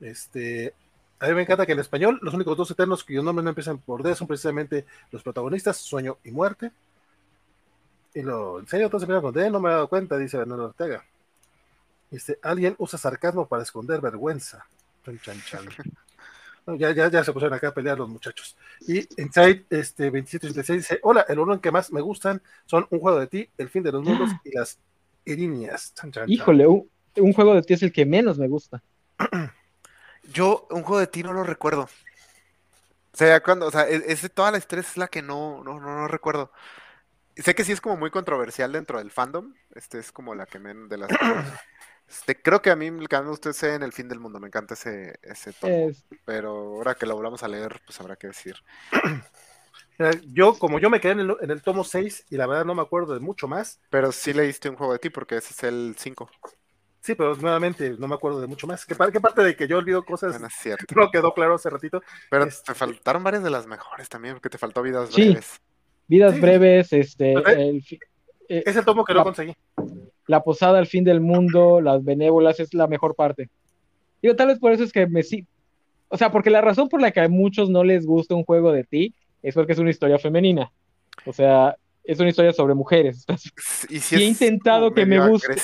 Este, 0.00 0.74
a 1.18 1.26
mí 1.28 1.34
me 1.34 1.42
encanta 1.42 1.66
que 1.66 1.72
en 1.72 1.80
español 1.80 2.18
los 2.22 2.34
únicos 2.34 2.56
dos 2.56 2.70
eternos 2.70 3.02
cuyos 3.02 3.24
nombres 3.24 3.44
no 3.44 3.50
empiezan 3.50 3.78
por 3.78 4.02
D 4.02 4.14
son 4.14 4.26
precisamente 4.28 4.84
los 5.10 5.22
protagonistas, 5.22 5.78
Sueño 5.78 6.18
y 6.24 6.30
Muerte. 6.30 6.70
Y 8.14 8.22
lo, 8.22 8.60
¿en 8.60 8.68
serio 8.68 8.88
todos 8.88 9.02
empiezan 9.02 9.22
con 9.22 9.34
D? 9.34 9.50
No 9.50 9.58
me 9.58 9.70
he 9.70 9.72
dado 9.72 9.88
cuenta, 9.88 10.16
dice 10.16 10.38
Bernardo 10.38 10.66
Ortega. 10.66 11.04
Dice, 12.10 12.38
alguien 12.42 12.76
usa 12.78 12.98
sarcasmo 12.98 13.46
para 13.46 13.64
esconder 13.64 14.00
vergüenza. 14.00 14.66
Chan, 15.04 15.18
chan, 15.20 15.40
chan. 15.42 15.66
ya, 16.66 16.92
ya, 16.92 17.10
ya 17.10 17.24
se 17.24 17.32
pusieron 17.32 17.56
acá 17.56 17.68
a 17.68 17.74
pelear 17.74 17.98
los 17.98 18.08
muchachos. 18.08 18.56
Y 18.80 18.98
Inside 19.20 19.66
este, 19.70 20.04
2786 20.04 20.78
dice: 20.78 21.00
Hola, 21.02 21.24
el 21.28 21.38
orden 21.38 21.60
que 21.60 21.70
más 21.70 21.92
me 21.92 22.00
gustan 22.00 22.42
son 22.66 22.86
Un 22.90 23.00
juego 23.00 23.20
de 23.20 23.26
ti, 23.26 23.48
El 23.58 23.68
fin 23.68 23.82
de 23.82 23.92
los 23.92 24.02
mundos 24.02 24.30
y 24.44 24.56
las 24.56 24.78
Erinias. 25.24 25.94
Híjole, 26.26 26.66
un, 26.66 26.90
un, 27.16 27.32
juego 27.32 27.54
de 27.54 27.62
ti 27.62 27.74
es 27.74 27.82
el 27.82 27.92
que 27.92 28.04
menos 28.04 28.38
me 28.38 28.48
gusta. 28.48 28.82
Yo, 30.32 30.66
un 30.70 30.82
juego 30.82 31.00
de 31.00 31.06
ti 31.06 31.22
no 31.22 31.32
lo 31.32 31.44
recuerdo. 31.44 31.82
O 31.82 33.16
sea, 33.16 33.40
cuando, 33.42 33.66
o 33.66 33.70
sea, 33.70 33.88
es, 33.88 34.22
de 34.22 34.28
toda 34.28 34.50
la 34.50 34.58
historia 34.58 34.80
es 34.80 34.96
la 34.96 35.08
que 35.08 35.22
no, 35.22 35.62
no, 35.62 35.78
no, 35.78 35.98
no 35.98 36.08
recuerdo. 36.08 36.50
Sé 37.36 37.54
que 37.54 37.64
sí 37.64 37.72
es 37.72 37.80
como 37.80 37.96
muy 37.96 38.10
controversial 38.10 38.72
dentro 38.72 38.98
del 38.98 39.10
fandom. 39.10 39.54
Este 39.74 39.98
es 39.98 40.12
como 40.12 40.34
la 40.34 40.46
que 40.46 40.58
menos 40.58 40.88
de 40.88 40.98
las. 40.98 41.10
Este, 42.08 42.40
creo 42.40 42.60
que 42.62 42.70
a 42.70 42.76
mí 42.76 42.86
el 42.86 43.08
que 43.08 43.20
me 43.20 43.28
gusta 43.28 43.50
es 43.50 43.62
en 43.62 43.82
El 43.82 43.92
fin 43.92 44.08
del 44.08 44.20
mundo. 44.20 44.40
Me 44.40 44.48
encanta 44.48 44.74
ese, 44.74 45.18
ese 45.22 45.52
tomo. 45.52 45.90
Pero 46.24 46.50
ahora 46.50 46.94
que 46.94 47.06
lo 47.06 47.16
volvamos 47.16 47.42
a 47.42 47.48
leer, 47.48 47.80
pues 47.84 48.00
habrá 48.00 48.16
que 48.16 48.28
decir. 48.28 48.56
Yo, 50.26 50.58
como 50.58 50.80
yo 50.80 50.90
me 50.90 51.00
quedé 51.00 51.12
en 51.12 51.20
el, 51.20 51.36
en 51.40 51.52
el, 51.52 51.62
tomo 51.62 51.84
6 51.84 52.26
y 52.28 52.36
la 52.36 52.48
verdad 52.48 52.64
no 52.64 52.74
me 52.74 52.82
acuerdo 52.82 53.14
de 53.14 53.20
mucho 53.20 53.46
más. 53.46 53.80
Pero 53.90 54.10
sí 54.10 54.32
leíste 54.32 54.68
un 54.68 54.74
juego 54.74 54.92
de 54.92 54.98
ti 54.98 55.08
porque 55.08 55.36
ese 55.36 55.52
es 55.52 55.62
el 55.62 55.94
5. 55.96 56.28
Sí, 57.00 57.14
pero 57.14 57.36
nuevamente 57.36 57.90
no 57.98 58.08
me 58.08 58.14
acuerdo 58.14 58.40
de 58.40 58.46
mucho 58.46 58.66
más. 58.66 58.84
¿Qué, 58.86 58.96
qué 59.12 59.20
parte 59.20 59.42
de 59.42 59.54
que 59.54 59.68
yo 59.68 59.78
olvido 59.78 60.02
cosas? 60.04 60.40
No, 60.40 60.46
es 60.46 60.54
cierto. 60.54 60.86
no 60.96 61.10
quedó 61.10 61.32
claro 61.32 61.54
hace 61.54 61.70
ratito. 61.70 62.02
Pero 62.30 62.44
este 62.44 62.72
te 62.72 62.74
faltaron 62.74 63.22
varias 63.22 63.44
de 63.44 63.50
las 63.50 63.66
mejores 63.66 64.08
también, 64.08 64.34
porque 64.34 64.48
te 64.48 64.58
faltó 64.58 64.82
vidas 64.82 65.14
breves. 65.14 65.60
Vidas 66.08 66.40
breves, 66.40 66.92
este. 66.92 67.34
El, 67.34 67.84
eh, 68.48 68.62
es 68.66 68.74
el 68.74 68.84
tomo 68.84 69.04
que 69.04 69.12
la, 69.12 69.20
no 69.20 69.24
conseguí. 69.24 69.54
La 70.26 70.42
posada 70.42 70.78
al 70.78 70.86
fin 70.86 71.04
del 71.04 71.20
mundo, 71.20 71.80
las 71.80 72.04
benévolas, 72.04 72.60
es 72.60 72.74
la 72.74 72.86
mejor 72.86 73.14
parte. 73.14 73.50
Digo, 74.22 74.36
tal 74.36 74.48
vez 74.48 74.58
por 74.58 74.72
eso 74.72 74.84
es 74.84 74.92
que 74.92 75.06
me 75.06 75.22
sí. 75.22 75.46
O 76.08 76.16
sea, 76.16 76.30
porque 76.30 76.50
la 76.50 76.60
razón 76.60 76.88
por 76.88 77.00
la 77.00 77.10
que 77.10 77.20
a 77.20 77.28
muchos 77.28 77.68
no 77.70 77.84
les 77.84 78.06
gusta 78.06 78.34
un 78.34 78.44
juego 78.44 78.72
de 78.72 78.84
ti 78.84 79.14
es 79.42 79.54
porque 79.54 79.72
es 79.72 79.78
una 79.78 79.90
historia 79.90 80.18
femenina. 80.18 80.72
O 81.26 81.32
sea, 81.32 81.76
es 82.04 82.20
una 82.20 82.28
historia 82.28 82.52
sobre 82.52 82.74
mujeres. 82.74 83.24
Y, 83.90 84.00
si 84.00 84.16
he 84.16 84.24
intentado 84.24 84.94
que 84.94 85.04
me 85.04 85.28
guste. 85.28 85.56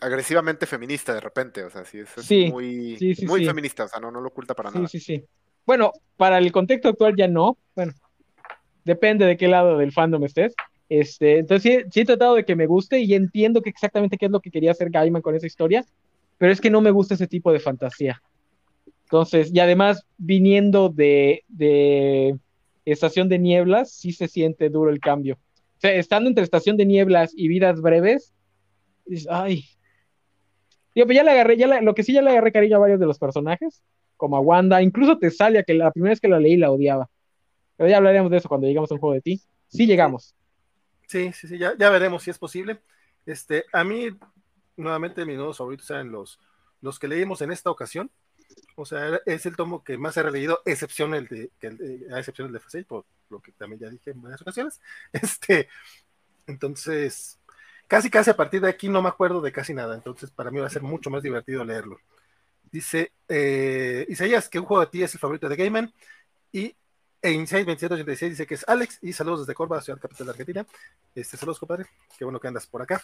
agresivamente 0.00 0.66
feminista 0.66 1.12
de 1.12 1.20
repente, 1.20 1.64
o 1.64 1.70
sea, 1.70 1.84
sí, 1.84 1.98
es, 1.98 2.52
muy, 2.52 3.16
muy 3.26 3.44
feminista, 3.44 3.84
o 3.84 3.88
sea, 3.88 3.98
no, 3.98 4.12
no 4.12 4.20
lo 4.20 4.28
oculta 4.28 4.54
para 4.54 4.70
nada. 4.70 4.86
Sí, 4.86 5.00
sí, 5.00 5.18
sí. 5.18 5.24
Bueno, 5.64 5.90
para 6.16 6.38
el 6.38 6.52
contexto 6.52 6.88
actual 6.88 7.14
ya 7.16 7.26
no. 7.26 7.58
Bueno, 7.74 7.92
depende 8.84 9.26
de 9.26 9.36
qué 9.36 9.48
lado 9.48 9.78
del 9.78 9.92
fandom 9.92 10.22
estés. 10.24 10.54
Este, 10.88 11.38
entonces 11.38 11.86
sí, 11.90 12.00
he 12.00 12.04
tratado 12.04 12.36
de 12.36 12.44
que 12.44 12.54
me 12.54 12.66
guste 12.66 13.00
y 13.00 13.14
entiendo 13.14 13.60
que 13.60 13.70
exactamente 13.70 14.16
qué 14.16 14.26
es 14.26 14.32
lo 14.32 14.40
que 14.40 14.50
quería 14.50 14.70
hacer 14.70 14.90
Gaiman 14.90 15.22
con 15.22 15.34
esa 15.34 15.46
historia, 15.46 15.84
pero 16.38 16.52
es 16.52 16.60
que 16.60 16.70
no 16.70 16.80
me 16.80 16.90
gusta 16.90 17.14
ese 17.14 17.26
tipo 17.26 17.52
de 17.52 17.58
fantasía. 17.58 18.22
Entonces, 19.04 19.50
y 19.52 19.60
además 19.60 20.04
viniendo 20.16 20.88
de, 20.88 21.44
Estación 22.84 23.28
de 23.28 23.38
Nieblas, 23.38 23.92
sí 23.92 24.12
se 24.12 24.28
siente 24.28 24.68
duro 24.68 24.90
el 24.90 25.00
cambio. 25.00 25.38
O 25.76 25.80
sea, 25.80 25.92
estando 25.94 26.28
entre 26.28 26.44
Estación 26.44 26.76
de 26.76 26.86
Nieblas 26.86 27.32
y 27.34 27.48
Vidas 27.48 27.80
Breves, 27.80 28.32
ay. 29.28 29.64
Digo, 30.94 31.06
pues 31.06 31.16
ya 31.16 31.24
le 31.24 31.32
agarré, 31.32 31.56
lo 31.82 31.94
que 31.94 32.02
sí 32.02 32.12
ya 32.12 32.22
le 32.22 32.30
agarré 32.30 32.52
cariño 32.52 32.76
a 32.76 32.80
varios 32.80 33.00
de 33.00 33.06
los 33.06 33.18
personajes, 33.18 33.82
como 34.16 34.36
a 34.36 34.40
Wanda, 34.40 34.82
incluso 34.82 35.18
Tesalia, 35.18 35.62
que 35.62 35.74
la 35.74 35.90
primera 35.90 36.12
vez 36.12 36.20
que 36.20 36.28
la 36.28 36.40
leí 36.40 36.56
la 36.56 36.70
odiaba. 36.70 37.10
Pero 37.76 37.90
ya 37.90 37.98
hablaremos 37.98 38.30
de 38.30 38.38
eso 38.38 38.48
cuando 38.48 38.66
llegamos 38.66 38.90
al 38.92 38.98
juego 38.98 39.14
de 39.14 39.20
ti. 39.20 39.40
Sí 39.68 39.86
llegamos. 39.86 40.34
Sí, 41.06 41.32
sí, 41.32 41.48
sí, 41.48 41.58
ya, 41.58 41.76
ya 41.78 41.90
veremos 41.90 42.22
si 42.22 42.30
es 42.30 42.38
posible. 42.38 42.80
Este, 43.24 43.64
a 43.72 43.84
mí, 43.84 44.08
nuevamente, 44.76 45.24
mis 45.24 45.36
nuevos 45.36 45.58
favoritos 45.58 45.88
eran 45.90 46.10
los, 46.10 46.40
los 46.80 46.98
que 46.98 47.08
leímos 47.08 47.40
en 47.42 47.52
esta 47.52 47.70
ocasión. 47.70 48.10
O 48.76 48.84
sea, 48.86 49.20
es 49.26 49.46
el 49.46 49.56
tomo 49.56 49.82
que 49.84 49.98
más 49.98 50.16
he 50.16 50.22
releído, 50.22 50.62
excepción 50.64 51.14
el 51.14 51.26
de, 51.28 51.50
a 52.12 52.18
excepción 52.18 52.48
el 52.48 52.52
de 52.52 52.58
f 52.58 52.84
por 52.84 53.04
lo 53.30 53.40
que 53.40 53.52
también 53.52 53.80
ya 53.80 53.90
dije 53.90 54.10
en 54.10 54.22
varias 54.22 54.42
ocasiones. 54.42 54.80
Este, 55.12 55.68
entonces, 56.46 57.38
casi 57.88 58.10
casi 58.10 58.30
a 58.30 58.36
partir 58.36 58.60
de 58.60 58.68
aquí 58.68 58.88
no 58.88 59.02
me 59.02 59.08
acuerdo 59.08 59.40
de 59.40 59.52
casi 59.52 59.74
nada. 59.74 59.94
Entonces, 59.94 60.30
para 60.30 60.50
mí 60.50 60.58
va 60.60 60.66
a 60.66 60.70
ser 60.70 60.82
mucho 60.82 61.10
más 61.10 61.22
divertido 61.22 61.64
leerlo. 61.64 61.98
Dice 62.70 63.12
eh, 63.28 64.06
Isaías 64.08 64.48
que 64.48 64.58
un 64.58 64.66
juego 64.66 64.82
de 64.82 64.90
ti 64.90 65.02
es 65.02 65.14
el 65.14 65.20
favorito 65.20 65.48
de 65.48 65.56
Gaiman 65.56 65.92
y 66.52 66.74
e 67.22 67.32
2786 67.32 68.30
dice 68.30 68.46
que 68.46 68.54
es 68.54 68.64
Alex 68.68 68.98
y 69.02 69.12
saludos 69.12 69.40
desde 69.40 69.54
Corva, 69.54 69.80
ciudad 69.80 69.98
capital 69.98 70.26
de 70.26 70.30
Argentina. 70.32 70.66
Este, 71.14 71.36
saludos, 71.36 71.58
compadre. 71.58 71.86
Qué 72.18 72.24
bueno 72.24 72.38
que 72.38 72.48
andas 72.48 72.66
por 72.66 72.82
acá. 72.82 73.02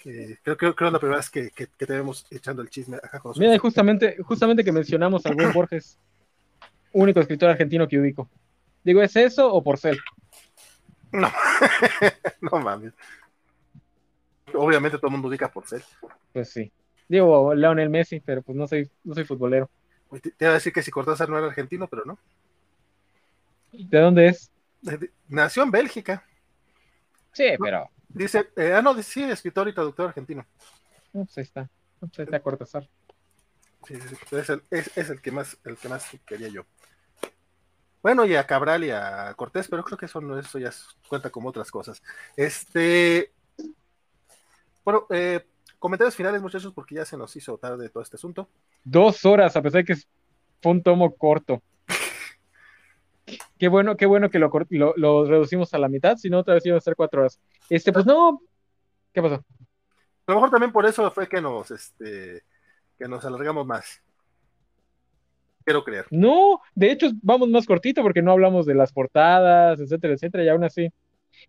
Que, 0.00 0.38
creo, 0.42 0.56
creo, 0.56 0.74
creo 0.74 0.88
es 0.88 0.92
la 0.92 0.98
primera 0.98 1.18
vez 1.18 1.30
que, 1.30 1.50
que, 1.50 1.66
te 1.66 1.86
vemos 1.86 2.26
echando 2.30 2.62
el 2.62 2.70
chisme 2.70 2.96
acá 2.96 3.20
con 3.20 3.34
Mira, 3.36 3.56
justamente, 3.58 4.16
justamente 4.22 4.64
que 4.64 4.72
mencionamos 4.72 5.24
a 5.26 5.30
buen 5.30 5.52
Borges, 5.52 5.98
único 6.92 7.20
escritor 7.20 7.50
argentino 7.50 7.86
que 7.86 7.98
ubico. 7.98 8.28
Digo, 8.82 9.00
¿es 9.00 9.14
eso 9.14 9.52
o 9.52 9.62
Porcel? 9.62 9.98
No, 11.12 11.30
no 12.40 12.58
mames. 12.58 12.94
Obviamente 14.54 14.98
todo 14.98 15.06
el 15.08 15.12
mundo 15.12 15.28
ubica 15.28 15.52
Porcel. 15.52 15.82
Pues 16.32 16.50
sí. 16.50 16.72
Digo, 17.08 17.54
Leonel 17.54 17.90
Messi, 17.90 18.20
pero 18.20 18.42
pues 18.42 18.56
no 18.56 18.66
soy, 18.66 18.90
no 19.04 19.14
soy 19.14 19.24
futbolero. 19.24 19.70
Te, 20.10 20.30
te 20.30 20.44
iba 20.44 20.50
a 20.50 20.54
decir 20.54 20.72
que 20.72 20.82
si 20.82 20.90
Cortázar 20.90 21.28
no 21.28 21.38
era 21.38 21.46
argentino, 21.46 21.86
pero 21.86 22.04
no. 22.04 22.18
¿De 23.72 23.98
dónde 23.98 24.28
es? 24.28 24.52
Nació 25.28 25.62
en 25.62 25.70
Bélgica. 25.70 26.24
Sí, 27.32 27.46
pero. 27.58 27.88
Dice, 28.08 28.50
eh, 28.56 28.74
ah, 28.74 28.82
no, 28.82 29.00
sí, 29.02 29.22
escritor 29.24 29.68
y 29.68 29.72
traductor 29.72 30.08
argentino. 30.08 30.46
pues 31.12 31.38
ahí 31.38 31.44
está. 31.44 31.68
Pues 31.98 32.18
ahí 32.18 32.24
está 32.24 32.40
Cortázar. 32.40 32.88
Sí, 33.86 33.94
sí, 33.96 34.08
sí. 34.08 34.36
Es 34.36 34.50
el, 34.50 34.62
es, 34.70 34.96
es 34.96 35.10
el 35.10 35.20
que 35.20 35.32
más, 35.32 35.56
el 35.64 35.76
que 35.76 35.88
más 35.88 36.10
quería 36.26 36.48
yo. 36.48 36.66
Bueno, 38.02 38.26
y 38.26 38.34
a 38.34 38.46
Cabral 38.46 38.84
y 38.84 38.90
a 38.90 39.32
Cortés, 39.34 39.68
pero 39.68 39.84
creo 39.84 39.96
que 39.96 40.06
eso 40.06 40.20
no, 40.20 40.38
eso 40.38 40.58
ya 40.58 40.70
cuenta 41.08 41.30
como 41.30 41.48
otras 41.48 41.70
cosas. 41.70 42.02
Este. 42.36 43.32
Bueno, 44.84 45.06
eh, 45.10 45.46
comentarios 45.78 46.16
finales, 46.16 46.42
muchachos, 46.42 46.72
porque 46.74 46.96
ya 46.96 47.04
se 47.04 47.16
nos 47.16 47.34
hizo 47.36 47.56
tarde 47.58 47.88
todo 47.88 48.02
este 48.02 48.16
asunto. 48.16 48.48
Dos 48.84 49.24
horas, 49.24 49.56
a 49.56 49.62
pesar 49.62 49.84
de 49.84 49.94
que 49.94 50.02
fue 50.60 50.72
un 50.72 50.82
tomo 50.82 51.14
corto. 51.14 51.62
Qué 53.62 53.68
bueno, 53.68 53.96
qué 53.96 54.06
bueno 54.06 54.28
que 54.28 54.40
lo, 54.40 54.50
lo, 54.96 55.24
reducimos 55.24 55.72
a 55.72 55.78
la 55.78 55.88
mitad, 55.88 56.16
si 56.16 56.28
no, 56.28 56.40
otra 56.40 56.54
vez 56.54 56.66
iba 56.66 56.76
a 56.76 56.80
ser 56.80 56.96
cuatro 56.96 57.20
horas. 57.20 57.38
Este, 57.70 57.92
pues 57.92 58.04
no. 58.04 58.42
¿Qué 59.12 59.22
pasó? 59.22 59.36
A 59.36 60.32
lo 60.32 60.34
mejor 60.34 60.50
también 60.50 60.72
por 60.72 60.84
eso 60.84 61.08
fue 61.12 61.28
que 61.28 61.40
nos, 61.40 61.70
este, 61.70 62.42
que 62.98 63.06
nos 63.06 63.24
alargamos 63.24 63.64
más. 63.64 64.02
Quiero 65.64 65.84
creer. 65.84 66.06
No, 66.10 66.60
de 66.74 66.90
hecho 66.90 67.10
vamos 67.22 67.48
más 67.50 67.64
cortito 67.64 68.02
porque 68.02 68.20
no 68.20 68.32
hablamos 68.32 68.66
de 68.66 68.74
las 68.74 68.92
portadas, 68.92 69.78
etcétera, 69.78 70.14
etcétera, 70.14 70.42
y 70.42 70.48
aún 70.48 70.64
así. 70.64 70.92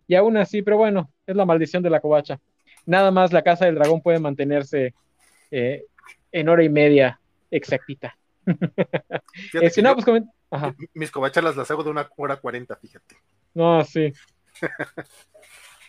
Y 0.06 0.14
aún 0.14 0.36
así, 0.36 0.62
pero 0.62 0.76
bueno, 0.76 1.10
es 1.26 1.34
la 1.34 1.44
maldición 1.44 1.82
de 1.82 1.90
la 1.90 1.98
covacha. 1.98 2.38
Nada 2.86 3.10
más 3.10 3.32
la 3.32 3.42
casa 3.42 3.64
del 3.64 3.74
dragón 3.74 4.00
puede 4.00 4.20
mantenerse 4.20 4.94
eh, 5.50 5.84
en 6.30 6.48
hora 6.48 6.62
y 6.62 6.68
media 6.68 7.18
exactita. 7.50 8.16
si 9.68 9.82
no, 9.82 9.96
pues 9.96 10.22
mis 10.94 11.10
covachas 11.10 11.44
las 11.44 11.70
hago 11.70 11.82
de 11.82 11.90
una 11.90 12.08
hora 12.16 12.36
cuarenta, 12.36 12.76
fíjate. 12.76 13.16
No, 13.54 13.84
sí. 13.84 14.12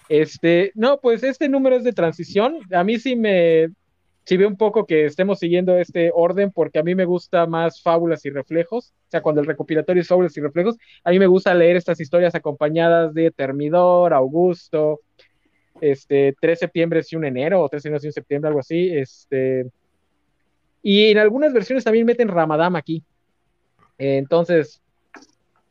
este, 0.10 0.72
no, 0.76 1.00
pues 1.00 1.24
este 1.24 1.50
número 1.50 1.76
es 1.76 1.84
de 1.84 1.94
transición. 1.94 2.60
A 2.74 2.84
mí 2.84 3.00
sí 3.00 3.16
me 3.16 3.70
ve 4.30 4.46
un 4.46 4.58
poco 4.58 4.86
que 4.86 5.06
estemos 5.06 5.40
siguiendo 5.40 5.78
este 5.78 6.12
orden 6.14 6.52
porque 6.52 6.80
a 6.80 6.84
mí 6.84 6.96
me 6.96 7.06
gusta 7.06 7.46
más 7.46 7.82
fábulas 7.82 8.26
y 8.26 8.32
reflejos. 8.32 8.94
O 9.08 9.12
sea, 9.12 9.22
cuando 9.22 9.42
el 9.42 9.48
recopilatorio 9.48 10.02
es 10.02 10.08
fábulas 10.08 10.36
y 10.36 10.42
reflejos, 10.42 10.78
a 11.04 11.12
mí 11.12 11.20
me 11.20 11.28
gusta 11.28 11.54
leer 11.54 11.76
estas 11.76 12.00
historias 12.00 12.34
acompañadas 12.34 13.14
de 13.14 13.32
Termidor, 13.32 14.14
Augusto, 14.14 15.02
este, 15.80 16.36
3 16.40 16.60
septiembre 16.60 17.02
y 17.10 17.16
un 17.16 17.26
enero, 17.26 17.62
o 17.62 17.70
3 17.70 17.84
de 17.84 17.90
y 17.90 18.06
un 18.08 18.12
septiembre, 18.12 18.48
algo 18.48 18.60
así. 18.62 18.90
Este, 18.92 19.68
y 20.82 21.12
en 21.12 21.18
algunas 21.18 21.54
versiones 21.54 21.84
también 21.84 22.06
meten 22.06 22.28
Ramadam 22.28 22.76
aquí. 22.76 23.04
Entonces, 23.98 24.82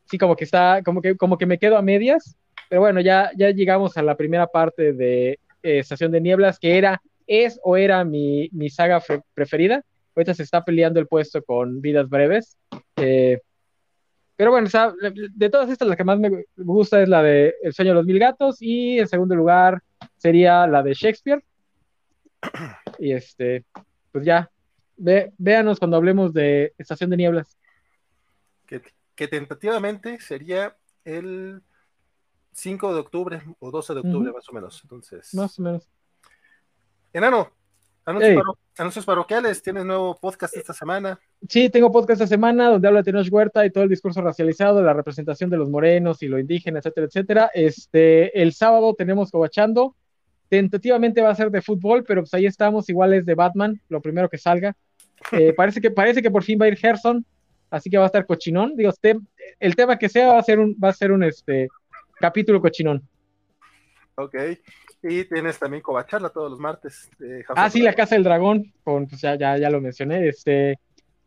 sí, 0.05 0.17
como 0.17 0.35
que 0.35 0.43
está, 0.43 0.81
como 0.83 1.01
que, 1.01 1.15
como 1.15 1.37
que 1.37 1.45
me 1.45 1.57
quedo 1.57 1.77
a 1.77 1.81
medias. 1.81 2.35
Pero 2.69 2.81
bueno, 2.81 2.99
ya, 3.01 3.31
ya 3.37 3.51
llegamos 3.51 3.97
a 3.97 4.01
la 4.03 4.17
primera 4.17 4.47
parte 4.47 4.93
de 4.93 5.39
eh, 5.63 5.79
Estación 5.79 6.11
de 6.11 6.21
Nieblas, 6.21 6.59
que 6.59 6.77
era, 6.77 7.01
es 7.27 7.59
o 7.63 7.77
era 7.77 8.03
mi, 8.03 8.49
mi 8.51 8.69
saga 8.69 9.01
preferida. 9.33 9.83
Ahorita 10.15 10.33
se 10.33 10.43
está 10.43 10.63
peleando 10.63 10.99
el 10.99 11.07
puesto 11.07 11.43
con 11.43 11.81
Vidas 11.81 12.09
Breves. 12.09 12.57
Eh, 12.95 13.39
pero 14.35 14.51
bueno, 14.51 14.69
de 15.33 15.49
todas 15.49 15.69
estas, 15.69 15.87
la 15.87 15.95
que 15.95 16.03
más 16.03 16.19
me 16.19 16.45
gusta 16.57 17.01
es 17.01 17.07
la 17.07 17.23
de 17.23 17.55
El 17.61 17.73
sueño 17.73 17.91
de 17.91 17.95
los 17.95 18.05
mil 18.05 18.19
gatos. 18.19 18.57
Y 18.61 18.99
en 18.99 19.07
segundo 19.07 19.35
lugar 19.35 19.81
sería 20.17 20.65
la 20.67 20.81
de 20.83 20.93
Shakespeare. 20.93 21.43
Y 22.99 23.11
este, 23.11 23.63
pues 24.11 24.25
ya, 24.25 24.49
véanos 24.97 25.79
cuando 25.79 25.97
hablemos 25.97 26.33
de 26.33 26.73
Estación 26.77 27.09
de 27.09 27.17
Nieblas. 27.17 27.57
Que, 28.65 29.27
tentativamente 29.27 30.19
sería 30.19 30.75
el 31.03 31.61
5 32.51 32.93
de 32.93 32.99
octubre 32.99 33.43
o 33.59 33.71
12 33.71 33.93
de 33.93 33.99
octubre, 34.01 34.31
más 34.31 34.49
o 34.49 34.53
menos. 34.53 34.79
Entonces. 34.83 35.33
Más 35.33 35.57
o 35.59 35.61
menos. 35.61 35.87
Enano, 37.13 37.51
Anuncios, 38.77 39.03
parroquiales, 39.03 39.63
¿tienes 39.63 39.83
nuevo 39.83 40.15
podcast 40.15 40.55
esta 40.55 40.73
semana? 40.73 41.19
Sí, 41.49 41.69
tengo 41.71 41.91
podcast 41.91 42.21
esta 42.21 42.35
semana 42.35 42.69
donde 42.69 42.87
habla 42.87 42.99
de 42.99 43.05
Tenoch 43.05 43.27
Huerta 43.31 43.65
y 43.65 43.71
todo 43.71 43.83
el 43.83 43.89
discurso 43.89 44.21
racializado 44.21 44.83
la 44.83 44.93
representación 44.93 45.49
de 45.49 45.57
los 45.57 45.71
morenos 45.71 46.21
y 46.21 46.27
lo 46.27 46.37
indígena, 46.37 46.79
etcétera, 46.79 47.07
etcétera. 47.07 47.51
Este, 47.55 48.39
el 48.39 48.53
sábado 48.53 48.93
tenemos 48.93 49.31
Cobachando. 49.31 49.95
Tentativamente 50.49 51.21
va 51.21 51.31
a 51.31 51.35
ser 51.35 51.49
de 51.49 51.63
fútbol, 51.63 52.03
pero 52.03 52.21
pues 52.21 52.33
ahí 52.35 52.45
estamos, 52.45 52.87
igual 52.89 53.13
es 53.13 53.25
de 53.25 53.33
Batman, 53.33 53.81
lo 53.89 54.01
primero 54.01 54.29
que 54.29 54.37
salga. 54.37 54.75
Eh, 55.31 55.53
parece, 55.53 55.81
que, 55.81 55.89
parece 55.89 56.21
que 56.21 56.29
por 56.29 56.43
fin 56.43 56.59
va 56.61 56.65
a 56.65 56.67
ir 56.67 56.77
Gerson, 56.77 57.25
así 57.75 57.89
que 57.89 57.97
va 57.97 58.03
a 58.03 58.07
estar 58.07 58.25
cochinón. 58.25 58.75
Digo, 58.75 58.91
el 59.59 59.75
tema 59.75 59.97
que 59.97 60.09
sea 60.09 60.33
va 60.33 60.39
a 60.39 60.43
ser 60.43 60.59
un, 60.59 60.75
va 60.81 60.89
a 60.89 60.93
ser 60.93 61.11
un 61.11 61.23
este, 61.23 61.67
capítulo 62.19 62.61
cochinón. 62.61 63.01
Ok. 64.15 64.35
Y 65.03 65.25
tienes 65.25 65.59
también 65.59 65.83
Covacharla 65.83 66.29
todos 66.29 66.49
los 66.49 66.59
martes. 66.59 67.09
ah, 67.55 67.69
sí, 67.69 67.81
la 67.81 67.93
Casa 67.93 68.15
del 68.15 68.23
Dragón, 68.23 68.73
con, 68.83 69.07
pues 69.07 69.21
ya, 69.21 69.35
ya, 69.35 69.57
ya 69.57 69.69
lo 69.69 69.81
mencioné. 69.81 70.27
Este, 70.27 70.79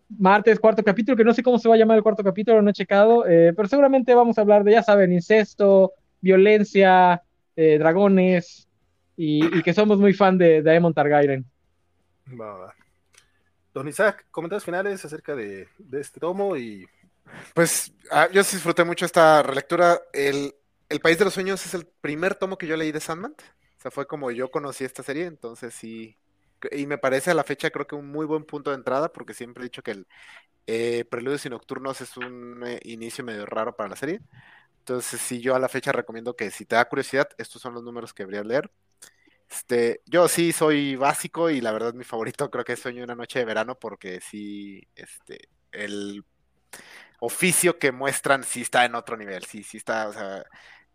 martes, 0.08 0.58
cuarto 0.58 0.82
capítulo, 0.82 1.16
que 1.16 1.24
no 1.24 1.34
sé 1.34 1.42
cómo 1.42 1.58
se 1.58 1.68
va 1.68 1.74
a 1.74 1.78
llamar 1.78 1.98
el 1.98 2.02
cuarto 2.02 2.24
capítulo, 2.24 2.62
no 2.62 2.70
he 2.70 2.72
checado, 2.72 3.26
eh, 3.26 3.52
pero 3.54 3.68
seguramente 3.68 4.14
vamos 4.14 4.38
a 4.38 4.40
hablar 4.40 4.64
de, 4.64 4.72
ya 4.72 4.82
saben, 4.82 5.12
incesto, 5.12 5.92
violencia, 6.20 7.22
eh, 7.56 7.78
dragones, 7.78 8.66
y, 9.16 9.62
que 9.62 9.74
somos 9.74 9.98
muy 9.98 10.14
fan 10.14 10.38
de, 10.38 10.62
Daemon 10.62 10.94
Targaryen. 10.94 11.44
Va, 12.40 12.74
Don 13.78 13.86
Isaac, 13.86 14.26
comentarios 14.32 14.64
finales 14.64 15.04
acerca 15.04 15.36
de, 15.36 15.68
este 15.92 16.18
tomo 16.18 16.56
y... 16.56 16.84
Pues 17.54 17.92
ah, 18.10 18.28
yo 18.32 18.42
disfruté 18.42 18.82
mucho 18.82 19.06
esta 19.06 19.40
relectura. 19.40 20.00
El, 20.12 20.52
País 21.00 21.16
de 21.16 21.24
los 21.24 21.34
Sueños 21.34 21.64
es 21.64 21.74
el 21.74 21.86
primer 21.86 22.34
tomo 22.34 22.58
que 22.58 22.66
yo 22.66 22.76
leí 22.76 22.90
de 22.90 22.98
Sandman. 22.98 23.36
O 23.36 23.80
sea, 23.80 23.92
fue 23.92 24.08
como 24.08 24.32
yo 24.32 24.50
conocí 24.50 24.82
esta 24.82 25.04
serie, 25.04 25.26
entonces 25.26 25.74
sí. 25.74 26.16
Y 26.72 26.86
me 26.86 26.98
parece 26.98 27.30
a 27.30 27.34
la 27.34 27.44
fecha 27.44 27.70
creo 27.70 27.86
que 27.86 27.94
un 27.94 28.08
muy 28.08 28.26
buen 28.26 28.42
punto 28.42 28.70
de 28.70 28.76
entrada, 28.76 29.12
porque 29.12 29.32
siempre 29.32 29.62
he 29.62 29.68
dicho 29.68 29.84
que 29.84 29.92
el 29.92 30.08
eh, 30.66 31.04
Preludios 31.08 31.46
y 31.46 31.50
Nocturnos 31.50 32.00
es 32.00 32.16
un 32.16 32.64
eh, 32.66 32.80
inicio 32.82 33.22
medio 33.22 33.46
raro 33.46 33.76
para 33.76 33.90
la 33.90 33.96
serie. 33.96 34.20
Entonces 34.80 35.20
sí, 35.20 35.40
yo 35.40 35.54
a 35.54 35.60
la 35.60 35.68
fecha 35.68 35.92
recomiendo 35.92 36.34
que 36.34 36.50
si 36.50 36.64
te 36.64 36.74
da 36.74 36.88
curiosidad, 36.88 37.28
estos 37.38 37.62
son 37.62 37.74
los 37.74 37.84
números 37.84 38.12
que 38.12 38.24
deberías 38.24 38.46
leer. 38.46 38.72
Este, 39.50 40.02
yo 40.06 40.28
sí 40.28 40.52
soy 40.52 40.96
básico 40.96 41.48
y 41.50 41.60
la 41.60 41.72
verdad 41.72 41.94
mi 41.94 42.04
favorito 42.04 42.50
creo 42.50 42.64
que 42.64 42.74
es 42.74 42.80
Sueño 42.80 43.04
una 43.04 43.14
noche 43.14 43.38
de 43.38 43.44
verano 43.46 43.78
porque 43.78 44.20
sí, 44.20 44.86
este, 44.94 45.48
el 45.72 46.24
oficio 47.20 47.78
que 47.78 47.92
muestran 47.92 48.44
sí 48.44 48.62
está 48.62 48.84
en 48.84 48.94
otro 48.94 49.16
nivel, 49.16 49.44
sí, 49.44 49.62
sí 49.62 49.78
está, 49.78 50.08
o 50.08 50.12
sea, 50.12 50.44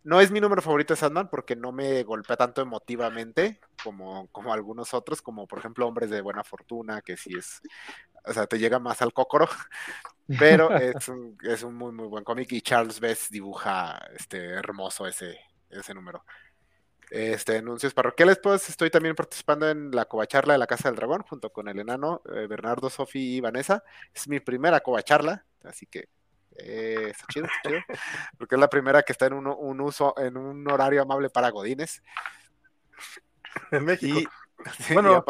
no 0.03 0.19
es 0.21 0.31
mi 0.31 0.39
número 0.41 0.61
favorito 0.61 0.93
de 0.93 0.99
Sandman 0.99 1.29
porque 1.29 1.55
no 1.55 1.71
me 1.71 2.03
golpea 2.03 2.37
tanto 2.37 2.61
emotivamente 2.61 3.59
como, 3.83 4.27
como 4.27 4.53
algunos 4.53 4.93
otros, 4.93 5.21
como 5.21 5.47
por 5.47 5.59
ejemplo 5.59 5.87
Hombres 5.87 6.09
de 6.09 6.21
Buena 6.21 6.43
Fortuna, 6.43 7.01
que 7.01 7.17
sí 7.17 7.31
es, 7.37 7.61
o 8.25 8.33
sea, 8.33 8.45
te 8.47 8.59
llega 8.59 8.79
más 8.79 9.01
al 9.01 9.13
cócoro, 9.13 9.47
pero 10.39 10.75
es 10.75 11.07
un, 11.07 11.37
es 11.43 11.63
un 11.63 11.75
muy, 11.75 11.91
muy 11.91 12.07
buen 12.07 12.23
cómic 12.23 12.51
y 12.51 12.61
Charles 12.61 12.99
Bess 12.99 13.29
dibuja 13.29 13.97
este, 14.15 14.45
hermoso 14.45 15.07
ese, 15.07 15.39
ese 15.69 15.93
número. 15.93 16.23
Este, 17.13 17.59
anuncios 17.59 17.93
parroquiales, 17.93 18.39
pues 18.39 18.67
estoy 18.69 18.89
también 18.89 19.13
participando 19.13 19.69
en 19.69 19.91
la 19.91 20.05
covacharla 20.05 20.53
de 20.53 20.57
la 20.57 20.65
Casa 20.65 20.89
del 20.89 20.95
Dragón 20.95 21.21
junto 21.21 21.51
con 21.51 21.67
el 21.67 21.77
enano 21.77 22.23
eh, 22.33 22.47
Bernardo, 22.47 22.89
Sofi 22.89 23.35
y 23.35 23.39
Vanessa. 23.39 23.83
Es 24.11 24.27
mi 24.27 24.39
primera 24.39 24.79
covacharla, 24.79 25.45
así 25.63 25.85
que 25.85 26.09
eh, 26.57 27.09
está 27.11 27.25
chido, 27.31 27.45
chido. 27.61 27.79
Porque 28.39 28.55
es 28.55 28.59
la 28.59 28.67
primera 28.67 29.03
que 29.03 29.11
está 29.11 29.27
en 29.27 29.33
un, 29.33 29.81
uso, 29.81 30.15
en 30.17 30.37
un 30.37 30.67
horario 30.71 31.03
amable 31.03 31.29
para 31.29 31.51
Godines. 31.51 32.01
En 33.69 33.85
México. 33.85 34.31
bueno, 34.91 35.23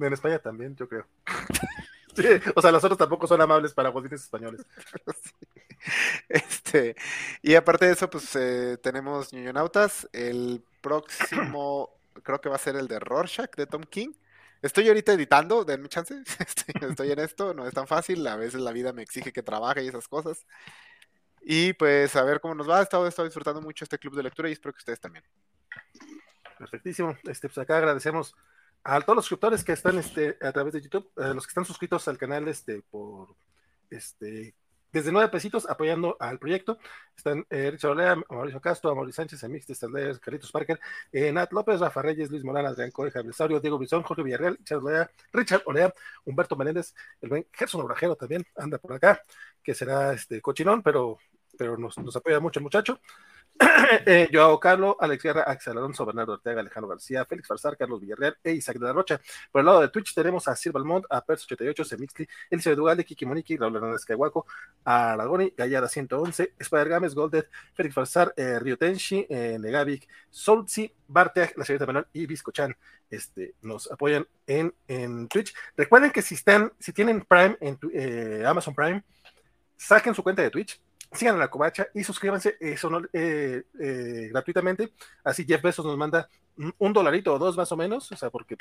en 0.00 0.12
España 0.12 0.38
también, 0.40 0.76
yo 0.76 0.86
creo. 0.86 1.06
o 2.54 2.60
sea, 2.60 2.72
los 2.72 2.84
otros 2.84 2.98
tampoco 2.98 3.26
son 3.26 3.40
amables 3.40 3.72
para 3.72 3.90
godines 3.90 4.22
españoles. 4.22 4.64
Este, 6.30 6.96
y 7.42 7.54
aparte 7.54 7.84
de 7.84 7.92
eso, 7.92 8.08
pues 8.08 8.34
eh, 8.36 8.78
tenemos 8.82 9.34
Ñoñonautas. 9.34 10.08
El 10.12 10.64
próximo, 10.80 11.90
creo 12.22 12.40
que 12.40 12.48
va 12.48 12.56
a 12.56 12.58
ser 12.58 12.76
el 12.76 12.88
de 12.88 12.98
Rorschach 12.98 13.54
de 13.54 13.66
Tom 13.66 13.82
King. 13.82 14.12
Estoy 14.62 14.88
ahorita 14.88 15.12
editando, 15.12 15.62
denme 15.62 15.90
chance. 15.90 16.22
Estoy, 16.80 17.12
en 17.12 17.18
esto, 17.18 17.52
no 17.52 17.66
es 17.66 17.74
tan 17.74 17.86
fácil. 17.86 18.26
A 18.26 18.36
veces 18.36 18.62
la 18.62 18.72
vida 18.72 18.94
me 18.94 19.02
exige 19.02 19.30
que 19.30 19.42
trabaje 19.42 19.84
y 19.84 19.88
esas 19.88 20.08
cosas. 20.08 20.46
Y 21.42 21.74
pues 21.74 22.16
a 22.16 22.22
ver 22.22 22.40
cómo 22.40 22.54
nos 22.54 22.68
va. 22.68 22.80
He 22.80 22.82
estado, 22.82 23.04
disfrutando 23.04 23.60
mucho 23.60 23.84
este 23.84 23.98
club 23.98 24.16
de 24.16 24.22
lectura 24.22 24.48
y 24.48 24.52
espero 24.52 24.72
que 24.72 24.78
ustedes 24.78 25.00
también. 25.00 25.22
Perfectísimo. 26.58 27.14
Este, 27.24 27.48
pues 27.48 27.58
acá 27.58 27.76
agradecemos 27.76 28.34
a 28.84 29.00
todos 29.00 29.16
los 29.16 29.24
suscriptores 29.24 29.64
que 29.64 29.72
están 29.72 29.98
este, 29.98 30.36
a 30.42 30.52
través 30.52 30.74
de 30.74 30.82
YouTube, 30.82 31.10
los 31.16 31.46
que 31.46 31.50
están 31.50 31.64
suscritos 31.64 32.06
al 32.06 32.18
canal 32.18 32.46
este, 32.48 32.82
por 32.90 33.34
este, 33.90 34.54
desde 34.92 35.10
nueve 35.10 35.28
pesitos 35.28 35.68
apoyando 35.68 36.16
al 36.20 36.38
proyecto. 36.38 36.78
Están 37.16 37.46
eh, 37.50 37.70
Richard 37.70 37.92
Olea, 37.92 38.16
Mauricio 38.28 38.60
Castro, 38.60 38.94
Mauricio 38.94 39.22
Sánchez, 39.22 39.42
Emix 39.42 39.66
Stadler, 39.68 40.20
Carlitos 40.20 40.52
Parker, 40.52 40.78
eh, 41.10 41.32
Nat 41.32 41.50
López, 41.52 41.80
Rafa 41.80 42.02
Reyes, 42.02 42.30
Luis 42.30 42.44
Morán, 42.44 42.66
Adrián 42.66 42.90
Core, 42.90 43.10
Javier 43.10 43.34
Saurio, 43.34 43.58
Diego 43.58 43.78
Brizón, 43.78 44.02
Jorge 44.02 44.22
Villarreal, 44.22 44.56
Richard 44.58 44.78
Olea, 44.84 45.10
Richard 45.32 45.62
Olea, 45.64 45.94
Humberto 46.24 46.54
Menéndez, 46.54 46.94
el 47.22 47.30
buen 47.30 47.46
Gerson 47.52 47.80
Obrajero 47.80 48.14
también 48.16 48.44
anda 48.54 48.78
por 48.78 48.92
acá, 48.92 49.20
que 49.62 49.74
será 49.74 50.12
este 50.12 50.40
cochinón, 50.40 50.82
pero, 50.82 51.18
pero 51.58 51.76
nos, 51.78 51.98
nos 51.98 52.14
apoya 52.14 52.38
mucho 52.38 52.60
el 52.60 52.64
muchacho. 52.64 53.00
eh, 54.06 54.28
Joao 54.32 54.58
Carlos, 54.58 54.96
Alex 54.98 55.22
Guerra, 55.22 55.42
Axel 55.42 55.78
Alonso, 55.78 56.04
Bernardo 56.04 56.32
Ortega, 56.32 56.60
Alejandro 56.60 56.88
García, 56.88 57.24
Félix 57.24 57.46
Farsar, 57.46 57.76
Carlos 57.76 58.00
Villarreal 58.00 58.36
e 58.42 58.52
Isaac 58.52 58.78
de 58.78 58.86
la 58.86 58.92
Rocha. 58.92 59.20
Por 59.52 59.60
el 59.60 59.66
lado 59.66 59.80
de 59.80 59.88
Twitch 59.88 60.12
tenemos 60.14 60.48
a 60.48 60.56
Sir 60.56 60.72
Balmont, 60.72 61.04
a 61.08 61.24
Pers88, 61.24 61.84
Semixli, 61.84 62.28
Elise 62.50 62.74
Dugal, 62.74 63.04
Kiki 63.04 63.24
Moniki, 63.24 63.56
Raúl 63.56 63.76
Hernández 63.76 64.04
Caguaco, 64.04 64.46
a 64.84 65.12
Aragoni, 65.12 65.52
Gallada 65.56 65.88
111, 65.88 66.54
Spider 66.58 66.88
Games, 66.88 67.14
Goldet, 67.14 67.48
Félix 67.74 67.94
Farsar, 67.94 68.34
eh, 68.36 68.58
Rio 68.58 68.76
Tenshi, 68.76 69.26
eh, 69.28 69.56
Negavic, 69.60 70.08
Solzi, 70.30 70.92
Bartek, 71.06 71.56
la 71.56 71.64
señorita 71.64 71.86
Menor 71.86 72.08
y 72.12 72.26
Biscochan. 72.26 72.76
Este, 73.08 73.54
nos 73.62 73.90
apoyan 73.92 74.26
en, 74.46 74.74
en 74.88 75.28
Twitch. 75.28 75.54
Recuerden 75.76 76.10
que 76.10 76.22
si 76.22 76.34
están, 76.34 76.72
si 76.80 76.92
tienen 76.92 77.20
Prime 77.20 77.56
en 77.60 77.78
eh, 77.92 78.42
Amazon 78.44 78.74
Prime, 78.74 79.04
saquen 79.76 80.14
su 80.14 80.22
cuenta 80.22 80.42
de 80.42 80.50
Twitch 80.50 80.80
sigan 81.14 81.36
a 81.36 81.38
la 81.38 81.48
covacha 81.48 81.88
y 81.94 82.04
suscríbanse 82.04 82.56
eso 82.60 82.90
eh, 83.12 83.64
eh, 83.80 84.28
gratuitamente. 84.30 84.92
Así 85.22 85.44
Jeff 85.44 85.62
Bezos 85.62 85.86
nos 85.86 85.96
manda 85.96 86.28
un 86.78 86.92
dolarito 86.92 87.34
o 87.34 87.38
dos 87.38 87.56
más 87.56 87.70
o 87.72 87.76
menos, 87.76 88.10
o 88.12 88.16
sea, 88.16 88.30
porque 88.30 88.56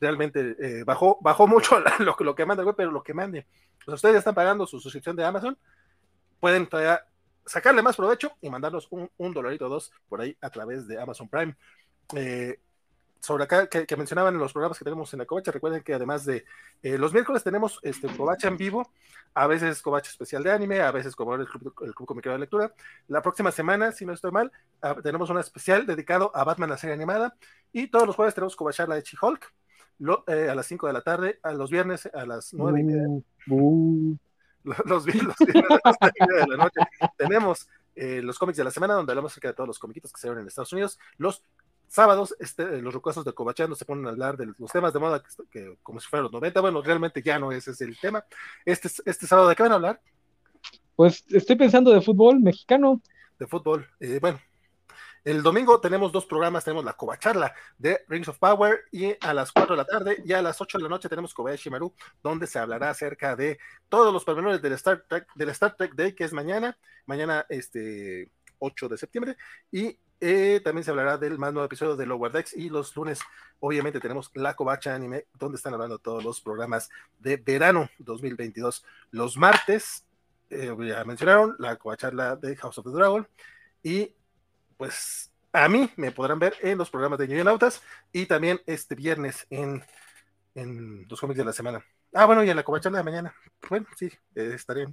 realmente 0.00 0.56
eh, 0.58 0.84
bajó, 0.84 1.18
bajó 1.20 1.46
mucho 1.46 1.78
lo, 2.00 2.16
lo, 2.18 2.34
que 2.34 2.46
manda 2.46 2.62
el 2.62 2.74
pero 2.74 2.90
lo 2.90 3.02
que 3.02 3.14
mande. 3.14 3.46
Ustedes 3.86 4.14
ya 4.14 4.18
están 4.18 4.34
pagando 4.34 4.66
su 4.66 4.80
suscripción 4.80 5.16
de 5.16 5.24
Amazon, 5.24 5.56
pueden 6.40 6.66
todavía 6.66 7.04
sacarle 7.44 7.82
más 7.82 7.96
provecho 7.96 8.32
y 8.40 8.50
mandarnos 8.50 8.88
un, 8.90 9.10
un 9.16 9.32
dolarito 9.32 9.66
o 9.66 9.68
dos 9.68 9.92
por 10.08 10.20
ahí 10.20 10.36
a 10.40 10.50
través 10.50 10.88
de 10.88 11.00
Amazon 11.00 11.28
Prime 11.28 11.56
sobre 13.26 13.42
acá 13.42 13.66
que, 13.66 13.96
mencionaban 13.96 14.34
en 14.34 14.40
los 14.40 14.52
programas 14.52 14.78
que 14.78 14.84
tenemos 14.84 15.12
en 15.12 15.18
la 15.18 15.26
Covacha, 15.26 15.50
recuerden 15.50 15.82
que 15.82 15.92
además 15.92 16.24
de 16.24 16.44
eh, 16.80 16.96
los 16.96 17.12
miércoles 17.12 17.42
tenemos 17.42 17.80
este 17.82 18.06
Covacha 18.16 18.46
en 18.46 18.56
vivo, 18.56 18.88
a 19.34 19.48
veces 19.48 19.82
Covacha 19.82 20.10
especial 20.10 20.44
de 20.44 20.52
anime, 20.52 20.80
a 20.80 20.92
veces 20.92 21.16
como 21.16 21.34
el 21.34 21.48
Club, 21.48 21.74
el 21.82 21.92
Club 21.92 22.22
de 22.22 22.38
Lectura. 22.38 22.72
La 23.08 23.22
próxima 23.22 23.50
semana, 23.50 23.90
si 23.90 24.06
no 24.06 24.12
estoy 24.12 24.30
mal, 24.30 24.52
ah, 24.80 24.94
tenemos 25.02 25.28
una 25.28 25.40
especial 25.40 25.86
dedicado 25.86 26.30
a 26.36 26.44
Batman, 26.44 26.70
la 26.70 26.78
serie 26.78 26.94
animada, 26.94 27.34
y 27.72 27.88
todos 27.88 28.06
los 28.06 28.14
jueves 28.14 28.32
tenemos 28.32 28.54
Covacharla 28.54 28.94
de 28.94 29.02
She-Hulk, 29.02 29.52
eh, 30.28 30.48
a 30.48 30.54
las 30.54 30.66
5 30.66 30.86
de 30.86 30.92
la 30.92 31.00
tarde, 31.00 31.40
a 31.42 31.52
los 31.52 31.68
viernes 31.68 32.08
a 32.14 32.24
las 32.26 32.54
9 32.54 32.80
y 32.80 32.84
media. 32.84 33.06
Uh, 33.48 34.12
uh. 34.12 34.18
Los, 34.84 35.04
viernes 35.04 35.36
a 35.40 35.90
las 35.90 36.12
9 36.18 36.40
de 36.40 36.46
la 36.48 36.56
noche 36.56 36.80
tenemos 37.16 37.68
eh, 37.94 38.20
los 38.22 38.38
cómics 38.38 38.58
de 38.58 38.64
la 38.64 38.70
semana, 38.70 38.94
donde 38.94 39.12
hablamos 39.12 39.32
acerca 39.32 39.48
de 39.48 39.54
todos 39.54 39.68
los 39.68 39.78
comiquitos 39.78 40.12
que 40.12 40.20
se 40.20 40.28
ven 40.28 40.40
en 40.40 40.46
Estados 40.46 40.72
Unidos, 40.72 40.98
los 41.16 41.42
sábados, 41.88 42.34
este, 42.38 42.80
los 42.82 42.92
rocosos 42.92 43.24
de 43.24 43.32
Cobachando 43.32 43.76
se 43.76 43.84
ponen 43.84 44.06
a 44.06 44.10
hablar 44.10 44.36
de 44.36 44.46
los 44.58 44.70
temas 44.70 44.92
de 44.92 44.98
moda 44.98 45.22
que, 45.50 45.76
como 45.82 46.00
si 46.00 46.08
fueran 46.08 46.24
los 46.24 46.32
90. 46.32 46.60
Bueno, 46.60 46.82
realmente 46.82 47.22
ya 47.22 47.38
no 47.38 47.52
ese 47.52 47.70
es 47.70 47.80
el 47.80 47.98
tema. 47.98 48.24
Este, 48.64 48.88
este 49.04 49.26
sábado, 49.26 49.48
¿de 49.48 49.56
qué 49.56 49.62
van 49.62 49.72
a 49.72 49.76
hablar? 49.76 50.00
Pues 50.94 51.24
estoy 51.28 51.56
pensando 51.56 51.90
de 51.90 52.00
fútbol 52.00 52.40
mexicano. 52.40 53.00
De 53.38 53.46
fútbol. 53.46 53.86
Eh, 54.00 54.18
bueno, 54.20 54.40
el 55.26 55.42
domingo 55.42 55.80
tenemos 55.80 56.12
dos 56.12 56.24
programas, 56.24 56.62
tenemos 56.62 56.84
la 56.84 56.92
Cobacharla 56.92 57.52
de 57.76 58.00
Rings 58.06 58.28
of 58.28 58.38
Power 58.38 58.84
y 58.92 59.12
a 59.20 59.34
las 59.34 59.50
4 59.50 59.74
de 59.74 59.76
la 59.76 59.84
tarde 59.84 60.22
y 60.24 60.32
a 60.32 60.40
las 60.40 60.60
8 60.60 60.78
de 60.78 60.84
la 60.84 60.88
noche 60.88 61.08
tenemos 61.08 61.34
Kobayashi 61.34 61.68
Maru, 61.68 61.92
donde 62.22 62.46
se 62.46 62.60
hablará 62.60 62.90
acerca 62.90 63.34
de 63.34 63.58
todos 63.88 64.12
los 64.12 64.24
pormenores 64.24 64.62
del 64.62 64.74
Star 64.74 65.04
Trek, 65.08 65.26
del 65.34 65.48
Star 65.48 65.74
Trek 65.74 65.96
Day, 65.96 66.14
que 66.14 66.22
es 66.22 66.32
mañana, 66.32 66.78
mañana 67.06 67.44
este 67.48 68.30
8 68.60 68.88
de 68.88 68.98
septiembre, 68.98 69.36
y 69.72 69.98
eh, 70.20 70.60
también 70.62 70.84
se 70.84 70.90
hablará 70.90 71.18
del 71.18 71.38
más 71.38 71.52
nuevo 71.52 71.66
episodio 71.66 71.96
de 71.96 72.06
Lower 72.06 72.32
Decks 72.32 72.54
y 72.56 72.68
los 72.68 72.94
lunes, 72.96 73.20
obviamente, 73.60 74.00
tenemos 74.00 74.30
la 74.34 74.54
Covacha 74.54 74.94
Anime, 74.94 75.26
donde 75.34 75.56
están 75.56 75.74
hablando 75.74 75.98
todos 75.98 76.24
los 76.24 76.40
programas 76.40 76.88
de 77.18 77.36
verano 77.36 77.88
2022. 77.98 78.84
Los 79.10 79.36
martes, 79.36 80.04
eh, 80.50 80.74
ya 80.80 81.04
mencionaron, 81.04 81.56
la 81.58 81.76
Covacharla 81.76 82.36
de 82.36 82.56
House 82.56 82.78
of 82.78 82.86
the 82.86 82.92
Dragon. 82.92 83.26
Y 83.82 84.14
pues 84.76 85.30
a 85.52 85.68
mí 85.68 85.90
me 85.96 86.12
podrán 86.12 86.38
ver 86.38 86.54
en 86.60 86.78
los 86.78 86.90
programas 86.90 87.18
de 87.18 87.44
Nautas 87.44 87.82
y 88.12 88.26
también 88.26 88.60
este 88.66 88.94
viernes 88.94 89.46
en 89.50 89.82
en 90.56 91.06
los 91.08 91.20
cómics 91.20 91.38
de 91.38 91.44
la 91.44 91.52
semana. 91.52 91.84
Ah, 92.12 92.24
bueno, 92.24 92.42
y 92.42 92.50
en 92.50 92.56
la 92.56 92.64
covacha 92.64 92.90
de 92.90 93.02
mañana. 93.02 93.34
Bueno, 93.68 93.86
sí, 93.96 94.06
eh, 94.34 94.52
estaré 94.54 94.86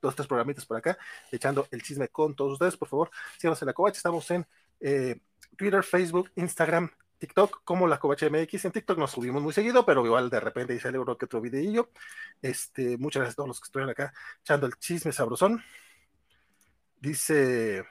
dos, 0.00 0.14
tres 0.14 0.28
programitas 0.28 0.66
por 0.66 0.76
acá, 0.76 0.98
echando 1.32 1.66
el 1.70 1.82
chisme 1.82 2.08
con 2.08 2.36
todos 2.36 2.52
ustedes, 2.52 2.76
por 2.76 2.88
favor. 2.88 3.10
Síganos 3.38 3.60
en 3.62 3.66
la 3.66 3.72
covacha, 3.72 3.96
estamos 3.96 4.30
en 4.30 4.46
eh, 4.80 5.20
Twitter, 5.56 5.82
Facebook, 5.82 6.30
Instagram, 6.36 6.90
TikTok, 7.18 7.62
como 7.64 7.86
la 7.88 7.98
Covacha 7.98 8.28
MX. 8.28 8.66
En 8.66 8.72
TikTok 8.72 8.98
nos 8.98 9.12
subimos 9.12 9.42
muy 9.42 9.52
seguido, 9.52 9.84
pero 9.86 10.04
igual 10.04 10.30
de 10.30 10.40
repente 10.40 10.72
dice 10.72 10.88
el 10.88 10.94
que 10.94 11.24
otro 11.24 11.40
videillo. 11.40 11.90
Este, 12.42 12.98
muchas 12.98 13.20
gracias 13.20 13.34
a 13.34 13.36
todos 13.36 13.48
los 13.48 13.60
que 13.60 13.64
estuvieron 13.64 13.90
acá 13.90 14.12
echando 14.40 14.66
el 14.66 14.74
chisme 14.74 15.12
sabrosón. 15.12 15.62
Dice 17.00 17.84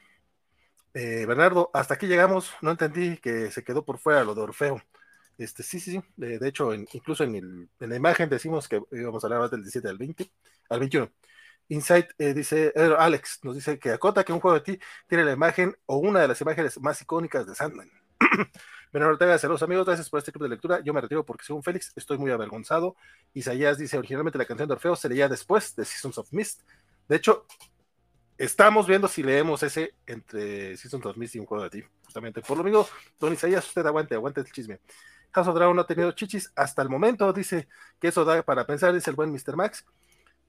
eh, 0.93 1.25
Bernardo, 1.25 1.69
hasta 1.73 1.95
aquí 1.95 2.07
llegamos, 2.07 2.53
no 2.61 2.71
entendí 2.71 3.17
que 3.17 3.51
se 3.51 3.63
quedó 3.63 3.83
por 3.83 3.97
fuera 3.97 4.23
lo 4.23 4.33
de 4.33 4.41
Orfeo. 4.41 4.81
Este, 5.37 5.63
sí, 5.63 5.79
sí, 5.79 5.91
sí. 5.91 6.01
De, 6.15 6.47
hecho, 6.47 6.73
incluso 6.73 7.23
en, 7.23 7.69
la 7.79 7.95
imagen 7.95 8.29
decimos 8.29 8.69
que 8.69 8.81
íbamos 8.91 9.23
a 9.23 9.27
hablar 9.27 9.49
del 9.49 9.61
17 9.61 9.89
al 9.89 9.97
20, 9.97 10.31
al 10.69 10.79
21. 10.79 11.11
Insight 11.69 12.07
eh, 12.17 12.33
dice, 12.33 12.73
Alex 12.97 13.39
nos 13.43 13.55
dice 13.55 13.79
que 13.79 13.91
acota 13.91 14.23
que 14.23 14.33
un 14.33 14.39
juego 14.39 14.55
de 14.55 14.61
ti 14.61 14.79
tiene 15.07 15.25
la 15.25 15.31
imagen 15.31 15.75
o 15.85 15.97
una 15.97 16.21
de 16.21 16.27
las 16.27 16.39
imágenes 16.41 16.79
más 16.79 17.01
icónicas 17.01 17.47
de 17.47 17.55
Sandman. 17.55 17.89
Bernardo 18.93 19.13
Ortega, 19.13 19.37
saludos 19.37 19.63
amigos, 19.63 19.85
gracias 19.85 20.09
por 20.09 20.19
este 20.19 20.31
club 20.31 20.43
de 20.43 20.49
lectura. 20.49 20.79
Yo 20.81 20.93
me 20.93 21.01
retiro 21.01 21.25
porque 21.25 21.43
según 21.43 21.63
Félix 21.63 21.91
estoy 21.95 22.17
muy 22.17 22.31
avergonzado. 22.31 22.95
Isaías 23.33 23.77
dice, 23.77 23.97
originalmente 23.97 24.37
la 24.37 24.45
canción 24.45 24.69
de 24.69 24.73
Orfeo 24.73 24.95
se 24.95 25.09
leía 25.09 25.27
después 25.27 25.75
de 25.75 25.83
Seasons 25.83 26.17
of 26.17 26.31
Mist. 26.31 26.61
De 27.09 27.17
hecho, 27.17 27.45
estamos 28.37 28.87
viendo 28.87 29.07
si 29.07 29.23
leemos 29.23 29.63
ese 29.63 29.95
entre 30.05 30.77
Seasons 30.77 31.05
of 31.05 31.17
Mist 31.17 31.35
y 31.35 31.39
un 31.39 31.45
juego 31.45 31.63
de 31.63 31.69
ti. 31.71 31.83
Justamente 32.05 32.41
por 32.41 32.57
lo 32.57 32.63
mismo, 32.63 32.87
don 33.19 33.33
Isaías, 33.33 33.67
usted 33.67 33.85
aguante, 33.85 34.15
aguante 34.15 34.41
el 34.41 34.51
chisme. 34.51 34.79
House 35.33 35.47
of 35.49 35.55
Dragon 35.55 35.75
no 35.75 35.81
ha 35.81 35.87
tenido 35.87 36.13
chichis 36.13 36.53
hasta 36.55 36.81
el 36.81 36.87
momento, 36.87 37.33
dice 37.33 37.67
que 37.99 38.07
eso 38.07 38.23
da 38.23 38.41
para 38.43 38.65
pensar, 38.65 38.93
dice 38.93 39.09
el 39.09 39.17
buen 39.17 39.31
Mr. 39.31 39.57
Max. 39.57 39.85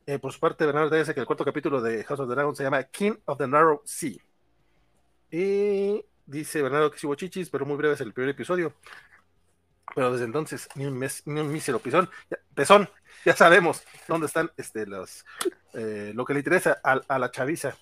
Eh, 0.06 0.20
por 0.20 0.32
su 0.32 0.38
parte, 0.38 0.64
Bernardo 0.64 0.94
dice 0.94 1.12
que 1.12 1.20
el 1.20 1.26
cuarto 1.26 1.44
capítulo 1.44 1.80
de 1.80 2.04
House 2.04 2.20
of 2.20 2.28
the 2.28 2.34
Dragon 2.34 2.54
se 2.54 2.62
llama 2.62 2.84
King 2.84 3.14
of 3.24 3.38
the 3.38 3.48
Narrow 3.48 3.82
Sea. 3.84 4.16
Y 5.32 6.04
dice 6.24 6.62
Bernardo 6.62 6.92
que 6.92 6.98
sí 6.98 7.06
hubo 7.08 7.16
chichis, 7.16 7.50
pero 7.50 7.66
muy 7.66 7.76
breve 7.76 7.94
es 7.94 8.00
el 8.00 8.12
primer 8.12 8.30
episodio. 8.30 8.74
Pero 9.94 10.12
desde 10.12 10.26
entonces, 10.26 10.68
ni 10.76 10.86
un, 10.86 10.96
mes, 10.96 11.22
ni 11.26 11.40
un 11.40 11.50
mísero 11.50 11.80
pisón, 11.80 12.08
ya, 12.30 12.38
pezón, 12.54 12.88
ya 13.24 13.34
sabemos 13.34 13.82
dónde 14.06 14.26
están 14.26 14.52
este, 14.56 14.86
los, 14.86 15.24
eh, 15.74 16.12
lo 16.14 16.24
que 16.24 16.34
le 16.34 16.40
interesa 16.40 16.80
a, 16.84 17.00
a 17.08 17.18
la 17.18 17.30
chaviza 17.30 17.76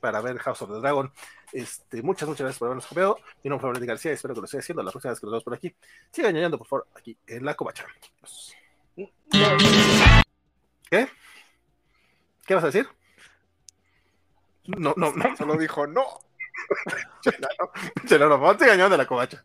para 0.00 0.20
ver 0.20 0.38
House 0.38 0.60
of 0.60 0.70
the 0.70 0.80
Dragon. 0.80 1.10
Este, 1.52 2.02
muchas, 2.02 2.28
muchas 2.28 2.40
gracias 2.40 2.58
por 2.58 2.66
habernos 2.66 2.86
copiado. 2.86 3.16
Mi 3.42 3.48
nombre 3.48 3.68
es 3.68 3.74
Fabio 3.74 3.86
García, 3.86 4.12
espero 4.12 4.34
que 4.34 4.40
lo 4.40 4.44
esté 4.44 4.58
haciendo 4.58 4.82
la 4.82 4.90
próxima 4.90 5.12
vez 5.12 5.20
que 5.20 5.26
nos 5.26 5.32
vemos 5.32 5.44
por 5.44 5.54
aquí. 5.54 5.74
Sigan 6.10 6.34
ñoñando, 6.34 6.58
por 6.58 6.66
favor, 6.66 6.86
aquí 6.94 7.16
en 7.26 7.46
la 7.46 7.54
covacha. 7.54 7.86
¿Qué? 10.90 11.08
¿Qué 12.46 12.54
vas 12.54 12.64
a 12.64 12.68
decir? 12.68 12.88
No, 14.66 14.94
no, 14.96 15.12
no. 15.12 15.36
Solo 15.36 15.56
dijo 15.56 15.86
no. 15.86 16.04
Chelano, 17.20 17.72
Chelano, 18.06 18.40
ponte 18.40 18.64
de 18.64 18.96
la 18.96 19.06
covacha. 19.06 19.44